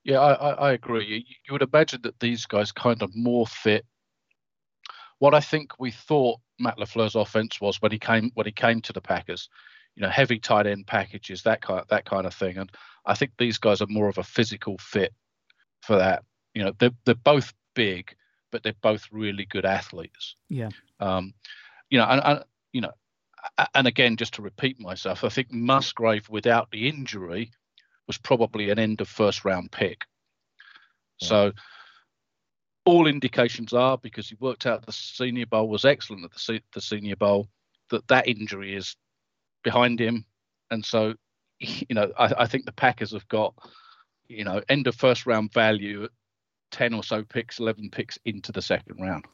Yeah, 0.03 0.19
I, 0.19 0.33
I, 0.33 0.51
I 0.69 0.71
agree. 0.71 1.05
You, 1.05 1.17
you 1.17 1.51
would 1.51 1.61
imagine 1.61 2.01
that 2.03 2.19
these 2.19 2.47
guys 2.47 2.71
kind 2.71 3.03
of 3.03 3.15
more 3.15 3.45
fit 3.45 3.85
what 5.21 5.35
I 5.35 5.39
think 5.39 5.79
we 5.79 5.91
thought 5.91 6.39
Matt 6.61 6.77
LaFleur's 6.77 7.15
offense 7.15 7.59
was 7.59 7.81
when 7.81 7.91
he 7.91 7.99
came 7.99 8.31
when 8.33 8.45
he 8.45 8.51
came 8.51 8.81
to 8.81 8.93
the 8.93 9.01
Packers. 9.01 9.49
You 9.95 10.03
know, 10.03 10.09
heavy 10.09 10.39
tight 10.39 10.67
end 10.67 10.87
packages, 10.87 11.43
that 11.43 11.61
kind 11.61 11.81
of, 11.81 11.87
that 11.89 12.05
kind 12.05 12.25
of 12.25 12.33
thing. 12.33 12.57
And 12.57 12.71
I 13.05 13.13
think 13.13 13.31
these 13.37 13.57
guys 13.57 13.81
are 13.81 13.87
more 13.87 14.07
of 14.07 14.17
a 14.17 14.23
physical 14.23 14.77
fit 14.77 15.13
for 15.81 15.97
that. 15.97 16.23
You 16.53 16.63
know, 16.63 16.71
they're 16.79 16.95
they're 17.05 17.15
both 17.15 17.53
big, 17.73 18.15
but 18.51 18.63
they're 18.63 18.73
both 18.81 19.07
really 19.11 19.45
good 19.45 19.65
athletes. 19.65 20.35
Yeah. 20.49 20.69
Um, 20.99 21.33
you 21.89 21.97
know, 21.97 22.05
and, 22.05 22.21
and 22.23 22.43
you 22.71 22.81
know, 22.81 22.91
and 23.75 23.87
again, 23.87 24.17
just 24.17 24.35
to 24.35 24.41
repeat 24.41 24.79
myself, 24.79 25.23
I 25.23 25.29
think 25.29 25.51
Musgrave 25.51 26.29
without 26.29 26.71
the 26.71 26.87
injury 26.87 27.51
was 28.07 28.17
probably 28.17 28.69
an 28.69 28.79
end 28.79 29.01
of 29.01 29.07
first 29.07 29.45
round 29.45 29.71
pick. 29.71 30.05
Yeah. 31.19 31.27
So 31.27 31.51
all 32.85 33.07
indications 33.07 33.73
are 33.73 33.97
because 33.97 34.29
he 34.29 34.35
worked 34.39 34.65
out 34.65 34.85
the 34.85 34.91
Senior 34.91 35.45
Bowl 35.45 35.67
was 35.67 35.85
excellent 35.85 36.25
at 36.25 36.31
the, 36.31 36.61
the 36.73 36.81
Senior 36.81 37.15
Bowl 37.15 37.47
that 37.89 38.07
that 38.07 38.27
injury 38.27 38.75
is 38.75 38.95
behind 39.63 39.99
him, 39.99 40.25
and 40.71 40.83
so 40.83 41.13
you 41.59 41.93
know 41.95 42.11
I, 42.17 42.33
I 42.39 42.47
think 42.47 42.65
the 42.65 42.71
Packers 42.71 43.11
have 43.11 43.27
got 43.27 43.53
you 44.27 44.43
know 44.43 44.61
end 44.69 44.87
of 44.87 44.95
first 44.95 45.25
round 45.25 45.53
value, 45.53 46.07
ten 46.71 46.93
or 46.93 47.03
so 47.03 47.23
picks, 47.23 47.59
eleven 47.59 47.89
picks 47.89 48.17
into 48.25 48.51
the 48.51 48.61
second 48.61 48.99
round. 48.99 49.25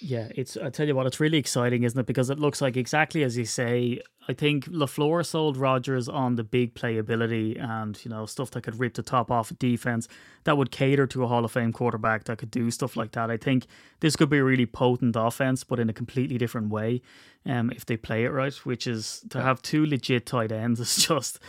Yeah, 0.00 0.28
it's. 0.34 0.56
I 0.56 0.70
tell 0.70 0.86
you 0.86 0.94
what, 0.94 1.06
it's 1.06 1.18
really 1.18 1.38
exciting, 1.38 1.82
isn't 1.82 1.98
it? 1.98 2.06
Because 2.06 2.30
it 2.30 2.38
looks 2.38 2.60
like 2.60 2.76
exactly 2.76 3.24
as 3.24 3.36
you 3.36 3.44
say. 3.44 4.00
I 4.28 4.34
think 4.34 4.66
Lafleur 4.66 5.24
sold 5.24 5.56
Rodgers 5.56 6.06
on 6.08 6.36
the 6.36 6.44
big 6.44 6.74
playability 6.74 7.58
and 7.60 7.98
you 8.04 8.10
know 8.10 8.26
stuff 8.26 8.50
that 8.52 8.62
could 8.62 8.78
rip 8.78 8.94
the 8.94 9.02
top 9.02 9.30
off 9.30 9.50
of 9.50 9.58
defense 9.58 10.06
that 10.44 10.56
would 10.56 10.70
cater 10.70 11.06
to 11.06 11.24
a 11.24 11.26
Hall 11.26 11.44
of 11.44 11.52
Fame 11.52 11.72
quarterback 11.72 12.24
that 12.24 12.38
could 12.38 12.50
do 12.50 12.70
stuff 12.70 12.96
like 12.96 13.12
that. 13.12 13.30
I 13.30 13.38
think 13.38 13.66
this 14.00 14.16
could 14.16 14.30
be 14.30 14.38
a 14.38 14.44
really 14.44 14.66
potent 14.66 15.16
offense, 15.18 15.64
but 15.64 15.80
in 15.80 15.88
a 15.88 15.94
completely 15.94 16.38
different 16.38 16.68
way, 16.68 17.00
um, 17.46 17.70
if 17.74 17.84
they 17.86 17.96
play 17.96 18.24
it 18.24 18.30
right. 18.30 18.54
Which 18.64 18.86
is 18.86 19.24
to 19.30 19.42
have 19.42 19.62
two 19.62 19.84
legit 19.84 20.26
tight 20.26 20.52
ends 20.52 20.78
is 20.78 20.96
just, 21.08 21.40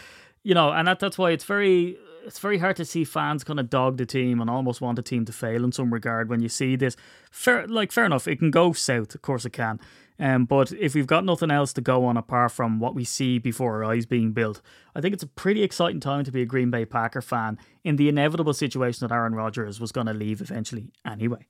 you 0.43 0.53
know, 0.53 0.71
and 0.71 0.87
that 0.87 0.99
that's 0.99 1.17
why 1.17 1.31
it's 1.31 1.43
very 1.43 1.97
it's 2.25 2.39
very 2.39 2.57
hard 2.57 2.75
to 2.75 2.85
see 2.85 3.03
fans 3.03 3.43
kind 3.43 3.59
of 3.59 3.69
dog 3.69 3.97
the 3.97 4.05
team 4.05 4.41
and 4.41 4.49
almost 4.49 4.81
want 4.81 4.95
the 4.95 5.01
team 5.01 5.25
to 5.25 5.31
fail 5.31 5.63
in 5.63 5.71
some 5.71 5.93
regard 5.93 6.29
when 6.29 6.41
you 6.41 6.49
see 6.49 6.75
this. 6.75 6.95
Fair, 7.31 7.67
like 7.67 7.91
fair 7.91 8.05
enough, 8.05 8.27
it 8.27 8.37
can 8.37 8.51
go 8.51 8.73
south, 8.73 9.15
of 9.15 9.21
course 9.21 9.45
it 9.45 9.51
can. 9.51 9.79
Um, 10.19 10.43
but 10.45 10.73
if 10.73 10.95
we've 10.95 11.07
got 11.07 11.23
nothing 11.23 11.49
else 11.49 11.71
to 11.73 11.81
go 11.81 12.05
on 12.05 12.17
apart 12.17 12.51
from 12.51 12.79
what 12.79 12.93
we 12.93 13.05
see 13.05 13.39
before 13.39 13.75
our 13.75 13.91
eyes 13.91 14.05
being 14.05 14.33
built, 14.33 14.61
I 14.93 14.99
think 14.99 15.13
it's 15.13 15.23
a 15.23 15.27
pretty 15.27 15.63
exciting 15.63 16.01
time 16.01 16.25
to 16.25 16.31
be 16.31 16.41
a 16.41 16.45
Green 16.45 16.69
Bay 16.69 16.83
Packer 16.83 17.21
fan 17.21 17.57
in 17.85 17.95
the 17.95 18.09
inevitable 18.09 18.53
situation 18.53 19.07
that 19.07 19.13
Aaron 19.13 19.33
Rodgers 19.33 19.79
was 19.79 19.93
going 19.93 20.07
to 20.07 20.13
leave 20.13 20.41
eventually 20.41 20.91
anyway. 21.05 21.45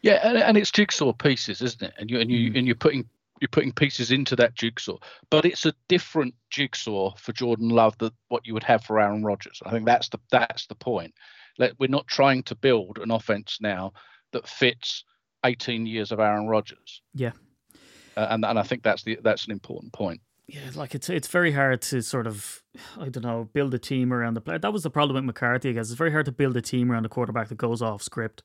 Yeah, 0.00 0.26
and, 0.26 0.38
and 0.38 0.56
it's 0.56 0.70
jigsaw 0.70 1.12
pieces, 1.12 1.60
isn't 1.60 1.82
it? 1.82 1.92
And 1.98 2.10
you 2.10 2.20
and 2.20 2.30
you 2.30 2.50
mm. 2.50 2.58
and 2.58 2.66
you're 2.66 2.74
putting 2.74 3.06
you're 3.40 3.48
putting 3.48 3.72
pieces 3.72 4.10
into 4.10 4.36
that 4.36 4.54
jigsaw. 4.54 4.98
But 5.30 5.44
it's 5.44 5.66
a 5.66 5.74
different 5.88 6.34
jigsaw 6.50 7.14
for 7.16 7.32
Jordan 7.32 7.70
Love 7.70 7.96
than 7.98 8.12
what 8.28 8.46
you 8.46 8.54
would 8.54 8.62
have 8.64 8.84
for 8.84 9.00
Aaron 9.00 9.24
Rodgers. 9.24 9.60
I 9.64 9.70
think 9.70 9.86
that's 9.86 10.08
the 10.08 10.18
that's 10.30 10.66
the 10.66 10.74
point. 10.74 11.14
Let, 11.58 11.78
we're 11.78 11.88
not 11.88 12.06
trying 12.06 12.42
to 12.44 12.54
build 12.54 12.98
an 12.98 13.10
offense 13.10 13.58
now 13.60 13.92
that 14.32 14.46
fits 14.46 15.04
18 15.44 15.86
years 15.86 16.12
of 16.12 16.20
Aaron 16.20 16.46
Rodgers. 16.46 17.02
Yeah. 17.14 17.32
Uh, 18.16 18.28
and 18.30 18.44
and 18.44 18.58
I 18.58 18.62
think 18.62 18.82
that's 18.82 19.02
the 19.02 19.18
that's 19.22 19.46
an 19.46 19.52
important 19.52 19.92
point. 19.92 20.20
Yeah, 20.46 20.68
like 20.74 20.96
it's 20.96 21.08
it's 21.08 21.28
very 21.28 21.52
hard 21.52 21.80
to 21.82 22.02
sort 22.02 22.26
of 22.26 22.62
I 22.98 23.08
don't 23.08 23.22
know 23.22 23.48
build 23.52 23.72
a 23.72 23.78
team 23.78 24.12
around 24.12 24.34
the 24.34 24.40
player. 24.40 24.58
That 24.58 24.72
was 24.72 24.82
the 24.82 24.90
problem 24.90 25.14
with 25.14 25.24
McCarthy. 25.24 25.70
I 25.70 25.72
guess 25.72 25.90
it's 25.90 25.98
very 25.98 26.10
hard 26.10 26.26
to 26.26 26.32
build 26.32 26.56
a 26.56 26.62
team 26.62 26.90
around 26.90 27.06
a 27.06 27.08
quarterback 27.08 27.48
that 27.48 27.58
goes 27.58 27.80
off 27.80 28.02
script 28.02 28.42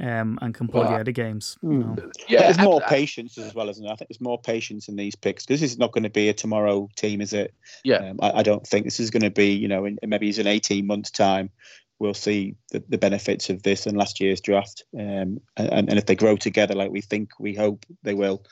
um, 0.00 0.38
and 0.40 0.54
can 0.54 0.68
pull 0.68 0.82
well, 0.82 0.90
you 0.92 0.96
out 0.96 1.08
of 1.08 1.14
games. 1.14 1.56
You 1.62 1.78
know? 1.78 1.96
Yeah, 2.28 2.42
there's 2.42 2.58
more 2.58 2.80
patience 2.80 3.36
as 3.36 3.54
well, 3.54 3.68
isn't 3.68 3.82
there? 3.82 3.92
I 3.92 3.96
think 3.96 4.08
there's 4.08 4.20
more 4.20 4.40
patience 4.40 4.88
in 4.88 4.96
these 4.96 5.16
picks. 5.16 5.46
This 5.46 5.62
is 5.62 5.78
not 5.78 5.92
going 5.92 6.04
to 6.04 6.10
be 6.10 6.28
a 6.28 6.32
tomorrow 6.32 6.88
team, 6.96 7.20
is 7.20 7.32
it? 7.32 7.54
Yeah. 7.84 7.96
Um, 7.96 8.18
I, 8.22 8.38
I, 8.38 8.42
don't 8.42 8.66
think 8.66 8.84
this 8.84 9.00
is 9.00 9.10
going 9.10 9.22
to 9.22 9.30
be, 9.30 9.52
you 9.52 9.66
know, 9.66 9.84
in, 9.84 9.98
maybe 10.06 10.28
it's 10.28 10.38
an 10.38 10.46
18 10.46 10.86
months 10.86 11.10
time. 11.10 11.50
We'll 11.98 12.14
see 12.14 12.54
the, 12.70 12.82
the 12.88 12.98
benefits 12.98 13.50
of 13.50 13.64
this 13.64 13.86
and 13.86 13.96
last 13.96 14.20
year's 14.20 14.40
draft. 14.40 14.84
Um, 14.96 15.40
and, 15.56 15.88
and 15.88 15.98
if 15.98 16.06
they 16.06 16.14
grow 16.14 16.36
together 16.36 16.74
like 16.74 16.92
we 16.92 17.00
think, 17.00 17.30
we 17.40 17.54
hope 17.54 17.84
they 18.04 18.14
will, 18.14 18.44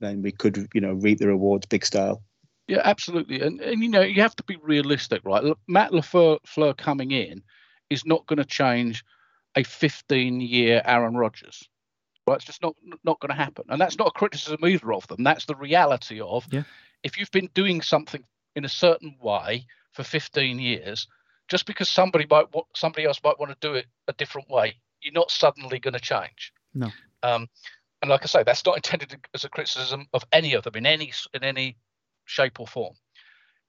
then 0.00 0.22
we 0.22 0.32
could, 0.32 0.68
you 0.72 0.80
know, 0.80 0.94
reap 0.94 1.18
the 1.18 1.28
rewards 1.28 1.66
big 1.66 1.84
style. 1.84 2.22
Yeah, 2.66 2.80
absolutely. 2.82 3.42
And, 3.42 3.60
and 3.60 3.82
you 3.82 3.90
know, 3.90 4.00
you 4.00 4.22
have 4.22 4.36
to 4.36 4.44
be 4.44 4.56
realistic, 4.62 5.20
right? 5.26 5.44
Matt 5.68 5.92
LaFleur 5.92 6.76
coming 6.78 7.10
in 7.10 7.42
is 7.90 8.06
not 8.06 8.24
going 8.24 8.38
to 8.38 8.46
change– 8.46 9.04
a 9.56 9.62
15 9.62 10.40
year 10.40 10.82
Aaron 10.84 11.16
Rodgers. 11.16 11.68
Well, 12.26 12.36
it's 12.36 12.44
just 12.44 12.62
not 12.62 12.74
not 13.04 13.20
going 13.20 13.30
to 13.30 13.42
happen, 13.42 13.64
and 13.68 13.80
that's 13.80 13.98
not 13.98 14.08
a 14.08 14.18
criticism 14.18 14.64
either 14.64 14.92
of 14.92 15.06
them. 15.08 15.22
That's 15.22 15.44
the 15.44 15.56
reality 15.56 16.20
of 16.20 16.46
yeah. 16.50 16.62
if 17.02 17.18
you've 17.18 17.30
been 17.30 17.50
doing 17.52 17.82
something 17.82 18.24
in 18.56 18.64
a 18.64 18.68
certain 18.68 19.16
way 19.20 19.66
for 19.92 20.04
15 20.04 20.58
years, 20.58 21.06
just 21.48 21.66
because 21.66 21.90
somebody 21.90 22.26
might 22.28 22.52
want 22.54 22.66
somebody 22.74 23.04
else 23.06 23.20
might 23.22 23.38
want 23.38 23.52
to 23.52 23.68
do 23.68 23.74
it 23.74 23.86
a 24.08 24.14
different 24.14 24.48
way, 24.48 24.76
you're 25.02 25.12
not 25.12 25.30
suddenly 25.30 25.78
going 25.78 25.94
to 25.94 26.00
change. 26.00 26.52
No. 26.72 26.90
Um, 27.22 27.48
and 28.00 28.10
like 28.10 28.22
I 28.22 28.26
say, 28.26 28.42
that's 28.42 28.64
not 28.64 28.76
intended 28.76 29.16
as 29.34 29.44
a 29.44 29.48
criticism 29.48 30.06
of 30.12 30.24
any 30.32 30.54
of 30.54 30.64
them 30.64 30.76
in 30.76 30.86
any 30.86 31.12
in 31.34 31.44
any 31.44 31.76
shape 32.24 32.58
or 32.58 32.66
form. 32.66 32.94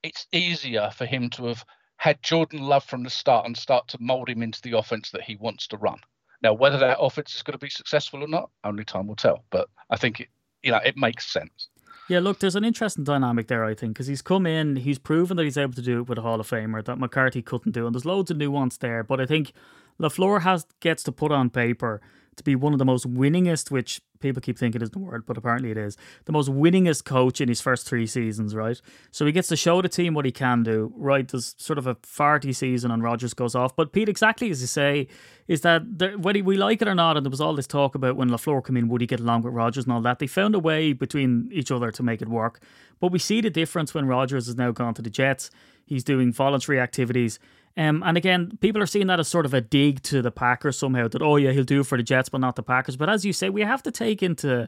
It's 0.02 0.28
easier 0.32 0.92
for 0.96 1.06
him 1.06 1.30
to 1.32 1.46
have 1.48 1.66
had 1.98 2.22
Jordan 2.22 2.60
Love 2.60 2.84
from 2.84 3.04
the 3.04 3.10
start 3.10 3.46
and 3.46 3.58
start 3.58 3.88
to 3.90 3.98
mold 4.00 4.30
him 4.30 4.44
into 4.44 4.62
the 4.62 4.78
offense 4.78 5.12
that 5.12 5.24
he 5.24 5.36
wants 5.38 5.68
to 5.68 5.78
run. 5.78 6.00
Now, 6.42 6.54
whether 6.54 6.78
that 6.78 7.00
offense 7.00 7.36
is 7.36 7.42
going 7.42 7.54
to 7.54 7.58
be 7.58 7.70
successful 7.70 8.24
or 8.24 8.28
not, 8.28 8.50
only 8.64 8.84
time 8.84 9.08
will 9.08 9.16
tell. 9.16 9.46
But 9.50 9.70
I 9.90 9.98
think 9.98 10.20
it, 10.20 10.28
you 10.62 10.72
know, 10.72 10.80
it 10.86 10.98
makes 10.98 11.26
sense. 11.32 11.70
Yeah, 12.08 12.20
look, 12.20 12.40
there's 12.40 12.56
an 12.56 12.64
interesting 12.64 13.04
dynamic 13.04 13.48
there, 13.48 13.66
I 13.66 13.74
think, 13.74 13.94
because 13.94 14.06
he's 14.06 14.22
come 14.22 14.46
in, 14.46 14.76
he's 14.76 15.00
proven 15.00 15.38
that 15.38 15.44
he's 15.44 15.58
able 15.58 15.74
to 15.74 15.82
do 15.82 16.02
it 16.02 16.10
with 16.10 16.20
a 16.20 16.22
Hall 16.22 16.40
of 16.40 16.48
Famer 16.48 16.86
that 16.86 17.00
McCarthy 17.00 17.42
couldn't 17.42 17.72
do, 17.72 17.88
and 17.88 17.96
there's 17.96 18.06
loads 18.06 18.30
of 18.30 18.38
nuance 18.38 18.78
there. 18.78 19.04
But 19.04 19.20
I 19.20 19.26
think 19.26 19.54
Lafleur 20.00 20.42
has 20.42 20.68
gets 20.82 21.02
to 21.04 21.12
put 21.12 21.32
on 21.32 21.50
paper 21.50 22.02
to 22.38 22.44
be 22.44 22.56
one 22.56 22.74
of 22.74 22.80
the 22.80 22.86
most 22.86 23.12
winningest, 23.12 23.72
which 23.72 24.02
people 24.20 24.42
keep 24.42 24.58
thinking 24.58 24.82
is 24.82 24.90
the 24.90 25.00
word, 25.00 25.26
but 25.26 25.38
apparently 25.38 25.72
it 25.72 25.78
is, 25.78 25.98
the 26.26 26.32
most 26.32 26.50
winningest 26.50 27.04
coach 27.04 27.40
in 27.40 27.48
his 27.48 27.62
first 27.62 27.88
three 27.88 28.08
seasons, 28.08 28.56
right? 28.56 28.82
So 29.12 29.26
he 29.26 29.32
gets 29.32 29.48
to 29.50 29.56
show 29.56 29.82
the 29.82 29.90
team 29.90 30.14
what 30.14 30.26
he 30.26 30.32
can 30.32 30.64
do, 30.64 30.92
right? 30.96 31.28
There's 31.28 31.56
sort 31.58 31.78
of 31.78 31.88
a 31.88 31.96
farty 31.96 32.56
season 32.56 32.92
and 32.92 33.04
Rodgers 33.04 33.34
goes 33.34 33.56
off. 33.56 33.76
But 33.76 33.94
Pete, 33.94 34.10
exactly 34.10 34.50
as 34.50 34.62
you 34.62 34.68
say, 34.68 35.08
is 35.48 35.62
that 35.62 35.84
there, 36.00 36.18
whether 36.18 36.44
we 36.44 36.58
like 36.58 36.82
it 36.82 36.88
or 36.88 36.96
not, 36.96 37.18
and 37.18 37.26
there 37.26 37.32
was 37.32 37.42
all 37.42 37.54
this 37.54 37.68
talk 37.68 37.96
about 37.96 38.16
when 38.16 38.30
LaFleur 38.30 38.66
came 38.66 38.78
in, 38.78 38.88
would 38.90 39.02
he 39.02 39.08
get 39.08 39.20
along 39.20 39.44
with 39.44 39.54
Rodgers 39.54 39.86
and 39.86 39.94
all 39.94 40.02
that, 40.02 40.20
they 40.20 40.28
found 40.28 40.56
a 40.56 40.60
way 40.60 40.94
between 40.94 41.50
each 41.52 41.72
other 41.72 41.92
to 41.92 42.04
make 42.04 42.22
it 42.22 42.28
work. 42.28 42.62
But 43.00 43.12
we 43.12 43.20
see 43.20 43.42
the 43.42 43.50
difference 43.50 43.94
when 43.94 44.08
Rodgers 44.08 44.48
has 44.48 44.56
now 44.56 44.72
gone 44.72 44.94
to 44.96 45.02
the 45.02 45.10
Jets. 45.10 45.52
He's 45.86 46.04
doing 46.04 46.34
voluntary 46.34 46.80
activities 46.80 47.38
um, 47.78 48.04
and 48.06 48.18
again, 48.18 48.58
people 48.62 48.82
are 48.82 48.88
seeing 48.88 49.08
that 49.08 49.20
as 49.20 49.28
sort 49.28 49.46
of 49.46 49.54
a 49.54 49.62
dig 49.62 50.02
to 50.04 50.22
the 50.22 50.32
Packers 50.32 50.78
somehow 50.78 51.08
that, 51.10 51.22
oh, 51.22 51.36
yeah, 51.36 51.52
he'll 51.52 51.64
do 51.64 51.84
for 51.84 51.98
the 51.98 52.04
Jets, 52.04 52.30
but 52.30 52.40
not 52.40 52.56
the 52.56 52.64
Packers. 52.64 52.96
But 52.96 53.10
as 53.10 53.26
you 53.26 53.34
say, 53.34 53.50
we 53.50 53.62
have 53.62 53.84
to 53.84 53.92
take 53.92 54.24
into 54.24 54.68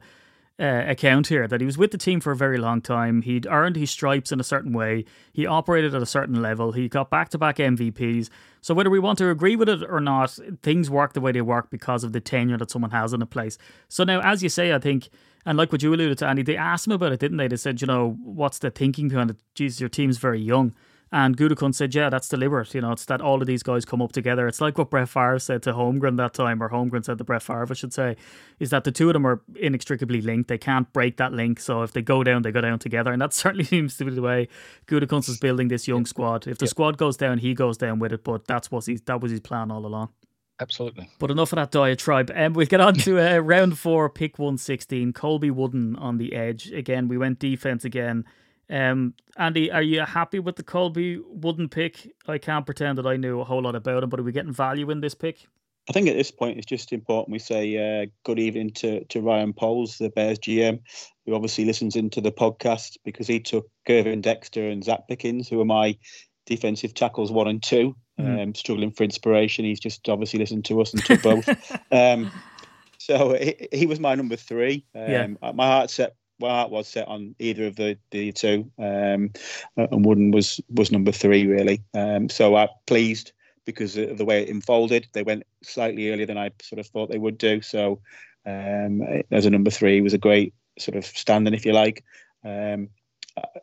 uh, 0.59 0.83
account 0.87 1.27
here 1.27 1.47
that 1.47 1.61
he 1.61 1.65
was 1.65 1.77
with 1.77 1.91
the 1.91 1.97
team 1.97 2.19
for 2.19 2.31
a 2.31 2.35
very 2.35 2.57
long 2.57 2.81
time. 2.81 3.21
He'd 3.21 3.47
earned 3.47 3.75
his 3.75 3.91
stripes 3.91 4.31
in 4.31 4.39
a 4.39 4.43
certain 4.43 4.73
way. 4.73 5.05
He 5.31 5.45
operated 5.45 5.95
at 5.95 6.01
a 6.01 6.05
certain 6.05 6.41
level. 6.41 6.73
He 6.73 6.89
got 6.89 7.09
back 7.09 7.29
to 7.29 7.37
back 7.37 7.57
MVPs. 7.57 8.29
So 8.61 8.73
whether 8.73 8.89
we 8.89 8.99
want 8.99 9.19
to 9.19 9.29
agree 9.29 9.55
with 9.55 9.69
it 9.69 9.83
or 9.87 10.01
not, 10.01 10.37
things 10.61 10.89
work 10.89 11.13
the 11.13 11.21
way 11.21 11.31
they 11.31 11.41
work 11.41 11.69
because 11.69 12.03
of 12.03 12.11
the 12.11 12.19
tenure 12.19 12.57
that 12.57 12.71
someone 12.71 12.91
has 12.91 13.13
in 13.13 13.21
a 13.21 13.25
place. 13.25 13.57
So 13.87 14.03
now, 14.03 14.19
as 14.21 14.43
you 14.43 14.49
say, 14.49 14.73
I 14.73 14.79
think. 14.79 15.09
And 15.45 15.57
like 15.57 15.71
what 15.71 15.81
you 15.81 15.93
alluded 15.93 16.17
to, 16.17 16.27
Andy, 16.27 16.41
they 16.41 16.57
asked 16.57 16.87
him 16.87 16.91
about 16.91 17.13
it, 17.13 17.21
didn't 17.21 17.37
they? 17.37 17.47
They 17.47 17.55
said, 17.55 17.79
you 17.79 17.87
know, 17.87 18.17
what's 18.21 18.59
the 18.59 18.69
thinking 18.69 19.07
behind 19.07 19.29
it? 19.29 19.37
Jesus, 19.55 19.79
your 19.79 19.87
team's 19.87 20.17
very 20.17 20.41
young. 20.41 20.75
And 21.11 21.37
Gutekunst 21.37 21.75
said, 21.75 21.95
yeah, 21.95 22.09
that's 22.09 22.27
deliberate. 22.27 22.73
You 22.73 22.81
know, 22.81 22.91
it's 22.91 23.05
that 23.05 23.21
all 23.21 23.39
of 23.41 23.47
these 23.47 23.63
guys 23.63 23.85
come 23.85 24.01
up 24.01 24.11
together. 24.11 24.47
It's 24.47 24.59
like 24.59 24.77
what 24.77 24.89
Brett 24.89 25.07
Favre 25.07 25.39
said 25.39 25.63
to 25.63 25.73
Holmgren 25.73 26.17
that 26.17 26.33
time, 26.33 26.61
or 26.61 26.69
Holmgren 26.69 27.05
said 27.05 27.17
to 27.17 27.23
Brett 27.23 27.43
Favre, 27.43 27.67
I 27.69 27.73
should 27.73 27.93
say, 27.93 28.17
is 28.59 28.71
that 28.71 28.83
the 28.83 28.91
two 28.91 29.07
of 29.09 29.13
them 29.13 29.25
are 29.25 29.41
inextricably 29.55 30.21
linked. 30.21 30.49
They 30.49 30.57
can't 30.57 30.91
break 30.91 31.17
that 31.17 31.31
link. 31.31 31.61
So 31.61 31.83
if 31.83 31.93
they 31.93 32.01
go 32.01 32.23
down, 32.23 32.41
they 32.41 32.51
go 32.51 32.61
down 32.61 32.79
together. 32.79 33.13
And 33.13 33.21
that 33.21 33.33
certainly 33.33 33.63
seems 33.63 33.95
to 33.97 34.05
be 34.05 34.11
the 34.11 34.21
way 34.21 34.49
Gutekunst 34.87 35.29
is 35.29 35.37
building 35.37 35.69
this 35.69 35.87
young 35.87 36.05
squad. 36.05 36.45
If 36.45 36.57
the 36.57 36.65
yeah. 36.65 36.71
squad 36.71 36.97
goes 36.97 37.15
down, 37.15 37.37
he 37.37 37.53
goes 37.53 37.77
down 37.77 37.99
with 37.99 38.11
it. 38.11 38.23
But 38.23 38.45
that's 38.45 38.69
what 38.69 38.85
he's, 38.85 39.01
that 39.03 39.21
was 39.21 39.31
his 39.31 39.39
plan 39.39 39.71
all 39.71 39.85
along. 39.85 40.09
Absolutely. 40.59 41.09
But 41.19 41.31
enough 41.31 41.53
of 41.53 41.57
that 41.57 41.71
diatribe. 41.71 42.31
Um, 42.35 42.53
we'll 42.53 42.65
get 42.65 42.81
on 42.81 42.95
to 42.95 43.19
uh, 43.19 43.37
round 43.37 43.77
four, 43.77 44.09
pick 44.09 44.39
116. 44.39 45.13
Colby 45.13 45.51
Wooden 45.51 45.95
on 45.97 46.17
the 46.17 46.33
edge. 46.33 46.71
Again, 46.71 47.07
we 47.07 47.17
went 47.17 47.39
defense 47.39 47.85
again. 47.85 48.25
Um, 48.69 49.13
Andy, 49.37 49.71
are 49.71 49.81
you 49.81 50.01
happy 50.01 50.39
with 50.39 50.55
the 50.55 50.63
Colby 50.63 51.19
Wooden 51.25 51.69
pick? 51.69 52.11
I 52.27 52.37
can't 52.37 52.65
pretend 52.65 52.97
that 52.97 53.07
I 53.07 53.15
knew 53.15 53.39
a 53.39 53.45
whole 53.45 53.61
lot 53.61 53.75
about 53.75 54.03
him, 54.03 54.09
but 54.09 54.19
are 54.19 54.23
we 54.23 54.31
getting 54.31 54.53
value 54.53 54.89
in 54.89 55.01
this 55.01 55.15
pick? 55.15 55.47
I 55.89 55.93
think 55.93 56.09
at 56.09 56.17
this 56.17 56.31
point 56.31 56.57
it's 56.57 56.65
just 56.65 56.91
important 56.91 57.31
we 57.31 57.39
say 57.39 58.03
uh, 58.03 58.07
good 58.25 58.39
evening 58.39 58.71
to, 58.71 59.05
to 59.05 59.21
Ryan 59.21 59.53
Poles, 59.53 59.97
the 59.97 60.09
Bears 60.09 60.37
GM, 60.39 60.81
who 61.25 61.33
obviously 61.33 61.63
listens 61.63 61.95
into 61.95 62.19
the 62.19 62.31
podcast 62.31 62.97
because 63.05 63.27
he 63.27 63.39
took 63.39 63.69
Gervon 63.87 64.21
Dexter 64.21 64.67
and 64.67 64.83
Zacch 64.83 65.07
Pickens, 65.07 65.47
who 65.47 65.61
are 65.61 65.65
my 65.65 65.97
defensive 66.45 66.93
tackles 66.93 67.31
one 67.31 67.47
and 67.47 67.63
two, 67.63 67.95
mm. 68.19 68.43
um, 68.43 68.53
struggling 68.53 68.91
for 68.91 69.05
inspiration. 69.05 69.63
He's 69.63 69.79
just 69.79 70.09
obviously 70.09 70.39
listened 70.39 70.65
to 70.65 70.81
us 70.81 70.93
and 70.93 71.05
took 71.05 71.21
both. 71.21 71.47
um, 71.91 72.31
so 72.97 73.35
he, 73.35 73.69
he, 73.71 73.85
was 73.85 74.01
my 74.01 74.15
number 74.15 74.35
three. 74.35 74.85
Um, 74.93 75.37
yeah. 75.41 75.51
My 75.53 75.67
heart 75.67 75.89
set 75.89 76.16
my 76.39 76.49
heart 76.49 76.71
was 76.71 76.87
set 76.87 77.07
on 77.07 77.35
either 77.39 77.65
of 77.65 77.75
the 77.75 77.97
the 78.11 78.31
two, 78.31 78.69
um, 78.77 79.31
and 79.75 80.05
Wooden 80.05 80.31
was 80.31 80.61
was 80.69 80.91
number 80.91 81.11
three 81.11 81.47
really. 81.47 81.81
Um, 81.93 82.29
so 82.29 82.55
I'm 82.55 82.69
pleased 82.85 83.31
because 83.65 83.97
of 83.97 84.17
the 84.17 84.25
way 84.25 84.43
it 84.43 84.49
unfolded. 84.49 85.07
They 85.13 85.23
went 85.23 85.43
slightly 85.61 86.09
earlier 86.09 86.25
than 86.25 86.37
I 86.37 86.51
sort 86.61 86.79
of 86.79 86.87
thought 86.87 87.09
they 87.09 87.17
would 87.17 87.37
do. 87.37 87.61
So 87.61 87.99
um, 88.45 89.01
as 89.29 89.45
a 89.45 89.49
number 89.49 89.69
three, 89.69 90.01
was 90.01 90.13
a 90.13 90.17
great 90.17 90.53
sort 90.79 90.95
of 90.95 91.05
standing, 91.05 91.53
if 91.53 91.65
you 91.65 91.73
like. 91.73 92.03
Um, 92.45 92.89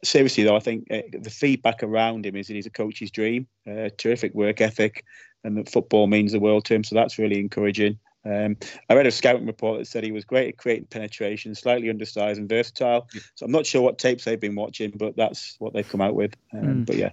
seriously 0.05 0.45
though, 0.45 0.57
I 0.57 0.61
think 0.61 0.87
uh, 0.91 1.01
the 1.19 1.31
feedback 1.31 1.83
around 1.83 2.27
him 2.27 2.37
is 2.37 2.47
that 2.47 2.55
he's 2.55 2.67
a 2.67 2.71
coach's 2.71 3.11
dream, 3.11 3.47
uh, 3.69 3.89
terrific 3.97 4.35
work 4.35 4.61
ethic, 4.61 5.05
and 5.43 5.57
that 5.57 5.71
football 5.71 6.07
means 6.07 6.33
the 6.33 6.41
world 6.41 6.67
to 6.67 6.75
him. 6.75 6.85
So 6.85 6.95
that's 6.95 7.19
really 7.19 7.41
encouraging. 7.41 7.99
Um, 8.25 8.57
I 8.89 8.95
read 8.95 9.07
a 9.07 9.11
scouting 9.11 9.47
report 9.47 9.79
that 9.79 9.87
said 9.87 10.03
he 10.03 10.13
was 10.13 10.25
great 10.25 10.49
at 10.49 10.57
creating 10.57 10.87
penetration, 10.87 11.55
slightly 11.55 11.91
undersized 11.91 12.39
and 12.39 12.49
versatile. 12.49 13.09
Yeah. 13.15 13.21
So 13.35 13.47
I'm 13.47 13.53
not 13.53 13.67
sure 13.67 13.83
what 13.83 13.99
tapes 13.99 14.25
they've 14.25 14.41
been 14.41 14.55
watching, 14.55 14.93
but 14.95 15.17
that's 15.17 15.57
what 15.59 15.73
they've 15.73 15.89
come 15.89 16.01
out 16.01 16.15
with. 16.15 16.35
Um, 16.53 16.61
mm. 16.61 16.87
But 16.87 16.97
yeah. 16.97 17.11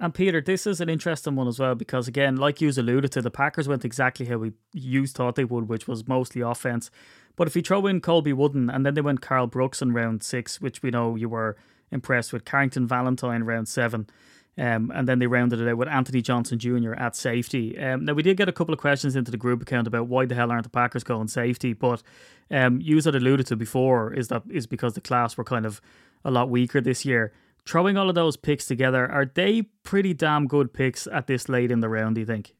And 0.00 0.12
Peter, 0.12 0.40
this 0.40 0.66
is 0.66 0.80
an 0.80 0.88
interesting 0.88 1.36
one 1.36 1.46
as 1.46 1.60
well 1.60 1.76
because, 1.76 2.08
again, 2.08 2.36
like 2.36 2.60
you 2.60 2.68
alluded 2.70 3.12
to, 3.12 3.22
the 3.22 3.30
Packers 3.30 3.68
went 3.68 3.84
exactly 3.84 4.26
how 4.26 4.38
we 4.38 4.52
you 4.72 5.06
thought 5.06 5.36
they 5.36 5.44
would, 5.44 5.68
which 5.68 5.86
was 5.86 6.08
mostly 6.08 6.42
offense. 6.42 6.90
But 7.36 7.46
if 7.46 7.56
you 7.56 7.62
throw 7.62 7.86
in 7.86 8.00
Colby 8.00 8.32
Wooden 8.32 8.68
and 8.70 8.84
then 8.84 8.94
they 8.94 9.00
went 9.00 9.20
Karl 9.20 9.46
Brooks 9.46 9.80
in 9.80 9.92
round 9.92 10.22
six, 10.22 10.60
which 10.60 10.82
we 10.82 10.90
know 10.90 11.14
you 11.14 11.28
were 11.28 11.56
impressed 11.90 12.32
with, 12.32 12.44
Carrington 12.44 12.86
Valentine 12.88 13.44
round 13.44 13.68
seven, 13.68 14.08
um, 14.56 14.92
and 14.94 15.08
then 15.08 15.18
they 15.18 15.26
rounded 15.26 15.60
it 15.60 15.68
out 15.68 15.76
with 15.76 15.88
Anthony 15.88 16.22
Johnson 16.22 16.58
Jr. 16.58 16.94
at 16.94 17.16
safety. 17.16 17.78
Um, 17.78 18.04
now, 18.04 18.12
we 18.12 18.22
did 18.22 18.36
get 18.36 18.48
a 18.48 18.52
couple 18.52 18.72
of 18.72 18.80
questions 18.80 19.16
into 19.16 19.30
the 19.30 19.36
group 19.36 19.62
account 19.62 19.86
about 19.86 20.06
why 20.06 20.26
the 20.26 20.34
hell 20.34 20.50
aren't 20.50 20.64
the 20.64 20.70
Packers 20.70 21.02
going 21.02 21.28
safety, 21.28 21.72
but 21.72 22.02
um, 22.50 22.80
you 22.80 22.96
had 22.96 23.14
alluded 23.14 23.46
to 23.48 23.56
before 23.56 24.12
is 24.12 24.28
that 24.28 24.42
is 24.50 24.66
because 24.66 24.94
the 24.94 25.00
class 25.00 25.36
were 25.36 25.44
kind 25.44 25.66
of 25.66 25.80
a 26.24 26.30
lot 26.30 26.50
weaker 26.50 26.80
this 26.80 27.04
year. 27.04 27.32
Throwing 27.66 27.96
all 27.96 28.08
of 28.08 28.14
those 28.14 28.36
picks 28.36 28.66
together, 28.66 29.10
are 29.10 29.24
they 29.24 29.62
pretty 29.82 30.12
damn 30.12 30.46
good 30.46 30.72
picks 30.72 31.06
at 31.06 31.26
this 31.26 31.48
late 31.48 31.70
in 31.70 31.80
the 31.80 31.88
round? 31.88 32.14
Do 32.14 32.20
you 32.20 32.26
think? 32.26 32.54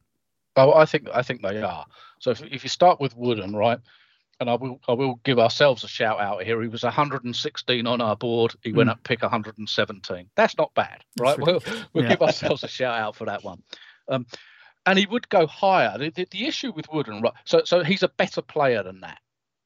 Oh, 0.55 0.73
I 0.73 0.85
think 0.85 1.07
I 1.13 1.21
think 1.21 1.41
they 1.41 1.61
are. 1.61 1.85
So 2.19 2.31
if, 2.31 2.41
if 2.43 2.63
you 2.63 2.69
start 2.69 2.99
with 2.99 3.15
Wooden, 3.15 3.55
right, 3.55 3.79
and 4.39 4.49
I 4.49 4.55
will 4.55 4.79
I 4.87 4.93
will 4.93 5.19
give 5.23 5.39
ourselves 5.39 5.83
a 5.83 5.87
shout 5.87 6.19
out 6.19 6.43
here. 6.43 6.61
He 6.61 6.67
was 6.67 6.83
116 6.83 7.87
on 7.87 8.01
our 8.01 8.15
board. 8.15 8.53
He 8.61 8.71
mm. 8.71 8.77
went 8.77 8.89
up 8.89 9.03
pick 9.03 9.21
117. 9.21 10.29
That's 10.35 10.57
not 10.57 10.73
bad, 10.73 11.03
right? 11.19 11.37
We'll, 11.39 11.63
we'll 11.93 12.03
yeah. 12.03 12.11
give 12.11 12.21
ourselves 12.21 12.63
a 12.63 12.67
shout 12.67 12.99
out 12.99 13.15
for 13.15 13.25
that 13.25 13.43
one. 13.43 13.61
Um, 14.09 14.25
and 14.85 14.99
he 14.99 15.05
would 15.07 15.27
go 15.29 15.47
higher. 15.47 15.97
The, 15.97 16.11
the, 16.11 16.27
the, 16.29 16.45
issue 16.45 16.71
with 16.75 16.85
Wooden, 16.91 17.21
right? 17.21 17.33
So 17.45 17.61
so 17.65 17.83
he's 17.83 18.03
a 18.03 18.09
better 18.09 18.41
player 18.41 18.83
than 18.83 18.99
that, 19.01 19.19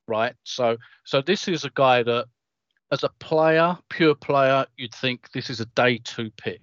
right? 0.07 0.33
So 0.43 0.77
so 1.03 1.21
this 1.21 1.47
is 1.47 1.65
a 1.65 1.71
guy 1.73 2.03
that, 2.03 2.25
as 2.91 3.03
a 3.03 3.09
player, 3.19 3.77
pure 3.89 4.15
player, 4.15 4.65
you'd 4.77 4.93
think 4.93 5.31
this 5.31 5.49
is 5.49 5.59
a 5.59 5.65
day 5.65 5.99
two 6.03 6.31
pick, 6.37 6.61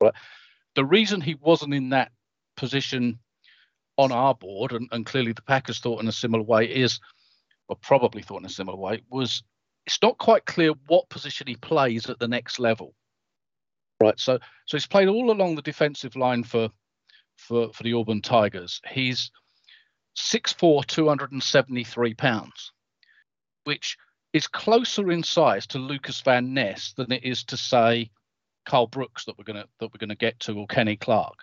right? 0.00 0.14
The 0.74 0.84
reason 0.84 1.20
he 1.20 1.36
wasn't 1.36 1.74
in 1.74 1.90
that 1.90 2.12
position 2.56 3.18
on 3.98 4.12
our 4.12 4.34
board, 4.34 4.72
and, 4.72 4.88
and 4.92 5.06
clearly 5.06 5.32
the 5.32 5.42
Packers 5.42 5.78
thought 5.78 6.02
in 6.02 6.08
a 6.08 6.12
similar 6.12 6.42
way, 6.42 6.66
is 6.66 7.00
or 7.68 7.76
probably 7.76 8.22
thought 8.22 8.40
in 8.40 8.46
a 8.46 8.50
similar 8.50 8.76
way, 8.76 9.02
was 9.10 9.42
it's 9.86 10.02
not 10.02 10.18
quite 10.18 10.44
clear 10.46 10.72
what 10.88 11.08
position 11.08 11.46
he 11.46 11.56
plays 11.56 12.08
at 12.10 12.18
the 12.18 12.28
next 12.28 12.58
level. 12.58 12.94
Right. 14.00 14.18
So 14.18 14.38
so 14.66 14.76
he's 14.76 14.86
played 14.86 15.08
all 15.08 15.30
along 15.30 15.54
the 15.54 15.62
defensive 15.62 16.16
line 16.16 16.44
for 16.44 16.68
for 17.36 17.72
for 17.72 17.82
the 17.82 17.94
Auburn 17.94 18.20
Tigers. 18.20 18.80
He's 18.90 19.30
6'4", 20.16 20.86
273 20.86 22.14
pounds, 22.14 22.72
which 23.64 23.96
is 24.32 24.46
closer 24.46 25.10
in 25.10 25.22
size 25.22 25.66
to 25.68 25.78
Lukas 25.78 26.20
Van 26.20 26.52
Ness 26.52 26.92
than 26.96 27.12
it 27.12 27.24
is 27.24 27.44
to 27.44 27.56
say 27.56 28.10
Karl 28.66 28.86
Brooks 28.86 29.24
that 29.24 29.38
we're 29.38 29.44
gonna 29.44 29.66
that 29.80 29.86
we're 29.92 29.98
gonna 29.98 30.14
get 30.14 30.38
to 30.40 30.58
or 30.58 30.66
Kenny 30.66 30.96
Clark. 30.96 31.38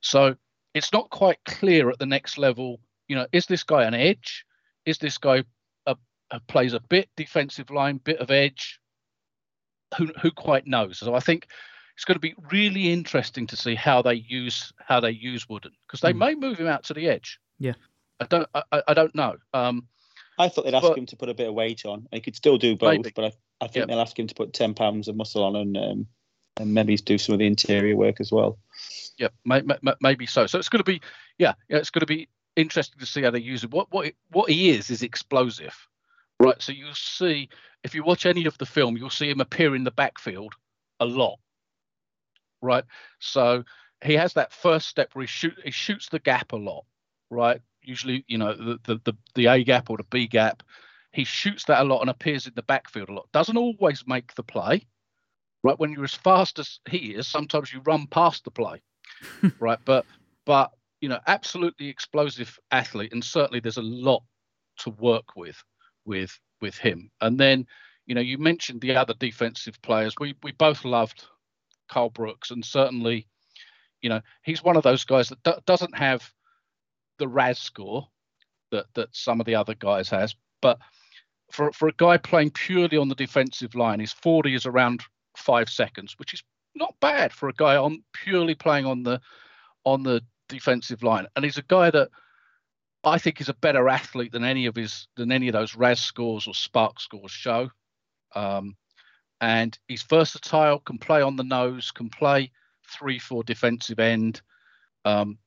So 0.00 0.36
it's 0.74 0.92
not 0.92 1.10
quite 1.10 1.38
clear 1.44 1.90
at 1.90 1.98
the 1.98 2.06
next 2.06 2.38
level. 2.38 2.80
You 3.08 3.16
know, 3.16 3.26
is 3.32 3.46
this 3.46 3.64
guy 3.64 3.84
an 3.84 3.94
edge? 3.94 4.46
Is 4.86 4.98
this 4.98 5.18
guy 5.18 5.44
a, 5.86 5.96
a 6.30 6.40
plays 6.40 6.72
a 6.72 6.80
bit 6.80 7.08
defensive 7.16 7.70
line, 7.70 7.98
bit 7.98 8.18
of 8.18 8.30
edge? 8.30 8.80
Who 9.98 10.10
who 10.20 10.30
quite 10.30 10.66
knows? 10.66 10.98
So 10.98 11.14
I 11.14 11.20
think 11.20 11.46
it's 11.96 12.04
going 12.04 12.16
to 12.16 12.20
be 12.20 12.34
really 12.50 12.92
interesting 12.92 13.46
to 13.48 13.56
see 13.56 13.74
how 13.74 14.02
they 14.02 14.14
use 14.14 14.72
how 14.78 15.00
they 15.00 15.10
use 15.10 15.48
Wooden 15.48 15.72
because 15.86 16.00
they 16.00 16.12
mm. 16.12 16.18
may 16.18 16.34
move 16.34 16.58
him 16.58 16.66
out 16.66 16.84
to 16.84 16.94
the 16.94 17.08
edge. 17.08 17.38
Yeah, 17.58 17.74
I 18.20 18.26
don't 18.26 18.48
I, 18.54 18.82
I 18.88 18.94
don't 18.94 19.14
know. 19.14 19.36
Um, 19.52 19.88
I 20.38 20.48
thought 20.48 20.64
they'd 20.64 20.74
ask 20.74 20.88
but, 20.88 20.98
him 20.98 21.06
to 21.06 21.16
put 21.16 21.28
a 21.28 21.34
bit 21.34 21.48
of 21.48 21.54
weight 21.54 21.84
on. 21.84 22.08
He 22.10 22.20
could 22.20 22.36
still 22.36 22.56
do 22.56 22.76
both, 22.76 22.96
maybe. 22.96 23.12
but 23.14 23.24
I, 23.26 23.32
I 23.60 23.66
think 23.66 23.82
yep. 23.82 23.88
they'll 23.88 24.00
ask 24.00 24.18
him 24.18 24.26
to 24.26 24.34
put 24.34 24.52
ten 24.52 24.74
pounds 24.74 25.08
of 25.08 25.16
muscle 25.16 25.44
on 25.44 25.56
and 25.56 25.76
um, 25.76 26.06
and 26.58 26.74
maybe 26.74 26.96
do 26.96 27.18
some 27.18 27.34
of 27.34 27.38
the 27.38 27.46
interior 27.46 27.96
work 27.96 28.20
as 28.20 28.32
well. 28.32 28.58
Yeah, 29.18 29.28
may, 29.44 29.60
may, 29.60 29.76
maybe 30.00 30.26
so. 30.26 30.46
So 30.46 30.58
it's 30.58 30.68
going 30.68 30.82
to 30.82 30.90
be 30.90 31.00
yeah, 31.38 31.54
yeah, 31.68 31.78
it's 31.78 31.90
going 31.90 32.00
to 32.00 32.06
be 32.06 32.28
interesting 32.56 32.98
to 33.00 33.06
see 33.06 33.22
how 33.22 33.30
they 33.30 33.40
use 33.40 33.64
it. 33.64 33.70
What 33.70 33.88
what 33.90 34.12
what 34.30 34.50
he 34.50 34.70
is 34.70 34.90
is 34.90 35.02
explosive, 35.02 35.76
right? 36.38 36.60
So 36.60 36.72
you'll 36.72 36.94
see 36.94 37.48
if 37.84 37.94
you 37.94 38.04
watch 38.04 38.26
any 38.26 38.46
of 38.46 38.56
the 38.58 38.66
film, 38.66 38.96
you'll 38.96 39.10
see 39.10 39.30
him 39.30 39.40
appear 39.40 39.74
in 39.74 39.84
the 39.84 39.90
backfield 39.90 40.54
a 41.00 41.04
lot, 41.04 41.38
right? 42.60 42.84
So 43.18 43.64
he 44.04 44.14
has 44.14 44.34
that 44.34 44.52
first 44.52 44.88
step 44.88 45.10
where 45.12 45.22
he 45.22 45.26
shoot 45.26 45.54
he 45.64 45.70
shoots 45.70 46.08
the 46.08 46.18
gap 46.18 46.52
a 46.52 46.56
lot, 46.56 46.84
right? 47.30 47.60
Usually, 47.82 48.24
you 48.28 48.38
know, 48.38 48.54
the 48.54 48.78
the 48.84 49.00
the, 49.04 49.16
the 49.34 49.46
A 49.46 49.64
gap 49.64 49.90
or 49.90 49.96
the 49.96 50.04
B 50.04 50.26
gap. 50.26 50.62
He 51.12 51.24
shoots 51.24 51.64
that 51.64 51.82
a 51.82 51.84
lot 51.84 52.00
and 52.00 52.08
appears 52.08 52.46
in 52.46 52.54
the 52.56 52.62
backfield 52.62 53.10
a 53.10 53.12
lot. 53.12 53.28
Doesn't 53.32 53.58
always 53.58 54.06
make 54.06 54.34
the 54.34 54.42
play, 54.42 54.86
right? 55.62 55.78
When 55.78 55.92
you're 55.92 56.04
as 56.04 56.14
fast 56.14 56.58
as 56.58 56.80
he 56.88 57.14
is, 57.14 57.28
sometimes 57.28 57.70
you 57.70 57.82
run 57.84 58.06
past 58.06 58.44
the 58.44 58.50
play, 58.50 58.80
right? 59.60 59.78
But 59.84 60.06
but 60.46 60.72
you 61.02 61.08
know, 61.08 61.18
absolutely 61.26 61.88
explosive 61.88 62.58
athlete, 62.70 63.12
and 63.12 63.22
certainly 63.22 63.60
there's 63.60 63.76
a 63.76 63.82
lot 63.82 64.22
to 64.78 64.90
work 64.90 65.36
with 65.36 65.62
with 66.06 66.38
with 66.60 66.78
him. 66.78 67.10
And 67.20 67.38
then, 67.38 67.66
you 68.06 68.14
know, 68.14 68.20
you 68.20 68.38
mentioned 68.38 68.80
the 68.80 68.96
other 68.96 69.12
defensive 69.14 69.82
players. 69.82 70.14
We 70.18 70.36
we 70.44 70.52
both 70.52 70.84
loved 70.84 71.24
Karl 71.90 72.08
Brooks, 72.08 72.52
and 72.52 72.64
certainly, 72.64 73.26
you 74.00 74.08
know, 74.08 74.20
he's 74.44 74.62
one 74.62 74.76
of 74.76 74.84
those 74.84 75.04
guys 75.04 75.28
that 75.28 75.42
do- 75.42 75.60
doesn't 75.66 75.96
have 75.96 76.32
the 77.18 77.28
RAS 77.28 77.58
score 77.58 78.06
that 78.70 78.86
that 78.94 79.08
some 79.10 79.40
of 79.40 79.46
the 79.46 79.56
other 79.56 79.74
guys 79.74 80.08
has, 80.08 80.36
but 80.62 80.78
for 81.50 81.72
for 81.72 81.88
a 81.88 81.94
guy 81.96 82.16
playing 82.16 82.52
purely 82.52 82.96
on 82.96 83.08
the 83.08 83.16
defensive 83.16 83.74
line, 83.74 83.98
his 83.98 84.12
40 84.12 84.54
is 84.54 84.66
around 84.66 85.02
five 85.36 85.68
seconds, 85.68 86.14
which 86.16 86.32
is 86.32 86.44
not 86.76 86.94
bad 87.00 87.32
for 87.32 87.48
a 87.48 87.54
guy 87.54 87.74
on 87.74 88.04
purely 88.12 88.54
playing 88.54 88.86
on 88.86 89.02
the 89.02 89.20
on 89.84 90.04
the 90.04 90.22
defensive 90.48 91.02
line, 91.02 91.26
and 91.34 91.44
he's 91.44 91.58
a 91.58 91.62
guy 91.62 91.90
that 91.90 92.08
I 93.04 93.18
think 93.18 93.40
is 93.40 93.48
a 93.48 93.54
better 93.54 93.88
athlete 93.88 94.32
than 94.32 94.44
any 94.44 94.66
of 94.66 94.76
his 94.76 95.08
than 95.16 95.32
any 95.32 95.48
of 95.48 95.52
those 95.52 95.74
RAS 95.74 96.00
scores 96.00 96.46
or 96.46 96.54
SPARQ 96.54 97.00
scores 97.00 97.32
show. 97.32 97.70
Um, 98.34 98.76
and 99.40 99.76
he's 99.88 100.04
versatile, 100.04 100.78
can 100.78 100.98
play 100.98 101.20
on 101.20 101.36
the 101.36 101.42
nose, 101.42 101.90
can 101.90 102.08
play 102.08 102.52
three, 102.88 103.18
four 103.18 103.42
defensive 103.42 103.98
end. 103.98 104.40
Um, 105.04 105.38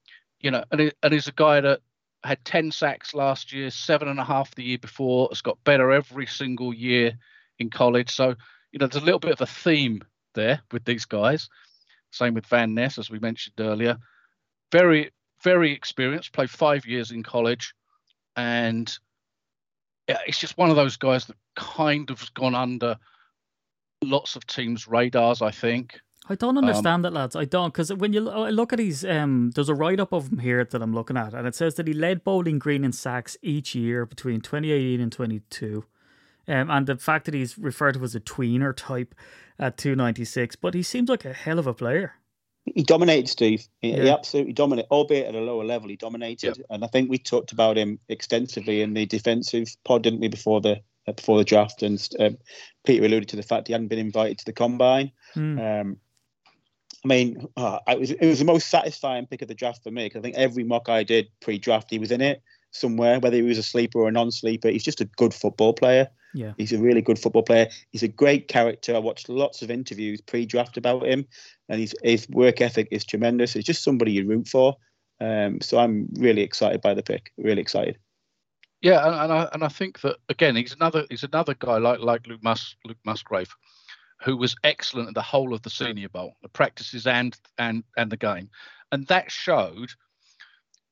you 0.41 0.51
know, 0.51 0.65
and, 0.71 0.91
and 1.01 1.13
he's 1.13 1.29
a 1.29 1.33
guy 1.33 1.61
that 1.61 1.79
had 2.25 2.43
10 2.43 2.71
sacks 2.71 3.13
last 3.13 3.53
year, 3.53 3.69
seven 3.69 4.09
and 4.09 4.19
a 4.19 4.23
half 4.25 4.53
the 4.53 4.63
year 4.63 4.77
before, 4.77 5.29
has 5.31 5.41
got 5.41 5.63
better 5.63 5.93
every 5.93 6.25
single 6.25 6.73
year 6.73 7.13
in 7.57 7.69
college. 7.69 8.11
So, 8.11 8.35
you 8.73 8.79
know, 8.79 8.87
there's 8.87 9.01
a 9.01 9.05
little 9.05 9.19
bit 9.19 9.31
of 9.31 9.41
a 9.41 9.45
theme 9.45 10.03
there 10.33 10.61
with 10.73 10.83
these 10.83 11.05
guys. 11.05 11.47
Same 12.11 12.33
with 12.33 12.47
Van 12.47 12.73
Ness, 12.73 12.97
as 12.97 13.09
we 13.09 13.19
mentioned 13.19 13.55
earlier 13.59 13.97
very 14.71 15.11
very 15.43 15.71
experienced, 15.71 16.33
played 16.33 16.49
five 16.49 16.85
years 16.85 17.11
in 17.11 17.21
college, 17.21 17.73
and 18.35 18.97
it's 20.07 20.39
just 20.39 20.57
one 20.57 20.69
of 20.69 20.75
those 20.75 20.97
guys 20.97 21.25
that 21.27 21.37
kind 21.55 22.09
of 22.09 22.19
has 22.19 22.29
gone 22.29 22.55
under 22.55 22.97
lots 24.03 24.35
of 24.35 24.45
teams' 24.47 24.87
radars. 24.87 25.41
I 25.41 25.51
think. 25.51 25.99
I 26.27 26.33
don't 26.33 26.57
understand 26.57 26.87
um, 26.87 27.01
that, 27.03 27.13
lads. 27.13 27.35
I 27.35 27.45
don't 27.45 27.71
because 27.71 27.93
when 27.93 28.11
you 28.11 28.21
look 28.21 28.73
at 28.73 28.79
his, 28.79 29.05
um, 29.05 29.51
there's 29.53 29.69
a 29.69 29.75
write 29.75 29.99
up 29.99 30.11
of 30.11 30.31
him 30.31 30.39
here 30.39 30.63
that 30.63 30.81
I'm 30.81 30.93
looking 30.93 31.17
at, 31.17 31.33
and 31.33 31.47
it 31.47 31.53
says 31.53 31.75
that 31.75 31.87
he 31.87 31.93
led 31.93 32.23
Bowling 32.23 32.57
Green 32.57 32.83
in 32.83 32.91
sacks 32.91 33.37
each 33.43 33.75
year 33.75 34.05
between 34.05 34.41
2018 34.41 34.99
and 34.99 35.11
22. 35.11 35.85
Um, 36.47 36.69
and 36.69 36.87
the 36.87 36.97
fact 36.97 37.25
that 37.25 37.33
he's 37.33 37.57
referred 37.57 37.93
to 37.93 38.03
as 38.03 38.15
a 38.15 38.19
tweener 38.19 38.75
type 38.75 39.15
at 39.57 39.77
296, 39.77 40.55
but 40.55 40.73
he 40.73 40.83
seems 40.83 41.09
like 41.09 41.25
a 41.25 41.33
hell 41.33 41.59
of 41.59 41.67
a 41.67 41.73
player. 41.73 42.15
He 42.65 42.83
dominated, 42.83 43.29
Steve. 43.29 43.67
He, 43.81 43.91
yeah. 43.91 44.03
he 44.03 44.09
absolutely 44.09 44.53
dominated, 44.53 44.89
albeit 44.89 45.27
at 45.27 45.35
a 45.35 45.39
lower 45.39 45.63
level. 45.63 45.89
He 45.89 45.95
dominated, 45.95 46.63
and 46.69 46.83
I 46.83 46.87
think 46.87 47.09
we 47.09 47.19
talked 47.19 47.51
about 47.51 47.77
him 47.77 47.99
extensively 48.09 48.81
in 48.81 48.93
the 48.93 49.05
defensive 49.05 49.67
pod, 49.83 50.03
didn't 50.03 50.19
we, 50.19 50.29
before 50.29 50.61
the 50.61 50.81
uh, 51.07 51.11
before 51.11 51.37
the 51.37 51.43
draft? 51.43 51.83
And 51.83 52.07
um, 52.19 52.37
Peter 52.85 53.05
alluded 53.05 53.29
to 53.29 53.35
the 53.35 53.43
fact 53.43 53.67
he 53.67 53.73
hadn't 53.73 53.89
been 53.89 53.99
invited 53.99 54.39
to 54.39 54.45
the 54.45 54.53
combine. 54.53 55.11
Mm. 55.35 55.81
Um, 55.81 55.97
I 57.03 57.07
mean, 57.07 57.47
uh, 57.55 57.79
it 57.87 57.99
was 57.99 58.11
it 58.11 58.25
was 58.25 58.39
the 58.39 58.45
most 58.45 58.67
satisfying 58.67 59.27
pick 59.27 59.43
of 59.43 59.47
the 59.47 59.53
draft 59.53 59.83
for 59.83 59.91
me 59.91 60.05
because 60.05 60.19
I 60.19 60.23
think 60.23 60.35
every 60.35 60.63
mock 60.63 60.89
I 60.89 61.03
did 61.03 61.27
pre-draft, 61.41 61.91
he 61.91 61.99
was 61.99 62.11
in 62.11 62.21
it 62.21 62.41
somewhere, 62.75 63.19
whether 63.19 63.37
he 63.37 63.41
was 63.41 63.57
a 63.57 63.63
sleeper 63.63 63.99
or 63.99 64.07
a 64.07 64.11
non-sleeper. 64.11 64.69
He's 64.69 64.83
just 64.83 65.01
a 65.01 65.05
good 65.05 65.33
football 65.33 65.73
player. 65.73 66.09
Yeah. 66.33 66.53
He's 66.57 66.73
a 66.73 66.77
really 66.77 67.01
good 67.01 67.17
football 67.17 67.43
player. 67.43 67.69
He's 67.91 68.03
a 68.03 68.09
great 68.09 68.49
character. 68.49 68.93
I 68.93 68.99
watched 68.99 69.29
lots 69.29 69.61
of 69.61 69.71
interviews 69.71 70.19
pre-draft 70.21 70.75
about 70.77 71.05
him, 71.05 71.25
and 71.69 71.79
his 71.79 71.95
his 72.03 72.27
work 72.29 72.61
ethic 72.61 72.89
is 72.91 73.05
tremendous. 73.05 73.53
He's 73.53 73.63
just 73.63 73.83
somebody 73.83 74.11
you 74.11 74.27
root 74.27 74.47
for. 74.47 74.75
Um, 75.21 75.61
so 75.61 75.77
I'm 75.79 76.09
really 76.15 76.41
excited 76.41 76.81
by 76.81 76.93
the 76.93 77.03
pick. 77.03 77.31
Really 77.37 77.61
excited. 77.61 77.97
Yeah, 78.81 79.05
and, 79.05 79.15
and 79.15 79.33
I 79.33 79.49
and 79.53 79.63
I 79.63 79.69
think 79.69 80.01
that 80.01 80.17
again, 80.27 80.55
he's 80.57 80.73
another 80.73 81.05
he's 81.09 81.23
another 81.23 81.55
guy 81.57 81.77
like 81.77 82.01
like 82.01 82.27
Luke 82.27 82.43
Mus 82.43 82.75
Luke 82.83 82.99
Musgrave, 83.05 83.55
who 84.21 84.35
was 84.35 84.55
excellent 84.63 85.07
at 85.07 85.15
the 85.15 85.21
whole 85.21 85.53
of 85.53 85.61
the 85.61 85.69
Senior 85.69 86.09
Bowl, 86.09 86.35
the 86.41 86.49
practices 86.49 87.07
and 87.07 87.39
and 87.57 87.83
and 87.95 88.11
the 88.11 88.17
game, 88.17 88.49
and 88.91 89.07
that 89.07 89.31
showed 89.31 89.91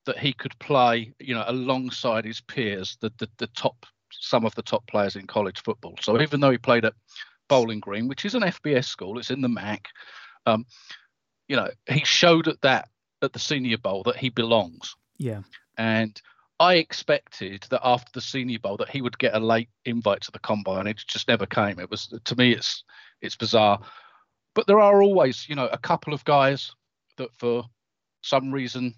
that 0.05 0.19
he 0.19 0.33
could 0.33 0.57
play, 0.59 1.13
you 1.19 1.33
know, 1.33 1.45
alongside 1.47 2.25
his 2.25 2.41
peers, 2.41 2.97
the, 3.01 3.11
the 3.17 3.29
the 3.37 3.47
top 3.47 3.85
some 4.11 4.45
of 4.45 4.53
the 4.55 4.61
top 4.61 4.85
players 4.87 5.15
in 5.15 5.27
college 5.27 5.61
football. 5.63 5.95
So 6.01 6.21
even 6.21 6.39
though 6.39 6.51
he 6.51 6.57
played 6.57 6.85
at 6.85 6.93
Bowling 7.49 7.79
Green, 7.79 8.07
which 8.07 8.25
is 8.25 8.35
an 8.35 8.43
FBS 8.43 8.85
school, 8.85 9.17
it's 9.17 9.31
in 9.31 9.41
the 9.41 9.49
MAC. 9.49 9.87
Um, 10.45 10.65
you 11.47 11.55
know, 11.55 11.69
he 11.89 12.03
showed 12.05 12.47
at 12.47 12.61
that 12.61 12.89
at 13.21 13.33
the 13.33 13.39
Senior 13.39 13.77
Bowl 13.77 14.03
that 14.03 14.17
he 14.17 14.29
belongs. 14.29 14.95
Yeah. 15.17 15.41
And 15.77 16.19
I 16.59 16.75
expected 16.75 17.65
that 17.69 17.81
after 17.83 18.11
the 18.13 18.21
Senior 18.21 18.59
Bowl 18.59 18.77
that 18.77 18.89
he 18.89 19.01
would 19.01 19.17
get 19.17 19.35
a 19.35 19.39
late 19.39 19.69
invite 19.85 20.21
to 20.21 20.31
the 20.31 20.39
combine. 20.39 20.87
It 20.87 21.01
just 21.07 21.27
never 21.27 21.45
came. 21.45 21.79
It 21.79 21.89
was 21.89 22.13
to 22.23 22.35
me, 22.35 22.53
it's 22.53 22.83
it's 23.21 23.35
bizarre. 23.35 23.79
But 24.55 24.67
there 24.67 24.79
are 24.79 25.01
always, 25.01 25.49
you 25.49 25.55
know, 25.55 25.67
a 25.67 25.77
couple 25.77 26.13
of 26.13 26.23
guys 26.25 26.71
that 27.17 27.33
for 27.35 27.65
some 28.21 28.51
reason 28.51 28.93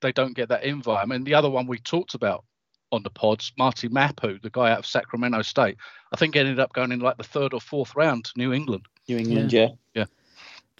they 0.00 0.12
don't 0.12 0.34
get 0.34 0.48
that 0.48 0.64
invite. 0.64 1.02
I 1.02 1.06
mean, 1.06 1.24
the 1.24 1.34
other 1.34 1.50
one 1.50 1.66
we 1.66 1.78
talked 1.78 2.14
about 2.14 2.44
on 2.92 3.02
the 3.02 3.10
pods, 3.10 3.52
Marte 3.56 3.90
Mapu, 3.90 4.38
the 4.42 4.50
guy 4.50 4.70
out 4.72 4.80
of 4.80 4.86
Sacramento 4.86 5.42
State, 5.42 5.76
I 6.12 6.16
think 6.16 6.34
ended 6.36 6.58
up 6.58 6.72
going 6.72 6.90
in 6.92 7.00
like 7.00 7.16
the 7.18 7.22
third 7.24 7.54
or 7.54 7.60
fourth 7.60 7.94
round 7.94 8.24
to 8.26 8.32
New 8.36 8.52
England. 8.52 8.86
New 9.08 9.18
England, 9.18 9.52
yeah. 9.52 9.68
Yeah. 9.94 10.06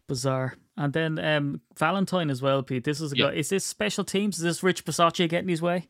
Bizarre. 0.09 0.55
And 0.77 0.93
then 0.93 1.19
um, 1.19 1.61
Valentine 1.79 2.31
as 2.31 2.43
well, 2.43 2.63
Pete. 2.63 2.85
This 2.85 3.01
is 3.01 3.13
a 3.13 3.17
Yeah. 3.17 3.27
guy. 3.27 3.33
Is 3.35 3.49
this 3.51 3.65
special 3.65 4.03
teams? 4.05 4.39
Is 4.39 4.43
this 4.43 4.63
Rich 4.63 4.85
Bisaccia 4.85 5.29
getting 5.29 5.49
his 5.49 5.63
way? 5.63 5.89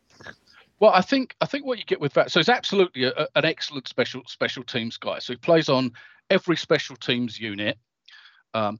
Well, 0.79 0.91
I 0.93 1.01
think 1.03 1.35
I 1.41 1.47
think 1.47 1.65
what 1.67 1.79
you 1.79 1.85
get 1.85 2.01
with 2.01 2.15
that, 2.15 2.31
so 2.31 2.41
he's 2.41 2.49
absolutely 2.49 3.05
a, 3.05 3.11
a- 3.17 3.29
an 3.37 3.45
excellent 3.45 3.87
special 3.89 4.23
special 4.27 4.63
teams 4.65 4.97
guy. 4.97 5.19
So 5.21 5.33
he 5.35 5.37
plays 5.37 5.69
on 5.69 5.93
every 6.31 6.57
special 6.57 6.97
teams 6.97 7.39
unit. 7.39 7.79
Um, 8.55 8.79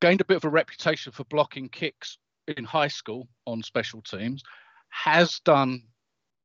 gained 0.00 0.20
a 0.20 0.24
bit 0.24 0.36
of 0.36 0.44
a 0.44 0.48
reputation 0.48 1.12
for 1.12 1.24
blocking 1.24 1.68
kicks 1.68 2.18
in 2.48 2.64
high 2.64 2.88
school 2.88 3.28
on 3.46 3.62
special 3.62 4.02
teams. 4.02 4.42
Has 4.90 5.40
done, 5.44 5.82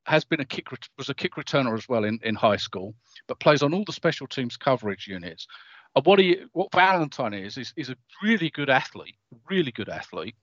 has 0.06 0.24
been 0.24 0.40
a 0.40 0.46
kick 0.46 0.68
was 0.98 1.10
a 1.10 1.14
kick 1.14 1.36
returner 1.36 1.78
as 1.78 1.90
well 1.90 2.06
in, 2.06 2.20
in 2.24 2.36
high 2.36 2.56
school, 2.58 2.96
but 3.28 3.40
plays 3.40 3.62
on 3.62 3.74
all 3.74 3.84
the 3.86 3.92
special 3.92 4.28
teams 4.28 4.58
coverage 4.58 5.08
units. 5.08 5.48
And 5.96 6.06
what 6.06 6.20
he 6.20 6.38
what 6.54 6.72
Valentine 6.74 7.34
is 7.34 7.58
is 7.58 7.74
is 7.76 7.90
a 7.90 7.98
really 8.24 8.50
good 8.52 8.70
athlete, 8.70 9.18
really 9.50 9.72
good 9.72 9.90
athlete, 9.90 10.36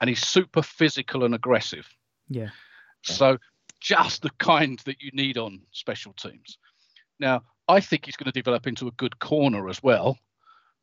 and 0.00 0.08
he's 0.08 0.26
super 0.26 0.62
physical 0.62 1.24
and 1.24 1.34
aggressive. 1.34 1.86
Yeah. 2.28 2.50
So 3.02 3.38
just 3.80 4.22
the 4.22 4.30
kind 4.38 4.78
that 4.84 5.02
you 5.02 5.10
need 5.12 5.36
on 5.36 5.60
special 5.72 6.12
teams. 6.12 6.56
Now, 7.18 7.42
I 7.68 7.80
think 7.80 8.06
he's 8.06 8.16
going 8.16 8.30
to 8.30 8.32
develop 8.32 8.66
into 8.66 8.88
a 8.88 8.92
good 8.92 9.18
corner 9.18 9.68
as 9.68 9.82
well, 9.82 10.18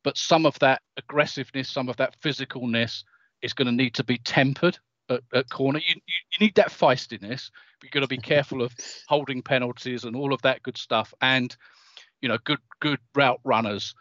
but 0.03 0.17
some 0.17 0.45
of 0.45 0.57
that 0.59 0.81
aggressiveness, 0.97 1.69
some 1.69 1.89
of 1.89 1.97
that 1.97 2.19
physicalness 2.21 3.03
is 3.41 3.53
going 3.53 3.67
to 3.67 3.71
need 3.71 3.95
to 3.95 4.03
be 4.03 4.17
tempered 4.17 4.77
at, 5.09 5.21
at 5.33 5.49
corner. 5.49 5.79
You, 5.79 5.95
you 5.95 6.13
you 6.31 6.45
need 6.45 6.55
that 6.55 6.69
feistiness, 6.69 7.49
but 7.79 7.83
you've 7.83 7.91
got 7.91 8.01
to 8.01 8.07
be 8.07 8.17
careful 8.17 8.61
of 8.61 8.73
holding 9.07 9.41
penalties 9.41 10.03
and 10.03 10.15
all 10.15 10.33
of 10.33 10.41
that 10.43 10.63
good 10.63 10.77
stuff. 10.77 11.13
And 11.21 11.55
you 12.21 12.29
know, 12.29 12.37
good 12.43 12.59
good 12.79 12.99
route 13.15 13.39
runners 13.43 13.93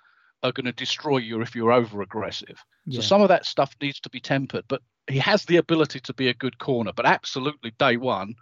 are 0.43 0.53
going 0.53 0.67
to 0.67 0.73
destroy 0.73 1.19
you 1.19 1.41
if 1.41 1.55
you're 1.55 1.73
over 1.73 2.03
aggressive. 2.03 2.63
Yeah. 2.87 3.01
So 3.01 3.07
some 3.07 3.23
of 3.23 3.29
that 3.29 3.45
stuff 3.45 3.75
needs 3.81 4.01
to 4.01 4.11
be 4.11 4.21
tempered, 4.21 4.65
but 4.69 4.83
he 5.09 5.19
has 5.19 5.45
the 5.45 5.57
ability 5.57 6.01
to 6.01 6.15
be 6.15 6.29
a 6.29 6.35
good 6.35 6.59
corner. 6.59 6.93
But 6.95 7.07
absolutely, 7.07 7.73
day 7.79 7.97
one, 7.97 8.35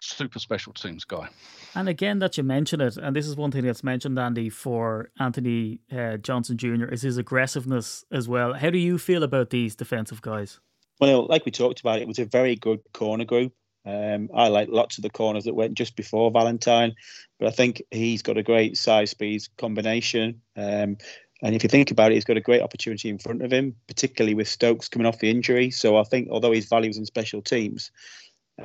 super 0.00 0.38
special 0.38 0.72
teams 0.72 1.04
guy. 1.04 1.28
And 1.74 1.88
again, 1.88 2.18
that 2.20 2.36
you 2.36 2.42
mention 2.42 2.80
it, 2.80 2.96
and 2.96 3.14
this 3.14 3.26
is 3.26 3.36
one 3.36 3.50
thing 3.50 3.64
that's 3.64 3.84
mentioned, 3.84 4.18
Andy, 4.18 4.48
for 4.48 5.10
Anthony 5.18 5.80
uh, 5.92 6.16
Johnson 6.16 6.56
Jr. 6.56 6.86
is 6.86 7.02
his 7.02 7.18
aggressiveness 7.18 8.04
as 8.10 8.28
well. 8.28 8.54
How 8.54 8.70
do 8.70 8.78
you 8.78 8.98
feel 8.98 9.22
about 9.22 9.50
these 9.50 9.74
defensive 9.74 10.22
guys? 10.22 10.60
Well, 11.00 11.26
like 11.26 11.44
we 11.44 11.52
talked 11.52 11.80
about, 11.80 12.00
it 12.00 12.08
was 12.08 12.18
a 12.18 12.24
very 12.24 12.56
good 12.56 12.80
corner 12.92 13.24
group. 13.24 13.52
Um, 13.86 14.28
I 14.34 14.48
like 14.48 14.68
lots 14.70 14.98
of 14.98 15.02
the 15.02 15.10
corners 15.10 15.44
that 15.44 15.54
went 15.54 15.74
just 15.74 15.96
before 15.96 16.30
Valentine, 16.30 16.94
but 17.38 17.48
I 17.48 17.50
think 17.52 17.82
he's 17.90 18.22
got 18.22 18.36
a 18.36 18.42
great 18.42 18.76
size 18.76 19.10
speed 19.10 19.42
combination. 19.56 20.42
Um, 20.56 20.98
and 21.40 21.54
if 21.54 21.62
you 21.62 21.68
think 21.68 21.90
about 21.90 22.10
it, 22.10 22.16
he's 22.16 22.24
got 22.24 22.36
a 22.36 22.42
great 22.42 22.62
opportunity 22.62 23.08
in 23.08 23.18
front 23.18 23.42
of 23.42 23.52
him, 23.52 23.76
particularly 23.86 24.34
with 24.34 24.48
Stokes 24.48 24.88
coming 24.88 25.06
off 25.06 25.20
the 25.20 25.30
injury. 25.30 25.70
So 25.70 25.96
I 25.96 26.02
think, 26.02 26.28
although 26.30 26.52
his 26.52 26.68
values 26.68 26.98
in 26.98 27.06
special 27.06 27.40
teams, 27.40 27.92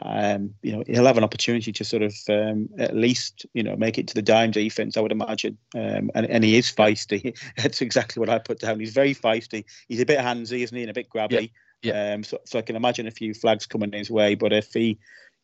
um, 0.02 0.54
you 0.62 0.72
know, 0.72 0.84
he'll 0.88 1.06
have 1.06 1.18
an 1.18 1.24
opportunity 1.24 1.72
to 1.72 1.84
sort 1.84 2.02
of 2.02 2.16
um, 2.30 2.70
at 2.80 2.96
least, 2.96 3.46
you 3.54 3.62
know, 3.62 3.76
make 3.76 3.98
it 3.98 4.08
to 4.08 4.14
the 4.14 4.22
dime 4.22 4.52
defense, 4.52 4.98
I 4.98 5.02
would 5.02 5.12
imagine. 5.12 5.58
Um, 5.76 6.10
and, 6.16 6.26
and 6.26 6.44
he 6.44 6.56
is 6.58 6.72
feisty. 6.72 7.38
That's 7.58 7.82
exactly 7.82 8.20
what 8.20 8.30
I 8.30 8.40
put 8.40 8.60
down. 8.60 8.80
He's 8.80 8.94
very 8.94 9.14
feisty. 9.14 9.66
He's 9.88 10.02
a 10.02 10.06
bit 10.06 10.20
handsy, 10.20 10.64
isn't 10.64 10.76
he? 10.76 10.84
And 10.84 10.90
a 10.90 10.94
bit 10.94 11.10
grabby. 11.10 11.52
Yeah. 11.84 12.14
Um, 12.14 12.24
so, 12.24 12.40
so 12.46 12.60
I 12.60 12.64
can 12.64 12.76
imagine 12.76 13.08
a 13.08 13.12
few 13.12 13.34
flags 13.34 13.66
coming 13.66 13.92
his 13.92 14.10
way. 14.10 14.36
But 14.36 14.54
if 14.54 14.74
he, 14.74 14.98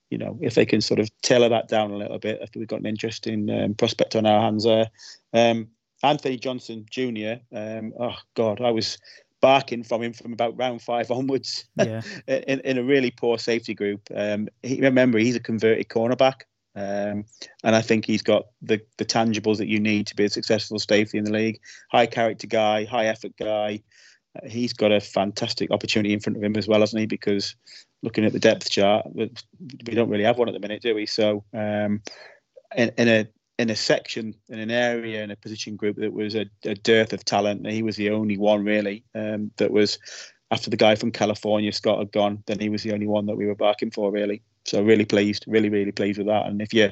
you 0.10 0.18
know, 0.18 0.40
if 0.42 0.56
they 0.56 0.66
can 0.66 0.82
sort 0.82 1.00
of 1.00 1.10
tailor 1.22 1.50
that 1.50 1.68
down 1.68 1.92
a 1.92 1.98
little 1.98 2.20
bit, 2.20 2.38
I 2.38 2.46
think 2.46 2.56
we've 2.56 2.68
got 2.68 2.80
an 2.80 2.86
interesting 2.88 3.50
um, 3.50 3.76
prospect 3.76 4.16
on 4.16 4.26
our 4.26 4.42
hands 4.42 4.64
there. 4.64 4.90
Um, 5.34 5.68
Anthony 6.02 6.38
Johnson 6.38 6.86
Jr. 6.90 7.42
Um, 7.54 7.94
oh 8.00 8.16
God, 8.36 8.62
I 8.62 8.72
was 8.72 8.98
barking 9.42 9.84
from 9.84 10.04
him 10.04 10.14
from 10.14 10.34
about 10.34 10.58
round 10.58 10.82
five 10.82 11.12
onwards 11.12 11.66
Yeah. 11.78 12.02
in, 12.28 12.60
in 12.62 12.78
a 12.78 12.84
really 12.84 13.12
poor 13.12 13.38
safety 13.38 13.74
group. 13.74 14.02
Um, 14.14 14.50
he, 14.64 14.82
remember, 14.82 15.18
he's 15.18 15.36
a 15.36 15.40
converted 15.40 15.88
cornerback. 15.90 16.42
Um, 16.76 17.26
and 17.64 17.76
I 17.76 17.82
think 17.82 18.06
he's 18.06 18.22
got 18.22 18.48
the, 18.62 18.80
the 18.98 19.06
tangibles 19.06 19.58
that 19.58 19.68
you 19.68 19.80
need 19.80 20.08
to 20.08 20.16
be 20.16 20.26
a 20.26 20.30
successful 20.30 20.80
safety 20.80 21.18
in 21.18 21.26
the 21.26 21.32
league. 21.32 21.60
High 21.92 22.06
character 22.06 22.48
guy, 22.48 22.86
high 22.86 23.08
effort 23.08 23.34
guy. 23.38 23.82
Uh, 24.36 24.48
he's 24.48 24.74
got 24.74 24.92
a 24.92 25.02
fantastic 25.02 25.72
opportunity 25.72 26.14
in 26.14 26.20
front 26.20 26.38
of 26.38 26.44
him 26.44 26.56
as 26.56 26.68
well, 26.68 26.82
hasn't 26.82 27.00
he? 27.00 27.06
Because 27.06 27.56
looking 28.04 28.24
at 28.24 28.34
the 28.34 28.40
depth 28.40 28.70
chart, 28.70 29.06
we 29.14 29.32
we 29.88 29.96
don't 29.96 30.10
really 30.10 30.24
have 30.24 30.38
one 30.38 30.48
at 30.48 30.54
the 30.54 30.60
minute, 30.60 30.82
do 30.82 30.96
we? 30.96 31.06
So, 31.06 31.44
um, 31.54 32.02
in, 32.76 32.92
in 32.98 33.08
a 33.08 33.28
in 33.60 33.70
a 33.70 33.76
section, 33.76 34.34
in 34.48 34.58
an 34.58 34.72
area, 34.72 35.22
in 35.22 35.32
a 35.32 35.36
position 35.36 35.76
group 35.76 35.98
that 35.98 36.14
was 36.14 36.34
a, 36.34 36.46
a 36.64 36.74
dearth 36.76 37.12
of 37.12 37.26
talent, 37.26 37.68
he 37.68 37.84
was 37.84 37.98
the 37.98 38.10
only 38.10 38.38
one 38.38 38.64
really 38.64 39.04
um, 39.14 39.52
that 39.58 39.70
was 39.70 40.00
after 40.50 40.70
the 40.70 40.78
guy 40.78 40.96
from 40.96 41.12
California, 41.12 41.72
Scott, 41.74 42.00
had 42.00 42.12
gone, 42.14 42.42
then 42.48 42.58
he 42.58 42.70
was 42.70 42.84
the 42.84 42.94
only 42.94 43.06
one 43.06 43.26
that 43.26 43.36
we 43.36 43.46
were 43.46 43.56
barking 43.56 43.92
for, 43.92 44.12
really. 44.12 44.42
So 44.64 44.82
really 44.82 45.04
pleased, 45.04 45.44
really, 45.46 45.70
really 45.70 45.92
pleased 45.92 46.18
with 46.18 46.28
that. 46.28 46.46
And 46.48 46.62
if 46.62 46.74
you 46.74 46.90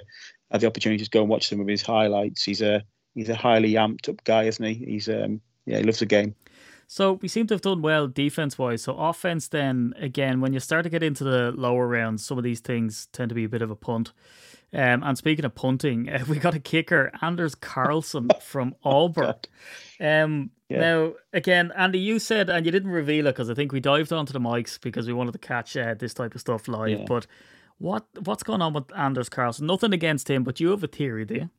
have 0.51 0.59
the 0.59 0.67
opportunity 0.67 1.05
to 1.05 1.09
go 1.09 1.21
and 1.21 1.29
watch 1.29 1.47
some 1.47 1.61
of 1.61 1.67
his 1.67 1.81
highlights, 1.81 2.43
he's 2.43 2.61
a 2.61 2.83
he's 3.15 3.29
a 3.29 3.35
highly 3.35 3.73
amped 3.73 4.09
up 4.09 4.21
guy, 4.25 4.43
isn't 4.43 4.63
he? 4.63 4.73
He's 4.73 5.07
um 5.07 5.39
yeah, 5.65 5.77
he 5.77 5.83
loves 5.83 5.99
the 5.99 6.05
game. 6.05 6.35
So 6.87 7.13
we 7.13 7.29
seem 7.29 7.47
to 7.47 7.53
have 7.53 7.61
done 7.61 7.81
well 7.81 8.07
defense 8.07 8.57
wise. 8.57 8.83
So 8.83 8.97
offense, 8.97 9.47
then 9.47 9.93
again, 9.97 10.41
when 10.41 10.53
you 10.53 10.59
start 10.59 10.83
to 10.83 10.89
get 10.89 11.03
into 11.03 11.23
the 11.23 11.53
lower 11.55 11.87
rounds, 11.87 12.25
some 12.25 12.37
of 12.37 12.43
these 12.43 12.59
things 12.59 13.07
tend 13.13 13.29
to 13.29 13.35
be 13.35 13.45
a 13.45 13.49
bit 13.49 13.61
of 13.61 13.71
a 13.71 13.75
punt. 13.75 14.11
Um, 14.73 15.01
and 15.03 15.17
speaking 15.17 15.45
of 15.45 15.55
punting, 15.55 16.09
uh, 16.09 16.25
we 16.29 16.39
got 16.39 16.55
a 16.55 16.59
kicker, 16.59 17.11
Anders 17.21 17.55
Carlson 17.55 18.29
from 18.41 18.75
Auburn. 18.83 19.35
Um, 19.99 20.51
Yeah. 20.69 20.79
Now, 20.81 21.13
again, 21.31 21.71
Andy, 21.77 21.99
you 21.99 22.19
said, 22.19 22.49
and 22.49 22.65
you 22.65 22.71
didn't 22.73 22.91
reveal 22.91 23.27
it 23.27 23.31
because 23.31 23.49
I 23.49 23.53
think 23.53 23.71
we 23.71 23.79
dived 23.79 24.11
onto 24.11 24.33
the 24.33 24.39
mics 24.39 24.79
because 24.79 25.07
we 25.07 25.13
wanted 25.13 25.31
to 25.31 25.39
catch 25.39 25.77
uh, 25.77 25.93
this 25.93 26.13
type 26.13 26.35
of 26.35 26.41
stuff 26.41 26.67
live. 26.67 26.99
Yeah. 26.99 27.05
But 27.07 27.25
what 27.77 28.05
what's 28.23 28.43
going 28.43 28.61
on 28.61 28.73
with 28.73 28.93
Anders 28.95 29.29
Carlson? 29.29 29.65
Nothing 29.65 29.93
against 29.93 30.29
him, 30.29 30.43
but 30.43 30.59
you 30.59 30.71
have 30.71 30.83
a 30.83 30.87
theory, 30.87 31.23
do 31.23 31.35
you? 31.35 31.49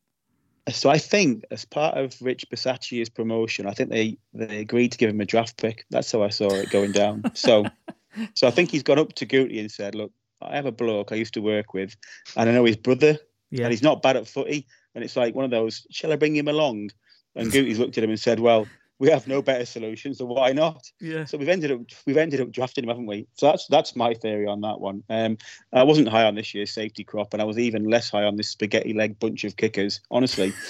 So 0.70 0.90
I 0.90 0.98
think 0.98 1.44
as 1.50 1.64
part 1.64 1.96
of 1.96 2.20
Rich 2.20 2.50
Bisaccia's 2.50 3.08
promotion, 3.08 3.66
I 3.66 3.72
think 3.72 3.90
they 3.90 4.18
they 4.34 4.58
agreed 4.58 4.92
to 4.92 4.98
give 4.98 5.10
him 5.10 5.20
a 5.20 5.24
draft 5.24 5.56
pick. 5.56 5.86
That's 5.90 6.12
how 6.12 6.22
I 6.22 6.28
saw 6.28 6.52
it 6.52 6.70
going 6.70 6.92
down. 6.92 7.22
so 7.34 7.64
so 8.34 8.46
I 8.46 8.50
think 8.50 8.70
he's 8.70 8.82
gone 8.82 8.98
up 8.98 9.14
to 9.14 9.26
Gutey 9.26 9.60
and 9.60 9.70
said, 9.70 9.94
"Look, 9.94 10.12
I 10.40 10.56
have 10.56 10.66
a 10.66 10.72
bloke 10.72 11.12
I 11.12 11.16
used 11.16 11.34
to 11.34 11.40
work 11.42 11.74
with, 11.74 11.96
and 12.36 12.48
I 12.48 12.52
know 12.52 12.64
his 12.64 12.76
brother, 12.76 13.18
Yeah. 13.50 13.64
and 13.64 13.72
he's 13.72 13.82
not 13.82 14.02
bad 14.02 14.16
at 14.16 14.26
footy. 14.26 14.66
And 14.94 15.04
it's 15.04 15.16
like 15.16 15.34
one 15.34 15.44
of 15.44 15.50
those, 15.50 15.86
shall 15.90 16.12
I 16.12 16.16
bring 16.16 16.34
him 16.36 16.48
along? 16.48 16.90
And 17.34 17.52
Gutey's 17.52 17.78
looked 17.78 17.98
at 17.98 18.04
him 18.04 18.10
and 18.10 18.18
said, 18.18 18.40
well, 18.40 18.66
we 19.00 19.10
have 19.10 19.26
no 19.28 19.42
better 19.42 19.64
solution, 19.64 20.12
so 20.14 20.24
why 20.24 20.52
not? 20.52 20.90
Yeah. 21.00 21.24
So 21.24 21.38
we've 21.38 21.48
ended 21.48 21.70
up 21.70 21.80
we've 22.06 22.16
ended 22.16 22.40
up 22.40 22.50
drafting 22.50 22.84
him, 22.84 22.88
haven't 22.88 23.06
we? 23.06 23.26
So 23.34 23.46
that's 23.46 23.66
that's 23.68 23.94
my 23.96 24.14
theory 24.14 24.46
on 24.46 24.60
that 24.62 24.80
one. 24.80 25.02
Um, 25.08 25.38
I 25.72 25.84
wasn't 25.84 26.08
high 26.08 26.24
on 26.24 26.34
this 26.34 26.54
year's 26.54 26.72
safety 26.72 27.04
crop, 27.04 27.32
and 27.32 27.40
I 27.40 27.44
was 27.44 27.58
even 27.58 27.84
less 27.88 28.10
high 28.10 28.24
on 28.24 28.36
this 28.36 28.50
spaghetti 28.50 28.92
leg 28.94 29.18
bunch 29.18 29.44
of 29.44 29.56
kickers. 29.56 30.00
Honestly, 30.10 30.52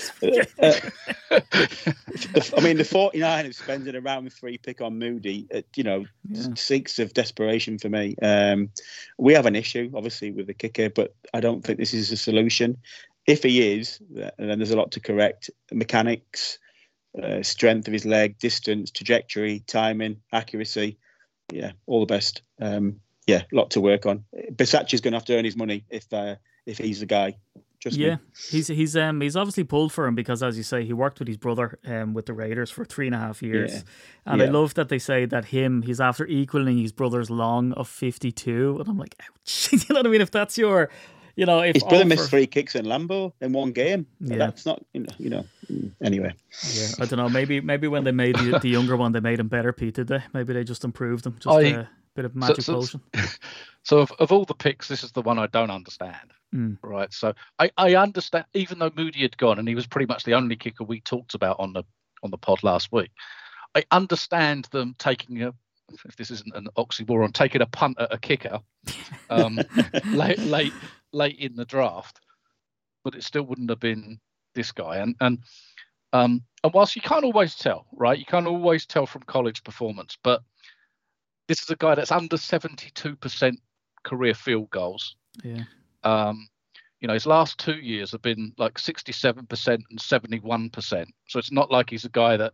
Uh, 0.60 0.72
uh, 1.30 1.40
I 2.56 2.60
mean 2.60 2.76
the 2.76 2.84
49ers 2.84 3.54
spending 3.54 3.94
a 3.94 4.00
round 4.00 4.32
three 4.32 4.58
pick 4.58 4.80
on 4.80 4.98
Moody, 4.98 5.46
uh, 5.54 5.62
you 5.76 5.84
know, 5.84 6.04
Yeah. 6.28 6.48
seeks 6.56 6.98
of 6.98 7.14
desperation 7.14 7.78
for 7.78 7.88
me. 7.88 8.16
Um, 8.20 8.70
we 9.18 9.34
have 9.34 9.46
an 9.46 9.56
issue, 9.56 9.90
obviously, 9.94 10.30
with 10.30 10.46
the 10.46 10.54
kicker, 10.54 10.90
but 10.90 11.14
I 11.32 11.40
don't 11.40 11.62
think 11.64 11.78
this 11.78 11.94
is 11.94 12.10
a 12.12 12.16
solution. 12.16 12.78
If 13.26 13.42
he 13.42 13.74
is, 13.78 14.00
then 14.10 14.32
there's 14.38 14.70
a 14.70 14.76
lot 14.76 14.92
to 14.92 15.00
correct. 15.00 15.50
Mechanics, 15.70 16.58
uh, 17.22 17.42
strength 17.42 17.86
of 17.86 17.92
his 17.92 18.04
leg, 18.04 18.38
distance, 18.38 18.90
trajectory, 18.90 19.60
timing, 19.66 20.20
accuracy. 20.32 20.98
Yeah, 21.52 21.72
all 21.86 22.00
the 22.00 22.06
best. 22.06 22.42
Um, 22.60 23.00
yeah, 23.26 23.42
a 23.52 23.56
lot 23.56 23.70
to 23.72 23.80
work 23.80 24.06
on. 24.06 24.24
Bisaccia's 24.52 25.00
going 25.00 25.12
to 25.12 25.18
have 25.18 25.24
to 25.26 25.36
earn 25.36 25.44
his 25.44 25.56
money 25.56 25.84
if 25.90 26.12
uh, 26.12 26.36
if 26.66 26.78
he's 26.78 27.00
the 27.00 27.06
guy. 27.06 27.36
Just 27.80 27.96
yeah, 27.96 28.16
me. 28.16 28.20
he's 28.50 28.66
he's 28.66 28.96
um 28.96 29.20
he's 29.20 29.36
obviously 29.36 29.62
pulled 29.62 29.92
for 29.92 30.06
him 30.06 30.16
because, 30.16 30.42
as 30.42 30.56
you 30.56 30.64
say, 30.64 30.84
he 30.84 30.92
worked 30.92 31.20
with 31.20 31.28
his 31.28 31.36
brother 31.36 31.78
um 31.86 32.12
with 32.12 32.26
the 32.26 32.32
Raiders 32.32 32.70
for 32.72 32.84
three 32.84 33.06
and 33.06 33.14
a 33.14 33.18
half 33.18 33.40
years, 33.40 33.72
Yeah. 33.72 34.32
and 34.32 34.42
I 34.42 34.46
love 34.46 34.74
that 34.74 34.88
they 34.88 34.98
say 34.98 35.26
that 35.26 35.44
him 35.46 35.82
he's 35.82 36.00
after 36.00 36.26
equaling 36.26 36.78
his 36.78 36.90
brother's 36.90 37.30
long 37.30 37.72
of 37.74 37.86
fifty 37.86 38.32
two, 38.32 38.78
and 38.80 38.88
I'm 38.88 38.98
like, 38.98 39.14
ouch. 39.20 39.68
you 39.72 39.78
know 39.90 40.00
what 40.00 40.06
I 40.06 40.10
mean? 40.10 40.20
If 40.20 40.32
that's 40.32 40.58
your, 40.58 40.90
you 41.38 41.46
know, 41.46 41.60
if 41.60 41.74
His 41.74 41.84
brother 41.84 41.98
all 41.98 42.04
missed 42.04 42.30
three 42.30 42.48
kicks 42.48 42.74
in 42.74 42.84
Lambeau 42.84 43.32
in 43.40 43.52
one 43.52 43.70
game. 43.70 44.06
Yeah. 44.18 44.38
That's 44.38 44.66
not, 44.66 44.84
you 44.92 45.02
know, 45.02 45.12
you 45.18 45.30
know. 45.30 45.44
Anyway, 46.02 46.34
Yeah, 46.74 46.88
I 46.98 47.06
don't 47.06 47.18
know. 47.18 47.28
Maybe 47.28 47.60
maybe 47.60 47.86
when 47.86 48.02
they 48.02 48.10
made 48.10 48.34
the, 48.34 48.58
the 48.58 48.68
younger 48.68 48.96
one, 48.96 49.12
they 49.12 49.20
made 49.20 49.38
him 49.38 49.46
better, 49.46 49.72
Pete. 49.72 49.94
Did 49.94 50.08
they? 50.08 50.20
Maybe 50.34 50.52
they 50.52 50.64
just 50.64 50.82
improved 50.82 51.26
him. 51.26 51.36
Just 51.38 51.46
I- 51.56 51.62
a 51.62 51.86
bit 52.16 52.24
of 52.24 52.34
magic 52.34 52.62
so- 52.62 52.74
potion. 52.74 53.00
So 53.84 54.00
of, 54.00 54.12
of 54.18 54.32
all 54.32 54.44
the 54.44 54.52
picks, 54.52 54.86
this 54.86 55.02
is 55.02 55.12
the 55.12 55.22
one 55.22 55.38
I 55.38 55.46
don't 55.46 55.70
understand. 55.70 56.32
Mm. 56.54 56.76
Right. 56.82 57.10
So 57.10 57.32
I, 57.58 57.70
I 57.78 57.94
understand 57.94 58.44
even 58.52 58.80
though 58.80 58.92
Moody 58.94 59.22
had 59.22 59.38
gone 59.38 59.58
and 59.58 59.66
he 59.66 59.74
was 59.74 59.86
pretty 59.86 60.04
much 60.04 60.24
the 60.24 60.34
only 60.34 60.56
kicker 60.56 60.84
we 60.84 61.00
talked 61.00 61.34
about 61.34 61.56
on 61.58 61.72
the 61.72 61.84
on 62.22 62.30
the 62.30 62.36
pod 62.36 62.62
last 62.62 62.92
week, 62.92 63.12
I 63.74 63.84
understand 63.90 64.66
them 64.72 64.94
taking 64.98 65.42
a 65.42 65.54
if 66.04 66.16
this 66.16 66.30
isn't 66.30 66.54
an 66.54 66.68
oxymoron, 66.76 67.32
taking 67.32 67.62
a 67.62 67.66
punt 67.66 67.96
at 68.00 68.12
a 68.12 68.18
kicker 68.18 68.60
um, 69.30 69.58
late 70.06 70.38
late 70.38 70.72
late 71.12 71.38
in 71.38 71.56
the 71.56 71.64
draft, 71.64 72.20
but 73.04 73.14
it 73.14 73.24
still 73.24 73.44
wouldn't 73.44 73.70
have 73.70 73.80
been 73.80 74.18
this 74.54 74.72
guy. 74.72 74.98
And 74.98 75.14
and 75.20 75.38
um, 76.12 76.42
and 76.64 76.72
whilst 76.72 76.96
you 76.96 77.02
can't 77.02 77.24
always 77.24 77.54
tell, 77.54 77.86
right? 77.92 78.18
You 78.18 78.24
can't 78.24 78.46
always 78.46 78.86
tell 78.86 79.06
from 79.06 79.22
college 79.22 79.62
performance, 79.64 80.16
but 80.22 80.42
this 81.46 81.62
is 81.62 81.70
a 81.70 81.76
guy 81.76 81.94
that's 81.94 82.12
under 82.12 82.36
seventy 82.36 82.90
two 82.94 83.16
percent 83.16 83.60
career 84.04 84.34
field 84.34 84.70
goals. 84.70 85.16
Yeah, 85.44 85.64
Um, 86.04 86.48
you 87.00 87.06
know, 87.06 87.14
his 87.14 87.26
last 87.26 87.58
two 87.58 87.76
years 87.76 88.10
have 88.12 88.22
been 88.22 88.52
like 88.58 88.74
67% 88.74 89.68
and 89.68 89.98
71%. 89.98 91.06
So 91.28 91.38
it's 91.38 91.52
not 91.52 91.70
like 91.70 91.90
he's 91.90 92.04
a 92.04 92.10
guy 92.10 92.36
that 92.36 92.52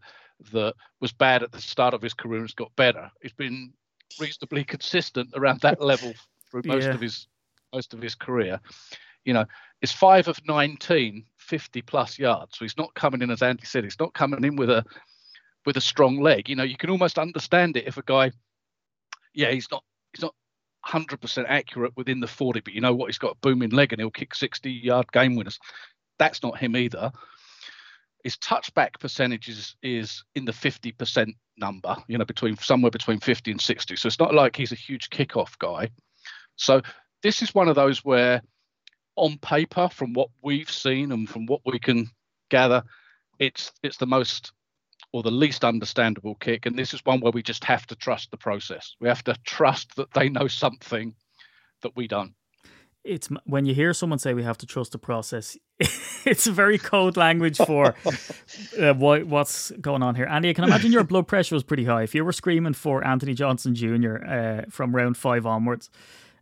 that 0.53 0.75
was 1.01 1.13
bad 1.13 1.43
at 1.43 1.53
the 1.53 1.61
start 1.61 1.95
of 1.95 2.03
his 2.03 2.15
career 2.15 2.39
and 2.41 2.45
has 2.49 2.55
got 2.55 2.75
better. 2.77 3.11
He's 3.23 3.33
been 3.33 3.73
reasonably 4.21 4.65
consistent 4.65 5.31
around 5.35 5.61
that 5.61 5.81
level 5.81 6.13
through 6.51 6.63
most 6.67 6.85
Yeah. 6.85 6.95
of 6.95 7.01
his 7.01 7.27
most 7.73 7.93
of 7.95 8.01
his 8.01 8.15
career. 8.15 8.61
You 9.25 9.33
know, 9.33 9.47
it's 9.83 9.91
five 9.91 10.29
of 10.29 10.39
19, 10.47 11.25
50 11.39 11.83
plus 11.83 12.19
yards. 12.19 12.57
So 12.57 12.65
he's 12.65 12.77
not 12.77 12.95
coming 12.95 13.21
in 13.23 13.31
as 13.31 13.43
Andy 13.43 13.65
said. 13.65 13.83
He's 13.83 13.99
not 13.99 14.15
coming 14.15 14.45
in 14.45 14.55
with 14.57 14.71
a 14.71 14.85
with 15.67 15.77
a 15.77 15.81
strong 15.81 16.21
leg. 16.21 16.49
You 16.49 16.57
know, 16.57 16.63
you 16.63 16.77
can 16.77 16.91
almost 16.91 17.19
understand 17.19 17.77
it 17.77 17.89
if 17.89 17.97
a 17.97 18.03
guy, 18.03 18.31
yeah, 19.33 19.51
he's 19.51 19.71
not 19.71 19.83
he's 20.13 20.23
not 20.23 20.35
100% 20.87 21.47
accurate 21.49 21.97
within 21.97 22.21
the 22.21 22.27
40, 22.27 22.61
but 22.61 22.75
you 22.75 22.81
know 22.83 22.95
what? 22.95 23.07
He's 23.07 23.19
got 23.19 23.33
a 23.33 23.39
booming 23.41 23.71
leg 23.71 23.93
and 23.93 24.01
he'll 24.01 24.11
kick 24.11 24.35
60 24.35 24.71
yard 24.71 25.11
game 25.13 25.35
winners. 25.35 25.59
That's 26.19 26.43
not 26.43 26.59
him 26.59 26.77
either. 26.77 27.11
His 28.25 28.37
touchback 28.39 28.99
percentage 28.99 29.49
is, 29.49 29.77
is 29.83 30.25
in 30.35 30.45
the 30.45 30.53
50% 30.53 31.33
number, 31.57 31.97
you 32.09 32.19
know, 32.19 32.25
between 32.25 32.57
somewhere 32.57 32.91
between 32.91 33.21
50 33.21 33.53
and 33.53 33.61
60. 33.61 33.97
So 33.97 34.07
it's 34.09 34.19
not 34.19 34.35
like 34.35 34.57
he's 34.57 34.73
a 34.73 34.77
huge 34.77 35.11
kickoff 35.11 35.57
guy. 35.59 35.91
So 36.57 36.81
this 37.23 37.43
is 37.43 37.55
one 37.55 37.69
of 37.69 37.77
those 37.77 38.05
where, 38.05 38.43
on 39.17 39.39
paper, 39.39 39.89
from 39.89 40.15
what 40.15 40.31
we've 40.43 40.71
seen 40.71 41.13
and 41.13 41.29
from 41.29 41.47
what 41.47 41.61
we 41.65 41.79
can 41.79 42.11
gather, 42.51 42.83
it's 43.39 43.73
it's 43.83 43.99
the 43.99 44.07
most 44.07 44.53
or 45.13 45.23
the 45.23 45.31
least 45.31 45.65
understandable 45.65 46.35
kick. 46.37 46.67
And 46.67 46.77
this 46.77 46.93
is 46.95 47.01
one 47.05 47.21
where 47.21 47.33
we 47.33 47.43
just 47.43 47.63
have 47.65 47.87
to 47.87 47.97
trust 47.97 48.31
the 48.31 48.37
process. 48.37 48.97
We 49.01 49.09
have 49.09 49.23
to 49.25 49.37
trust 49.45 49.95
that 49.97 50.13
they 50.13 50.29
know 50.29 50.49
something 50.49 51.15
that 51.83 51.95
we 51.95 52.09
don't. 52.09 52.35
it's 53.05 53.29
when 53.45 53.67
you 53.67 53.75
hear 53.75 53.93
someone 53.93 54.19
say 54.19 54.35
we 54.35 54.43
have 54.43 54.59
to 54.59 54.67
trust 54.67 54.93
the 54.93 54.99
process. 54.99 55.57
it's 56.25 56.47
a 56.47 56.53
very 56.53 56.79
code 56.79 57.17
language 57.17 57.57
for 57.57 57.95
uh, 58.81 58.95
what 58.95 59.25
what's 59.25 59.71
going 59.73 60.03
on 60.03 60.15
here. 60.15 60.27
Andy, 60.27 60.51
I 60.51 60.53
can 60.53 60.65
imagine 60.65 60.93
your 60.93 61.05
blood 61.05 61.27
pressure 61.27 61.55
was 61.57 61.65
pretty 61.65 61.85
high 61.85 62.03
if 62.03 62.15
you 62.15 62.25
were 62.25 62.33
screaming 62.33 62.75
for 62.75 63.05
Anthony 63.05 63.35
Johnson 63.35 63.75
Jr. 63.75 64.25
Uh, 64.25 64.63
from 64.71 64.95
round 64.95 65.17
five 65.17 65.47
onwards. 65.47 65.91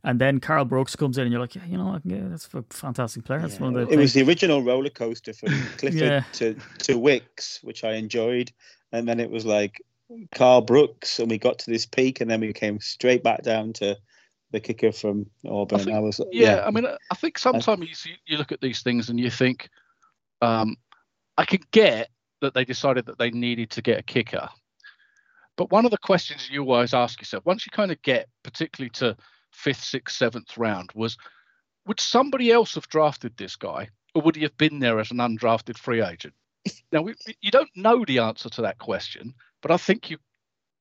And 0.05 0.21
then 0.21 0.41
Karl 0.41 0.65
Brooks 0.65 0.97
comes 0.97 1.17
in, 1.17 1.23
and 1.23 1.31
you're 1.33 1.41
like, 1.41 1.55
yeah, 1.55 1.65
you 1.65 1.79
know, 1.79 1.85
what, 1.87 2.03
yeah, 2.05 2.23
that's 2.25 2.49
a 2.53 2.65
fantastic 2.71 3.25
player. 3.25 3.39
That's 3.39 3.61
one 3.61 3.77
of 3.77 3.87
the 3.87 3.95
it 3.95 3.97
was 3.97 4.13
the 4.15 4.23
original 4.25 4.61
roller 4.61 4.91
coaster 4.91 5.33
from 5.33 5.51
Clifford 5.77 6.01
Yeah. 6.01 6.25
to 6.35 6.57
to 6.79 6.99
Wicks, 6.99 7.61
which 7.63 7.85
I 7.85 7.93
enjoyed, 7.93 8.51
and 8.91 9.09
then 9.09 9.21
it 9.21 9.31
was 9.31 9.47
like 9.47 9.81
Karl 10.35 10.61
Brooks, 10.61 11.21
and 11.21 11.31
we 11.31 11.39
got 11.39 11.61
to 11.61 11.71
this 11.71 11.87
peak, 11.87 12.21
and 12.21 12.29
then 12.31 12.41
we 12.41 12.53
came 12.53 12.81
straight 12.81 13.23
back 13.23 13.43
down 13.43 13.73
to 13.75 13.97
the 14.53 14.61
kicker 14.61 14.93
from 14.93 15.27
Auburn. 15.47 15.81
I, 15.81 15.85
think- 15.85 16.03
was 16.03 16.21
yeah, 16.31 16.63
I 16.65 16.71
mean, 16.71 16.87
I 16.87 17.15
think 17.15 17.39
sometimes 17.39 17.89
you, 17.89 17.95
see, 17.95 18.17
you 18.27 18.37
look 18.37 18.53
at 18.53 18.61
these 18.61 18.83
things 18.83 19.09
and 19.09 19.19
you 19.19 19.31
think, 19.31 19.69
um, 20.41 20.77
I 21.37 21.45
can 21.45 21.61
get 21.73 22.09
that 22.43 22.55
they 22.55 22.65
decided 22.65 23.07
that 23.07 23.19
they 23.19 23.31
needed 23.31 23.71
to 23.71 23.83
get 23.83 23.99
a 23.99 24.03
kicker. 24.03 24.49
But 25.57 25.71
one 25.71 25.85
of 25.85 25.91
the 25.91 25.99
questions 25.99 26.49
you 26.51 26.63
always 26.63 26.95
ask 26.95 27.21
yourself, 27.21 27.45
once 27.45 27.67
you 27.67 27.71
kind 27.71 27.93
of 27.93 28.01
get 28.03 28.29
particularly 28.43 28.91
to 28.91 29.17
fifth, 29.53 29.85
sixth, 29.85 30.17
seventh 30.17 30.57
round, 30.57 30.91
was 30.95 31.17
would 31.87 32.01
somebody 32.01 32.51
else 32.51 32.75
have 32.75 32.89
drafted 32.89 33.37
this 33.37 33.57
guy 33.57 33.89
or 34.15 34.23
would 34.23 34.37
he 34.37 34.43
have 34.43 34.57
been 34.57 34.79
there 34.79 34.99
as 35.01 35.11
an 35.11 35.19
undrafted 35.19 35.79
free 35.79 36.03
agent? 36.03 36.35
Now, 36.93 37.03
we, 37.03 37.15
you 37.41 37.51
don't 37.51 37.71
know 37.75 38.05
the 38.05 38.19
answer 38.19 38.51
to 38.51 38.63
that 38.63 38.79
question, 38.79 39.35
but 39.63 39.71
I 39.71 39.79
think 39.79 40.11
you, 40.11 40.19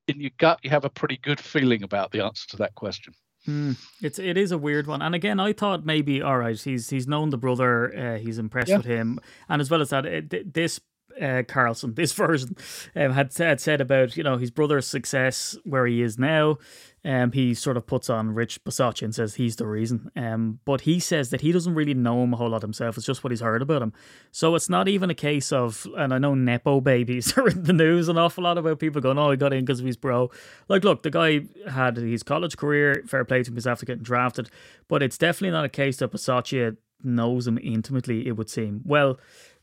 in 0.07 0.19
your 0.19 0.31
gut, 0.37 0.59
you 0.61 0.69
have 0.69 0.83
a 0.83 0.89
pretty 0.89 1.17
good 1.17 1.39
feeling 1.39 1.83
about 1.83 2.11
the 2.11 2.23
answer 2.23 2.47
to 2.49 2.57
that 2.57 2.75
question. 2.75 3.13
Hmm. 3.45 3.71
It's 4.01 4.19
it 4.19 4.37
is 4.37 4.51
a 4.51 4.57
weird 4.57 4.85
one, 4.85 5.01
and 5.01 5.15
again, 5.15 5.39
I 5.39 5.53
thought 5.53 5.83
maybe 5.85 6.21
all 6.21 6.37
right. 6.37 6.59
He's 6.59 6.89
he's 6.89 7.07
known 7.07 7.31
the 7.31 7.37
brother. 7.37 7.91
Uh, 7.97 8.17
he's 8.19 8.37
impressed 8.37 8.69
Yeah. 8.69 8.77
with 8.77 8.85
him, 8.85 9.19
and 9.49 9.61
as 9.61 9.69
well 9.71 9.81
as 9.81 9.89
that, 9.89 10.03
th- 10.29 10.45
this 10.53 10.79
uh, 11.19 11.43
Carlson, 11.47 11.95
this 11.95 12.11
version, 12.13 12.55
um, 12.95 13.11
had 13.13 13.33
had 13.37 13.59
said 13.59 13.81
about 13.81 14.17
you 14.17 14.23
know 14.23 14.37
his 14.37 14.51
brother's 14.51 14.87
success 14.87 15.57
where 15.63 15.85
he 15.85 16.01
is 16.01 16.17
now. 16.17 16.57
Um, 17.03 17.31
he 17.31 17.55
sort 17.55 17.77
of 17.77 17.87
puts 17.87 18.11
on 18.11 18.35
Rich 18.35 18.63
Bisaccia 18.63 19.01
and 19.03 19.15
says 19.15 19.35
he's 19.35 19.55
the 19.55 19.65
reason. 19.65 20.11
Um, 20.15 20.59
but 20.65 20.81
he 20.81 20.99
says 20.99 21.31
that 21.31 21.41
he 21.41 21.51
doesn't 21.51 21.73
really 21.73 21.95
know 21.95 22.23
him 22.23 22.33
a 22.33 22.37
whole 22.37 22.49
lot 22.49 22.61
himself. 22.61 22.95
It's 22.95 23.07
just 23.07 23.23
what 23.23 23.31
he's 23.31 23.41
heard 23.41 23.63
about 23.63 23.81
him. 23.81 23.91
So 24.31 24.53
it's 24.53 24.69
not 24.69 24.87
even 24.87 25.09
a 25.09 25.15
case 25.15 25.51
of, 25.51 25.87
and 25.97 26.13
I 26.13 26.19
know 26.19 26.35
nepo 26.35 26.79
babies 26.79 27.35
are 27.37 27.47
in 27.47 27.63
the 27.63 27.73
news 27.73 28.07
an 28.07 28.19
awful 28.19 28.43
lot 28.43 28.59
about 28.59 28.79
people 28.79 29.01
going, 29.01 29.17
"Oh, 29.17 29.31
he 29.31 29.37
got 29.37 29.53
in 29.53 29.65
because 29.65 29.79
of 29.79 29.85
his 29.85 29.97
bro." 29.97 30.29
Like, 30.67 30.83
look, 30.83 31.01
the 31.01 31.09
guy 31.09 31.41
had 31.69 31.97
his 31.97 32.23
college 32.23 32.55
career. 32.55 33.03
Fair 33.07 33.25
play 33.25 33.41
to 33.41 33.49
him, 33.49 33.55
he's 33.55 33.67
after 33.67 33.85
getting 33.85 34.03
drafted. 34.03 34.49
But 34.87 35.01
it's 35.01 35.17
definitely 35.17 35.51
not 35.51 35.65
a 35.65 35.69
case 35.69 35.97
that 35.97 36.11
Bisaccia 36.11 36.77
knows 37.03 37.47
him 37.47 37.57
intimately. 37.61 38.27
It 38.27 38.33
would 38.33 38.49
seem. 38.49 38.81
Well, 38.85 39.19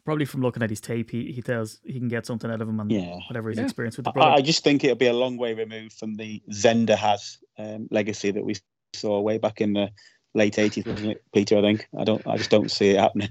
probably 0.08 0.24
from 0.24 0.40
looking 0.40 0.62
at 0.62 0.70
his 0.70 0.80
tape, 0.80 1.10
he, 1.10 1.32
he 1.32 1.42
tells 1.42 1.80
he 1.84 1.98
can 1.98 2.08
get 2.08 2.24
something 2.24 2.50
out 2.50 2.62
of 2.62 2.66
him 2.66 2.80
and 2.80 2.90
Yeah. 2.90 3.18
whatever 3.28 3.50
his 3.50 3.58
Yeah. 3.58 3.64
experience 3.64 3.98
with 3.98 4.04
the 4.06 4.18
I. 4.18 4.36
I 4.36 4.40
just 4.40 4.64
think 4.64 4.82
it'll 4.82 4.96
be 4.96 5.08
a 5.08 5.12
long 5.12 5.36
way 5.36 5.52
removed 5.52 5.98
from 5.98 6.14
the 6.14 6.42
Zendejas 6.50 7.36
um, 7.58 7.88
legacy 7.90 8.30
that 8.30 8.42
we 8.42 8.56
saw 8.94 9.20
way 9.20 9.36
back 9.36 9.60
in 9.60 9.74
the 9.74 9.90
late 10.32 10.54
80s, 10.54 10.86
wasn't 10.86 11.10
it, 11.10 11.24
Peter? 11.34 11.58
I 11.58 11.60
think 11.60 11.86
I 11.98 12.04
don't. 12.04 12.26
I 12.26 12.38
just 12.38 12.48
don't 12.48 12.70
see 12.70 12.88
it 12.88 12.98
happening. 12.98 13.28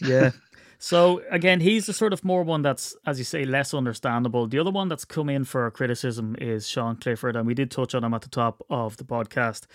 yeah. 0.00 0.30
So 0.78 1.22
again, 1.30 1.60
he's 1.60 1.86
the 1.86 1.92
sort 1.92 2.12
of 2.12 2.24
more 2.24 2.42
one 2.42 2.62
that's, 2.62 2.94
as 3.06 3.18
you 3.18 3.24
say, 3.24 3.44
less 3.44 3.72
understandable. 3.72 4.46
The 4.46 4.58
other 4.58 4.70
one 4.70 4.88
that's 4.88 5.04
come 5.04 5.28
in 5.28 5.44
for 5.44 5.70
criticism 5.70 6.36
is 6.40 6.68
Sean 6.68 6.96
Clifford, 6.96 7.36
and 7.36 7.46
we 7.46 7.54
did 7.54 7.70
touch 7.70 7.94
on 7.94 8.04
him 8.04 8.14
at 8.14 8.22
the 8.22 8.28
top 8.28 8.62
of 8.68 8.96
the 8.96 9.04
podcast. 9.04 9.66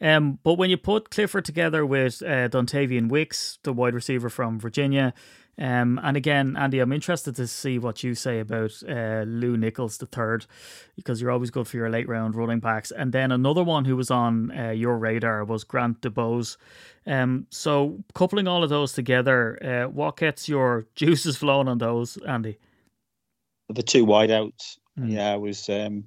Um, 0.00 0.38
but 0.42 0.54
when 0.54 0.70
you 0.70 0.76
put 0.76 1.10
Clifford 1.10 1.44
together 1.44 1.84
with 1.84 2.22
uh, 2.22 2.48
Dontayvion 2.48 3.08
Wicks, 3.08 3.58
the 3.62 3.72
wide 3.72 3.94
receiver 3.94 4.28
from 4.28 4.58
Virginia, 4.58 5.14
um, 5.60 6.00
and 6.02 6.16
again, 6.16 6.56
Andy, 6.56 6.80
I'm 6.80 6.92
interested 6.92 7.36
to 7.36 7.46
see 7.46 7.78
what 7.78 8.02
you 8.02 8.14
say 8.14 8.40
about 8.40 8.72
uh, 8.88 9.24
Lew 9.26 9.56
Nichols 9.56 9.98
the 9.98 10.06
third, 10.06 10.46
because 10.96 11.20
you're 11.20 11.30
always 11.30 11.50
good 11.50 11.68
for 11.68 11.76
your 11.76 11.90
late 11.90 12.08
round 12.08 12.34
running 12.34 12.60
backs. 12.60 12.90
And 12.90 13.12
then 13.12 13.30
another 13.30 13.62
one 13.62 13.84
who 13.84 13.96
was 13.96 14.10
on 14.10 14.50
uh, 14.58 14.70
your 14.70 14.98
radar 14.98 15.44
was 15.44 15.64
Grant 15.64 16.00
DuBose. 16.00 16.56
Um, 17.06 17.46
so 17.50 18.02
coupling 18.14 18.48
all 18.48 18.64
of 18.64 18.70
those 18.70 18.92
together, 18.92 19.58
uh, 19.62 19.90
what 19.90 20.16
gets 20.16 20.48
your 20.48 20.86
juices 20.96 21.36
flowing 21.36 21.68
on 21.68 21.78
those, 21.78 22.16
Andy? 22.26 22.58
The 23.68 23.82
two 23.82 24.06
wideouts, 24.06 24.78
Mm. 24.98 25.12
yeah, 25.12 25.32
I 25.32 25.36
was 25.36 25.68
um, 25.68 26.04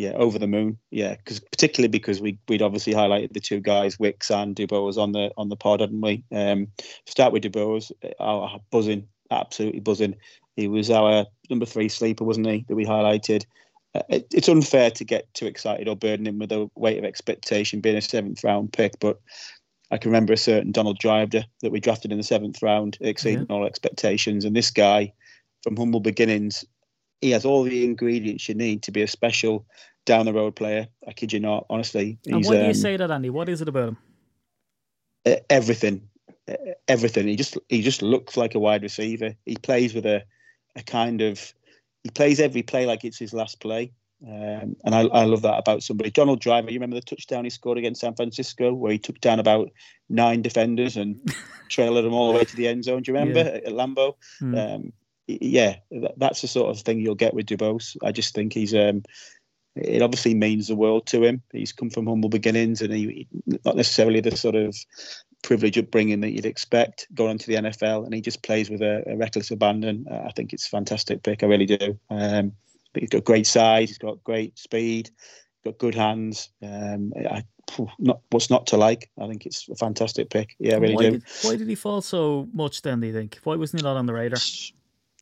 yeah 0.00 0.12
over 0.12 0.38
the 0.38 0.46
moon. 0.46 0.78
Yeah, 0.90 1.14
because 1.16 1.40
particularly 1.40 1.88
because 1.88 2.22
we 2.22 2.38
we'd 2.48 2.62
obviously 2.62 2.94
highlighted 2.94 3.34
the 3.34 3.40
two 3.40 3.60
guys, 3.60 3.98
Wicks 3.98 4.30
and 4.30 4.56
Dubose 4.56 4.96
on 4.96 5.12
the 5.12 5.30
on 5.36 5.50
the 5.50 5.56
pod, 5.56 5.80
hadn't 5.80 6.00
we? 6.00 6.24
Um, 6.32 6.68
start 7.06 7.34
with 7.34 7.42
Dubose, 7.42 7.92
our 8.18 8.58
buzzing, 8.70 9.06
absolutely 9.30 9.80
buzzing. 9.80 10.16
He 10.56 10.68
was 10.68 10.90
our 10.90 11.26
number 11.50 11.66
three 11.66 11.90
sleeper, 11.90 12.24
wasn't 12.24 12.46
he? 12.46 12.64
That 12.66 12.76
we 12.76 12.86
highlighted. 12.86 13.44
Uh, 13.94 14.02
it, 14.08 14.26
it's 14.32 14.48
unfair 14.48 14.90
to 14.92 15.04
get 15.04 15.32
too 15.34 15.46
excited 15.46 15.86
or 15.86 15.96
burden 15.96 16.26
him 16.26 16.38
with 16.38 16.48
the 16.48 16.70
weight 16.76 16.98
of 16.98 17.04
expectation 17.04 17.80
being 17.80 17.96
a 17.96 18.00
seventh 18.00 18.42
round 18.42 18.72
pick, 18.72 18.98
but 19.00 19.20
I 19.90 19.98
can 19.98 20.10
remember 20.10 20.32
a 20.32 20.38
certain 20.38 20.72
Donald 20.72 20.98
Driver 20.98 21.44
that 21.60 21.72
we 21.72 21.80
drafted 21.80 22.10
in 22.10 22.18
the 22.18 22.24
seventh 22.24 22.62
round, 22.62 22.96
exceeding 23.00 23.46
all 23.50 23.66
expectations. 23.66 24.44
And 24.44 24.56
this 24.56 24.70
guy, 24.70 25.12
from 25.62 25.76
humble 25.76 26.00
beginnings, 26.00 26.64
he 27.20 27.30
has 27.30 27.44
all 27.44 27.62
the 27.62 27.84
ingredients 27.84 28.48
you 28.48 28.54
need 28.54 28.82
to 28.84 28.92
be 28.92 29.02
a 29.02 29.06
special 29.06 29.66
down 30.06 30.26
the 30.26 30.32
road 30.32 30.56
player. 30.56 30.88
I 31.06 31.12
kid 31.12 31.32
you 31.32 31.40
not, 31.40 31.66
honestly. 31.70 32.18
And 32.26 32.44
why 32.44 32.56
do 32.56 32.62
you 32.62 32.66
um, 32.68 32.74
say 32.74 32.96
that, 32.96 33.10
Andy? 33.10 33.30
What 33.30 33.48
is 33.48 33.60
it 33.60 33.68
about 33.68 33.90
him? 33.90 33.98
everything. 35.48 36.08
everything. 36.88 37.28
He 37.28 37.36
just 37.36 37.58
he 37.68 37.82
just 37.82 38.02
looks 38.02 38.36
like 38.36 38.54
a 38.54 38.58
wide 38.58 38.82
receiver. 38.82 39.34
He 39.44 39.56
plays 39.56 39.94
with 39.94 40.06
a 40.06 40.24
a 40.76 40.82
kind 40.82 41.20
of 41.20 41.52
he 42.02 42.10
plays 42.10 42.40
every 42.40 42.62
play 42.62 42.86
like 42.86 43.04
it's 43.04 43.18
his 43.18 43.32
last 43.32 43.60
play. 43.60 43.92
Um, 44.26 44.76
and 44.84 44.94
I, 44.94 45.00
I, 45.00 45.24
love 45.24 45.40
that 45.42 45.58
about 45.58 45.82
somebody. 45.82 46.10
Donald 46.10 46.40
Driver, 46.40 46.70
you 46.70 46.76
remember 46.76 46.96
the 46.96 47.00
touchdown 47.00 47.44
he 47.44 47.50
scored 47.50 47.78
against 47.78 48.02
San 48.02 48.14
Francisco, 48.14 48.74
where 48.74 48.92
he 48.92 48.98
took 48.98 49.18
down 49.18 49.40
about 49.40 49.70
nine 50.10 50.42
defenders 50.42 50.98
and 50.98 51.18
trailed 51.70 52.04
them 52.04 52.12
all 52.12 52.30
the 52.30 52.38
way 52.38 52.44
to 52.44 52.56
the 52.56 52.68
end 52.68 52.84
zone. 52.84 53.02
Do 53.02 53.12
you 53.12 53.18
remember 53.18 53.40
yeah. 53.40 53.68
at 53.68 53.72
Lambeau? 53.72 54.16
Mm. 54.42 54.74
Um, 54.74 54.92
yeah, 55.40 55.76
that's 56.16 56.42
the 56.42 56.48
sort 56.48 56.70
of 56.70 56.82
thing 56.82 57.00
you'll 57.00 57.14
get 57.14 57.34
with 57.34 57.46
Dubose. 57.46 57.96
I 58.02 58.12
just 58.12 58.34
think 58.34 58.52
he's. 58.52 58.74
Um, 58.74 59.02
it 59.76 60.02
obviously 60.02 60.34
means 60.34 60.66
the 60.66 60.74
world 60.74 61.06
to 61.06 61.22
him. 61.22 61.42
He's 61.52 61.72
come 61.72 61.90
from 61.90 62.06
humble 62.06 62.28
beginnings, 62.28 62.82
and 62.82 62.92
he 62.92 63.28
not 63.64 63.76
necessarily 63.76 64.20
the 64.20 64.36
sort 64.36 64.56
of 64.56 64.76
privilege 65.42 65.78
upbringing 65.78 66.20
that 66.20 66.32
you'd 66.32 66.46
expect 66.46 67.06
going 67.14 67.32
into 67.32 67.46
the 67.46 67.56
NFL, 67.56 68.04
and 68.04 68.12
he 68.12 68.20
just 68.20 68.42
plays 68.42 68.68
with 68.68 68.82
a, 68.82 69.04
a 69.06 69.16
reckless 69.16 69.50
abandon. 69.50 70.06
I 70.10 70.32
think 70.32 70.52
it's 70.52 70.66
a 70.66 70.70
fantastic 70.70 71.22
pick. 71.22 71.42
I 71.42 71.46
really 71.46 71.66
do. 71.66 71.98
Um, 72.10 72.52
he's 72.94 73.10
got 73.10 73.24
great 73.24 73.46
size. 73.46 73.88
He's 73.88 73.98
got 73.98 74.22
great 74.24 74.58
speed. 74.58 75.10
Got 75.64 75.78
good 75.78 75.94
hands. 75.94 76.48
Um, 76.62 77.12
I, 77.16 77.44
not 77.98 78.20
what's 78.30 78.50
not 78.50 78.66
to 78.68 78.76
like. 78.76 79.10
I 79.20 79.28
think 79.28 79.46
it's 79.46 79.68
a 79.68 79.74
fantastic 79.74 80.30
pick. 80.30 80.56
Yeah, 80.58 80.74
I 80.74 80.78
really 80.78 80.94
why 80.94 81.02
do. 81.02 81.10
Did, 81.12 81.24
why 81.42 81.56
did 81.56 81.68
he 81.68 81.74
fall 81.74 82.02
so 82.02 82.48
much 82.52 82.82
then? 82.82 83.00
Do 83.00 83.06
you 83.06 83.12
think? 83.12 83.38
Why 83.44 83.56
wasn't 83.56 83.82
he 83.82 83.84
not 83.84 83.96
on 83.96 84.06
the 84.06 84.14
radar? 84.14 84.40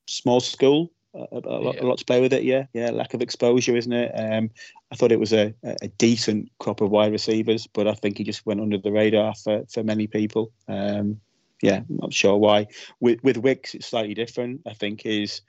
Small 0.09 0.41
school, 0.41 0.91
a, 1.15 1.27
a, 1.33 1.39
lot, 1.39 1.75
yeah. 1.75 1.83
a, 1.83 1.85
lot, 1.85 1.99
to 1.99 2.05
play 2.05 2.21
with 2.21 2.33
it. 2.33 2.43
Yeah, 2.45 2.65
yeah, 2.73 2.91
lack 2.91 3.15
of 3.15 3.23
exposure, 3.23 3.77
isn't 3.77 3.93
it? 3.93 4.13
Um, 4.15 4.51
I 4.91 4.97
thought 4.97 5.13
it 5.13 5.21
was 5.21 5.33
a, 5.33 5.55
a 5.63 5.89
decent 5.89 6.51
crop 6.59 6.81
of 6.81 6.91
wide 6.91 7.13
receivers, 7.13 7.67
but 7.67 7.87
I 7.87 7.95
think 7.95 8.19
he 8.19 8.25
just 8.25 8.47
went 8.47 8.61
under 8.61 8.79
the 8.79 8.93
radar 8.93 9.35
for, 9.35 9.65
for 9.71 9.83
many 9.83 10.07
people. 10.07 10.51
Um, 10.67 11.21
yeah, 11.63 11.79
I'm 11.79 11.97
not 12.01 12.13
sure 12.13 12.37
why. 12.37 12.69
With 13.01 13.23
with 13.23 13.37
Wicks, 13.37 13.75
it's 13.75 13.87
slightly 13.87 14.15
different. 14.15 14.63
I 14.67 14.75
think 14.75 15.03
his 15.03 15.43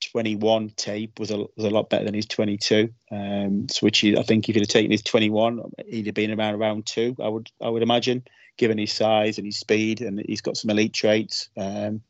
21 0.00 0.70
tape 0.70 1.18
was 1.18 1.30
a, 1.30 1.38
was 1.38 1.64
a 1.64 1.70
lot 1.70 1.90
better 1.90 2.04
than 2.04 2.14
his 2.14 2.26
22. 2.26 2.88
Um, 3.10 3.68
so 3.68 3.80
which 3.80 4.04
I 4.04 4.22
think 4.22 4.48
if 4.48 4.54
he'd 4.54 4.62
have 4.62 4.68
taken 4.68 4.90
his 4.90 5.02
21, 5.02 5.60
he'd 5.86 6.06
have 6.06 6.14
been 6.14 6.38
around 6.38 6.58
round 6.58 6.86
two. 6.86 7.16
I 7.20 7.28
would 7.28 7.50
I 7.62 7.68
would 7.68 7.82
imagine, 7.82 8.24
given 8.56 8.78
his 8.78 8.92
size 8.92 9.38
and 9.38 9.46
his 9.46 9.58
speed, 9.58 10.00
and 10.00 10.22
he's 10.26 10.40
got 10.40 10.56
some 10.56 10.70
elite 10.70 10.92
traits. 10.92 11.48
Um, 11.56 12.02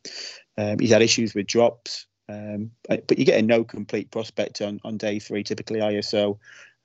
um, 0.56 0.78
he's 0.78 0.90
had 0.90 1.02
issues 1.02 1.34
with 1.34 1.46
drops, 1.46 2.06
um, 2.28 2.72
but 2.88 3.16
you're 3.16 3.24
getting 3.24 3.46
no 3.46 3.64
complete 3.64 4.10
prospect 4.10 4.60
on, 4.60 4.80
on 4.84 4.96
day 4.96 5.18
three 5.18 5.44
typically, 5.44 5.80
are 5.80 5.92
you? 5.92 6.02
So 6.02 6.38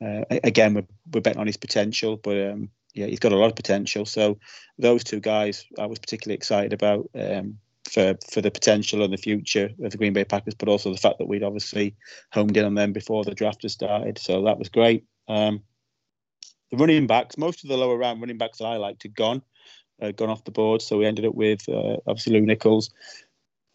uh, 0.03 0.23
again, 0.29 0.73
we're, 0.73 0.87
we're 1.11 1.21
betting 1.21 1.39
on 1.39 1.47
his 1.47 1.57
potential, 1.57 2.17
but 2.17 2.51
um, 2.51 2.69
yeah, 2.93 3.07
he's 3.07 3.19
got 3.19 3.31
a 3.31 3.37
lot 3.37 3.49
of 3.49 3.55
potential. 3.55 4.05
So 4.05 4.37
those 4.77 5.03
two 5.03 5.19
guys, 5.19 5.65
I 5.79 5.85
was 5.85 5.99
particularly 5.99 6.35
excited 6.35 6.73
about. 6.73 7.09
Um, 7.15 7.59
for 7.89 8.17
for 8.31 8.41
the 8.41 8.51
potential 8.51 9.03
and 9.03 9.13
the 9.13 9.17
future 9.17 9.69
of 9.83 9.91
the 9.91 9.97
Green 9.97 10.13
Bay 10.13 10.23
Packers, 10.23 10.55
but 10.55 10.69
also 10.69 10.91
the 10.91 10.97
fact 10.97 11.19
that 11.19 11.27
we'd 11.27 11.43
obviously 11.43 11.95
homed 12.31 12.57
in 12.57 12.65
on 12.65 12.75
them 12.75 12.93
before 12.93 13.23
the 13.23 13.35
draft 13.35 13.61
had 13.61 13.71
started. 13.71 14.17
So 14.17 14.43
that 14.43 14.59
was 14.59 14.69
great. 14.69 15.05
Um, 15.27 15.63
the 16.71 16.77
running 16.77 17.07
backs, 17.07 17.37
most 17.37 17.63
of 17.63 17.69
the 17.69 17.77
lower 17.77 17.97
round 17.97 18.19
running 18.21 18.37
backs 18.37 18.57
that 18.57 18.65
I 18.65 18.77
liked 18.77 19.03
had 19.03 19.15
gone, 19.15 19.41
uh, 20.01 20.11
gone 20.11 20.29
off 20.29 20.43
the 20.43 20.51
board. 20.51 20.81
So 20.81 20.97
we 20.97 21.05
ended 21.05 21.25
up 21.25 21.35
with 21.35 21.67
uh, 21.69 21.97
obviously 22.07 22.33
Lew 22.33 22.45
Nichols. 22.45 22.89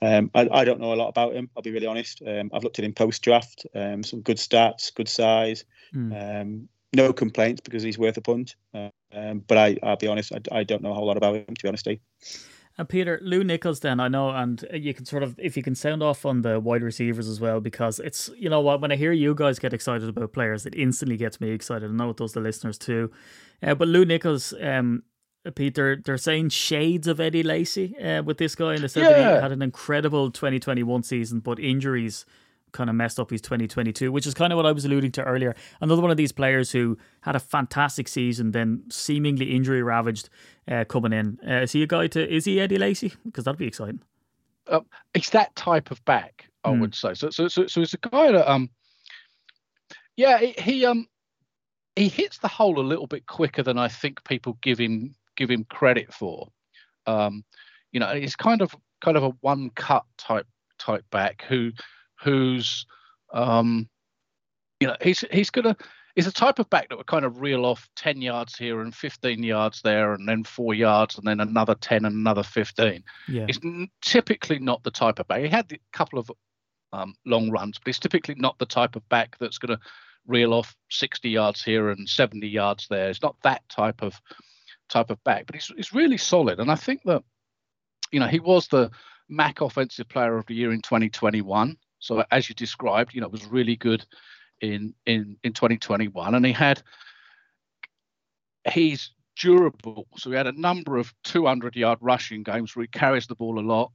Um, 0.01 0.31
I, 0.35 0.49
I, 0.51 0.65
don't 0.65 0.81
know 0.81 0.93
a 0.93 0.95
lot 0.95 1.09
about 1.09 1.35
him. 1.35 1.51
I'll 1.57 1.63
be 1.63 1.73
really 1.73 1.87
honest. 1.87 2.23
Um, 2.25 2.51
I've 2.53 2.63
looked 2.63 2.79
at 2.79 2.85
him 2.85 2.95
post 2.95 3.23
draft. 3.23 3.67
Um, 3.75 4.03
some 4.03 4.21
good 4.21 4.37
stats, 4.37 4.95
good 4.95 5.09
size. 5.09 5.65
Mm. 5.95 6.69
no 6.93 7.13
complaints 7.13 7.61
because 7.61 7.83
he's 7.83 7.99
worth 7.99 8.17
a 8.17 8.21
punt. 8.21 8.55
Uh, 8.73 8.91
but 9.47 9.59
I, 9.59 9.79
will 9.83 9.97
be 9.97 10.07
honest. 10.07 10.33
I, 10.33 10.59
I, 10.59 10.65
don't 10.65 10.83
know 10.83 10.93
a 10.93 10.95
whole 10.95 11.07
lot 11.07 11.17
about 11.17 11.37
him 11.37 11.55
to 11.55 11.63
be 11.63 11.69
honest. 11.69 11.85
Steve. 11.85 12.01
And 12.79 12.89
Peter, 12.89 13.18
Lew 13.22 13.43
Nichols, 13.43 13.81
then 13.81 13.99
I 13.99 14.07
know, 14.07 14.31
and 14.31 14.64
you 14.72 14.95
can 14.95 15.05
sort 15.05 15.24
of, 15.24 15.35
if 15.37 15.57
you 15.57 15.64
can 15.64 15.74
sound 15.74 16.01
off 16.01 16.24
on 16.24 16.43
the 16.43 16.61
wide 16.61 16.83
receivers 16.83 17.26
as 17.26 17.41
well, 17.41 17.61
because 17.61 17.99
it's, 17.99 18.31
you 18.39 18.49
know 18.49 18.61
what, 18.61 18.81
when 18.81 18.93
I 18.93 18.97
hear 18.97 19.11
you 19.11 19.35
guys 19.35 19.59
get 19.59 19.72
excited 19.72 20.09
about 20.09 20.33
players, 20.33 20.64
it 20.64 20.76
instantly 20.76 21.16
gets 21.16 21.41
me 21.41 21.51
excited. 21.51 21.91
I 21.91 21.93
know 21.93 22.11
it 22.11 22.18
does 22.18 22.35
the 22.35 22.41
listeners 22.41 22.79
too. 22.79 23.11
Uh, 23.61 23.74
but 23.74 23.89
Lew 23.89 24.05
Nichols, 24.05 24.55
um, 24.62 25.03
Peter, 25.57 26.01
they're 26.05 26.16
saying 26.16 26.51
shades 26.51 27.09
of 27.09 27.18
Eddie 27.18 27.43
Lacy 27.43 27.99
uh, 27.99 28.22
with 28.22 28.39
this 28.39 28.55
guy, 28.55 28.74
and 28.74 28.85
they 28.85 28.89
said 28.89 29.03
yeah. 29.03 29.11
that 29.11 29.35
he 29.35 29.43
had 29.43 29.53
an 29.53 29.62
incredible 29.62 30.31
2021 30.31 31.03
season, 31.03 31.41
but 31.41 31.59
injuries 31.59 32.24
kind 32.73 32.91
of 32.91 32.97
messed 32.97 33.19
up 33.19 33.31
his 33.31 33.41
2022, 33.41 34.11
which 34.12 34.27
is 34.27 34.35
kind 34.35 34.53
of 34.53 34.57
what 34.57 34.66
I 34.66 34.73
was 34.73 34.85
alluding 34.85 35.12
to 35.12 35.25
earlier. 35.25 35.55
Another 35.81 36.03
one 36.03 36.11
of 36.11 36.16
these 36.16 36.33
players 36.33 36.71
who 36.73 36.99
had 37.23 37.37
a 37.37 37.41
fantastic 37.41 38.09
season, 38.09 38.53
then 38.53 38.85
seemingly 38.91 39.55
injury 39.55 39.83
ravaged 39.83 40.31
uh, 40.71 40.85
coming 40.85 41.12
in. 41.12 41.39
Uh, 41.47 41.62
is 41.62 41.73
he 41.73 41.83
a 41.83 41.87
guy 41.87 42.07
to? 42.09 42.35
Is 42.35 42.45
he 42.45 42.61
Eddie 42.61 42.79
Lacy? 42.79 43.12
Because 43.25 43.45
that'd 43.45 43.59
be 43.59 43.66
exciting. 43.66 44.01
Uh, 44.66 44.81
it's 45.14 45.31
that 45.31 45.55
type 45.57 45.91
of 45.91 46.05
back, 46.05 46.49
I 46.64 46.71
mm. 46.71 46.81
would 46.81 46.95
say. 46.95 47.14
So, 47.14 47.31
so, 47.31 47.49
so, 47.49 47.66
so 47.66 47.81
it's 47.81 47.95
a 47.95 47.99
guy 47.99 48.33
that, 48.33 48.51
um, 48.51 48.69
yeah, 50.16 50.39
he 50.39 50.85
um, 50.85 51.07
he 51.97 52.09
hits 52.09 52.39
the 52.39 52.49
hole 52.49 52.79
a 52.79 52.83
little 52.83 53.07
bit 53.07 53.27
quicker 53.27 53.62
than 53.62 53.79
I 53.79 53.89
think 53.89 54.25
people 54.25 54.59
give 54.62 54.79
him 54.79 55.14
give 55.37 55.51
him 55.51 55.64
credit 55.64 56.12
for. 56.12 56.49
Um, 57.07 57.45
you 57.93 58.01
know, 58.01 58.14
he's 58.14 58.37
kind 58.37 58.61
of 58.61 58.75
kind 59.01 59.16
of 59.16 59.23
a 59.23 59.31
one 59.41 59.71
cut 59.71 60.05
type 60.16 60.47
type 60.79 61.05
back 61.11 61.45
who 61.49 61.73
who's 62.23 62.87
um, 63.33 63.89
you 64.81 64.89
know 64.89 64.97
he's 65.01 65.25
he's 65.31 65.51
gonna 65.51 65.77
he's 66.19 66.27
a 66.27 66.33
type 66.33 66.59
of 66.59 66.69
back 66.69 66.89
that 66.89 66.99
would 66.99 67.07
kind 67.07 67.25
of 67.25 67.41
reel 67.41 67.64
off 67.64 67.89
10 67.95 68.21
yards 68.21 68.57
here 68.57 68.81
and 68.81 68.93
15 68.93 69.41
yards 69.41 69.81
there 69.83 70.14
and 70.14 70.29
then 70.29 70.43
four 70.43 70.75
yards 70.75 71.16
and 71.16 71.25
then 71.25 71.39
another 71.39 71.77
10 71.77 72.05
and 72.05 72.14
another 72.14 72.43
15 72.43 73.05
yeah. 73.29 73.47
it's 73.49 73.61
typically 74.03 74.59
not 74.59 74.83
the 74.83 74.91
type 74.91 75.21
of 75.21 75.29
back. 75.29 75.43
He 75.43 75.49
had 75.49 75.71
a 75.71 75.79
couple 75.93 76.19
of 76.19 76.29
um, 76.93 77.14
long 77.25 77.51
runs 77.51 77.79
but 77.79 77.87
he's 77.87 78.01
typically 78.01 78.35
not 78.37 78.59
the 78.59 78.66
type 78.66 78.97
of 78.97 79.09
back 79.09 79.37
that's 79.39 79.59
going 79.59 79.79
to 79.79 79.85
reel 80.27 80.53
off 80.53 80.75
60 80.91 81.31
yards 81.31 81.62
here 81.62 81.91
and 81.91 82.09
70 82.09 82.49
yards 82.49 82.89
there. 82.91 83.11
It's 83.11 83.23
not 83.23 83.37
that 83.45 83.62
type 83.69 84.03
of 84.03 84.21
type 84.89 85.11
of 85.11 85.23
back 85.23 85.47
but 85.47 85.55
he's, 85.55 85.71
he's 85.77 85.93
really 85.93 86.16
solid. 86.16 86.59
And 86.59 86.71
i 86.71 86.75
think 86.75 87.03
that 87.05 87.23
you 88.11 88.19
know 88.19 88.27
he 88.27 88.41
was 88.41 88.66
the 88.66 88.91
mac 89.29 89.61
offensive 89.61 90.09
player 90.09 90.37
of 90.37 90.47
the 90.47 90.55
year 90.55 90.73
in 90.73 90.81
2021 90.81 91.77
so 91.99 92.25
as 92.31 92.49
you 92.49 92.55
described, 92.55 93.15
you 93.15 93.21
know, 93.21 93.27
it 93.27 93.33
was 93.33 93.47
really 93.47 93.77
good 93.77 94.05
in 94.61 94.95
in 95.07 95.37
in 95.43 95.53
2021, 95.53 96.35
and 96.35 96.47
he 96.47 96.53
had 96.53 96.83
he's 98.71 99.13
durable. 99.37 100.07
So 100.17 100.31
he 100.31 100.37
had 100.37 100.47
a 100.47 100.61
number 100.61 100.97
of 100.97 101.13
200 101.25 101.77
yard 101.77 101.99
rushing 102.01 102.43
games 102.43 102.75
where 102.75 102.85
he 102.85 102.89
carries 102.89 103.27
the 103.27 103.35
ball 103.35 103.59
a 103.59 103.63
lot. 103.63 103.93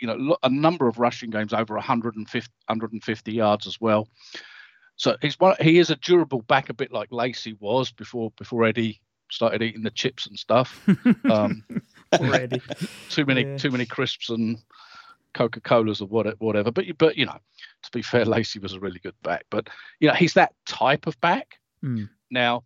You 0.00 0.08
know, 0.08 0.36
a 0.42 0.48
number 0.48 0.88
of 0.88 0.98
rushing 0.98 1.30
games 1.30 1.52
over 1.52 1.74
150 1.74 2.52
150 2.66 3.32
yards 3.32 3.66
as 3.66 3.80
well. 3.80 4.08
So 4.96 5.16
he's 5.22 5.38
one. 5.38 5.56
He 5.60 5.78
is 5.78 5.90
a 5.90 5.96
durable 5.96 6.42
back, 6.42 6.68
a 6.68 6.74
bit 6.74 6.92
like 6.92 7.12
Lacy 7.12 7.56
was 7.60 7.92
before 7.92 8.32
before 8.36 8.64
Eddie 8.64 9.00
started 9.30 9.62
eating 9.62 9.82
the 9.82 9.90
chips 9.90 10.26
and 10.26 10.38
stuff. 10.38 10.86
Um, 11.30 11.64
Already, 12.12 12.60
too 13.08 13.24
many 13.24 13.42
yeah. 13.42 13.56
too 13.56 13.70
many 13.70 13.86
crisps 13.86 14.28
and 14.28 14.58
Coca 15.34 15.60
Colas 15.60 16.00
or 16.00 16.06
whatever. 16.06 16.70
But 16.70 16.86
but 16.98 17.16
you 17.16 17.26
know, 17.26 17.38
to 17.82 17.90
be 17.92 18.02
fair, 18.02 18.24
Lacy 18.24 18.58
was 18.58 18.72
a 18.72 18.80
really 18.80 18.98
good 18.98 19.14
back. 19.22 19.44
But 19.50 19.68
you 20.00 20.08
know, 20.08 20.14
he's 20.14 20.34
that 20.34 20.54
type 20.66 21.06
of 21.06 21.20
back. 21.20 21.58
Mm. 21.84 22.08
Now, 22.30 22.64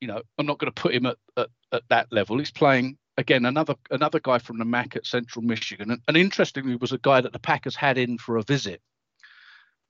you 0.00 0.08
know, 0.08 0.22
I'm 0.38 0.46
not 0.46 0.58
going 0.58 0.72
to 0.72 0.82
put 0.82 0.94
him 0.94 1.06
at, 1.06 1.16
at, 1.36 1.48
at 1.72 1.82
that 1.88 2.12
level. 2.12 2.38
He's 2.38 2.50
playing 2.50 2.98
again 3.16 3.44
another 3.44 3.74
another 3.90 4.20
guy 4.20 4.38
from 4.38 4.58
the 4.58 4.64
MAC 4.64 4.96
at 4.96 5.06
Central 5.06 5.44
Michigan, 5.44 5.90
and, 5.90 6.00
and 6.08 6.16
interestingly, 6.16 6.76
was 6.76 6.92
a 6.92 6.98
guy 6.98 7.20
that 7.20 7.32
the 7.32 7.38
Packers 7.38 7.76
had 7.76 7.98
in 7.98 8.18
for 8.18 8.36
a 8.36 8.42
visit. 8.42 8.80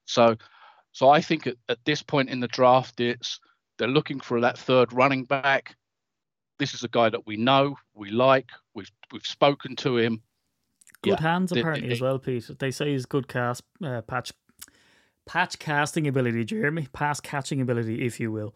So, 0.05 0.37
so 0.93 1.09
I 1.09 1.21
think 1.21 1.47
at, 1.47 1.57
at 1.69 1.83
this 1.85 2.01
point 2.01 2.29
in 2.29 2.39
the 2.39 2.47
draft, 2.47 2.99
it's 2.99 3.39
they're 3.77 3.87
looking 3.87 4.19
for 4.19 4.41
that 4.41 4.57
third 4.57 4.93
running 4.93 5.25
back. 5.25 5.75
This 6.59 6.73
is 6.73 6.83
a 6.83 6.87
guy 6.87 7.09
that 7.09 7.27
we 7.27 7.37
know, 7.37 7.75
we 7.93 8.09
like, 8.09 8.49
we've 8.73 8.91
we've 9.11 9.25
spoken 9.25 9.75
to 9.77 9.97
him 9.97 10.21
Good 11.03 11.11
yeah. 11.11 11.21
hands 11.21 11.51
apparently 11.51 11.91
as 11.91 12.01
well, 12.01 12.17
Pete. 12.19 12.49
They 12.59 12.71
say 12.71 12.91
he's 12.91 13.05
good 13.05 13.27
cast 13.27 13.63
uh, 13.83 14.01
patch 14.01 14.31
patch 15.27 15.59
casting 15.59 16.07
ability, 16.07 16.45
Jeremy, 16.45 16.87
pass 16.93 17.19
catching 17.19 17.61
ability, 17.61 18.05
if 18.05 18.19
you 18.19 18.31
will. 18.31 18.55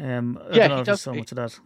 Um, 0.00 0.38
I 0.50 0.56
yeah, 0.56 0.78
he 0.78 0.82
does 0.82 1.00
so 1.00 1.14
much 1.14 1.32
of 1.32 1.36
that. 1.36 1.58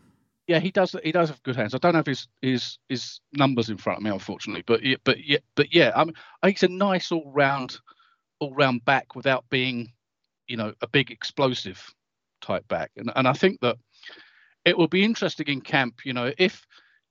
Yeah, 0.46 0.60
he 0.60 0.70
does. 0.70 0.94
He 1.02 1.12
does 1.12 1.28
have 1.28 1.42
good 1.42 1.56
hands. 1.56 1.74
I 1.74 1.78
don't 1.78 1.94
have 1.94 2.06
his 2.06 2.28
his 2.40 2.78
his 2.88 3.20
numbers 3.32 3.68
in 3.70 3.76
front 3.76 3.98
of 3.98 4.02
me, 4.02 4.10
unfortunately. 4.10 4.64
But 4.66 4.82
yeah, 4.82 4.96
but 5.04 5.24
yeah, 5.24 5.38
but 5.54 5.74
yeah. 5.74 5.92
I, 5.94 6.04
mean, 6.04 6.14
he's 6.44 6.62
a 6.62 6.68
nice 6.68 7.12
all 7.12 7.30
round 7.32 7.78
all 8.38 8.54
round 8.54 8.84
back 8.84 9.14
without 9.14 9.44
being, 9.50 9.92
you 10.46 10.56
know, 10.56 10.72
a 10.80 10.86
big 10.86 11.10
explosive 11.10 11.84
type 12.40 12.66
back. 12.68 12.90
And 12.96 13.12
and 13.14 13.28
I 13.28 13.34
think 13.34 13.60
that 13.60 13.76
it 14.64 14.78
will 14.78 14.88
be 14.88 15.04
interesting 15.04 15.48
in 15.48 15.60
camp. 15.60 16.04
You 16.04 16.14
know, 16.14 16.32
if 16.38 16.66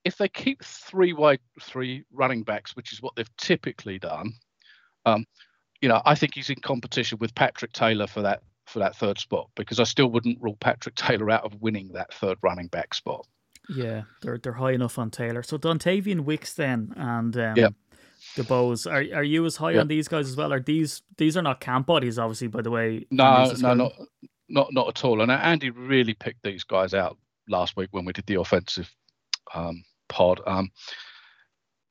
if 0.07 0.17
they 0.17 0.27
keep 0.29 0.63
three 0.63 1.13
wide, 1.13 1.39
three 1.61 2.03
running 2.11 2.43
backs, 2.43 2.75
which 2.75 2.93
is 2.93 3.01
what 3.01 3.15
they've 3.15 3.37
typically 3.37 3.99
done, 3.99 4.33
um, 5.05 5.25
you 5.81 5.89
know, 5.89 6.01
I 6.05 6.15
think 6.15 6.33
he's 6.33 6.49
in 6.49 6.59
competition 6.61 7.17
with 7.19 7.35
Patrick 7.35 7.73
Taylor 7.73 8.07
for 8.07 8.21
that 8.23 8.41
for 8.65 8.79
that 8.79 8.95
third 8.95 9.19
spot 9.19 9.49
because 9.55 9.79
I 9.79 9.83
still 9.83 10.07
wouldn't 10.07 10.41
rule 10.41 10.57
Patrick 10.59 10.95
Taylor 10.95 11.29
out 11.29 11.45
of 11.45 11.61
winning 11.61 11.89
that 11.93 12.13
third 12.13 12.37
running 12.41 12.67
back 12.67 12.93
spot. 12.93 13.25
Yeah, 13.69 14.03
they're 14.21 14.37
they're 14.37 14.53
high 14.53 14.71
enough 14.71 14.97
on 14.97 15.11
Taylor. 15.11 15.43
So 15.43 15.57
Dontayvion 15.57 16.21
Wicks 16.21 16.53
then 16.53 16.93
and 16.95 17.35
um, 17.37 17.53
Yeah. 17.57 17.69
DuBose. 18.35 18.87
Are 18.89 19.17
are 19.17 19.23
you 19.23 19.45
as 19.45 19.57
high 19.57 19.71
Yeah. 19.71 19.81
on 19.81 19.87
these 19.87 20.07
guys 20.07 20.27
as 20.29 20.35
well? 20.35 20.51
Are 20.53 20.59
these 20.61 21.01
these 21.17 21.37
are 21.37 21.41
not 21.41 21.59
camp 21.59 21.85
bodies, 21.87 22.17
obviously, 22.17 22.47
by 22.47 22.61
the 22.61 22.71
way. 22.71 23.05
No, 23.11 23.51
no, 23.59 23.73
not 23.73 23.93
not 24.49 24.73
not 24.73 24.87
at 24.87 25.03
all. 25.05 25.21
And 25.21 25.31
Andy 25.31 25.69
really 25.69 26.13
picked 26.13 26.43
these 26.43 26.63
guys 26.63 26.93
out 26.93 27.17
last 27.49 27.75
week 27.77 27.89
when 27.91 28.05
we 28.05 28.13
did 28.13 28.25
the 28.25 28.35
offensive 28.39 28.89
um, 29.53 29.83
pod. 30.09 30.41
Um, 30.45 30.69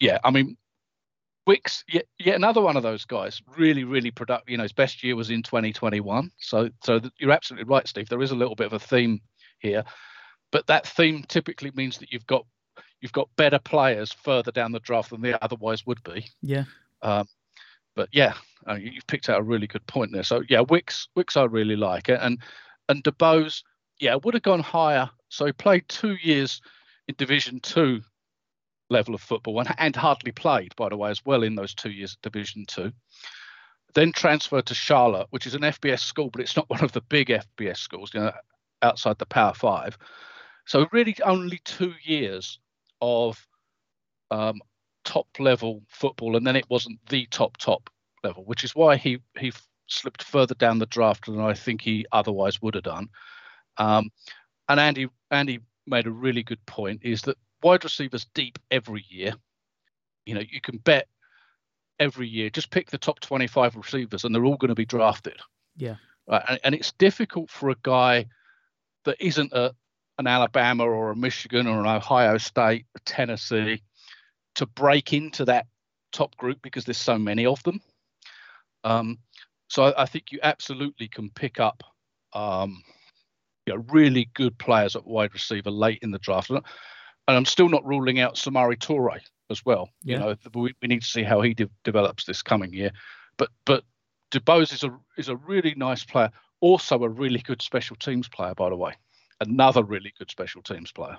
yeah, 0.01 0.19
I 0.25 0.31
mean, 0.31 0.57
Wicks, 1.47 1.85
yet, 1.89 2.07
yet 2.19 2.35
another 2.35 2.61
one 2.61 2.77
of 2.77 2.83
those 2.83 3.05
guys, 3.05 3.41
really, 3.57 3.85
really 3.85 4.11
productive. 4.11 4.51
You 4.51 4.57
know, 4.57 4.65
his 4.65 4.73
best 4.73 5.03
year 5.05 5.15
was 5.15 5.31
in 5.31 5.43
2021. 5.43 6.31
So, 6.39 6.69
so 6.83 6.99
th- 6.99 7.13
you're 7.19 7.31
absolutely 7.31 7.69
right, 7.71 7.87
Steve. 7.87 8.09
There 8.09 8.21
is 8.23 8.33
a 8.33 8.37
little 8.37 8.57
bit 8.57 8.67
of 8.67 8.73
a 8.73 8.79
theme 8.81 9.21
here, 9.61 9.85
but 10.51 10.67
that 10.67 10.87
theme 10.87 11.23
typically 11.29 11.71
means 11.75 11.99
that 11.99 12.13
you've 12.13 12.27
got 12.27 12.45
you've 13.01 13.13
got 13.13 13.29
better 13.37 13.59
players 13.59 14.11
further 14.11 14.51
down 14.51 14.73
the 14.73 14.81
draft 14.81 15.11
than 15.11 15.21
they 15.21 15.35
otherwise 15.43 15.87
would 15.87 16.03
be. 16.03 16.27
Yeah, 16.43 16.65
Um, 17.03 17.29
but 17.95 18.09
yeah, 18.11 18.33
uh, 18.69 18.75
you- 18.75 18.91
you've 18.93 19.07
picked 19.07 19.29
out 19.29 19.39
a 19.39 19.43
really 19.45 19.67
good 19.67 19.87
point 19.87 20.13
there. 20.13 20.23
So 20.25 20.43
yeah, 20.49 20.61
Wicks, 20.61 21.09
Wicks, 21.15 21.37
I 21.37 21.45
really 21.45 21.77
like 21.77 22.09
it, 22.09 22.19
and 22.23 22.41
and 22.89 23.05
DuBose, 23.05 23.63
yeah, 24.01 24.17
would 24.17 24.35
have 24.35 24.43
gone 24.43 24.61
higher. 24.61 25.09
So 25.29 25.47
he 25.47 25.53
played 25.53 25.89
two 25.89 26.17
years 26.23 26.61
in 27.09 27.15
Division 27.17 27.61
Two 27.61 28.03
level 28.89 29.15
of 29.15 29.21
football, 29.21 29.59
and, 29.59 29.75
and 29.79 29.97
hardly 29.97 30.33
played, 30.33 30.75
by 30.77 30.89
the 30.89 30.97
way, 30.97 31.11
as 31.11 31.25
well 31.25 31.43
in 31.43 31.55
those 31.55 31.75
two 31.75 31.91
years 31.91 32.17
at 32.17 32.31
Division 32.33 32.65
Two. 32.67 32.93
Then 33.95 34.13
transferred 34.13 34.67
to 34.67 34.75
Charlotte, 34.75 35.29
which 35.31 35.47
is 35.47 35.55
an 35.55 35.63
FBS 35.63 36.01
school, 36.01 36.31
but 36.31 36.41
it's 36.41 36.57
not 36.57 36.69
one 36.71 36.85
of 36.85 36.93
the 36.93 37.01
big 37.01 37.29
FBS 37.29 37.79
schools, 37.79 38.13
you 38.15 38.21
know, 38.21 38.33
outside 38.83 39.19
the 39.19 39.27
Power 39.27 39.55
Five. 39.55 39.99
So 40.67 40.87
really, 40.93 41.17
only 41.25 41.61
two 41.65 41.95
years 42.03 42.59
of 43.01 43.47
um, 44.31 44.61
top 45.05 45.29
level 45.39 45.83
football, 45.89 46.37
and 46.37 46.47
then 46.47 46.57
it 46.57 46.69
wasn't 46.69 46.99
the 47.09 47.27
top 47.31 47.57
top 47.57 47.89
level, 48.23 48.45
which 48.45 48.65
is 48.65 48.75
why 48.75 48.97
he 48.97 49.19
he 49.39 49.53
slipped 49.89 50.23
further 50.23 50.55
down 50.55 50.79
the 50.79 50.87
draft 50.87 51.27
than 51.27 51.41
I 51.41 51.55
think 51.55 51.81
he 51.81 52.05
otherwise 52.13 52.61
would 52.61 52.75
have 52.75 52.85
done. 52.85 53.09
Um, 53.79 54.11
and 54.69 54.81
Andy 54.81 55.09
Andy 55.31 55.61
made 55.87 56.07
a 56.07 56.11
really 56.11 56.43
good 56.43 56.65
point: 56.67 57.01
is 57.03 57.23
that 57.23 57.39
wide 57.63 57.85
receivers 57.85 58.27
deep 58.35 58.59
every 58.71 59.05
year. 59.09 59.35
You 60.25 60.35
know, 60.35 60.43
you 60.49 60.61
can 60.61 60.79
bet 60.79 61.09
every 61.99 62.29
year. 62.29 62.51
Just 62.51 62.71
pick 62.71 62.91
the 62.91 62.99
top 62.99 63.21
25 63.21 63.77
receivers, 63.77 64.25
and 64.25 64.35
they're 64.35 64.45
all 64.45 64.57
going 64.57 64.71
to 64.71 64.75
be 64.75 64.87
drafted. 64.87 65.39
Yeah. 65.77 65.97
Right, 66.29 66.43
and, 66.49 66.61
and 66.65 66.75
it's 66.75 66.93
difficult 66.93 67.51
for 67.51 67.71
a 67.71 67.77
guy 67.83 68.27
that 69.05 69.17
isn't 69.21 69.53
a 69.53 69.75
an 70.19 70.27
Alabama 70.27 70.85
or 70.85 71.11
a 71.11 71.17
Michigan 71.17 71.67
or 71.67 71.81
an 71.81 71.87
Ohio 71.87 72.39
State, 72.39 72.87
a 72.97 73.01
Tennessee, 73.01 73.83
to 74.55 74.67
break 74.67 75.13
into 75.13 75.45
that 75.45 75.67
top 76.13 76.37
group 76.37 76.59
because 76.63 76.85
there's 76.85 76.97
so 76.97 77.19
many 77.19 77.45
of 77.45 77.63
them. 77.65 77.81
Um, 78.83 79.19
so 79.69 79.85
I, 79.85 80.03
I 80.03 80.07
think 80.07 80.33
you 80.33 80.39
absolutely 80.43 81.09
can 81.09 81.31
pick 81.31 81.61
up 81.61 81.83
um, 82.33 82.83
you 83.67 83.75
know, 83.75 83.85
really 83.89 84.31
good 84.35 84.57
players 84.59 84.97
at 84.97 85.07
wide 85.07 85.35
receiver 85.35 85.71
late 85.71 85.99
in 86.03 86.13
the 86.13 86.19
draft. 86.19 86.51
And 86.51 86.63
I'm 87.29 87.45
still 87.45 87.69
not 87.69 87.85
ruling 87.85 88.21
out 88.21 88.37
Samori 88.37 88.79
Toure 88.79 89.21
as 89.51 89.65
well. 89.65 89.91
Yeah. 90.03 90.15
You 90.15 90.21
know, 90.21 90.37
we, 90.55 90.75
we 90.81 90.89
need 90.89 91.03
to 91.03 91.07
see 91.07 91.23
how 91.23 91.41
he 91.41 91.55
de- 91.55 91.71
develops 91.85 92.25
this 92.25 92.43
coming 92.43 92.73
year. 92.73 92.93
But 93.37 93.51
but 93.65 93.85
DuBose 94.31 94.73
is 94.73 94.85
a 94.85 94.97
is 95.19 95.29
a 95.29 95.37
really 95.37 95.75
nice 95.77 96.05
player, 96.05 96.31
also 96.61 97.03
a 97.03 97.09
really 97.09 97.41
good 97.41 97.61
special 97.61 97.97
teams 97.97 98.29
player, 98.29 98.55
by 98.55 98.71
the 98.71 98.77
way. 98.77 98.95
Another 99.41 99.83
really 99.83 100.15
good 100.19 100.31
special 100.31 100.63
teams 100.63 100.93
player. 100.93 101.19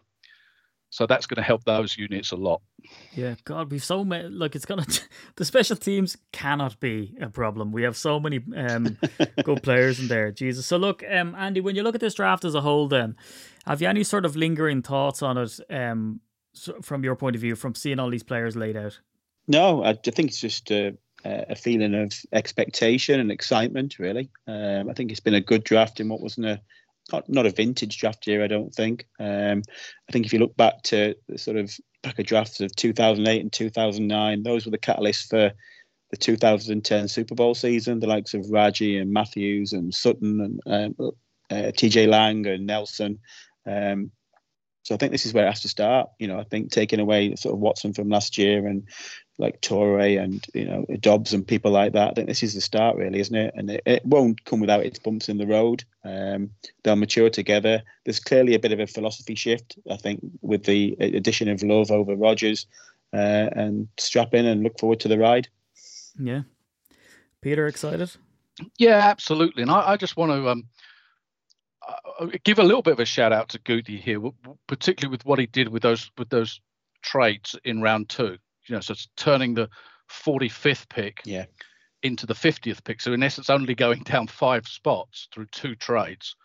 So 0.89 1.05
that's 1.05 1.25
going 1.25 1.35
to 1.35 1.43
help 1.43 1.65
those 1.65 1.97
units 1.97 2.31
a 2.31 2.35
lot. 2.35 2.61
Yeah, 3.13 3.35
God, 3.43 3.71
we've 3.71 3.83
so 3.83 4.05
many. 4.05 4.29
Look, 4.29 4.55
it's 4.55 4.65
gonna. 4.65 4.85
The 5.35 5.45
special 5.45 5.75
teams 5.75 6.17
cannot 6.31 6.79
be 6.79 7.15
a 7.21 7.29
problem. 7.29 7.71
We 7.71 7.83
have 7.83 7.95
so 7.95 8.19
many 8.19 8.39
um, 8.55 8.97
good 9.43 9.61
players 9.61 9.99
in 9.99 10.07
there. 10.07 10.31
Jesus. 10.31 10.65
So 10.65 10.77
look, 10.77 11.03
um, 11.07 11.35
Andy, 11.35 11.61
when 11.61 11.75
you 11.75 11.83
look 11.83 11.93
at 11.93 12.01
this 12.01 12.15
draft 12.15 12.43
as 12.43 12.55
a 12.55 12.61
whole, 12.61 12.88
then 12.88 13.15
have 13.67 13.81
you 13.81 13.88
any 13.88 14.03
sort 14.03 14.25
of 14.25 14.35
lingering 14.35 14.81
thoughts 14.81 15.21
on 15.21 15.38
it? 15.38 15.59
Um, 15.69 16.21
from 16.81 17.03
your 17.03 17.15
point 17.15 17.35
of 17.35 17.41
view, 17.41 17.55
from 17.55 17.75
seeing 17.75 17.99
all 17.99 18.09
these 18.09 18.23
players 18.23 18.55
laid 18.55 18.75
out. 18.75 18.99
No, 19.47 19.83
I, 19.83 19.89
I 19.89 19.93
think 19.93 20.29
it's 20.29 20.41
just 20.41 20.71
a, 20.71 20.97
a 21.23 21.55
feeling 21.55 21.93
of 21.95 22.13
expectation 22.31 23.19
and 23.19 23.31
excitement, 23.31 23.99
really. 23.99 24.29
Um, 24.47 24.89
I 24.89 24.93
think 24.93 25.11
it's 25.11 25.19
been 25.19 25.33
a 25.33 25.41
good 25.41 25.63
draft 25.63 25.99
in 25.99 26.09
what 26.09 26.21
wasn't 26.21 26.47
a 26.47 26.61
not, 27.12 27.30
not 27.30 27.45
a 27.45 27.51
vintage 27.51 27.97
draft 27.97 28.28
year, 28.28 28.43
I 28.43 28.47
don't 28.47 28.74
think. 28.74 29.08
Um, 29.20 29.62
I 30.08 30.12
think 30.12 30.26
if 30.26 30.34
you 30.34 30.39
look 30.39 30.55
back 30.58 30.82
to 30.84 31.16
the 31.28 31.38
sort 31.38 31.58
of 31.58 31.72
pack 32.03 32.20
of 32.20 32.26
drafts 32.26 32.60
of 32.60 32.76
2008 32.76 33.41
and 33.41 33.51
2009, 33.51 34.43
those 34.43 34.66
were 34.66 34.72
the 34.72 34.78
catalysts 34.78 35.28
for 35.30 35.51
the 36.12 36.18
2010 36.18 37.08
Super 37.08 37.36
Bowl 37.36 37.55
season. 37.55 37.99
The 37.99 38.08
likes 38.08 38.34
of 38.34 38.49
Raji 38.49 38.97
and 38.97 39.12
Matthews 39.12 39.74
and 39.74 39.91
Sitton 39.91 40.60
and 40.66 40.95
um, 40.99 41.12
uh, 41.49 41.72
TJ 41.72 42.08
Lang 42.08 42.45
and 42.47 42.66
Nelson. 42.66 43.20
Um, 43.66 44.12
so 44.84 44.95
I 44.95 44.97
think 44.97 45.12
this 45.12 45.26
is 45.26 45.34
where 45.34 45.45
it 45.45 45.49
has 45.49 45.62
to 45.62 45.68
start. 45.68 46.10
You 46.18 46.28
know, 46.28 46.39
I 46.39 46.45
think 46.45 46.72
taking 46.72 47.01
away 47.01 47.36
sort 47.36 47.53
of 47.53 47.60
Watson 47.60 47.93
from 47.93 48.10
last 48.10 48.38
year 48.38 48.66
and 48.66 48.88
like 49.38 49.61
Toure 49.61 50.21
and 50.21 50.45
you 50.53 50.65
know 50.65 50.85
Doubs 50.99 51.33
and 51.33 51.47
people 51.47 51.71
like 51.71 51.93
that. 51.93 52.11
I 52.11 52.13
think 52.13 52.27
this 52.27 52.43
is 52.43 52.53
the 52.53 52.61
start, 52.61 52.97
really, 52.97 53.19
isn't 53.19 53.35
it? 53.35 53.53
And 53.55 53.69
it, 53.69 53.83
it 53.85 54.05
won't 54.05 54.43
come 54.45 54.59
without 54.59 54.85
its 54.85 54.99
bumps 54.99 55.29
in 55.29 55.38
the 55.38 55.47
road. 55.47 55.83
Um, 56.03 56.51
they'll 56.83 56.95
mature 56.95 57.29
together. 57.29 57.83
There's 58.05 58.19
clearly 58.19 58.55
a 58.55 58.59
bit 58.59 58.71
of 58.71 58.79
a 58.79 58.88
philosophy 58.88 59.35
shift, 59.35 59.77
I 59.89 59.97
think, 59.97 60.21
with 60.41 60.63
the 60.63 60.95
addition 60.99 61.49
of 61.49 61.61
Love 61.63 61.91
over 61.91 62.15
Rodgers, 62.15 62.65
uh, 63.13 63.49
and 63.53 63.88
strap 63.97 64.33
in 64.33 64.45
and 64.45 64.63
look 64.63 64.79
forward 64.79 64.99
to 65.01 65.07
the 65.07 65.19
ride. 65.19 65.47
Yeah, 66.19 66.41
Peter, 67.41 67.67
excited? 67.67 68.11
Yeah, 68.77 68.97
absolutely. 68.97 69.61
And 69.61 69.71
I, 69.71 69.91
I 69.91 69.97
just 69.97 70.17
want 70.17 70.31
to 70.31 70.49
um, 70.49 70.67
uh, 71.88 72.27
give 72.43 72.57
a 72.57 72.63
little 72.63 72.81
bit 72.81 72.93
of 72.93 72.99
a 72.99 73.05
shout 73.05 73.31
out 73.31 73.49
to 73.49 73.59
Gutey 73.59 73.99
here, 73.99 74.15
w- 74.15 74.33
w- 74.41 74.57
particularly 74.67 75.11
with 75.11 75.25
what 75.25 75.38
he 75.38 75.45
did 75.45 75.69
with 75.69 75.83
those 75.83 76.09
with 76.17 76.29
those 76.29 76.59
trades 77.03 77.55
in 77.63 77.81
round 77.81 78.09
two. 78.09 78.38
You 78.68 78.76
know, 78.76 78.82
so 78.82 78.93
it's 78.93 79.07
turning 79.15 79.53
the 79.53 79.70
45th 80.09 80.89
pick 80.89 81.22
Yeah. 81.26 81.45
into 82.03 82.26
the 82.26 82.34
50th 82.34 82.84
pick. 82.84 83.01
So 83.01 83.13
in 83.13 83.24
essence, 83.24 83.49
only 83.49 83.76
going 83.76 84.03
down 84.03 84.28
five 84.28 84.68
spots 84.68 85.28
through 85.34 85.47
two 85.51 85.76
trades, 85.76 86.36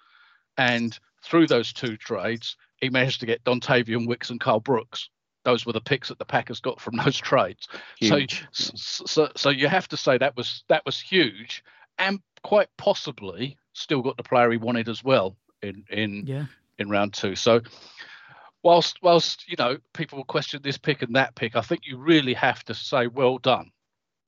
and 0.56 0.98
through 1.24 1.46
those 1.46 1.72
two 1.72 1.96
trades, 1.96 2.56
he 2.78 2.90
managed 2.90 3.20
to 3.20 3.26
get 3.26 3.44
Dontayvion 3.44 4.06
Wicks 4.06 4.30
and 4.30 4.40
Karl 4.40 4.60
Brooks. 4.60 5.08
Those 5.44 5.66
were 5.66 5.72
the 5.72 5.80
picks 5.80 6.08
that 6.08 6.18
the 6.18 6.24
Packers 6.24 6.60
got 6.60 6.80
from 6.80 6.96
those 7.04 7.16
trades. 7.16 7.68
Huge. 7.98 8.44
So, 8.52 8.72
so, 8.74 9.04
so, 9.06 9.32
so 9.36 9.50
you 9.50 9.68
have 9.68 9.88
to 9.88 9.96
say 9.96 10.18
that 10.18 10.36
was 10.36 10.64
that 10.68 10.84
was 10.84 11.00
huge, 11.00 11.64
and 11.98 12.20
quite 12.42 12.68
possibly 12.76 13.56
still 13.72 14.02
got 14.02 14.16
the 14.16 14.22
player 14.22 14.50
he 14.50 14.56
wanted 14.58 14.88
as 14.88 15.02
well 15.02 15.36
in 15.62 15.84
in 15.90 16.24
Yeah, 16.26 16.46
in 16.78 16.90
round 16.90 17.14
two. 17.14 17.34
So, 17.36 17.60
whilst 18.62 18.98
whilst 19.02 19.48
you 19.48 19.56
know 19.58 19.78
people 19.94 20.18
will 20.18 20.24
question 20.24 20.60
this 20.62 20.78
pick 20.78 21.02
and 21.02 21.16
that 21.16 21.34
pick, 21.34 21.56
I 21.56 21.60
think 21.60 21.82
you 21.84 21.98
really 21.98 22.34
have 22.34 22.64
to 22.64 22.74
say 22.74 23.06
well 23.06 23.38
done, 23.38 23.70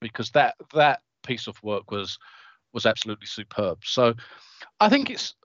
because 0.01 0.31
that 0.31 0.55
that 0.73 1.01
piece 1.23 1.47
of 1.47 1.61
work 1.63 1.91
was 1.91 2.17
was 2.73 2.85
absolutely 2.85 3.27
superb. 3.27 3.79
So, 3.83 4.13
I 4.79 4.89
think 4.89 5.09
it's 5.09 5.35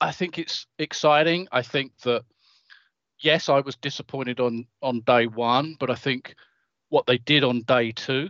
I 0.00 0.12
think 0.12 0.38
it's 0.38 0.66
exciting. 0.78 1.48
I 1.52 1.62
think 1.62 1.92
that 2.02 2.24
yes, 3.18 3.48
I 3.48 3.60
was 3.60 3.76
disappointed 3.76 4.40
on 4.40 4.66
on 4.82 5.00
day 5.00 5.26
one, 5.26 5.76
but 5.78 5.90
I 5.90 5.94
think 5.94 6.34
what 6.88 7.06
they 7.06 7.18
did 7.18 7.44
on 7.44 7.62
day 7.62 7.92
two, 7.92 8.28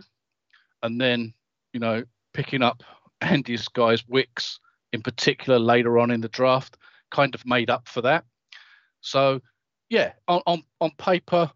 and 0.83 0.99
then 0.99 1.33
you 1.73 1.79
know 1.79 2.03
picking 2.33 2.61
up 2.61 2.83
Andy's 3.21 3.67
guys 3.67 4.03
Wicks 4.07 4.59
in 4.93 5.01
particular 5.01 5.59
later 5.59 5.99
on 5.99 6.09
in 6.09 6.21
the 6.21 6.29
draft, 6.29 6.77
kind 7.11 7.35
of 7.35 7.45
made 7.45 7.69
up 7.69 7.87
for 7.87 8.01
that. 8.01 8.23
So 9.01 9.41
yeah, 9.89 10.13
on 10.27 10.41
on, 10.45 10.63
on 10.81 10.91
paper, 10.97 11.51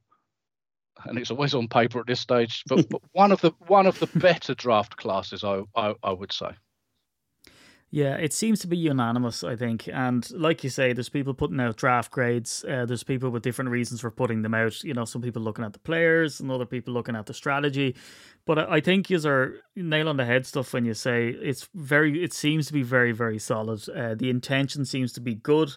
and 1.06 1.18
it's 1.18 1.32
always 1.32 1.54
on 1.54 1.68
paper 1.68 2.00
at 2.00 2.08
this 2.08 2.20
stage, 2.20 2.64
but, 2.68 2.88
but 2.90 3.02
one 3.12 3.32
of 3.32 3.42
the 3.42 3.52
one 3.68 3.88
of 3.88 4.00
the 4.00 4.08
better 4.20 4.54
draft 4.56 4.98
classes, 4.98 5.44
I 5.44 5.64
I, 5.76 5.94
I 6.04 6.12
would 6.12 6.32
say. 6.32 6.52
Yeah, 7.92 8.18
it 8.18 8.34
seems 8.34 8.60
to 8.60 8.68
be 8.68 8.78
unanimous, 8.78 9.44
I 9.44 9.56
think. 9.56 9.90
And 9.92 10.30
like 10.32 10.64
you 10.64 10.70
say, 10.70 10.94
there's 10.94 11.10
people 11.10 11.34
putting 11.34 11.60
out 11.60 11.78
draft 11.78 12.12
grades. 12.12 12.64
Uh, 12.64 12.86
there's 12.86 13.04
people 13.04 13.32
with 13.32 13.42
different 13.42 13.72
reasons 13.72 14.00
for 14.00 14.12
putting 14.12 14.44
them 14.44 14.54
out. 14.54 14.84
You 14.84 14.94
know, 14.94 15.06
some 15.06 15.24
people 15.24 15.42
looking 15.42 15.66
at 15.66 15.74
the 15.74 15.80
players 15.80 16.40
and 16.40 16.52
other 16.52 16.68
people 16.68 16.94
looking 16.94 17.16
at 17.16 17.26
the 17.26 17.34
strategy. 17.34 17.96
But 18.46 18.70
I 18.70 18.80
think 18.80 19.10
you 19.10 19.20
are 19.26 19.56
nail 19.76 20.08
on 20.08 20.18
the 20.18 20.26
head 20.26 20.46
stuff 20.46 20.72
when 20.72 20.86
you 20.86 20.94
say 20.94 21.30
it's 21.30 21.68
very, 21.74 22.24
it 22.24 22.32
seems 22.32 22.68
to 22.68 22.74
be 22.74 22.84
very, 22.84 23.12
very 23.12 23.40
solid. 23.40 23.90
Uh, 23.90 24.14
the 24.14 24.30
intention 24.30 24.86
seems 24.86 25.12
to 25.14 25.22
be 25.22 25.34
good 25.34 25.72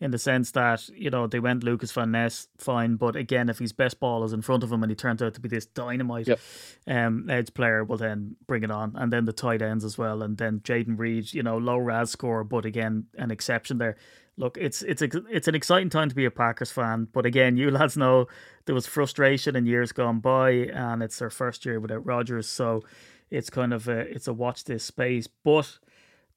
in 0.00 0.10
the 0.10 0.18
sense 0.18 0.50
that, 0.50 0.88
you 0.88 1.08
know, 1.08 1.26
they 1.26 1.38
went 1.40 1.62
Lukas 1.64 1.92
Van 1.92 2.10
Ness, 2.10 2.48
fine. 2.58 2.96
But 2.96 3.16
again, 3.16 3.48
if 3.48 3.58
his 3.58 3.72
best 3.72 4.00
ball 4.00 4.24
is 4.24 4.32
in 4.32 4.42
front 4.42 4.62
of 4.62 4.72
him 4.72 4.82
and 4.82 4.90
he 4.90 4.96
turns 4.96 5.22
out 5.22 5.34
to 5.34 5.40
be 5.40 5.48
this 5.48 5.66
dynamite 5.66 6.26
Yep. 6.26 6.40
um, 6.86 7.30
edge 7.30 7.54
player, 7.54 7.84
will 7.84 7.96
then 7.96 8.36
bring 8.46 8.64
it 8.64 8.70
on. 8.70 8.92
And 8.96 9.12
then 9.12 9.24
the 9.24 9.32
tight 9.32 9.62
ends 9.62 9.84
as 9.84 9.96
well. 9.96 10.22
And 10.22 10.36
then 10.36 10.60
Jayden 10.60 10.98
Reed, 10.98 11.32
you 11.32 11.42
know, 11.42 11.56
low 11.56 11.78
RAS 11.78 12.10
score, 12.10 12.44
but 12.44 12.64
again, 12.66 13.06
an 13.16 13.30
exception 13.30 13.78
there. 13.78 13.96
look, 14.36 14.58
it's 14.58 14.82
it's 14.82 15.00
it's 15.00 15.46
an 15.46 15.54
exciting 15.54 15.90
time 15.90 16.08
to 16.08 16.14
be 16.14 16.24
a 16.24 16.30
Packers 16.30 16.72
fan. 16.72 17.06
But 17.12 17.24
again, 17.24 17.56
you 17.56 17.70
lads 17.78 17.96
know 17.96 18.26
there 18.66 18.74
was 18.74 18.86
frustration 18.86 19.54
in 19.54 19.64
years 19.64 19.92
gone 19.92 20.18
by, 20.18 20.50
and 20.50 21.02
it's 21.04 21.18
their 21.20 21.30
first 21.30 21.64
year 21.64 21.78
without 21.78 22.04
Rodgers, 22.04 22.48
so 22.48 22.82
it's 23.30 23.48
kind 23.48 23.72
of 23.72 23.86
a 23.88 24.00
it's 24.00 24.26
a 24.26 24.32
watch 24.32 24.64
this 24.64 24.82
space. 24.82 25.28
But 25.28 25.78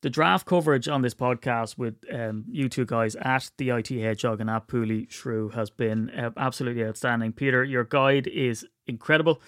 the 0.01 0.09
draft 0.09 0.45
coverage 0.45 0.87
on 0.87 1.01
this 1.01 1.15
podcast 1.15 1.77
with 1.77 1.95
um, 2.13 2.45
you 2.49 2.69
two 2.69 2.85
guys 2.85 3.15
at 3.15 3.49
the 3.57 3.71
IT 3.71 3.89
Hedgehog 3.89 4.39
and 4.39 4.49
at 4.49 4.67
Pooley 4.67 5.09
Shrew 5.09 5.49
has 5.49 5.69
been 5.69 6.09
uh, 6.11 6.31
absolutely 6.37 6.83
outstanding. 6.85 7.33
Peter, 7.33 7.63
your 7.63 7.83
guide 7.83 8.27
is 8.27 8.65
incredible. 8.85 9.41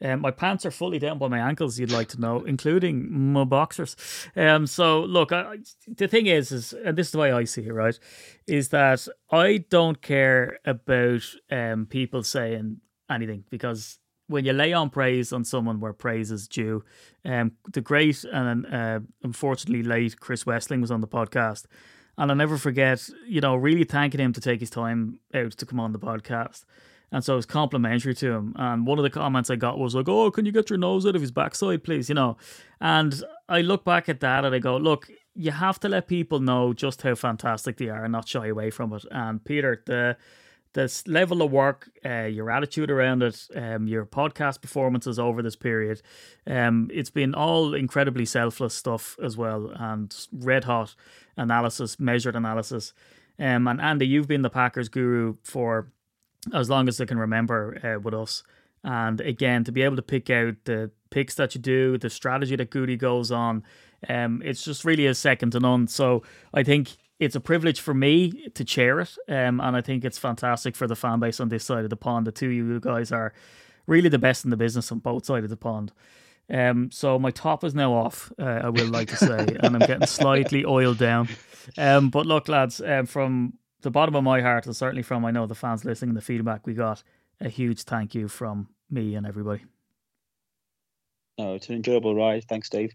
Um, 0.00 0.20
my 0.20 0.30
pants 0.30 0.64
are 0.64 0.70
fully 0.70 0.98
down 0.98 1.18
by 1.18 1.28
my 1.28 1.38
ankles, 1.38 1.78
you'd 1.78 1.90
like 1.90 2.08
to 2.08 2.20
know, 2.20 2.44
including 2.44 3.32
my 3.32 3.44
boxers. 3.44 3.96
Um, 4.36 4.66
so 4.66 5.00
look, 5.00 5.32
I, 5.32 5.58
the 5.88 6.06
thing 6.06 6.26
is, 6.26 6.52
is 6.52 6.72
and 6.72 6.96
this 6.96 7.08
is 7.08 7.12
the 7.12 7.18
way 7.18 7.32
I 7.32 7.44
see 7.44 7.66
it, 7.66 7.72
right, 7.72 7.98
is 8.46 8.68
that 8.68 9.06
I 9.30 9.64
don't 9.70 10.00
care 10.00 10.58
about 10.64 11.22
um, 11.50 11.86
people 11.86 12.22
saying 12.22 12.80
anything 13.10 13.44
because 13.50 13.98
when 14.28 14.44
you 14.44 14.52
lay 14.52 14.72
on 14.72 14.90
praise 14.90 15.32
on 15.32 15.44
someone 15.44 15.80
where 15.80 15.92
praise 15.92 16.30
is 16.30 16.48
due, 16.48 16.84
um, 17.24 17.52
the 17.72 17.80
great 17.80 18.24
and 18.24 18.66
uh, 18.66 19.00
unfortunately 19.22 19.82
late 19.82 20.18
Chris 20.20 20.44
Wesseling 20.44 20.80
was 20.80 20.90
on 20.90 21.00
the 21.00 21.08
podcast, 21.08 21.64
and 22.18 22.30
I'll 22.30 22.36
never 22.36 22.56
forget, 22.56 23.08
you 23.26 23.40
know, 23.40 23.56
really 23.56 23.84
thanking 23.84 24.20
him 24.20 24.32
to 24.32 24.40
take 24.40 24.60
his 24.60 24.70
time 24.70 25.20
out 25.34 25.52
to 25.52 25.66
come 25.66 25.80
on 25.80 25.92
the 25.92 25.98
podcast. 25.98 26.64
And 27.12 27.24
so 27.24 27.34
it 27.34 27.36
was 27.36 27.46
complimentary 27.46 28.14
to 28.14 28.32
him. 28.32 28.52
And 28.56 28.86
one 28.86 28.98
of 28.98 29.04
the 29.04 29.10
comments 29.10 29.48
I 29.48 29.56
got 29.56 29.78
was 29.78 29.94
like, 29.94 30.08
Oh, 30.08 30.30
can 30.30 30.44
you 30.44 30.52
get 30.52 30.70
your 30.70 30.78
nose 30.78 31.06
out 31.06 31.14
of 31.14 31.20
his 31.20 31.30
backside, 31.30 31.84
please? 31.84 32.08
You 32.08 32.14
know. 32.14 32.36
And 32.80 33.22
I 33.48 33.60
look 33.60 33.84
back 33.84 34.08
at 34.08 34.20
that 34.20 34.44
and 34.44 34.54
I 34.54 34.58
go, 34.58 34.76
Look, 34.76 35.08
you 35.34 35.52
have 35.52 35.78
to 35.80 35.88
let 35.88 36.08
people 36.08 36.40
know 36.40 36.72
just 36.72 37.02
how 37.02 37.14
fantastic 37.14 37.76
they 37.76 37.90
are 37.90 38.04
and 38.04 38.12
not 38.12 38.26
shy 38.26 38.48
away 38.48 38.70
from 38.70 38.92
it. 38.92 39.04
And 39.10 39.44
Peter, 39.44 39.82
the 39.86 40.16
this 40.76 41.08
level 41.08 41.40
of 41.40 41.50
work, 41.50 41.88
uh, 42.04 42.24
your 42.24 42.50
attitude 42.50 42.90
around 42.90 43.22
it, 43.22 43.48
um, 43.56 43.88
your 43.88 44.04
podcast 44.04 44.60
performances 44.60 45.18
over 45.18 45.42
this 45.42 45.56
period, 45.56 46.02
um, 46.46 46.90
it's 46.92 47.10
been 47.10 47.34
all 47.34 47.74
incredibly 47.74 48.26
selfless 48.26 48.74
stuff 48.74 49.18
as 49.22 49.38
well, 49.38 49.72
and 49.74 50.14
red 50.30 50.64
hot 50.64 50.94
analysis, 51.36 51.98
measured 51.98 52.36
analysis. 52.36 52.92
Um, 53.38 53.66
and 53.66 53.80
Andy, 53.80 54.06
you've 54.06 54.28
been 54.28 54.42
the 54.42 54.50
Packers 54.50 54.90
guru 54.90 55.36
for 55.42 55.90
as 56.52 56.68
long 56.68 56.88
as 56.88 57.00
I 57.00 57.06
can 57.06 57.18
remember 57.18 57.78
uh, 57.82 57.98
with 57.98 58.14
us. 58.14 58.42
And 58.84 59.20
again, 59.22 59.64
to 59.64 59.72
be 59.72 59.82
able 59.82 59.96
to 59.96 60.02
pick 60.02 60.28
out 60.28 60.56
the 60.64 60.90
picks 61.10 61.34
that 61.36 61.54
you 61.54 61.60
do, 61.60 61.96
the 61.96 62.10
strategy 62.10 62.54
that 62.54 62.70
Gutey 62.70 62.98
goes 62.98 63.32
on, 63.32 63.64
um, 64.10 64.42
it's 64.44 64.62
just 64.62 64.84
really 64.84 65.06
a 65.06 65.14
second 65.14 65.52
to 65.52 65.60
none. 65.60 65.88
So 65.88 66.22
I 66.52 66.62
think 66.62 66.96
it's 67.18 67.34
a 67.34 67.40
privilege 67.40 67.80
for 67.80 67.94
me 67.94 68.48
to 68.50 68.64
chair 68.64 69.00
it, 69.00 69.16
um, 69.28 69.60
and 69.60 69.76
I 69.76 69.80
think 69.80 70.04
it's 70.04 70.18
fantastic 70.18 70.76
for 70.76 70.86
the 70.86 70.96
fan 70.96 71.18
base 71.20 71.40
on 71.40 71.48
this 71.48 71.64
side 71.64 71.84
of 71.84 71.90
the 71.90 71.96
pond. 71.96 72.26
The 72.26 72.32
two 72.32 72.46
of 72.46 72.52
you 72.52 72.80
guys 72.80 73.10
are 73.12 73.32
really 73.86 74.08
the 74.08 74.18
best 74.18 74.44
in 74.44 74.50
the 74.50 74.56
business 74.56 74.92
on 74.92 74.98
both 74.98 75.24
sides 75.24 75.44
of 75.44 75.50
the 75.50 75.56
pond. 75.56 75.92
Um, 76.52 76.90
so 76.90 77.18
my 77.18 77.30
top 77.30 77.64
is 77.64 77.74
now 77.74 77.92
off. 77.92 78.32
Uh, 78.38 78.60
I 78.64 78.68
will 78.68 78.88
like 78.88 79.08
to 79.08 79.16
say, 79.16 79.38
and 79.60 79.74
I'm 79.74 79.80
getting 79.80 80.06
slightly 80.06 80.64
oiled 80.64 80.98
down. 80.98 81.28
Um, 81.78 82.10
but 82.10 82.26
look, 82.26 82.48
lads, 82.48 82.80
um, 82.80 83.06
from 83.06 83.54
the 83.82 83.90
bottom 83.90 84.14
of 84.14 84.24
my 84.24 84.40
heart, 84.40 84.66
and 84.66 84.76
certainly 84.76 85.02
from 85.02 85.24
I 85.24 85.30
know 85.30 85.46
the 85.46 85.54
fans 85.54 85.84
listening, 85.84 86.10
and 86.10 86.16
the 86.16 86.22
feedback 86.22 86.66
we 86.66 86.74
got, 86.74 87.02
a 87.40 87.48
huge 87.48 87.82
thank 87.82 88.14
you 88.14 88.28
from 88.28 88.68
me 88.90 89.14
and 89.14 89.26
everybody. 89.26 89.64
No, 91.38 91.54
it's 91.54 91.68
an 91.68 91.76
enjoyable 91.76 92.14
ride. 92.14 92.44
Thanks, 92.48 92.68
Dave. 92.68 92.94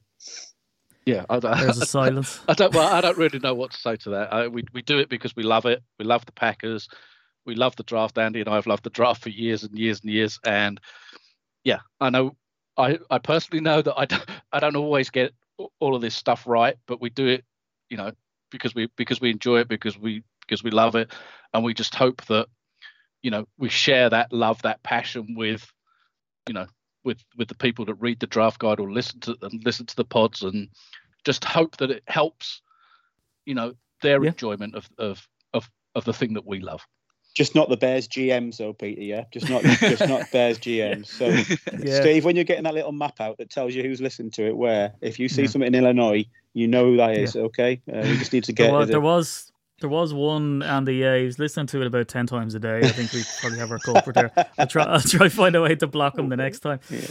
Yeah, 1.06 1.26
I, 1.30 1.40
there's 1.40 1.82
a 1.82 1.86
silence. 1.86 2.40
I 2.48 2.54
don't. 2.54 2.74
Well, 2.74 2.88
I 2.88 3.02
don't 3.02 3.18
really 3.18 3.40
know 3.40 3.56
what 3.56 3.72
to 3.72 3.78
say 3.78 3.96
to 3.98 4.10
that. 4.12 4.34
I, 4.34 4.48
we 4.48 4.64
we 4.74 4.82
do 4.82 5.00
it 5.00 5.10
because 5.10 5.36
we 5.36 5.44
love 5.44 5.66
it. 5.66 5.82
We 5.98 6.06
love 6.06 6.26
the 6.26 6.32
Packers. 6.32 6.88
We 7.46 7.56
love 7.56 7.76
the 7.76 7.84
draft. 7.84 8.18
Andy 8.18 8.40
and 8.40 8.50
I 8.50 8.56
have 8.56 8.68
loved 8.68 8.84
the 8.84 8.92
draft 8.92 9.24
for 9.24 9.30
years 9.30 9.64
and 9.64 9.78
years 9.78 10.02
and 10.02 10.12
years. 10.12 10.40
And 10.46 10.80
yeah, 11.64 11.80
I 12.00 12.10
know. 12.10 12.36
I 12.78 13.00
I 13.10 13.18
personally 13.18 13.62
know 13.62 13.82
that 13.82 13.96
I 13.98 14.06
don't 14.06 14.26
I 14.52 14.60
don't 14.60 14.76
always 14.76 15.10
get 15.10 15.34
all 15.80 15.96
of 15.96 16.02
this 16.02 16.16
stuff 16.16 16.48
right, 16.48 16.76
but 16.88 17.02
we 17.02 17.10
do 17.10 17.28
it, 17.28 17.44
you 17.90 17.98
know, 17.98 18.12
because 18.52 18.76
we 18.76 18.88
because 18.96 19.20
we 19.20 19.32
enjoy 19.32 19.60
it 19.60 19.68
because 19.68 19.98
we 19.98 20.24
because 20.42 20.64
we 20.64 20.72
love 20.72 20.96
it, 20.96 21.12
and 21.54 21.64
we 21.64 21.74
just 21.74 21.96
hope 21.96 22.24
that, 22.26 22.48
you 23.22 23.32
know, 23.32 23.48
we 23.58 23.70
share 23.70 24.10
that 24.10 24.32
love, 24.34 24.62
that 24.64 24.84
passion 24.84 25.36
with, 25.36 25.72
you 26.48 26.54
know, 26.54 26.68
with 27.04 27.24
with 27.38 27.48
the 27.48 27.56
people 27.56 27.86
that 27.86 27.96
read 27.96 28.20
the 28.20 28.28
draft 28.28 28.60
guide 28.60 28.80
or 28.80 28.92
listen 28.92 29.20
to 29.22 29.38
and 29.42 29.64
listen 29.66 29.86
to 29.86 29.96
the 29.96 30.06
pods 30.06 30.42
and 30.44 30.70
just 31.24 31.44
hope 31.44 31.78
that 31.78 31.92
it 31.92 32.04
helps 32.08 32.62
you 33.46 33.56
know 33.56 33.74
their 34.02 34.24
yeah. 34.24 34.30
enjoyment 34.30 34.76
of, 34.76 34.90
of 34.98 35.28
of 35.54 35.70
of 35.96 36.06
the 36.06 36.14
thing 36.14 36.34
that 36.34 36.46
we 36.46 36.60
love 36.60 36.86
just 37.34 37.56
not 37.56 37.70
the 37.70 37.78
Bears 37.78 38.08
GMs, 38.08 38.58
though, 38.58 38.74
Peter. 38.74 39.02
Yeah, 39.02 39.24
just 39.32 39.50
not 39.50 39.64
just 39.80 40.08
not 40.08 40.30
Bears 40.32 40.60
GMs. 40.60 41.08
So, 41.08 41.28
yeah. 41.80 42.02
Steve, 42.02 42.26
when 42.26 42.36
you're 42.36 42.46
getting 42.46 42.66
that 42.66 42.74
little 42.74 42.92
map 42.92 43.22
out 43.22 43.38
that 43.38 43.50
tells 43.50 43.74
you 43.74 43.84
who's 43.84 44.02
listened 44.02 44.34
to 44.34 44.48
it, 44.48 44.58
where 44.58 44.94
if 45.02 45.20
you 45.20 45.30
see 45.30 45.44
yeah. 45.44 45.48
something 45.48 45.74
in 45.74 45.76
Illinois, 45.76 46.26
you 46.54 46.68
know 46.68 46.86
who 46.86 46.98
that 46.98 47.18
is. 47.18 47.36
Okay, 47.36 47.82
uh, 47.92 48.00
you 48.00 48.18
just 48.18 48.34
need 48.34 48.44
to 48.46 48.54
get. 48.54 48.66
There 48.66 48.74
was, 48.74 48.90
there 48.90 49.02
was 49.02 49.52
there 49.82 49.90
was 49.90 50.14
one, 50.14 50.64
Andy. 50.64 50.96
Yeah, 50.96 51.18
he 51.18 51.26
was 51.26 51.38
listening 51.38 51.68
to 51.68 51.82
it 51.82 51.88
about 51.88 52.08
ten 52.08 52.28
times 52.28 52.56
a 52.56 52.60
day. 52.60 52.80
I 52.80 52.88
think 52.88 53.12
we 53.12 53.24
probably 53.40 53.60
have 53.60 53.72
our 53.72 53.80
culprit 53.80 54.16
there. 54.16 54.32
I'll 54.58 54.68
try. 54.68 54.84
I'll 54.84 55.02
try 55.02 55.30
find 55.30 55.56
a 55.56 55.62
way 55.62 55.76
to 55.76 55.88
block 55.88 56.18
him 56.18 56.30
the 56.30 56.38
next 56.38 56.60
time. 56.60 56.80
Yeah. 56.90 57.02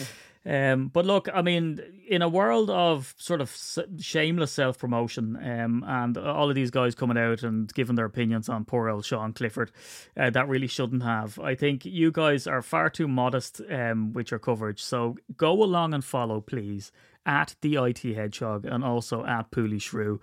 Um, 0.46 0.88
but 0.88 1.04
look, 1.04 1.28
I 1.32 1.42
mean, 1.42 1.80
in 2.08 2.22
a 2.22 2.28
world 2.28 2.70
of 2.70 3.14
sort 3.18 3.42
of 3.42 3.54
shameless 3.98 4.50
self 4.50 4.78
promotion, 4.78 5.36
um, 5.36 5.84
and 5.86 6.16
all 6.16 6.48
of 6.48 6.54
these 6.54 6.70
guys 6.70 6.94
coming 6.94 7.18
out 7.18 7.42
and 7.42 7.72
giving 7.74 7.96
their 7.96 8.06
opinions 8.06 8.48
on 8.48 8.64
poor 8.64 8.88
old 8.88 9.04
Sean 9.04 9.34
Clifford, 9.34 9.70
uh, 10.16 10.30
that 10.30 10.48
really 10.48 10.66
shouldn't 10.66 11.02
have. 11.02 11.38
I 11.38 11.54
think 11.54 11.84
you 11.84 12.10
guys 12.10 12.46
are 12.46 12.62
far 12.62 12.88
too 12.88 13.06
modest 13.06 13.60
um, 13.70 14.12
with 14.14 14.30
your 14.30 14.40
coverage. 14.40 14.82
So 14.82 15.16
go 15.36 15.62
along 15.62 15.92
and 15.92 16.02
follow, 16.02 16.40
please, 16.40 16.90
at 17.26 17.54
the 17.60 17.76
IT 17.76 18.02
Hedgehog 18.02 18.64
and 18.64 18.82
also 18.82 19.24
at 19.26 19.50
Pooley 19.50 19.80
Shrew. 19.80 20.20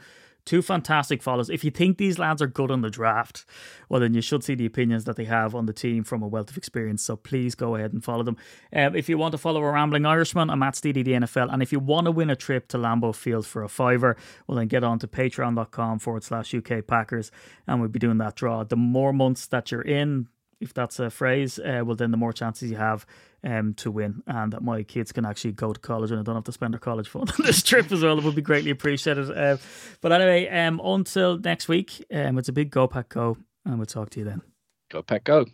Two 0.47 0.61
fantastic 0.61 1.21
follows. 1.21 1.49
If 1.49 1.65
you 1.65 1.71
think 1.71 1.97
these 1.97 2.17
lads 2.17 2.41
are 2.41 2.47
good 2.47 2.71
on 2.71 2.79
the 2.79 2.89
draft, 2.89 3.43
well, 3.89 3.99
then 3.99 4.13
you 4.13 4.21
should 4.21 4.45
see 4.45 4.55
the 4.55 4.65
opinions 4.65 5.03
that 5.03 5.17
they 5.17 5.25
have 5.25 5.53
on 5.53 5.65
the 5.65 5.73
team 5.73 6.05
from 6.05 6.23
a 6.23 6.27
wealth 6.27 6.49
of 6.49 6.55
experience. 6.57 7.03
So 7.03 7.17
please 7.17 7.53
go 7.53 7.75
ahead 7.75 7.91
and 7.91 8.01
follow 8.01 8.23
them. 8.23 8.37
Um, 8.71 8.95
if 8.95 9.09
you 9.09 9.17
want 9.17 9.33
to 9.33 9.37
follow 9.37 9.61
a 9.61 9.69
rambling 9.69 10.05
Irishman, 10.05 10.49
I'm 10.49 10.63
at 10.63 10.75
Steedy 10.75 11.03
the 11.03 11.11
NFL. 11.11 11.51
And 11.51 11.61
if 11.61 11.73
you 11.73 11.79
want 11.79 12.05
to 12.05 12.11
win 12.11 12.29
a 12.29 12.35
trip 12.37 12.69
to 12.69 12.77
Lambeau 12.77 13.13
Field 13.13 13.45
for 13.45 13.61
a 13.61 13.67
fiver, 13.67 14.15
well, 14.47 14.57
then 14.57 14.67
get 14.67 14.85
on 14.85 14.99
to 14.99 15.07
patreon.com 15.07 15.99
forward 15.99 16.23
slash 16.23 16.55
UK 16.55 16.87
Packers. 16.87 17.29
And 17.67 17.81
we'll 17.81 17.89
be 17.89 17.99
doing 17.99 18.17
that 18.19 18.35
draw. 18.35 18.63
The 18.63 18.77
more 18.77 19.11
months 19.11 19.47
that 19.47 19.69
you're 19.69 19.81
in, 19.81 20.29
if 20.59 20.73
that's 20.73 20.99
a 20.99 21.09
phrase, 21.09 21.59
uh, 21.59 21.81
well, 21.85 21.95
then 21.95 22.11
the 22.11 22.17
more 22.17 22.33
chances 22.33 22.69
you 22.69 22.77
have 22.77 23.05
um, 23.43 23.73
to 23.75 23.91
win, 23.91 24.23
and 24.27 24.53
that 24.53 24.63
my 24.63 24.83
kids 24.83 25.11
can 25.11 25.25
actually 25.25 25.51
go 25.51 25.71
to 25.73 25.79
college 25.79 26.11
and 26.11 26.19
I 26.19 26.23
don't 26.23 26.35
have 26.35 26.43
to 26.45 26.51
spend 26.51 26.73
their 26.73 26.79
college 26.79 27.07
fund 27.07 27.31
on 27.39 27.45
this 27.45 27.63
trip 27.63 27.91
as 27.91 28.01
well. 28.01 28.17
It 28.17 28.23
would 28.23 28.35
be 28.35 28.41
greatly 28.41 28.71
appreciated. 28.71 29.29
Uh, 29.29 29.57
but 30.01 30.11
anyway, 30.11 30.47
um, 30.49 30.81
until 30.83 31.37
next 31.37 31.67
week, 31.67 32.03
um, 32.13 32.37
it's 32.37 32.49
a 32.49 32.53
big 32.53 32.71
go 32.71 32.87
pack 32.87 33.09
go, 33.09 33.37
and 33.65 33.77
we'll 33.77 33.85
talk 33.85 34.09
to 34.11 34.19
you 34.19 34.25
then. 34.25 34.41
Go 34.89 35.01
pack 35.01 35.23
go. 35.23 35.45